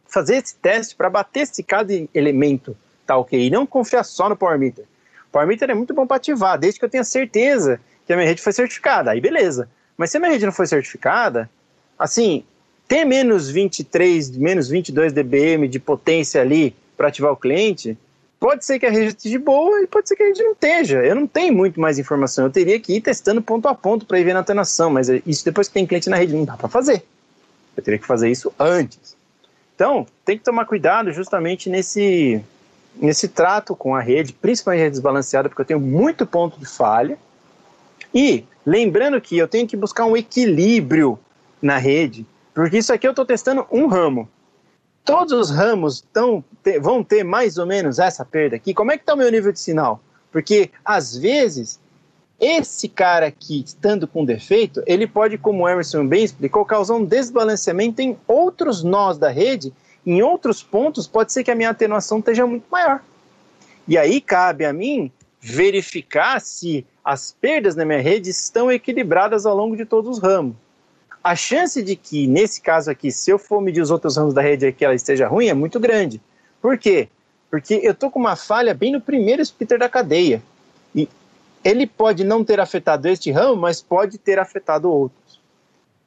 fazer 0.06 0.36
esse 0.36 0.54
teste 0.54 0.96
para 0.96 1.10
bater 1.10 1.46
se 1.46 1.62
cada 1.62 1.92
elemento 2.14 2.74
tá 3.06 3.14
ok 3.18 3.38
e 3.38 3.50
não 3.50 3.66
confiar 3.66 4.04
só 4.04 4.26
no 4.30 4.36
Power 4.38 4.58
Meter. 4.58 4.86
Power 5.34 5.48
Meter 5.48 5.68
é 5.68 5.74
muito 5.74 5.92
bom 5.92 6.06
para 6.06 6.18
ativar, 6.18 6.56
desde 6.56 6.78
que 6.78 6.84
eu 6.84 6.88
tenha 6.88 7.02
certeza 7.02 7.80
que 8.06 8.12
a 8.12 8.16
minha 8.16 8.28
rede 8.28 8.40
foi 8.40 8.52
certificada, 8.52 9.10
aí 9.10 9.20
beleza. 9.20 9.68
Mas 9.96 10.12
se 10.12 10.16
a 10.16 10.20
minha 10.20 10.30
rede 10.30 10.46
não 10.46 10.52
foi 10.52 10.68
certificada, 10.68 11.50
assim, 11.98 12.44
ter 12.86 13.04
menos 13.04 13.50
23, 13.50 14.36
menos 14.36 14.68
22 14.68 15.12
dBm 15.12 15.66
de 15.68 15.80
potência 15.80 16.40
ali 16.40 16.76
para 16.96 17.08
ativar 17.08 17.32
o 17.32 17.36
cliente, 17.36 17.98
pode 18.38 18.64
ser 18.64 18.78
que 18.78 18.86
a 18.86 18.90
rede 18.90 19.08
esteja 19.08 19.40
boa 19.40 19.82
e 19.82 19.88
pode 19.88 20.08
ser 20.08 20.14
que 20.14 20.22
a 20.22 20.26
rede 20.26 20.40
não 20.40 20.52
esteja. 20.52 21.04
Eu 21.04 21.16
não 21.16 21.26
tenho 21.26 21.52
muito 21.52 21.80
mais 21.80 21.98
informação. 21.98 22.44
Eu 22.44 22.50
teria 22.52 22.78
que 22.78 22.92
ir 22.92 23.00
testando 23.00 23.42
ponto 23.42 23.66
a 23.66 23.74
ponto 23.74 24.06
para 24.06 24.20
ir 24.20 24.24
vendo 24.24 24.36
a 24.36 24.40
atenuação, 24.40 24.88
mas 24.88 25.08
isso 25.26 25.44
depois 25.44 25.66
que 25.66 25.74
tem 25.74 25.84
cliente 25.84 26.08
na 26.08 26.16
rede 26.16 26.32
não 26.32 26.44
dá 26.44 26.56
para 26.56 26.68
fazer. 26.68 27.02
Eu 27.76 27.82
teria 27.82 27.98
que 27.98 28.06
fazer 28.06 28.30
isso 28.30 28.54
antes. 28.56 29.16
Então, 29.74 30.06
tem 30.24 30.38
que 30.38 30.44
tomar 30.44 30.64
cuidado 30.66 31.10
justamente 31.10 31.68
nesse, 31.68 32.40
nesse 32.96 33.28
trato 33.28 33.74
com 33.74 33.94
a 33.94 34.00
rede, 34.00 34.32
principalmente 34.32 34.80
a 34.80 34.84
rede 34.84 34.92
desbalanceada, 34.92 35.48
porque 35.48 35.62
eu 35.62 35.66
tenho 35.66 35.80
muito 35.80 36.26
ponto 36.26 36.58
de 36.58 36.66
falha. 36.66 37.18
E 38.14 38.44
lembrando 38.64 39.20
que 39.20 39.36
eu 39.36 39.48
tenho 39.48 39.66
que 39.66 39.76
buscar 39.76 40.06
um 40.06 40.16
equilíbrio 40.16 41.18
na 41.60 41.78
rede, 41.78 42.26
porque 42.54 42.78
isso 42.78 42.92
aqui 42.92 43.06
eu 43.06 43.10
estou 43.10 43.24
testando 43.24 43.66
um 43.70 43.86
ramo. 43.86 44.28
Todos 45.04 45.32
os 45.32 45.50
ramos 45.50 46.02
tão, 46.12 46.42
vão 46.80 47.04
ter 47.04 47.24
mais 47.24 47.58
ou 47.58 47.66
menos 47.66 47.98
essa 47.98 48.24
perda 48.24 48.56
aqui. 48.56 48.72
Como 48.72 48.90
é 48.90 48.96
que 48.96 49.02
está 49.02 49.14
o 49.14 49.18
meu 49.18 49.30
nível 49.30 49.52
de 49.52 49.60
sinal? 49.60 50.00
Porque 50.32 50.70
às 50.84 51.16
vezes 51.16 51.78
esse 52.40 52.88
cara 52.88 53.26
aqui, 53.26 53.62
estando 53.64 54.06
com 54.08 54.24
defeito, 54.24 54.82
ele 54.86 55.06
pode, 55.06 55.38
como 55.38 55.64
o 55.64 55.68
Emerson 55.68 56.06
bem 56.06 56.24
explicou, 56.24 56.64
causar 56.64 56.94
um 56.94 57.04
desbalanceamento 57.04 58.02
em 58.02 58.18
outros 58.26 58.82
nós 58.82 59.16
da 59.18 59.30
rede. 59.30 59.72
Em 60.06 60.22
outros 60.22 60.62
pontos, 60.62 61.06
pode 61.06 61.32
ser 61.32 61.42
que 61.44 61.50
a 61.50 61.54
minha 61.54 61.70
atenuação 61.70 62.18
esteja 62.18 62.46
muito 62.46 62.64
maior. 62.70 63.00
E 63.86 63.96
aí 63.96 64.20
cabe 64.20 64.64
a 64.64 64.72
mim 64.72 65.10
verificar 65.40 66.40
se 66.40 66.86
as 67.04 67.32
perdas 67.38 67.76
na 67.76 67.84
minha 67.84 68.00
rede 68.00 68.30
estão 68.30 68.72
equilibradas 68.72 69.44
ao 69.44 69.54
longo 69.54 69.76
de 69.76 69.84
todos 69.84 70.16
os 70.16 70.22
ramos. 70.22 70.56
A 71.22 71.34
chance 71.34 71.82
de 71.82 71.96
que, 71.96 72.26
nesse 72.26 72.60
caso 72.60 72.90
aqui, 72.90 73.10
se 73.10 73.30
eu 73.30 73.38
for 73.38 73.60
medir 73.60 73.80
os 73.80 73.90
outros 73.90 74.16
ramos 74.16 74.34
da 74.34 74.42
rede 74.42 74.72
que 74.72 74.84
ela 74.84 74.94
esteja 74.94 75.26
ruim, 75.26 75.48
é 75.48 75.54
muito 75.54 75.80
grande. 75.80 76.20
Por 76.60 76.76
quê? 76.76 77.08
Porque 77.50 77.80
eu 77.82 77.94
tô 77.94 78.10
com 78.10 78.18
uma 78.18 78.36
falha 78.36 78.74
bem 78.74 78.92
no 78.92 79.00
primeiro 79.00 79.40
splitter 79.40 79.78
da 79.78 79.88
cadeia. 79.88 80.42
E 80.94 81.08
ele 81.62 81.86
pode 81.86 82.24
não 82.24 82.44
ter 82.44 82.60
afetado 82.60 83.08
este 83.08 83.30
ramo, 83.30 83.56
mas 83.56 83.80
pode 83.80 84.18
ter 84.18 84.38
afetado 84.38 84.90
outros. 84.90 85.23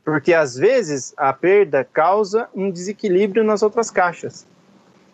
Porque 0.07 0.33
às 0.33 0.55
vezes 0.55 1.13
a 1.17 1.33
perda 1.33 1.83
causa 1.83 2.47
um 2.55 2.71
desequilíbrio 2.71 3.43
nas 3.43 3.61
outras 3.61 3.91
caixas. 3.91 4.47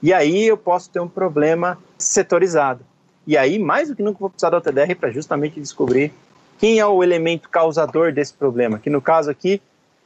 E 0.04 0.14
aí 0.14 0.46
eu 0.46 0.56
posso 0.56 0.88
ter 0.92 1.00
um 1.00 1.08
problema 1.08 1.80
setorizado. 1.98 2.86
E 3.26 3.36
aí, 3.36 3.58
mais 3.58 3.90
do 3.90 3.96
que 3.96 4.04
nunca, 4.04 4.20
vou 4.20 4.30
precisar 4.30 4.52
da 4.52 4.58
OTDR 4.60 4.94
para 4.94 5.10
justamente 5.10 5.60
descobrir 5.60 6.14
quem 6.60 6.78
é 6.78 6.86
o 6.86 7.02
elemento 7.02 7.50
causador 7.50 8.14
desse 8.14 8.36
problema. 8.36 8.78
Que 8.78 8.88
no 8.88 9.02
caso 9.02 9.32
aqui 9.32 9.60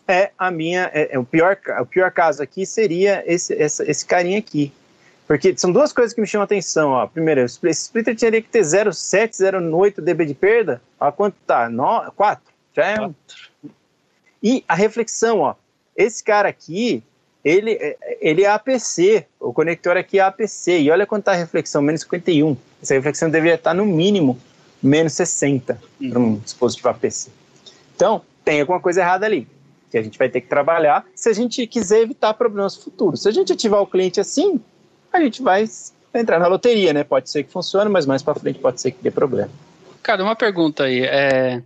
é 0.08 0.32
a 0.38 0.50
minha. 0.50 0.90
É, 0.94 1.16
é 1.16 1.20
o, 1.20 1.26
pior, 1.26 1.60
o 1.82 1.86
pior 1.86 2.10
caso 2.10 2.42
aqui 2.42 2.66
seria 2.66 3.22
esse, 3.28 3.54
esse, 3.56 4.06
carinha 4.06 4.40
aqui. 4.40 4.72
Porque 5.28 5.54
são 5.58 5.70
duas 5.70 5.92
coisas 5.92 6.14
que 6.14 6.22
me 6.22 6.28
chamam 6.28 6.44
a 6.44 6.46
atenção. 6.46 6.92
Ó. 6.92 7.06
Primeiro, 7.08 7.42
esse 7.42 7.60
splitter 7.72 8.16
teria 8.16 8.42
que 8.42 8.48
ter 8.48 8.62
0,7, 8.62 9.32
0,8 9.32 10.00
dB 10.00 10.28
de 10.28 10.34
perda. 10.34 10.82
Ó, 10.98 11.12
quanto 11.12 11.36
tá? 11.46 11.68
No, 11.68 12.10
4. 12.14 12.42
Já 12.74 12.86
é... 12.86 12.96
4. 12.96 13.16
E 14.48 14.64
a 14.66 14.76
reflexão, 14.76 15.42
ó. 15.42 15.56
Esse 15.94 16.24
cara 16.24 16.48
aqui, 16.48 17.04
ele, 17.44 17.72
é, 17.72 17.98
ele 18.22 18.46
é 18.46 18.50
APC. 18.50 19.26
O 19.42 19.52
conector 19.52 19.98
aqui 19.98 20.20
é 20.20 20.22
APC. 20.22 20.80
E 20.80 20.90
olha 20.90 21.06
quanto 21.06 21.26
tá 21.26 21.34
a 21.34 21.36
reflexão, 21.36 21.82
menos 21.82 22.00
51. 22.00 22.56
Essa 22.82 22.94
reflexão 22.94 23.30
deveria 23.30 23.56
estar 23.56 23.74
no 23.74 23.86
mínimo 23.86 24.40
menos 24.82 25.12
60 25.14 25.78
uhum. 26.00 26.10
para 26.10 26.20
um 26.20 26.36
dispositivo 26.38 26.88
APC. 26.88 27.30
Então, 27.94 28.22
tem 28.46 28.62
alguma 28.62 28.80
coisa 28.80 29.02
errada 29.02 29.26
ali 29.26 29.46
que 29.92 29.98
a 29.98 30.02
gente 30.02 30.18
vai 30.18 30.30
ter 30.30 30.40
que 30.40 30.48
trabalhar 30.48 31.06
se 31.14 31.28
a 31.28 31.34
gente 31.34 31.68
quiser 31.68 32.04
evitar 32.04 32.34
problemas 32.34 32.78
futuros. 32.78 33.24
Se 33.24 33.28
a 33.28 33.34
gente 33.34 33.52
ativar 33.52 33.82
o 33.82 33.88
cliente 33.88 34.22
assim, 34.22 34.62
a 35.12 35.20
gente 35.20 35.42
vai 35.42 35.68
entrar 36.14 36.40
na 36.40 36.48
loteria, 36.48 36.94
né? 36.94 37.04
Pode 37.04 37.30
ser 37.30 37.44
que 37.44 37.52
funcione, 37.52 37.90
mas 37.90 38.06
mais 38.06 38.24
para 38.24 38.40
frente 38.40 38.60
pode 38.60 38.80
ser 38.80 38.92
que 38.92 39.04
dê 39.04 39.12
problema. 39.12 39.52
Cara, 40.02 40.24
uma 40.24 40.38
pergunta 40.38 40.86
aí. 40.86 41.02
É, 41.02 41.62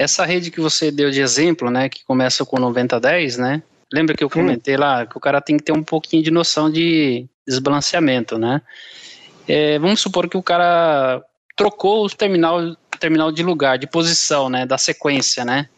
essa 0.00 0.24
rede 0.24 0.50
que 0.50 0.62
você 0.62 0.90
deu 0.90 1.10
de 1.10 1.20
exemplo, 1.20 1.70
né, 1.70 1.90
que 1.90 2.02
começa 2.06 2.42
com 2.46 2.58
9010, 2.58 3.36
né? 3.36 3.62
Lembra 3.92 4.16
que 4.16 4.24
eu 4.24 4.30
comentei 4.30 4.74
hum. 4.74 4.80
lá 4.80 5.04
que 5.04 5.14
o 5.14 5.20
cara 5.20 5.42
tem 5.42 5.58
que 5.58 5.64
ter 5.64 5.72
um 5.72 5.82
pouquinho 5.82 6.22
de 6.22 6.30
noção 6.30 6.70
de 6.70 7.26
desbalanceamento, 7.46 8.38
né? 8.38 8.62
É, 9.46 9.78
vamos 9.78 10.00
supor 10.00 10.26
que 10.26 10.38
o 10.38 10.42
cara 10.42 11.22
trocou 11.54 12.06
o 12.06 12.08
terminal, 12.08 12.74
terminal 12.98 13.30
de 13.30 13.42
lugar, 13.42 13.76
de 13.76 13.86
posição, 13.86 14.48
né, 14.48 14.64
da 14.64 14.78
sequência, 14.78 15.44
né? 15.44 15.68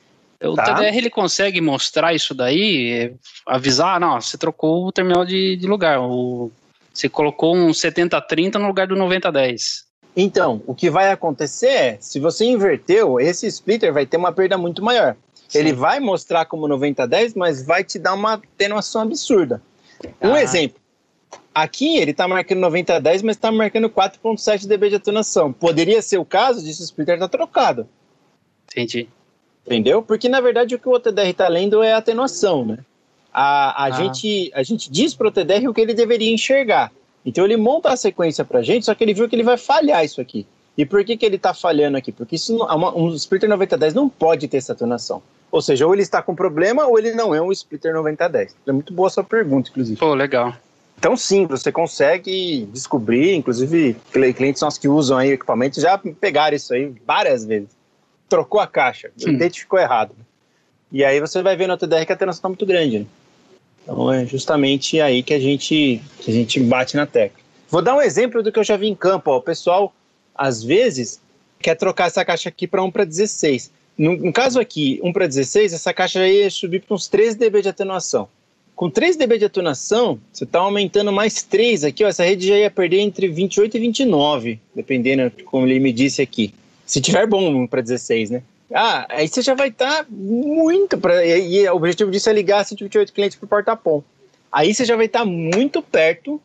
O 0.40 0.54
tá. 0.54 0.72
TDR 0.72 0.96
ele 0.96 1.10
consegue 1.10 1.60
mostrar 1.60 2.14
isso 2.14 2.32
daí, 2.32 3.12
avisar, 3.44 3.98
não, 3.98 4.20
você 4.20 4.38
trocou 4.38 4.86
o 4.86 4.92
terminal 4.92 5.24
de, 5.24 5.56
de 5.56 5.66
lugar, 5.66 6.00
o, 6.00 6.52
você 6.94 7.08
colocou 7.08 7.56
um 7.56 7.70
70-30 7.70 8.54
no 8.54 8.68
lugar 8.68 8.86
do 8.86 8.94
90-10. 8.94 9.82
Então, 10.16 10.62
o 10.66 10.74
que 10.74 10.90
vai 10.90 11.10
acontecer 11.10 11.68
é, 11.68 11.96
se 12.00 12.20
você 12.20 12.44
inverteu, 12.44 13.18
esse 13.18 13.46
splitter 13.46 13.92
vai 13.92 14.04
ter 14.04 14.18
uma 14.18 14.32
perda 14.32 14.58
muito 14.58 14.82
maior. 14.82 15.16
Sim. 15.48 15.58
Ele 15.58 15.72
vai 15.72 16.00
mostrar 16.00 16.44
como 16.44 16.68
90-10, 16.68 17.32
mas 17.34 17.64
vai 17.64 17.82
te 17.82 17.98
dar 17.98 18.14
uma 18.14 18.34
atenuação 18.34 19.02
absurda. 19.02 19.62
Um 20.20 20.34
ah. 20.34 20.42
exemplo. 20.42 20.80
Aqui 21.54 21.98
ele 21.98 22.12
está 22.12 22.26
marcando 22.26 22.60
90-10, 22.60 23.22
mas 23.22 23.36
está 23.36 23.52
marcando 23.52 23.88
4.7 23.88 24.66
dB 24.66 24.90
de 24.90 24.96
atenuação. 24.96 25.52
Poderia 25.52 26.00
ser 26.00 26.18
o 26.18 26.24
caso 26.24 26.64
disso 26.64 26.82
splitter 26.82 27.14
estar 27.14 27.28
tá 27.28 27.38
trocado. 27.38 27.88
Entendi. 28.70 29.08
Entendeu? 29.66 30.02
Porque 30.02 30.28
na 30.28 30.40
verdade 30.40 30.74
o 30.74 30.78
que 30.78 30.88
o 30.88 30.92
OTDR 30.92 31.28
está 31.28 31.48
lendo 31.48 31.82
é 31.82 31.92
a 31.92 31.98
atenuação, 31.98 32.64
né? 32.64 32.78
A, 33.32 33.84
a, 33.84 33.86
ah. 33.86 33.90
gente, 33.90 34.50
a 34.54 34.62
gente 34.62 34.90
diz 34.90 35.14
para 35.14 35.26
o 35.26 35.28
OTDR 35.28 35.68
o 35.68 35.74
que 35.74 35.80
ele 35.80 35.94
deveria 35.94 36.32
enxergar. 36.32 36.90
Então 37.24 37.44
ele 37.44 37.56
monta 37.56 37.90
a 37.90 37.96
sequência 37.96 38.44
para 38.44 38.60
a 38.60 38.62
gente, 38.62 38.86
só 38.86 38.94
que 38.94 39.04
ele 39.04 39.14
viu 39.14 39.28
que 39.28 39.36
ele 39.36 39.42
vai 39.42 39.56
falhar 39.56 40.04
isso 40.04 40.20
aqui. 40.20 40.46
E 40.76 40.86
por 40.86 41.04
que, 41.04 41.16
que 41.16 41.26
ele 41.26 41.36
está 41.36 41.52
falhando 41.52 41.96
aqui? 41.96 42.10
Porque 42.10 42.36
isso 42.36 42.56
uma, 42.56 42.96
um 42.96 43.14
splitter 43.14 43.48
9010 43.48 43.94
não 43.94 44.08
pode 44.08 44.48
ter 44.48 44.56
essa 44.56 44.72
atenuação. 44.72 45.22
Ou 45.50 45.60
seja, 45.60 45.86
ou 45.86 45.92
ele 45.92 46.02
está 46.02 46.22
com 46.22 46.34
problema 46.34 46.86
ou 46.86 46.98
ele 46.98 47.12
não 47.12 47.34
é 47.34 47.42
um 47.42 47.52
splitter 47.52 47.92
9010. 47.92 48.56
É 48.66 48.72
muito 48.72 48.92
boa 48.92 49.08
a 49.08 49.10
sua 49.10 49.24
pergunta, 49.24 49.68
inclusive. 49.70 49.98
Pô, 49.98 50.14
legal. 50.14 50.54
Então 50.98 51.16
sim, 51.16 51.46
você 51.46 51.70
consegue 51.70 52.66
descobrir, 52.72 53.34
inclusive 53.34 53.96
clientes 54.12 54.62
nossos 54.62 54.78
que 54.78 54.88
usam 54.88 55.18
aí 55.18 55.32
equipamentos 55.32 55.82
já 55.82 55.98
pegaram 55.98 56.56
isso 56.56 56.72
aí 56.72 56.92
várias 57.04 57.44
vezes 57.44 57.68
trocou 58.32 58.60
a 58.60 58.66
caixa, 58.66 59.10
hum. 59.26 59.28
identificou 59.28 59.78
errado. 59.78 60.14
E 60.90 61.04
aí 61.04 61.20
você 61.20 61.42
vai 61.42 61.54
ver 61.54 61.66
no 61.66 61.76
TDR 61.76 62.06
que 62.06 62.12
a 62.12 62.14
atenuação 62.14 62.38
está 62.38 62.48
muito 62.48 62.64
grande. 62.64 63.00
Né? 63.00 63.06
Então 63.82 64.12
é 64.12 64.24
justamente 64.26 65.00
aí 65.00 65.22
que 65.22 65.34
a 65.34 65.40
gente, 65.40 66.00
que 66.20 66.30
a 66.30 66.34
gente 66.34 66.60
bate 66.60 66.96
na 66.96 67.06
tecla. 67.06 67.40
Vou 67.68 67.82
dar 67.82 67.96
um 67.96 68.02
exemplo 68.02 68.42
do 68.42 68.52
que 68.52 68.58
eu 68.58 68.64
já 68.64 68.76
vi 68.76 68.88
em 68.88 68.94
campo. 68.94 69.30
Ó. 69.30 69.38
O 69.38 69.42
pessoal, 69.42 69.94
às 70.34 70.62
vezes, 70.62 71.20
quer 71.58 71.74
trocar 71.74 72.08
essa 72.08 72.24
caixa 72.24 72.48
aqui 72.48 72.66
para 72.66 72.82
1 72.82 72.90
para 72.90 73.04
16. 73.04 73.70
No, 73.96 74.16
no, 74.16 74.32
caso 74.32 74.60
aqui, 74.60 75.00
1 75.02 75.12
para 75.12 75.26
16, 75.26 75.72
essa 75.72 75.92
caixa 75.92 76.18
já 76.18 76.28
ia 76.28 76.50
subir 76.50 76.80
para 76.80 76.94
uns 76.94 77.08
3 77.08 77.34
dB 77.34 77.62
de 77.62 77.68
atenuação. 77.68 78.28
Com 78.74 78.90
3 78.90 79.16
dB 79.16 79.38
de 79.38 79.44
atenuação, 79.44 80.18
você 80.32 80.44
está 80.44 80.60
aumentando 80.60 81.12
mais 81.12 81.42
3 81.42 81.84
aqui, 81.84 82.04
ó, 82.04 82.08
essa 82.08 82.24
rede 82.24 82.48
já 82.48 82.56
ia 82.56 82.70
perder 82.70 83.00
entre 83.00 83.28
28 83.28 83.76
e 83.76 83.80
29, 83.80 84.60
dependendo 84.74 85.30
de 85.34 85.42
como 85.44 85.66
ele 85.66 85.78
me 85.78 85.92
disse 85.92 86.22
aqui. 86.22 86.54
Se 86.84 87.00
tiver 87.00 87.26
bom 87.26 87.66
para 87.66 87.80
16, 87.80 88.30
né? 88.30 88.42
Ah, 88.74 89.06
aí 89.08 89.28
você 89.28 89.42
já 89.42 89.54
vai 89.54 89.68
estar 89.68 90.04
tá 90.04 90.06
muito. 90.10 90.98
Pra, 90.98 91.24
e, 91.24 91.56
e, 91.56 91.68
o 91.68 91.76
objetivo 91.76 92.10
disso 92.10 92.28
é 92.30 92.32
ligar 92.32 92.64
128 92.64 93.12
clientes 93.12 93.36
para 93.36 93.46
o 93.46 93.48
porta-pom. 93.48 94.02
Aí 94.50 94.74
você 94.74 94.84
já 94.84 94.96
vai 94.96 95.06
estar 95.06 95.20
tá 95.20 95.24
muito 95.24 95.82
perto 95.82 96.40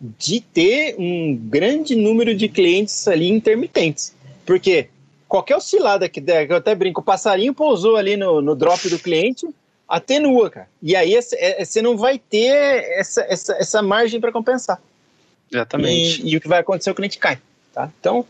de 0.00 0.40
ter 0.40 0.94
um 0.98 1.34
grande 1.34 1.96
número 1.96 2.34
de 2.34 2.48
clientes 2.48 3.06
ali 3.08 3.30
intermitentes. 3.30 4.14
Porque 4.44 4.88
qualquer 5.28 5.56
oscilada 5.56 6.08
que 6.08 6.20
der, 6.20 6.46
que 6.46 6.52
eu 6.52 6.56
até 6.56 6.74
brinco, 6.74 7.00
o 7.00 7.04
passarinho 7.04 7.54
pousou 7.54 7.96
ali 7.96 8.16
no, 8.16 8.40
no 8.40 8.54
drop 8.54 8.88
do 8.88 8.98
cliente, 8.98 9.48
atenua, 9.88 10.50
cara. 10.50 10.68
E 10.82 10.94
aí 10.94 11.14
é, 11.14 11.64
você 11.64 11.80
não 11.80 11.96
vai 11.96 12.18
ter 12.18 12.52
essa, 12.98 13.22
essa, 13.22 13.54
essa 13.54 13.82
margem 13.82 14.20
para 14.20 14.32
compensar. 14.32 14.80
Exatamente. 15.50 16.22
E, 16.22 16.32
e, 16.32 16.36
o 16.36 16.40
que 16.40 16.48
vai 16.48 16.60
acontecer, 16.60 16.90
o 16.90 16.94
cliente 16.94 17.18
cai. 17.18 17.38
Tá? 17.72 17.90
Então, 18.00 18.24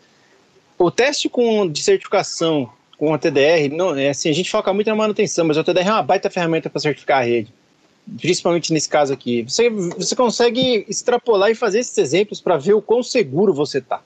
o 0.78 0.90
teste 0.90 1.28
com, 1.28 1.68
de 1.68 1.82
certificação 1.82 2.70
com 2.98 3.12
a 3.12 3.18
TDR, 3.18 3.70
não, 3.70 3.94
é 3.96 4.10
assim, 4.10 4.30
a 4.30 4.32
gente 4.32 4.50
foca 4.50 4.72
muito 4.72 4.88
na 4.88 4.96
manutenção, 4.96 5.44
mas 5.44 5.58
a 5.58 5.64
TDR 5.64 5.88
é 5.88 5.92
uma 5.92 6.02
baita 6.02 6.30
ferramenta 6.30 6.70
para 6.70 6.80
certificar 6.80 7.20
a 7.20 7.24
rede. 7.24 7.52
Principalmente 8.20 8.72
nesse 8.72 8.88
caso 8.88 9.12
aqui. 9.12 9.42
Você, 9.42 9.68
você 9.68 10.14
consegue 10.14 10.86
extrapolar 10.88 11.50
e 11.50 11.54
fazer 11.54 11.80
esses 11.80 11.98
exemplos 11.98 12.40
para 12.40 12.56
ver 12.56 12.74
o 12.74 12.80
quão 12.80 13.02
seguro 13.02 13.52
você 13.52 13.78
está. 13.78 14.00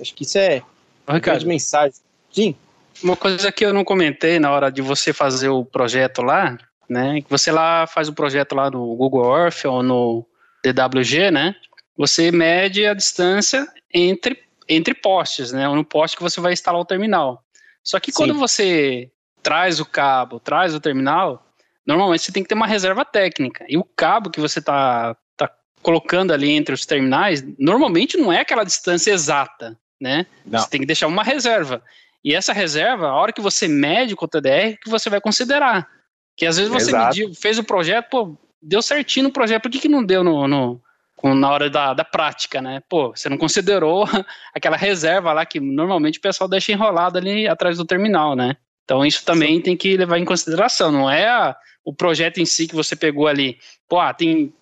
Acho 0.00 0.14
que 0.14 0.24
isso 0.24 0.36
é 0.36 0.62
uma 1.06 1.18
grande 1.18 1.46
mensagem. 1.46 1.94
Sim. 2.32 2.54
Uma 3.02 3.16
coisa 3.16 3.52
que 3.52 3.64
eu 3.64 3.72
não 3.72 3.84
comentei 3.84 4.38
na 4.38 4.50
hora 4.50 4.70
de 4.70 4.82
você 4.82 5.12
fazer 5.12 5.48
o 5.48 5.64
projeto 5.64 6.22
lá, 6.22 6.58
né? 6.88 7.20
Que 7.22 7.30
você 7.30 7.52
lá 7.52 7.86
faz 7.86 8.08
o 8.08 8.12
projeto 8.12 8.54
lá 8.54 8.70
no 8.70 8.94
Google 8.96 9.36
Earth 9.38 9.64
ou 9.64 9.82
no 9.82 10.26
DWG, 10.64 11.30
né? 11.30 11.54
Você 11.96 12.30
mede 12.32 12.84
a 12.84 12.94
distância 12.94 13.66
entre 13.92 14.44
entre 14.68 14.94
postes, 14.94 15.52
né? 15.52 15.68
No 15.68 15.84
poste 15.84 16.16
que 16.16 16.22
você 16.22 16.40
vai 16.40 16.52
instalar 16.52 16.80
o 16.80 16.84
terminal. 16.84 17.44
Só 17.86 18.00
que 18.00 18.10
Sim. 18.10 18.16
quando 18.16 18.34
você 18.34 19.08
traz 19.44 19.78
o 19.78 19.86
cabo, 19.86 20.40
traz 20.40 20.74
o 20.74 20.80
terminal, 20.80 21.46
normalmente 21.86 22.24
você 22.24 22.32
tem 22.32 22.42
que 22.42 22.48
ter 22.48 22.56
uma 22.56 22.66
reserva 22.66 23.04
técnica. 23.04 23.64
E 23.68 23.78
o 23.78 23.84
cabo 23.84 24.28
que 24.28 24.40
você 24.40 24.58
está 24.58 25.16
tá 25.36 25.48
colocando 25.80 26.32
ali 26.32 26.50
entre 26.50 26.74
os 26.74 26.84
terminais, 26.84 27.44
normalmente 27.56 28.16
não 28.16 28.32
é 28.32 28.40
aquela 28.40 28.64
distância 28.64 29.12
exata, 29.12 29.78
né? 30.00 30.26
Não. 30.44 30.58
Você 30.58 30.68
tem 30.68 30.80
que 30.80 30.86
deixar 30.86 31.06
uma 31.06 31.22
reserva. 31.22 31.80
E 32.24 32.34
essa 32.34 32.52
reserva, 32.52 33.06
a 33.06 33.14
hora 33.14 33.32
que 33.32 33.40
você 33.40 33.68
mede 33.68 34.16
com 34.16 34.24
o 34.24 34.28
TDR, 34.28 34.76
que 34.82 34.90
você 34.90 35.08
vai 35.08 35.20
considerar. 35.20 35.88
Que 36.36 36.44
às 36.44 36.56
vezes 36.56 36.72
você 36.72 36.90
mediu, 36.90 37.32
fez 37.34 37.56
o 37.56 37.62
projeto, 37.62 38.10
pô, 38.10 38.36
deu 38.60 38.82
certinho 38.82 39.28
no 39.28 39.32
projeto, 39.32 39.62
por 39.62 39.70
que, 39.70 39.78
que 39.78 39.88
não 39.88 40.04
deu 40.04 40.24
no, 40.24 40.48
no, 40.48 40.82
na 41.24 41.50
hora 41.50 41.70
da, 41.70 41.94
da 41.94 42.04
prática, 42.04 42.60
né? 42.60 42.82
Pô, 42.88 43.10
você 43.10 43.28
não 43.28 43.38
considerou 43.38 44.06
aquela 44.54 44.76
reserva 44.76 45.32
lá 45.32 45.46
que 45.46 45.58
normalmente 45.58 46.18
o 46.18 46.22
pessoal 46.22 46.48
deixa 46.48 46.72
enrolado 46.72 47.18
ali 47.18 47.48
atrás 47.48 47.78
do 47.78 47.84
terminal, 47.84 48.36
né? 48.36 48.56
Então 48.84 49.04
isso 49.04 49.24
também 49.24 49.56
Sim. 49.56 49.62
tem 49.62 49.76
que 49.76 49.96
levar 49.96 50.18
em 50.18 50.24
consideração, 50.24 50.92
não 50.92 51.10
é 51.10 51.26
a, 51.26 51.56
o 51.84 51.92
projeto 51.92 52.38
em 52.38 52.44
si 52.44 52.68
que 52.68 52.74
você 52.74 52.94
pegou 52.94 53.26
ali. 53.26 53.58
Pô, 53.88 53.98
ah, 53.98 54.12
tem 54.12 54.52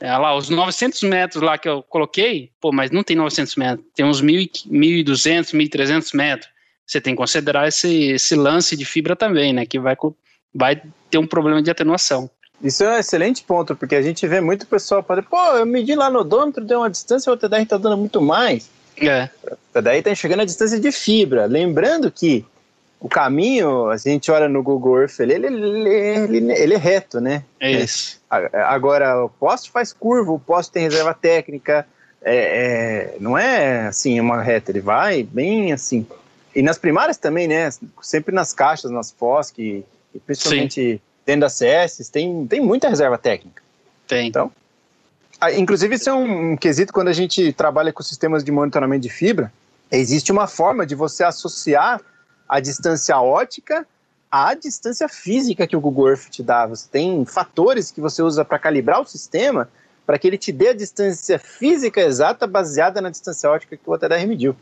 é, 0.00 0.16
lá 0.16 0.36
os 0.36 0.48
900 0.48 1.02
metros 1.04 1.42
lá 1.42 1.56
que 1.56 1.68
eu 1.68 1.82
coloquei, 1.84 2.50
pô, 2.60 2.72
mas 2.72 2.90
não 2.90 3.04
tem 3.04 3.16
900 3.16 3.56
metros, 3.56 3.86
tem 3.94 4.04
uns 4.04 4.20
1.200, 4.20 5.54
1.300 5.54 6.16
metros. 6.16 6.50
Você 6.84 7.00
tem 7.00 7.14
que 7.14 7.18
considerar 7.18 7.68
esse, 7.68 8.10
esse 8.10 8.34
lance 8.34 8.76
de 8.76 8.84
fibra 8.84 9.14
também, 9.14 9.52
né? 9.52 9.64
Que 9.64 9.78
vai, 9.78 9.96
vai 10.52 10.82
ter 11.08 11.18
um 11.18 11.26
problema 11.26 11.62
de 11.62 11.70
atenuação. 11.70 12.28
Isso 12.62 12.84
é 12.84 12.96
um 12.96 12.98
excelente 12.98 13.42
ponto, 13.42 13.74
porque 13.74 13.96
a 13.96 14.02
gente 14.02 14.26
vê 14.26 14.40
muito 14.40 14.66
pessoal 14.66 15.02
falando, 15.02 15.24
pô, 15.24 15.36
eu 15.56 15.66
medi 15.66 15.94
lá 15.94 16.08
no 16.08 16.20
odômetro, 16.20 16.64
deu 16.64 16.78
uma 16.78 16.90
distância, 16.90 17.32
o 17.32 17.36
TDR 17.36 17.62
está 17.62 17.76
dando 17.76 17.96
muito 17.96 18.20
mais. 18.20 18.70
É. 18.96 19.28
O 19.44 19.56
TDR 19.72 19.96
está 19.96 20.14
chegando 20.14 20.40
a 20.40 20.44
distância 20.44 20.78
de 20.78 20.92
fibra. 20.92 21.46
Lembrando 21.46 22.10
que 22.10 22.44
o 23.00 23.08
caminho, 23.08 23.90
a 23.90 23.96
gente 23.96 24.30
olha 24.30 24.48
no 24.48 24.62
Google 24.62 25.00
Earth, 25.00 25.18
ele, 25.18 25.34
ele, 25.34 25.88
ele, 25.88 26.52
ele 26.52 26.74
é 26.74 26.78
reto, 26.78 27.20
né? 27.20 27.42
É 27.58 27.72
isso. 27.72 28.20
Agora, 28.30 29.24
o 29.24 29.28
poste 29.28 29.70
faz 29.70 29.92
curva, 29.92 30.30
o 30.30 30.38
poste 30.38 30.72
tem 30.72 30.84
reserva 30.84 31.12
técnica, 31.12 31.84
é, 32.22 33.14
é, 33.14 33.16
não 33.18 33.36
é 33.36 33.88
assim 33.88 34.20
uma 34.20 34.40
reta, 34.40 34.70
ele 34.70 34.80
vai 34.80 35.24
bem 35.24 35.72
assim. 35.72 36.06
E 36.54 36.62
nas 36.62 36.78
primárias 36.78 37.16
também, 37.16 37.48
né? 37.48 37.70
Sempre 38.00 38.32
nas 38.32 38.52
caixas, 38.52 38.90
nas 38.90 39.10
FOSC, 39.10 39.84
e 40.14 40.18
principalmente 40.20 40.92
Sim. 40.94 41.00
Dentro 41.24 41.42
da 41.42 41.48
CS, 41.48 42.08
tem, 42.08 42.46
tem 42.46 42.60
muita 42.60 42.88
reserva 42.88 43.16
técnica. 43.18 43.62
Tem. 44.06 44.28
Então, 44.28 44.50
inclusive, 45.56 45.94
isso 45.94 46.10
é 46.10 46.12
um, 46.12 46.56
quesito 46.56 46.92
quando 46.92 47.08
a 47.08 47.12
gente 47.12 47.52
trabalha 47.52 47.92
com 47.92 48.02
sistemas 48.02 48.44
de 48.44 48.52
monitoramento 48.52 49.02
de 49.02 49.08
fibra. 49.08 49.52
Existe 49.90 50.30
uma 50.32 50.46
forma 50.46 50.86
de 50.86 50.94
você 50.94 51.24
associar 51.24 52.00
a 52.48 52.60
distância 52.60 53.18
ótica 53.20 53.86
à 54.30 54.54
distância 54.54 55.08
física 55.08 55.66
que 55.66 55.76
o 55.76 55.80
Google 55.80 56.08
Earth 56.10 56.30
te 56.30 56.42
dá. 56.42 56.66
Você 56.66 56.88
tem 56.90 57.24
fatores 57.24 57.90
que 57.90 58.00
você 58.00 58.22
usa 58.22 58.44
para 58.44 58.58
calibrar 58.58 59.00
o 59.00 59.06
sistema 59.06 59.68
para 60.06 60.18
que 60.18 60.26
ele 60.26 60.38
te 60.38 60.50
dê 60.50 60.68
a 60.68 60.74
distância 60.74 61.38
física 61.38 62.00
exata 62.00 62.46
baseada 62.46 63.00
na 63.00 63.10
distância 63.10 63.48
ótica 63.50 63.76
que 63.76 63.82
o 63.88 63.92
OTDR 63.92 64.26
mediu. 64.26 64.56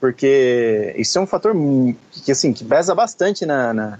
Porque 0.00 0.94
isso 0.96 1.18
é 1.18 1.20
um 1.20 1.26
fator 1.26 1.54
que, 2.12 2.30
assim, 2.30 2.52
que 2.52 2.64
pesa 2.64 2.94
bastante 2.94 3.44
na, 3.44 3.72
na, 3.72 3.98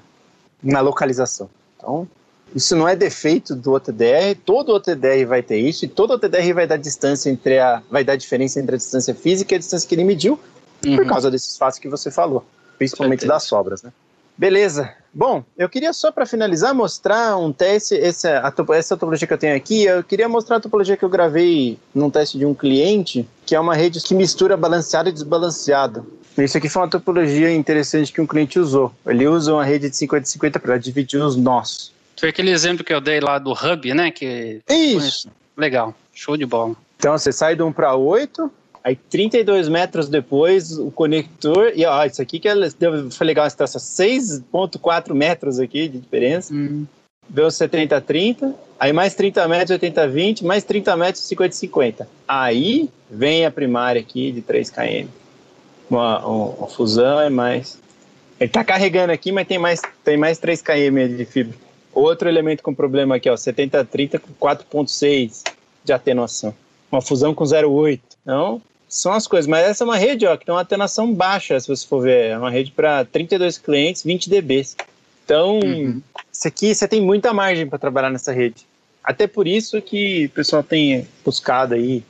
na 0.62 0.80
localização. 0.80 1.48
Então, 1.78 2.06
isso 2.54 2.74
não 2.74 2.88
é 2.88 2.96
defeito 2.96 3.54
do 3.54 3.72
OTDR, 3.72 4.36
todo 4.44 4.74
OTDR 4.74 5.24
vai 5.26 5.42
ter 5.42 5.58
isso, 5.58 5.84
e 5.84 5.88
todo 5.88 6.12
OTDR 6.12 6.52
vai 6.54 6.66
dar 6.66 6.76
distância 6.76 7.30
entre 7.30 7.58
a. 7.58 7.82
vai 7.90 8.04
dar 8.04 8.16
diferença 8.16 8.60
entre 8.60 8.74
a 8.74 8.78
distância 8.78 9.14
física 9.14 9.54
e 9.54 9.56
a 9.56 9.58
distância 9.58 9.88
que 9.88 9.94
ele 9.94 10.04
mediu, 10.04 10.38
uhum. 10.84 10.96
por 10.96 11.06
causa 11.06 11.30
desses 11.30 11.56
fatos 11.56 11.78
que 11.78 11.88
você 11.88 12.10
falou, 12.10 12.44
principalmente 12.78 13.26
das 13.26 13.44
sobras, 13.44 13.82
né? 13.82 13.92
Beleza. 14.36 14.92
Bom, 15.12 15.42
eu 15.56 15.68
queria 15.68 15.92
só 15.92 16.12
para 16.12 16.24
finalizar 16.24 16.72
mostrar 16.72 17.36
um 17.36 17.52
teste, 17.52 17.96
essa, 17.96 18.38
a, 18.38 18.76
essa 18.76 18.96
topologia 18.96 19.26
que 19.26 19.34
eu 19.34 19.38
tenho 19.38 19.56
aqui, 19.56 19.82
eu 19.82 20.04
queria 20.04 20.28
mostrar 20.28 20.56
a 20.56 20.60
topologia 20.60 20.96
que 20.96 21.04
eu 21.04 21.08
gravei 21.08 21.76
num 21.92 22.08
teste 22.08 22.38
de 22.38 22.46
um 22.46 22.54
cliente, 22.54 23.28
que 23.44 23.56
é 23.56 23.58
uma 23.58 23.74
rede 23.74 24.00
que 24.00 24.14
mistura 24.14 24.56
balanceado 24.56 25.08
e 25.08 25.12
desbalanceado. 25.12 26.06
Isso 26.38 26.56
aqui 26.56 26.68
foi 26.68 26.82
uma 26.82 26.88
topologia 26.88 27.52
interessante 27.52 28.12
que 28.12 28.20
um 28.20 28.26
cliente 28.26 28.58
usou. 28.58 28.92
Ele 29.06 29.26
usa 29.26 29.52
uma 29.52 29.64
rede 29.64 29.90
de 29.90 29.96
50-50 29.96 30.58
para 30.58 30.78
dividir 30.78 31.20
os 31.20 31.36
nós. 31.36 31.92
Foi 32.18 32.28
aquele 32.28 32.50
exemplo 32.50 32.84
que 32.84 32.92
eu 32.92 33.00
dei 33.00 33.20
lá 33.20 33.38
do 33.38 33.52
hub, 33.52 33.94
né? 33.94 34.10
Que 34.10 34.60
Isso. 34.68 35.28
Legal, 35.56 35.94
show 36.14 36.36
de 36.36 36.46
bola. 36.46 36.74
Então 36.96 37.16
você 37.16 37.32
sai 37.32 37.54
do 37.54 37.66
1 37.66 37.72
para 37.72 37.94
8, 37.94 38.50
Aí 38.88 38.96
32 38.96 39.68
metros 39.68 40.08
depois, 40.08 40.78
o 40.78 40.90
conector. 40.90 41.72
E 41.74 41.84
ó, 41.84 42.04
isso 42.06 42.22
aqui 42.22 42.38
que 42.38 42.48
é, 42.48 42.54
foi 43.10 43.26
legal 43.26 43.44
essa 43.44 43.66
situação. 43.66 43.80
6,4 43.80 45.14
metros 45.14 45.58
aqui 45.58 45.88
de 45.88 45.98
diferença. 45.98 46.54
Hum. 46.54 46.86
Deu 47.28 47.50
70 47.50 48.00
30. 48.00 48.54
Aí 48.80 48.92
mais 48.92 49.14
30 49.14 49.46
metros, 49.46 49.70
80 49.72 50.08
20. 50.08 50.44
Mais 50.44 50.64
30 50.64 50.96
metros, 50.96 51.24
50 51.24 51.54
50. 51.54 52.08
Aí 52.26 52.88
vem 53.10 53.44
a 53.44 53.50
primária 53.50 54.00
aqui 54.00 54.32
de 54.32 54.40
3 54.40 54.70
km. 54.70 55.08
Uma, 55.90 56.26
uma, 56.26 56.66
fusão 56.68 57.20
é 57.20 57.30
mais. 57.30 57.78
Ele 58.38 58.50
tá 58.50 58.62
carregando 58.62 59.12
aqui, 59.12 59.32
mas 59.32 59.46
tem 59.46 59.58
mais, 59.58 59.80
tem 60.04 60.16
mais 60.16 60.38
3 60.38 60.62
km 60.62 61.16
de 61.16 61.24
fibra. 61.24 61.56
Outro 61.92 62.28
elemento 62.28 62.62
com 62.62 62.74
problema 62.74 63.16
aqui, 63.16 63.28
ó, 63.28 63.36
70 63.36 63.84
30 63.84 64.18
com 64.18 64.32
4.6 64.34 65.42
de 65.84 65.92
atenuação. 65.92 66.54
Uma 66.92 67.00
fusão 67.00 67.34
com 67.34 67.44
0,8. 67.44 68.00
Então, 68.22 68.62
são 68.88 69.12
as 69.12 69.26
coisas. 69.26 69.46
Mas 69.46 69.66
essa 69.66 69.84
é 69.84 69.86
uma 69.86 69.96
rede 69.96 70.26
ó, 70.26 70.36
que 70.36 70.46
tem 70.46 70.54
uma 70.54 70.62
atenuação 70.62 71.12
baixa, 71.12 71.58
se 71.60 71.68
você 71.68 71.86
for 71.86 72.02
ver. 72.02 72.30
É 72.30 72.38
uma 72.38 72.50
rede 72.50 72.70
para 72.70 73.04
32 73.04 73.58
clientes, 73.58 74.02
20 74.02 74.30
dBs. 74.30 74.76
Então, 75.24 75.58
uhum. 75.60 76.00
isso 76.32 76.48
aqui 76.48 76.74
você 76.74 76.88
tem 76.88 77.00
muita 77.00 77.32
margem 77.34 77.66
para 77.66 77.78
trabalhar 77.78 78.10
nessa 78.10 78.32
rede. 78.32 78.66
Até 79.04 79.26
por 79.26 79.46
isso 79.46 79.80
que 79.82 80.26
o 80.26 80.30
pessoal 80.30 80.62
tem 80.62 81.06
buscado 81.24 81.74
aí. 81.74 82.02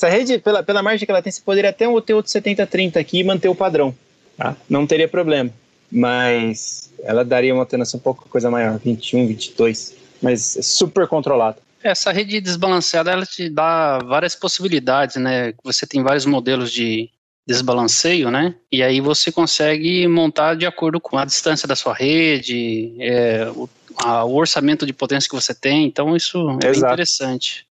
Essa 0.00 0.08
rede, 0.08 0.38
pela, 0.38 0.62
pela 0.62 0.82
margem 0.82 1.04
que 1.04 1.12
ela 1.12 1.20
tem, 1.20 1.30
você 1.30 1.42
poderia 1.42 1.68
até 1.68 1.84
ter 2.00 2.14
outro 2.14 2.32
70-30 2.32 2.96
aqui 2.96 3.18
e 3.18 3.24
manter 3.24 3.48
o 3.48 3.54
padrão. 3.54 3.94
Tá? 4.34 4.56
Não 4.66 4.86
teria 4.86 5.06
problema. 5.06 5.50
Mas 5.92 6.90
ela 7.02 7.22
daria 7.22 7.52
uma 7.52 7.64
atenuação 7.64 8.00
um 8.00 8.02
pouco 8.02 8.26
coisa 8.26 8.50
maior, 8.50 8.78
21, 8.78 9.26
22. 9.26 9.94
Mas 10.22 10.56
é 10.56 10.62
super 10.62 11.06
controlado. 11.06 11.58
Essa 11.82 12.12
rede 12.12 12.40
desbalanceada 12.40 13.10
ela 13.10 13.26
te 13.26 13.50
dá 13.50 13.98
várias 13.98 14.34
possibilidades, 14.34 15.16
né? 15.16 15.52
Você 15.62 15.86
tem 15.86 16.02
vários 16.02 16.24
modelos 16.24 16.72
de 16.72 17.10
desbalanceio, 17.46 18.30
né? 18.30 18.54
E 18.72 18.82
aí 18.82 19.02
você 19.02 19.30
consegue 19.30 20.08
montar 20.08 20.54
de 20.54 20.64
acordo 20.64 20.98
com 20.98 21.18
a 21.18 21.26
distância 21.26 21.68
da 21.68 21.76
sua 21.76 21.92
rede, 21.92 22.94
é, 23.00 23.50
o, 23.54 23.68
a, 23.96 24.24
o, 24.24 24.34
orçamento 24.34 24.86
de 24.86 24.94
potência 24.94 25.28
que 25.28 25.34
você 25.34 25.54
tem. 25.54 25.84
Então 25.84 26.16
isso 26.16 26.38
é 26.62 26.70
bem 26.70 26.80
interessante. 26.80 27.66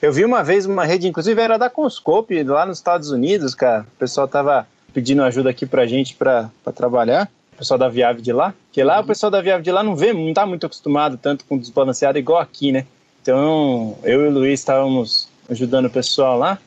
Eu 0.00 0.12
vi 0.12 0.24
uma 0.24 0.44
vez 0.44 0.66
uma 0.66 0.84
rede, 0.84 1.08
inclusive 1.08 1.40
era 1.40 1.56
da 1.56 1.70
Conscope, 1.70 2.42
lá 2.42 2.66
nos 2.66 2.78
Estados 2.78 3.10
Unidos, 3.10 3.54
cara. 3.54 3.82
O 3.82 3.98
pessoal 3.98 4.28
tava 4.28 4.66
pedindo 4.92 5.22
ajuda 5.22 5.50
aqui 5.50 5.64
pra 5.64 5.86
gente 5.86 6.14
para 6.14 6.50
trabalhar. 6.74 7.30
O 7.54 7.58
pessoal 7.58 7.78
da 7.78 7.88
Viave 7.88 8.20
de 8.20 8.32
lá. 8.32 8.54
Porque 8.66 8.84
lá 8.84 8.98
uhum. 8.98 9.04
o 9.04 9.06
pessoal 9.06 9.30
da 9.30 9.40
Viave 9.40 9.62
de 9.62 9.70
lá 9.70 9.82
não 9.82 9.96
vê, 9.96 10.12
não 10.12 10.34
tá 10.34 10.44
muito 10.44 10.66
acostumado 10.66 11.16
tanto 11.16 11.44
com 11.46 11.56
desbalanceado 11.56 12.18
igual 12.18 12.40
aqui, 12.40 12.72
né? 12.72 12.86
Então, 13.22 13.96
eu 14.04 14.26
e 14.26 14.28
o 14.28 14.30
Luiz 14.30 14.60
estávamos 14.60 15.28
ajudando 15.48 15.86
o 15.86 15.90
pessoal 15.90 16.38
lá. 16.38 16.58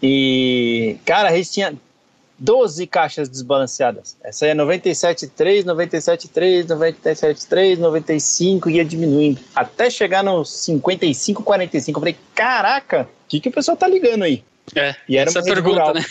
E, 0.00 0.96
cara, 1.04 1.28
a 1.28 1.36
gente 1.36 1.50
tinha 1.50 1.74
12 2.38 2.86
caixas 2.86 3.28
desbalanceadas. 3.28 4.16
Essa 4.22 4.46
é 4.46 4.54
97,3, 4.54 5.64
97,3, 5.64 6.66
97,3, 6.66 7.78
95 7.78 8.70
ia 8.70 8.84
diminuindo. 8.84 9.40
Até 9.54 9.90
chegar 9.90 10.22
nos 10.22 10.50
55, 10.64 11.42
45. 11.42 11.98
Eu 11.98 12.00
falei, 12.00 12.16
caraca, 12.34 13.02
o 13.02 13.28
que, 13.28 13.40
que 13.40 13.48
o 13.48 13.52
pessoal 13.52 13.76
tá 13.76 13.88
ligando 13.88 14.22
aí? 14.22 14.44
É, 14.74 14.94
e 15.08 15.16
era 15.16 15.30
uma 15.30 15.40
rede 15.40 15.54
pergunta, 15.54 15.80
rural. 15.80 15.94
né? 15.94 16.04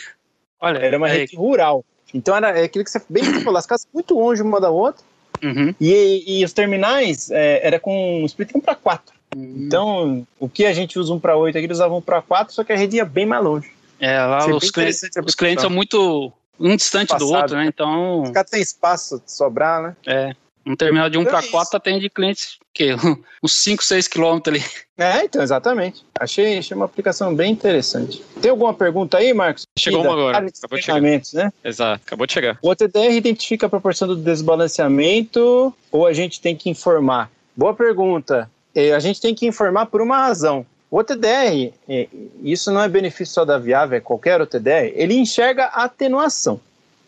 Olha, 0.60 0.78
era 0.80 0.98
uma 0.98 1.10
é, 1.10 1.14
rede 1.14 1.36
rural. 1.36 1.86
Então 2.14 2.36
era 2.36 2.60
é 2.60 2.64
aquilo 2.64 2.84
que 2.84 2.92
você 2.92 3.02
bem 3.10 3.24
falou, 3.44 3.58
as 3.58 3.66
casas 3.66 3.88
muito 3.94 4.14
longe 4.16 4.42
uma 4.42 4.60
da 4.60 4.70
outra. 4.70 5.04
Uhum. 5.44 5.74
E, 5.80 6.40
e, 6.40 6.44
os 6.44 6.52
terminais 6.52 7.30
é, 7.30 7.66
era 7.66 7.80
com 7.80 8.24
split 8.26 8.50
1 8.56 8.60
para 8.60 8.76
4. 8.76 9.14
Uhum. 9.36 9.56
Então, 9.60 10.28
o 10.40 10.50
que 10.50 10.66
a 10.66 10.74
gente 10.74 10.98
usa 10.98 11.14
um 11.14 11.20
para 11.20 11.38
8 11.38 11.56
aqui, 11.56 11.68
eles 11.68 11.78
usavam 11.78 12.00
um 12.00 12.02
para 12.02 12.22
4, 12.24 12.54
só 12.54 12.64
que 12.64 12.74
a 12.74 12.76
rede 12.76 12.98
ia 12.98 13.06
bem 13.06 13.26
mais 13.26 13.44
longe. 13.44 13.72
É, 14.00 14.20
lá 14.22 14.46
os 14.48 14.72
clientes, 14.72 15.02
os 15.26 15.36
clientes 15.36 15.62
são 15.62 15.70
muito 15.70 16.32
um 16.60 16.76
distante 16.76 17.10
Passado, 17.10 17.28
do 17.28 17.34
outro, 17.34 17.56
né? 17.56 17.66
Então. 17.66 18.24
Os 18.24 18.32
caras 18.32 18.50
têm 18.50 18.62
espaço 18.62 19.22
de 19.24 19.32
sobrar, 19.32 19.82
né? 19.82 19.96
É. 20.06 20.36
Um 20.66 20.76
terminal 20.76 21.10
de 21.10 21.18
1 21.18 21.24
para 21.24 21.42
4 21.42 21.78
atende 21.78 22.10
clientes 22.10 22.58
que 22.74 22.94
uns 23.42 23.54
5, 23.54 23.84
6 23.84 24.08
quilômetros 24.08 24.56
ali. 24.56 24.66
É, 24.98 25.24
então, 25.24 25.42
exatamente. 25.42 26.06
Achei, 26.20 26.58
achei 26.58 26.76
uma 26.76 26.86
aplicação 26.86 27.34
bem 27.34 27.54
interessante. 27.54 28.22
Tem 28.42 28.52
alguma 28.52 28.74
pergunta 28.74 29.18
aí, 29.18 29.34
Marcos? 29.34 29.66
Chegou 29.80 30.02
uma 30.02 30.12
agora. 30.12 30.38
Acabou 30.40 30.78
de 30.78 30.84
chegar. 30.84 31.02
Né? 31.02 31.54
Exato, 31.64 32.02
acabou 32.06 32.28
de 32.28 32.34
chegar. 32.34 32.60
O 32.62 32.70
OTDR 32.70 33.14
identifica 33.14 33.68
a 33.68 33.70
proporção 33.70 34.10
do 34.10 34.16
desbalanceamento 34.16 35.74
ou 35.90 36.06
a 36.06 36.12
gente 36.12 36.42
tem 36.42 36.56
que 36.56 36.70
informar? 36.70 37.32
Boa 37.56 37.74
pergunta. 37.74 38.52
É, 38.76 38.94
a 38.94 39.00
gente 39.00 39.22
tem 39.22 39.34
que 39.34 39.48
informar 39.48 39.86
por 39.86 40.02
uma 40.02 40.18
razão. 40.18 40.66
O 40.90 41.00
OTDR, 41.00 41.74
é, 41.88 42.08
isso 42.42 42.72
não 42.72 42.82
é 42.82 42.88
benefício 42.88 43.34
só 43.34 43.46
da 43.46 43.58
Viável, 43.58 43.98
é 43.98 44.02
qualquer 44.02 44.42
OTDR, 44.42 44.94
ele 44.96 45.16
enxerga 45.16 45.66
a 45.66 45.84
atenuação, 45.84 46.62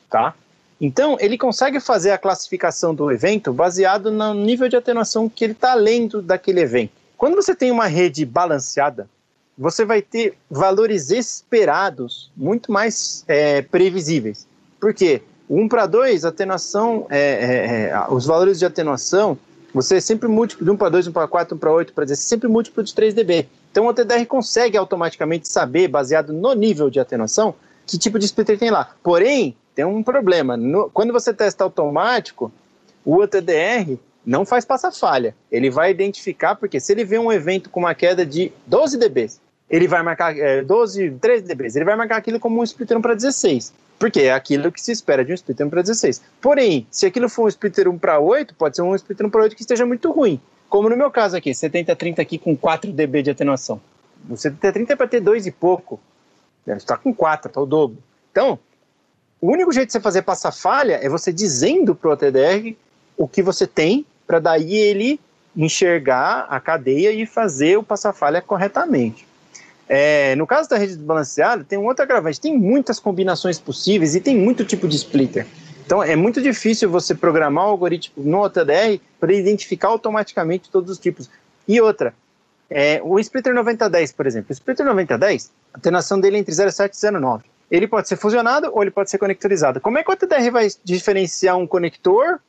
tá? 0.09 0.33
Então, 0.81 1.17
ele 1.19 1.37
consegue 1.37 1.79
fazer 1.79 2.11
a 2.11 2.17
classificação 2.17 2.93
do 2.93 3.11
evento 3.11 3.53
baseado 3.53 4.11
no 4.11 4.33
nível 4.33 4.69
de 4.69 4.75
atenuação 4.75 5.29
que 5.29 5.43
ele 5.43 5.53
está 5.53 5.73
lendo 5.73 6.21
daquele 6.21 6.61
evento. 6.61 6.91
Quando 7.17 7.35
você 7.35 7.53
tem 7.53 7.69
uma 7.69 7.85
rede 7.85 8.25
balanceada, 8.25 9.09
você 9.57 9.83
vai 9.83 10.01
ter 10.01 10.35
valores 10.49 11.09
esperados 11.09 12.31
muito 12.35 12.71
mais 12.71 13.25
é, 13.27 13.61
previsíveis. 13.61 14.47
Por 14.79 14.93
quê? 14.93 15.21
1 15.49 15.67
para 15.67 15.85
2, 15.85 16.23
atenuação, 16.23 17.07
é, 17.09 17.19
é, 17.19 17.89
é, 17.89 18.05
os 18.09 18.25
valores 18.25 18.59
de 18.59 18.65
atenuação 18.65 19.37
você 19.73 19.97
é 19.97 20.01
sempre 20.01 20.27
múltiplo 20.27 20.65
de 20.65 20.71
1 20.71 20.77
para 20.77 20.89
2, 20.89 21.07
1 21.07 21.11
para 21.11 21.27
4, 21.27 21.55
1 21.55 21.59
para 21.59 21.71
8, 21.71 21.93
para 21.93 22.05
16, 22.05 22.27
sempre 22.27 22.47
múltiplo 22.47 22.83
de 22.83 22.93
3 22.93 23.13
dB. 23.13 23.47
Então 23.71 23.85
o 23.85 23.89
OTDR 23.89 24.25
consegue 24.27 24.77
automaticamente 24.77 25.47
saber, 25.47 25.87
baseado 25.87 26.33
no 26.33 26.53
nível 26.53 26.89
de 26.89 26.99
atenuação, 26.99 27.53
que 27.85 27.97
tipo 27.97 28.19
de 28.19 28.25
splitter 28.25 28.57
tem 28.57 28.71
lá. 28.71 28.91
Porém, 29.03 29.55
tem 29.75 29.85
um 29.85 30.03
problema. 30.03 30.57
No, 30.57 30.89
quando 30.89 31.13
você 31.13 31.33
testa 31.33 31.63
automático, 31.63 32.51
o 33.05 33.15
OTDR 33.15 33.97
não 34.25 34.45
faz 34.45 34.65
passa-falha. 34.65 35.35
Ele 35.51 35.69
vai 35.69 35.91
identificar, 35.91 36.55
porque 36.55 36.79
se 36.79 36.91
ele 36.91 37.03
vê 37.03 37.17
um 37.17 37.31
evento 37.31 37.69
com 37.69 37.79
uma 37.79 37.95
queda 37.95 38.25
de 38.25 38.51
12 38.67 38.97
dB, 38.97 39.29
ele 39.69 39.87
vai 39.87 40.03
marcar 40.03 40.37
é, 40.37 40.61
12, 40.63 41.11
13 41.21 41.43
dB, 41.43 41.67
ele 41.75 41.85
vai 41.85 41.95
marcar 41.95 42.17
aquilo 42.17 42.39
como 42.39 42.59
um 42.59 42.63
splitter 42.63 42.97
1 42.97 43.01
para 43.01 43.13
16. 43.13 43.73
Porque 43.97 44.21
é 44.21 44.33
aquilo 44.33 44.71
que 44.71 44.81
se 44.81 44.91
espera 44.91 45.25
de 45.25 45.31
um 45.31 45.35
splitter 45.35 45.67
1 45.67 45.69
para 45.69 45.81
16. 45.81 46.21
Porém, 46.39 46.87
se 46.89 47.05
aquilo 47.05 47.27
for 47.27 47.45
um 47.45 47.47
splitter 47.49 47.87
1 47.87 47.97
para 47.97 48.19
8, 48.19 48.55
pode 48.55 48.75
ser 48.75 48.81
um 48.81 48.95
splitter 48.95 49.27
1 49.27 49.29
para 49.29 49.43
8 49.43 49.55
que 49.55 49.61
esteja 49.61 49.85
muito 49.85 50.09
ruim. 50.11 50.39
Como 50.69 50.89
no 50.89 50.95
meu 50.95 51.09
caso 51.09 51.35
aqui, 51.35 51.51
70-30 51.51 52.19
aqui 52.19 52.37
com 52.37 52.55
4 52.55 52.91
dB 52.91 53.23
de 53.23 53.31
atenuação. 53.31 53.81
O 54.29 54.33
70-30 54.33 54.91
é 54.91 54.95
para 54.95 55.07
ter 55.07 55.19
2 55.19 55.47
e 55.47 55.51
pouco. 55.51 55.99
Está 56.67 56.95
com 56.95 57.13
4, 57.13 57.49
está 57.49 57.59
o 57.59 57.65
dobro. 57.65 57.97
Então, 58.31 58.59
o 59.41 59.51
único 59.51 59.71
jeito 59.71 59.87
de 59.87 59.93
você 59.93 59.99
fazer 59.99 60.21
passar 60.21 60.51
falha 60.51 60.99
é 61.01 61.09
você 61.09 61.33
dizendo 61.33 61.95
para 61.95 62.09
o 62.09 62.13
OTDR 62.13 62.75
o 63.17 63.27
que 63.27 63.41
você 63.41 63.65
tem, 63.65 64.05
para 64.27 64.39
daí 64.39 64.75
ele 64.75 65.19
enxergar 65.55 66.45
a 66.49 66.59
cadeia 66.59 67.11
e 67.11 67.25
fazer 67.25 67.77
o 67.77 67.83
passar 67.83 68.13
falha 68.13 68.41
corretamente. 68.41 69.27
É, 69.87 70.35
no 70.35 70.45
caso 70.45 70.69
da 70.69 70.77
rede 70.77 70.95
desbalanceada, 70.95 71.63
tem 71.63 71.79
um 71.79 71.85
outro 71.85 72.03
agravante. 72.03 72.39
Tem 72.39 72.55
muitas 72.55 72.99
combinações 72.99 73.59
possíveis 73.59 74.13
e 74.13 74.21
tem 74.21 74.37
muito 74.37 74.63
tipo 74.63 74.87
de 74.87 74.95
splitter. 74.95 75.47
Então 75.89 76.03
é 76.03 76.15
muito 76.15 76.39
difícil 76.39 76.87
você 76.87 77.15
programar 77.15 77.65
o 77.65 77.69
algoritmo 77.69 78.23
no 78.23 78.43
OTDR 78.43 79.01
para 79.19 79.33
identificar 79.33 79.87
automaticamente 79.87 80.69
todos 80.69 80.91
os 80.91 80.99
tipos. 80.99 81.27
E 81.67 81.81
outra, 81.81 82.13
é, 82.69 83.01
o 83.03 83.17
splitter 83.19 83.55
9010, 83.55 84.11
por 84.11 84.27
exemplo. 84.27 84.51
O 84.51 84.53
splitter 84.53 84.85
9010, 84.85 85.51
a 85.73 85.77
atenuação 85.79 86.19
dele 86.19 86.37
é 86.37 86.39
entre 86.41 86.53
0,7 86.53 86.89
e 86.89 86.95
0,9. 86.95 87.41
Ele 87.71 87.87
pode 87.87 88.07
ser 88.07 88.17
fusionado 88.17 88.69
ou 88.71 88.83
ele 88.83 88.91
pode 88.91 89.09
ser 89.09 89.17
conectorizado. 89.17 89.81
Como 89.81 89.97
é 89.97 90.03
que 90.03 90.11
o 90.11 90.13
OTDR 90.13 90.51
vai 90.51 90.67
diferenciar 90.83 91.57
um 91.57 91.65
conector 91.65 92.39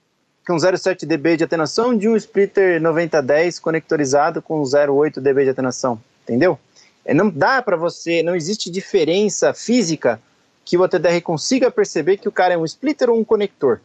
com 0.47 0.57
0,7 0.57 1.07
dB 1.07 1.39
de 1.39 1.45
atenuação 1.45 1.97
de 1.97 2.11
um 2.11 2.17
splitter 2.17 2.79
9010 2.79 3.59
conectorizado 3.59 4.43
com 4.43 4.61
0,8 4.61 5.19
dB 5.19 5.45
de 5.45 5.51
atenuação? 5.53 5.99
Entendeu? 6.25 6.59
É, 7.07 7.15
não 7.15 7.31
dá 7.31 7.63
para 7.63 7.79
você, 7.79 8.23
não 8.23 8.37
existe 8.37 8.71
diferença 8.71 9.55
física 9.55 10.21
que 10.71 10.79
o 10.79 10.83
OTDR 10.83 11.21
consiga 11.21 11.69
perceber 11.69 12.17
que 12.17 12.29
o 12.29 12.33
cara 12.33 12.55
é 12.55 12.57
um 12.57 12.65
splitter 12.65 13.11
ou 13.11 13.19
um 13.19 13.25
conector. 13.25 13.81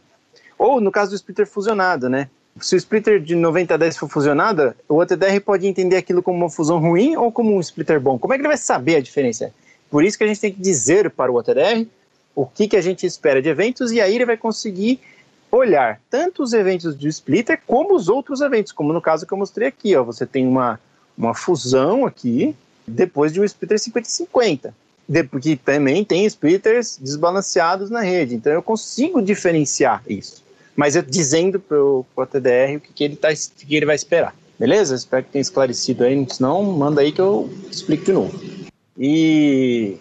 Ou 0.56 0.80
no 0.80 0.92
caso 0.92 1.10
do 1.10 1.16
splitter 1.16 1.44
fusionado, 1.44 2.08
né? 2.08 2.30
Se 2.60 2.76
o 2.76 2.78
splitter 2.78 3.20
de 3.20 3.34
90 3.34 3.74
a 3.74 3.76
10 3.76 3.96
for 3.96 4.08
fusionado, 4.08 4.72
o 4.88 4.98
OTDR 4.98 5.40
pode 5.44 5.66
entender 5.66 5.96
aquilo 5.96 6.22
como 6.22 6.38
uma 6.38 6.48
fusão 6.48 6.78
ruim 6.78 7.16
ou 7.16 7.32
como 7.32 7.56
um 7.56 7.60
splitter 7.60 8.00
bom. 8.00 8.20
Como 8.20 8.32
é 8.32 8.36
que 8.36 8.42
ele 8.42 8.48
vai 8.48 8.56
saber 8.56 8.94
a 8.94 9.00
diferença? 9.00 9.52
Por 9.90 10.04
isso 10.04 10.16
que 10.16 10.22
a 10.22 10.28
gente 10.28 10.40
tem 10.40 10.52
que 10.52 10.60
dizer 10.60 11.10
para 11.10 11.32
o 11.32 11.34
OTDR 11.34 11.88
o 12.36 12.46
que, 12.46 12.68
que 12.68 12.76
a 12.76 12.80
gente 12.80 13.04
espera 13.04 13.42
de 13.42 13.48
eventos 13.48 13.90
e 13.90 14.00
aí 14.00 14.14
ele 14.14 14.24
vai 14.24 14.36
conseguir 14.36 15.00
olhar 15.50 16.00
tanto 16.08 16.40
os 16.40 16.52
eventos 16.52 16.94
do 16.94 17.08
splitter 17.08 17.60
como 17.66 17.96
os 17.96 18.08
outros 18.08 18.40
eventos, 18.40 18.70
como 18.70 18.92
no 18.92 19.00
caso 19.00 19.26
que 19.26 19.32
eu 19.32 19.38
mostrei 19.38 19.66
aqui. 19.66 19.96
Ó, 19.96 20.04
você 20.04 20.24
tem 20.24 20.46
uma, 20.46 20.78
uma 21.18 21.34
fusão 21.34 22.06
aqui 22.06 22.54
depois 22.86 23.32
de 23.32 23.40
um 23.40 23.44
splitter 23.44 23.76
50-50 23.76 24.72
porque 25.30 25.56
também 25.56 26.04
tem 26.04 26.26
splitters 26.26 26.98
desbalanceados 27.00 27.90
na 27.90 28.00
rede. 28.00 28.34
Então 28.34 28.52
eu 28.52 28.62
consigo 28.62 29.22
diferenciar 29.22 30.02
isso. 30.08 30.44
Mas 30.74 30.96
eu 30.96 31.02
dizendo 31.02 31.58
para 31.58 31.80
o 31.80 32.04
TDR 32.30 32.76
o 32.76 32.80
que, 32.80 32.92
que, 32.92 33.04
ele 33.04 33.16
tá, 33.16 33.28
que 33.32 33.74
ele 33.74 33.86
vai 33.86 33.94
esperar. 33.94 34.34
Beleza? 34.58 34.94
Espero 34.94 35.24
que 35.24 35.30
tenha 35.30 35.42
esclarecido 35.42 36.04
aí. 36.04 36.26
Se 36.28 36.40
não, 36.40 36.62
manda 36.62 37.00
aí 37.00 37.12
que 37.12 37.20
eu 37.20 37.50
explico 37.70 38.04
de 38.04 38.12
novo. 38.12 38.40
E 38.98 39.96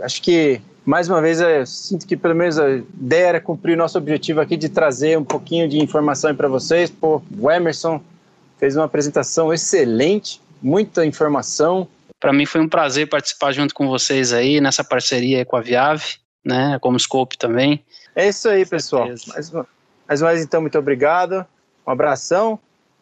acho 0.00 0.22
que, 0.22 0.60
mais 0.84 1.08
uma 1.08 1.20
vez, 1.20 1.40
eu 1.40 1.66
sinto 1.66 2.06
que 2.06 2.16
pelo 2.16 2.34
menos 2.34 2.58
a 2.58 2.76
ideia 2.76 3.26
era 3.26 3.40
cumprir 3.40 3.76
nosso 3.76 3.98
objetivo 3.98 4.40
aqui 4.40 4.56
de 4.56 4.68
trazer 4.68 5.18
um 5.18 5.24
pouquinho 5.24 5.68
de 5.68 5.78
informação 5.78 6.34
para 6.34 6.48
vocês. 6.48 6.90
Pô, 6.90 7.20
o 7.38 7.50
Emerson 7.50 8.00
fez 8.58 8.76
uma 8.76 8.84
apresentação 8.84 9.52
excelente, 9.52 10.40
muita 10.62 11.04
informação 11.04 11.88
para 12.20 12.32
mim 12.32 12.46
foi 12.46 12.60
um 12.60 12.68
prazer 12.68 13.08
participar 13.08 13.52
junto 13.52 13.74
com 13.74 13.86
vocês 13.88 14.32
aí 14.32 14.60
nessa 14.60 14.82
parceria 14.82 15.44
com 15.44 15.56
a 15.56 15.60
Viave, 15.60 16.16
né, 16.44 16.78
como 16.80 16.98
Scope 16.98 17.36
também. 17.36 17.84
É 18.14 18.28
isso 18.28 18.48
aí, 18.48 18.64
pessoal. 18.64 19.08
Mais, 19.08 19.52
mais 20.06 20.22
uma 20.22 20.30
vez, 20.30 20.42
então, 20.42 20.60
muito 20.60 20.78
obrigado. 20.78 21.46
Um 21.86 21.90
abração 21.90 22.58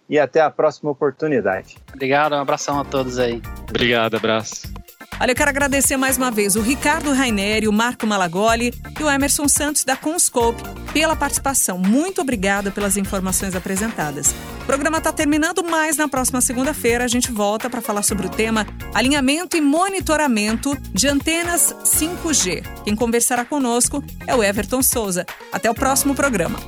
e 0.08 0.18
até 0.18 0.40
a 0.40 0.50
próxima 0.50 0.90
oportunidade. 0.90 1.76
Obrigado, 1.92 2.34
um 2.34 2.40
abração 2.40 2.78
a 2.80 2.84
todos 2.84 3.18
aí. 3.18 3.40
Obrigado, 3.68 4.16
abraço. 4.16 4.72
Olha, 5.20 5.30
eu 5.30 5.36
quero 5.36 5.50
agradecer 5.50 5.96
mais 5.96 6.16
uma 6.16 6.30
vez 6.30 6.56
o 6.56 6.60
Ricardo 6.60 7.12
Raineri, 7.12 7.68
o 7.68 7.72
Marco 7.72 8.06
Malagoli 8.06 8.74
e 8.98 9.02
o 9.02 9.10
Emerson 9.10 9.46
Santos 9.46 9.84
da 9.84 9.96
Conscope 9.96 10.62
pela 10.92 11.14
participação. 11.14 11.78
Muito 11.78 12.20
obrigada 12.20 12.70
pelas 12.70 12.96
informações 12.96 13.54
apresentadas. 13.54 14.34
O 14.62 14.64
programa 14.64 14.98
está 14.98 15.12
terminando, 15.12 15.62
mas 15.62 15.96
na 15.96 16.08
próxima 16.08 16.40
segunda-feira 16.40 17.04
a 17.04 17.08
gente 17.08 17.32
volta 17.32 17.70
para 17.70 17.80
falar 17.80 18.02
sobre 18.02 18.26
o 18.26 18.30
tema 18.30 18.66
alinhamento 18.94 19.56
e 19.56 19.60
monitoramento 19.60 20.76
de 20.92 21.08
antenas 21.08 21.74
5G. 21.84 22.64
Quem 22.84 22.96
conversará 22.96 23.44
conosco 23.44 24.04
é 24.26 24.34
o 24.34 24.42
Everton 24.42 24.82
Souza. 24.82 25.26
Até 25.52 25.70
o 25.70 25.74
próximo 25.74 26.14
programa. 26.14 26.58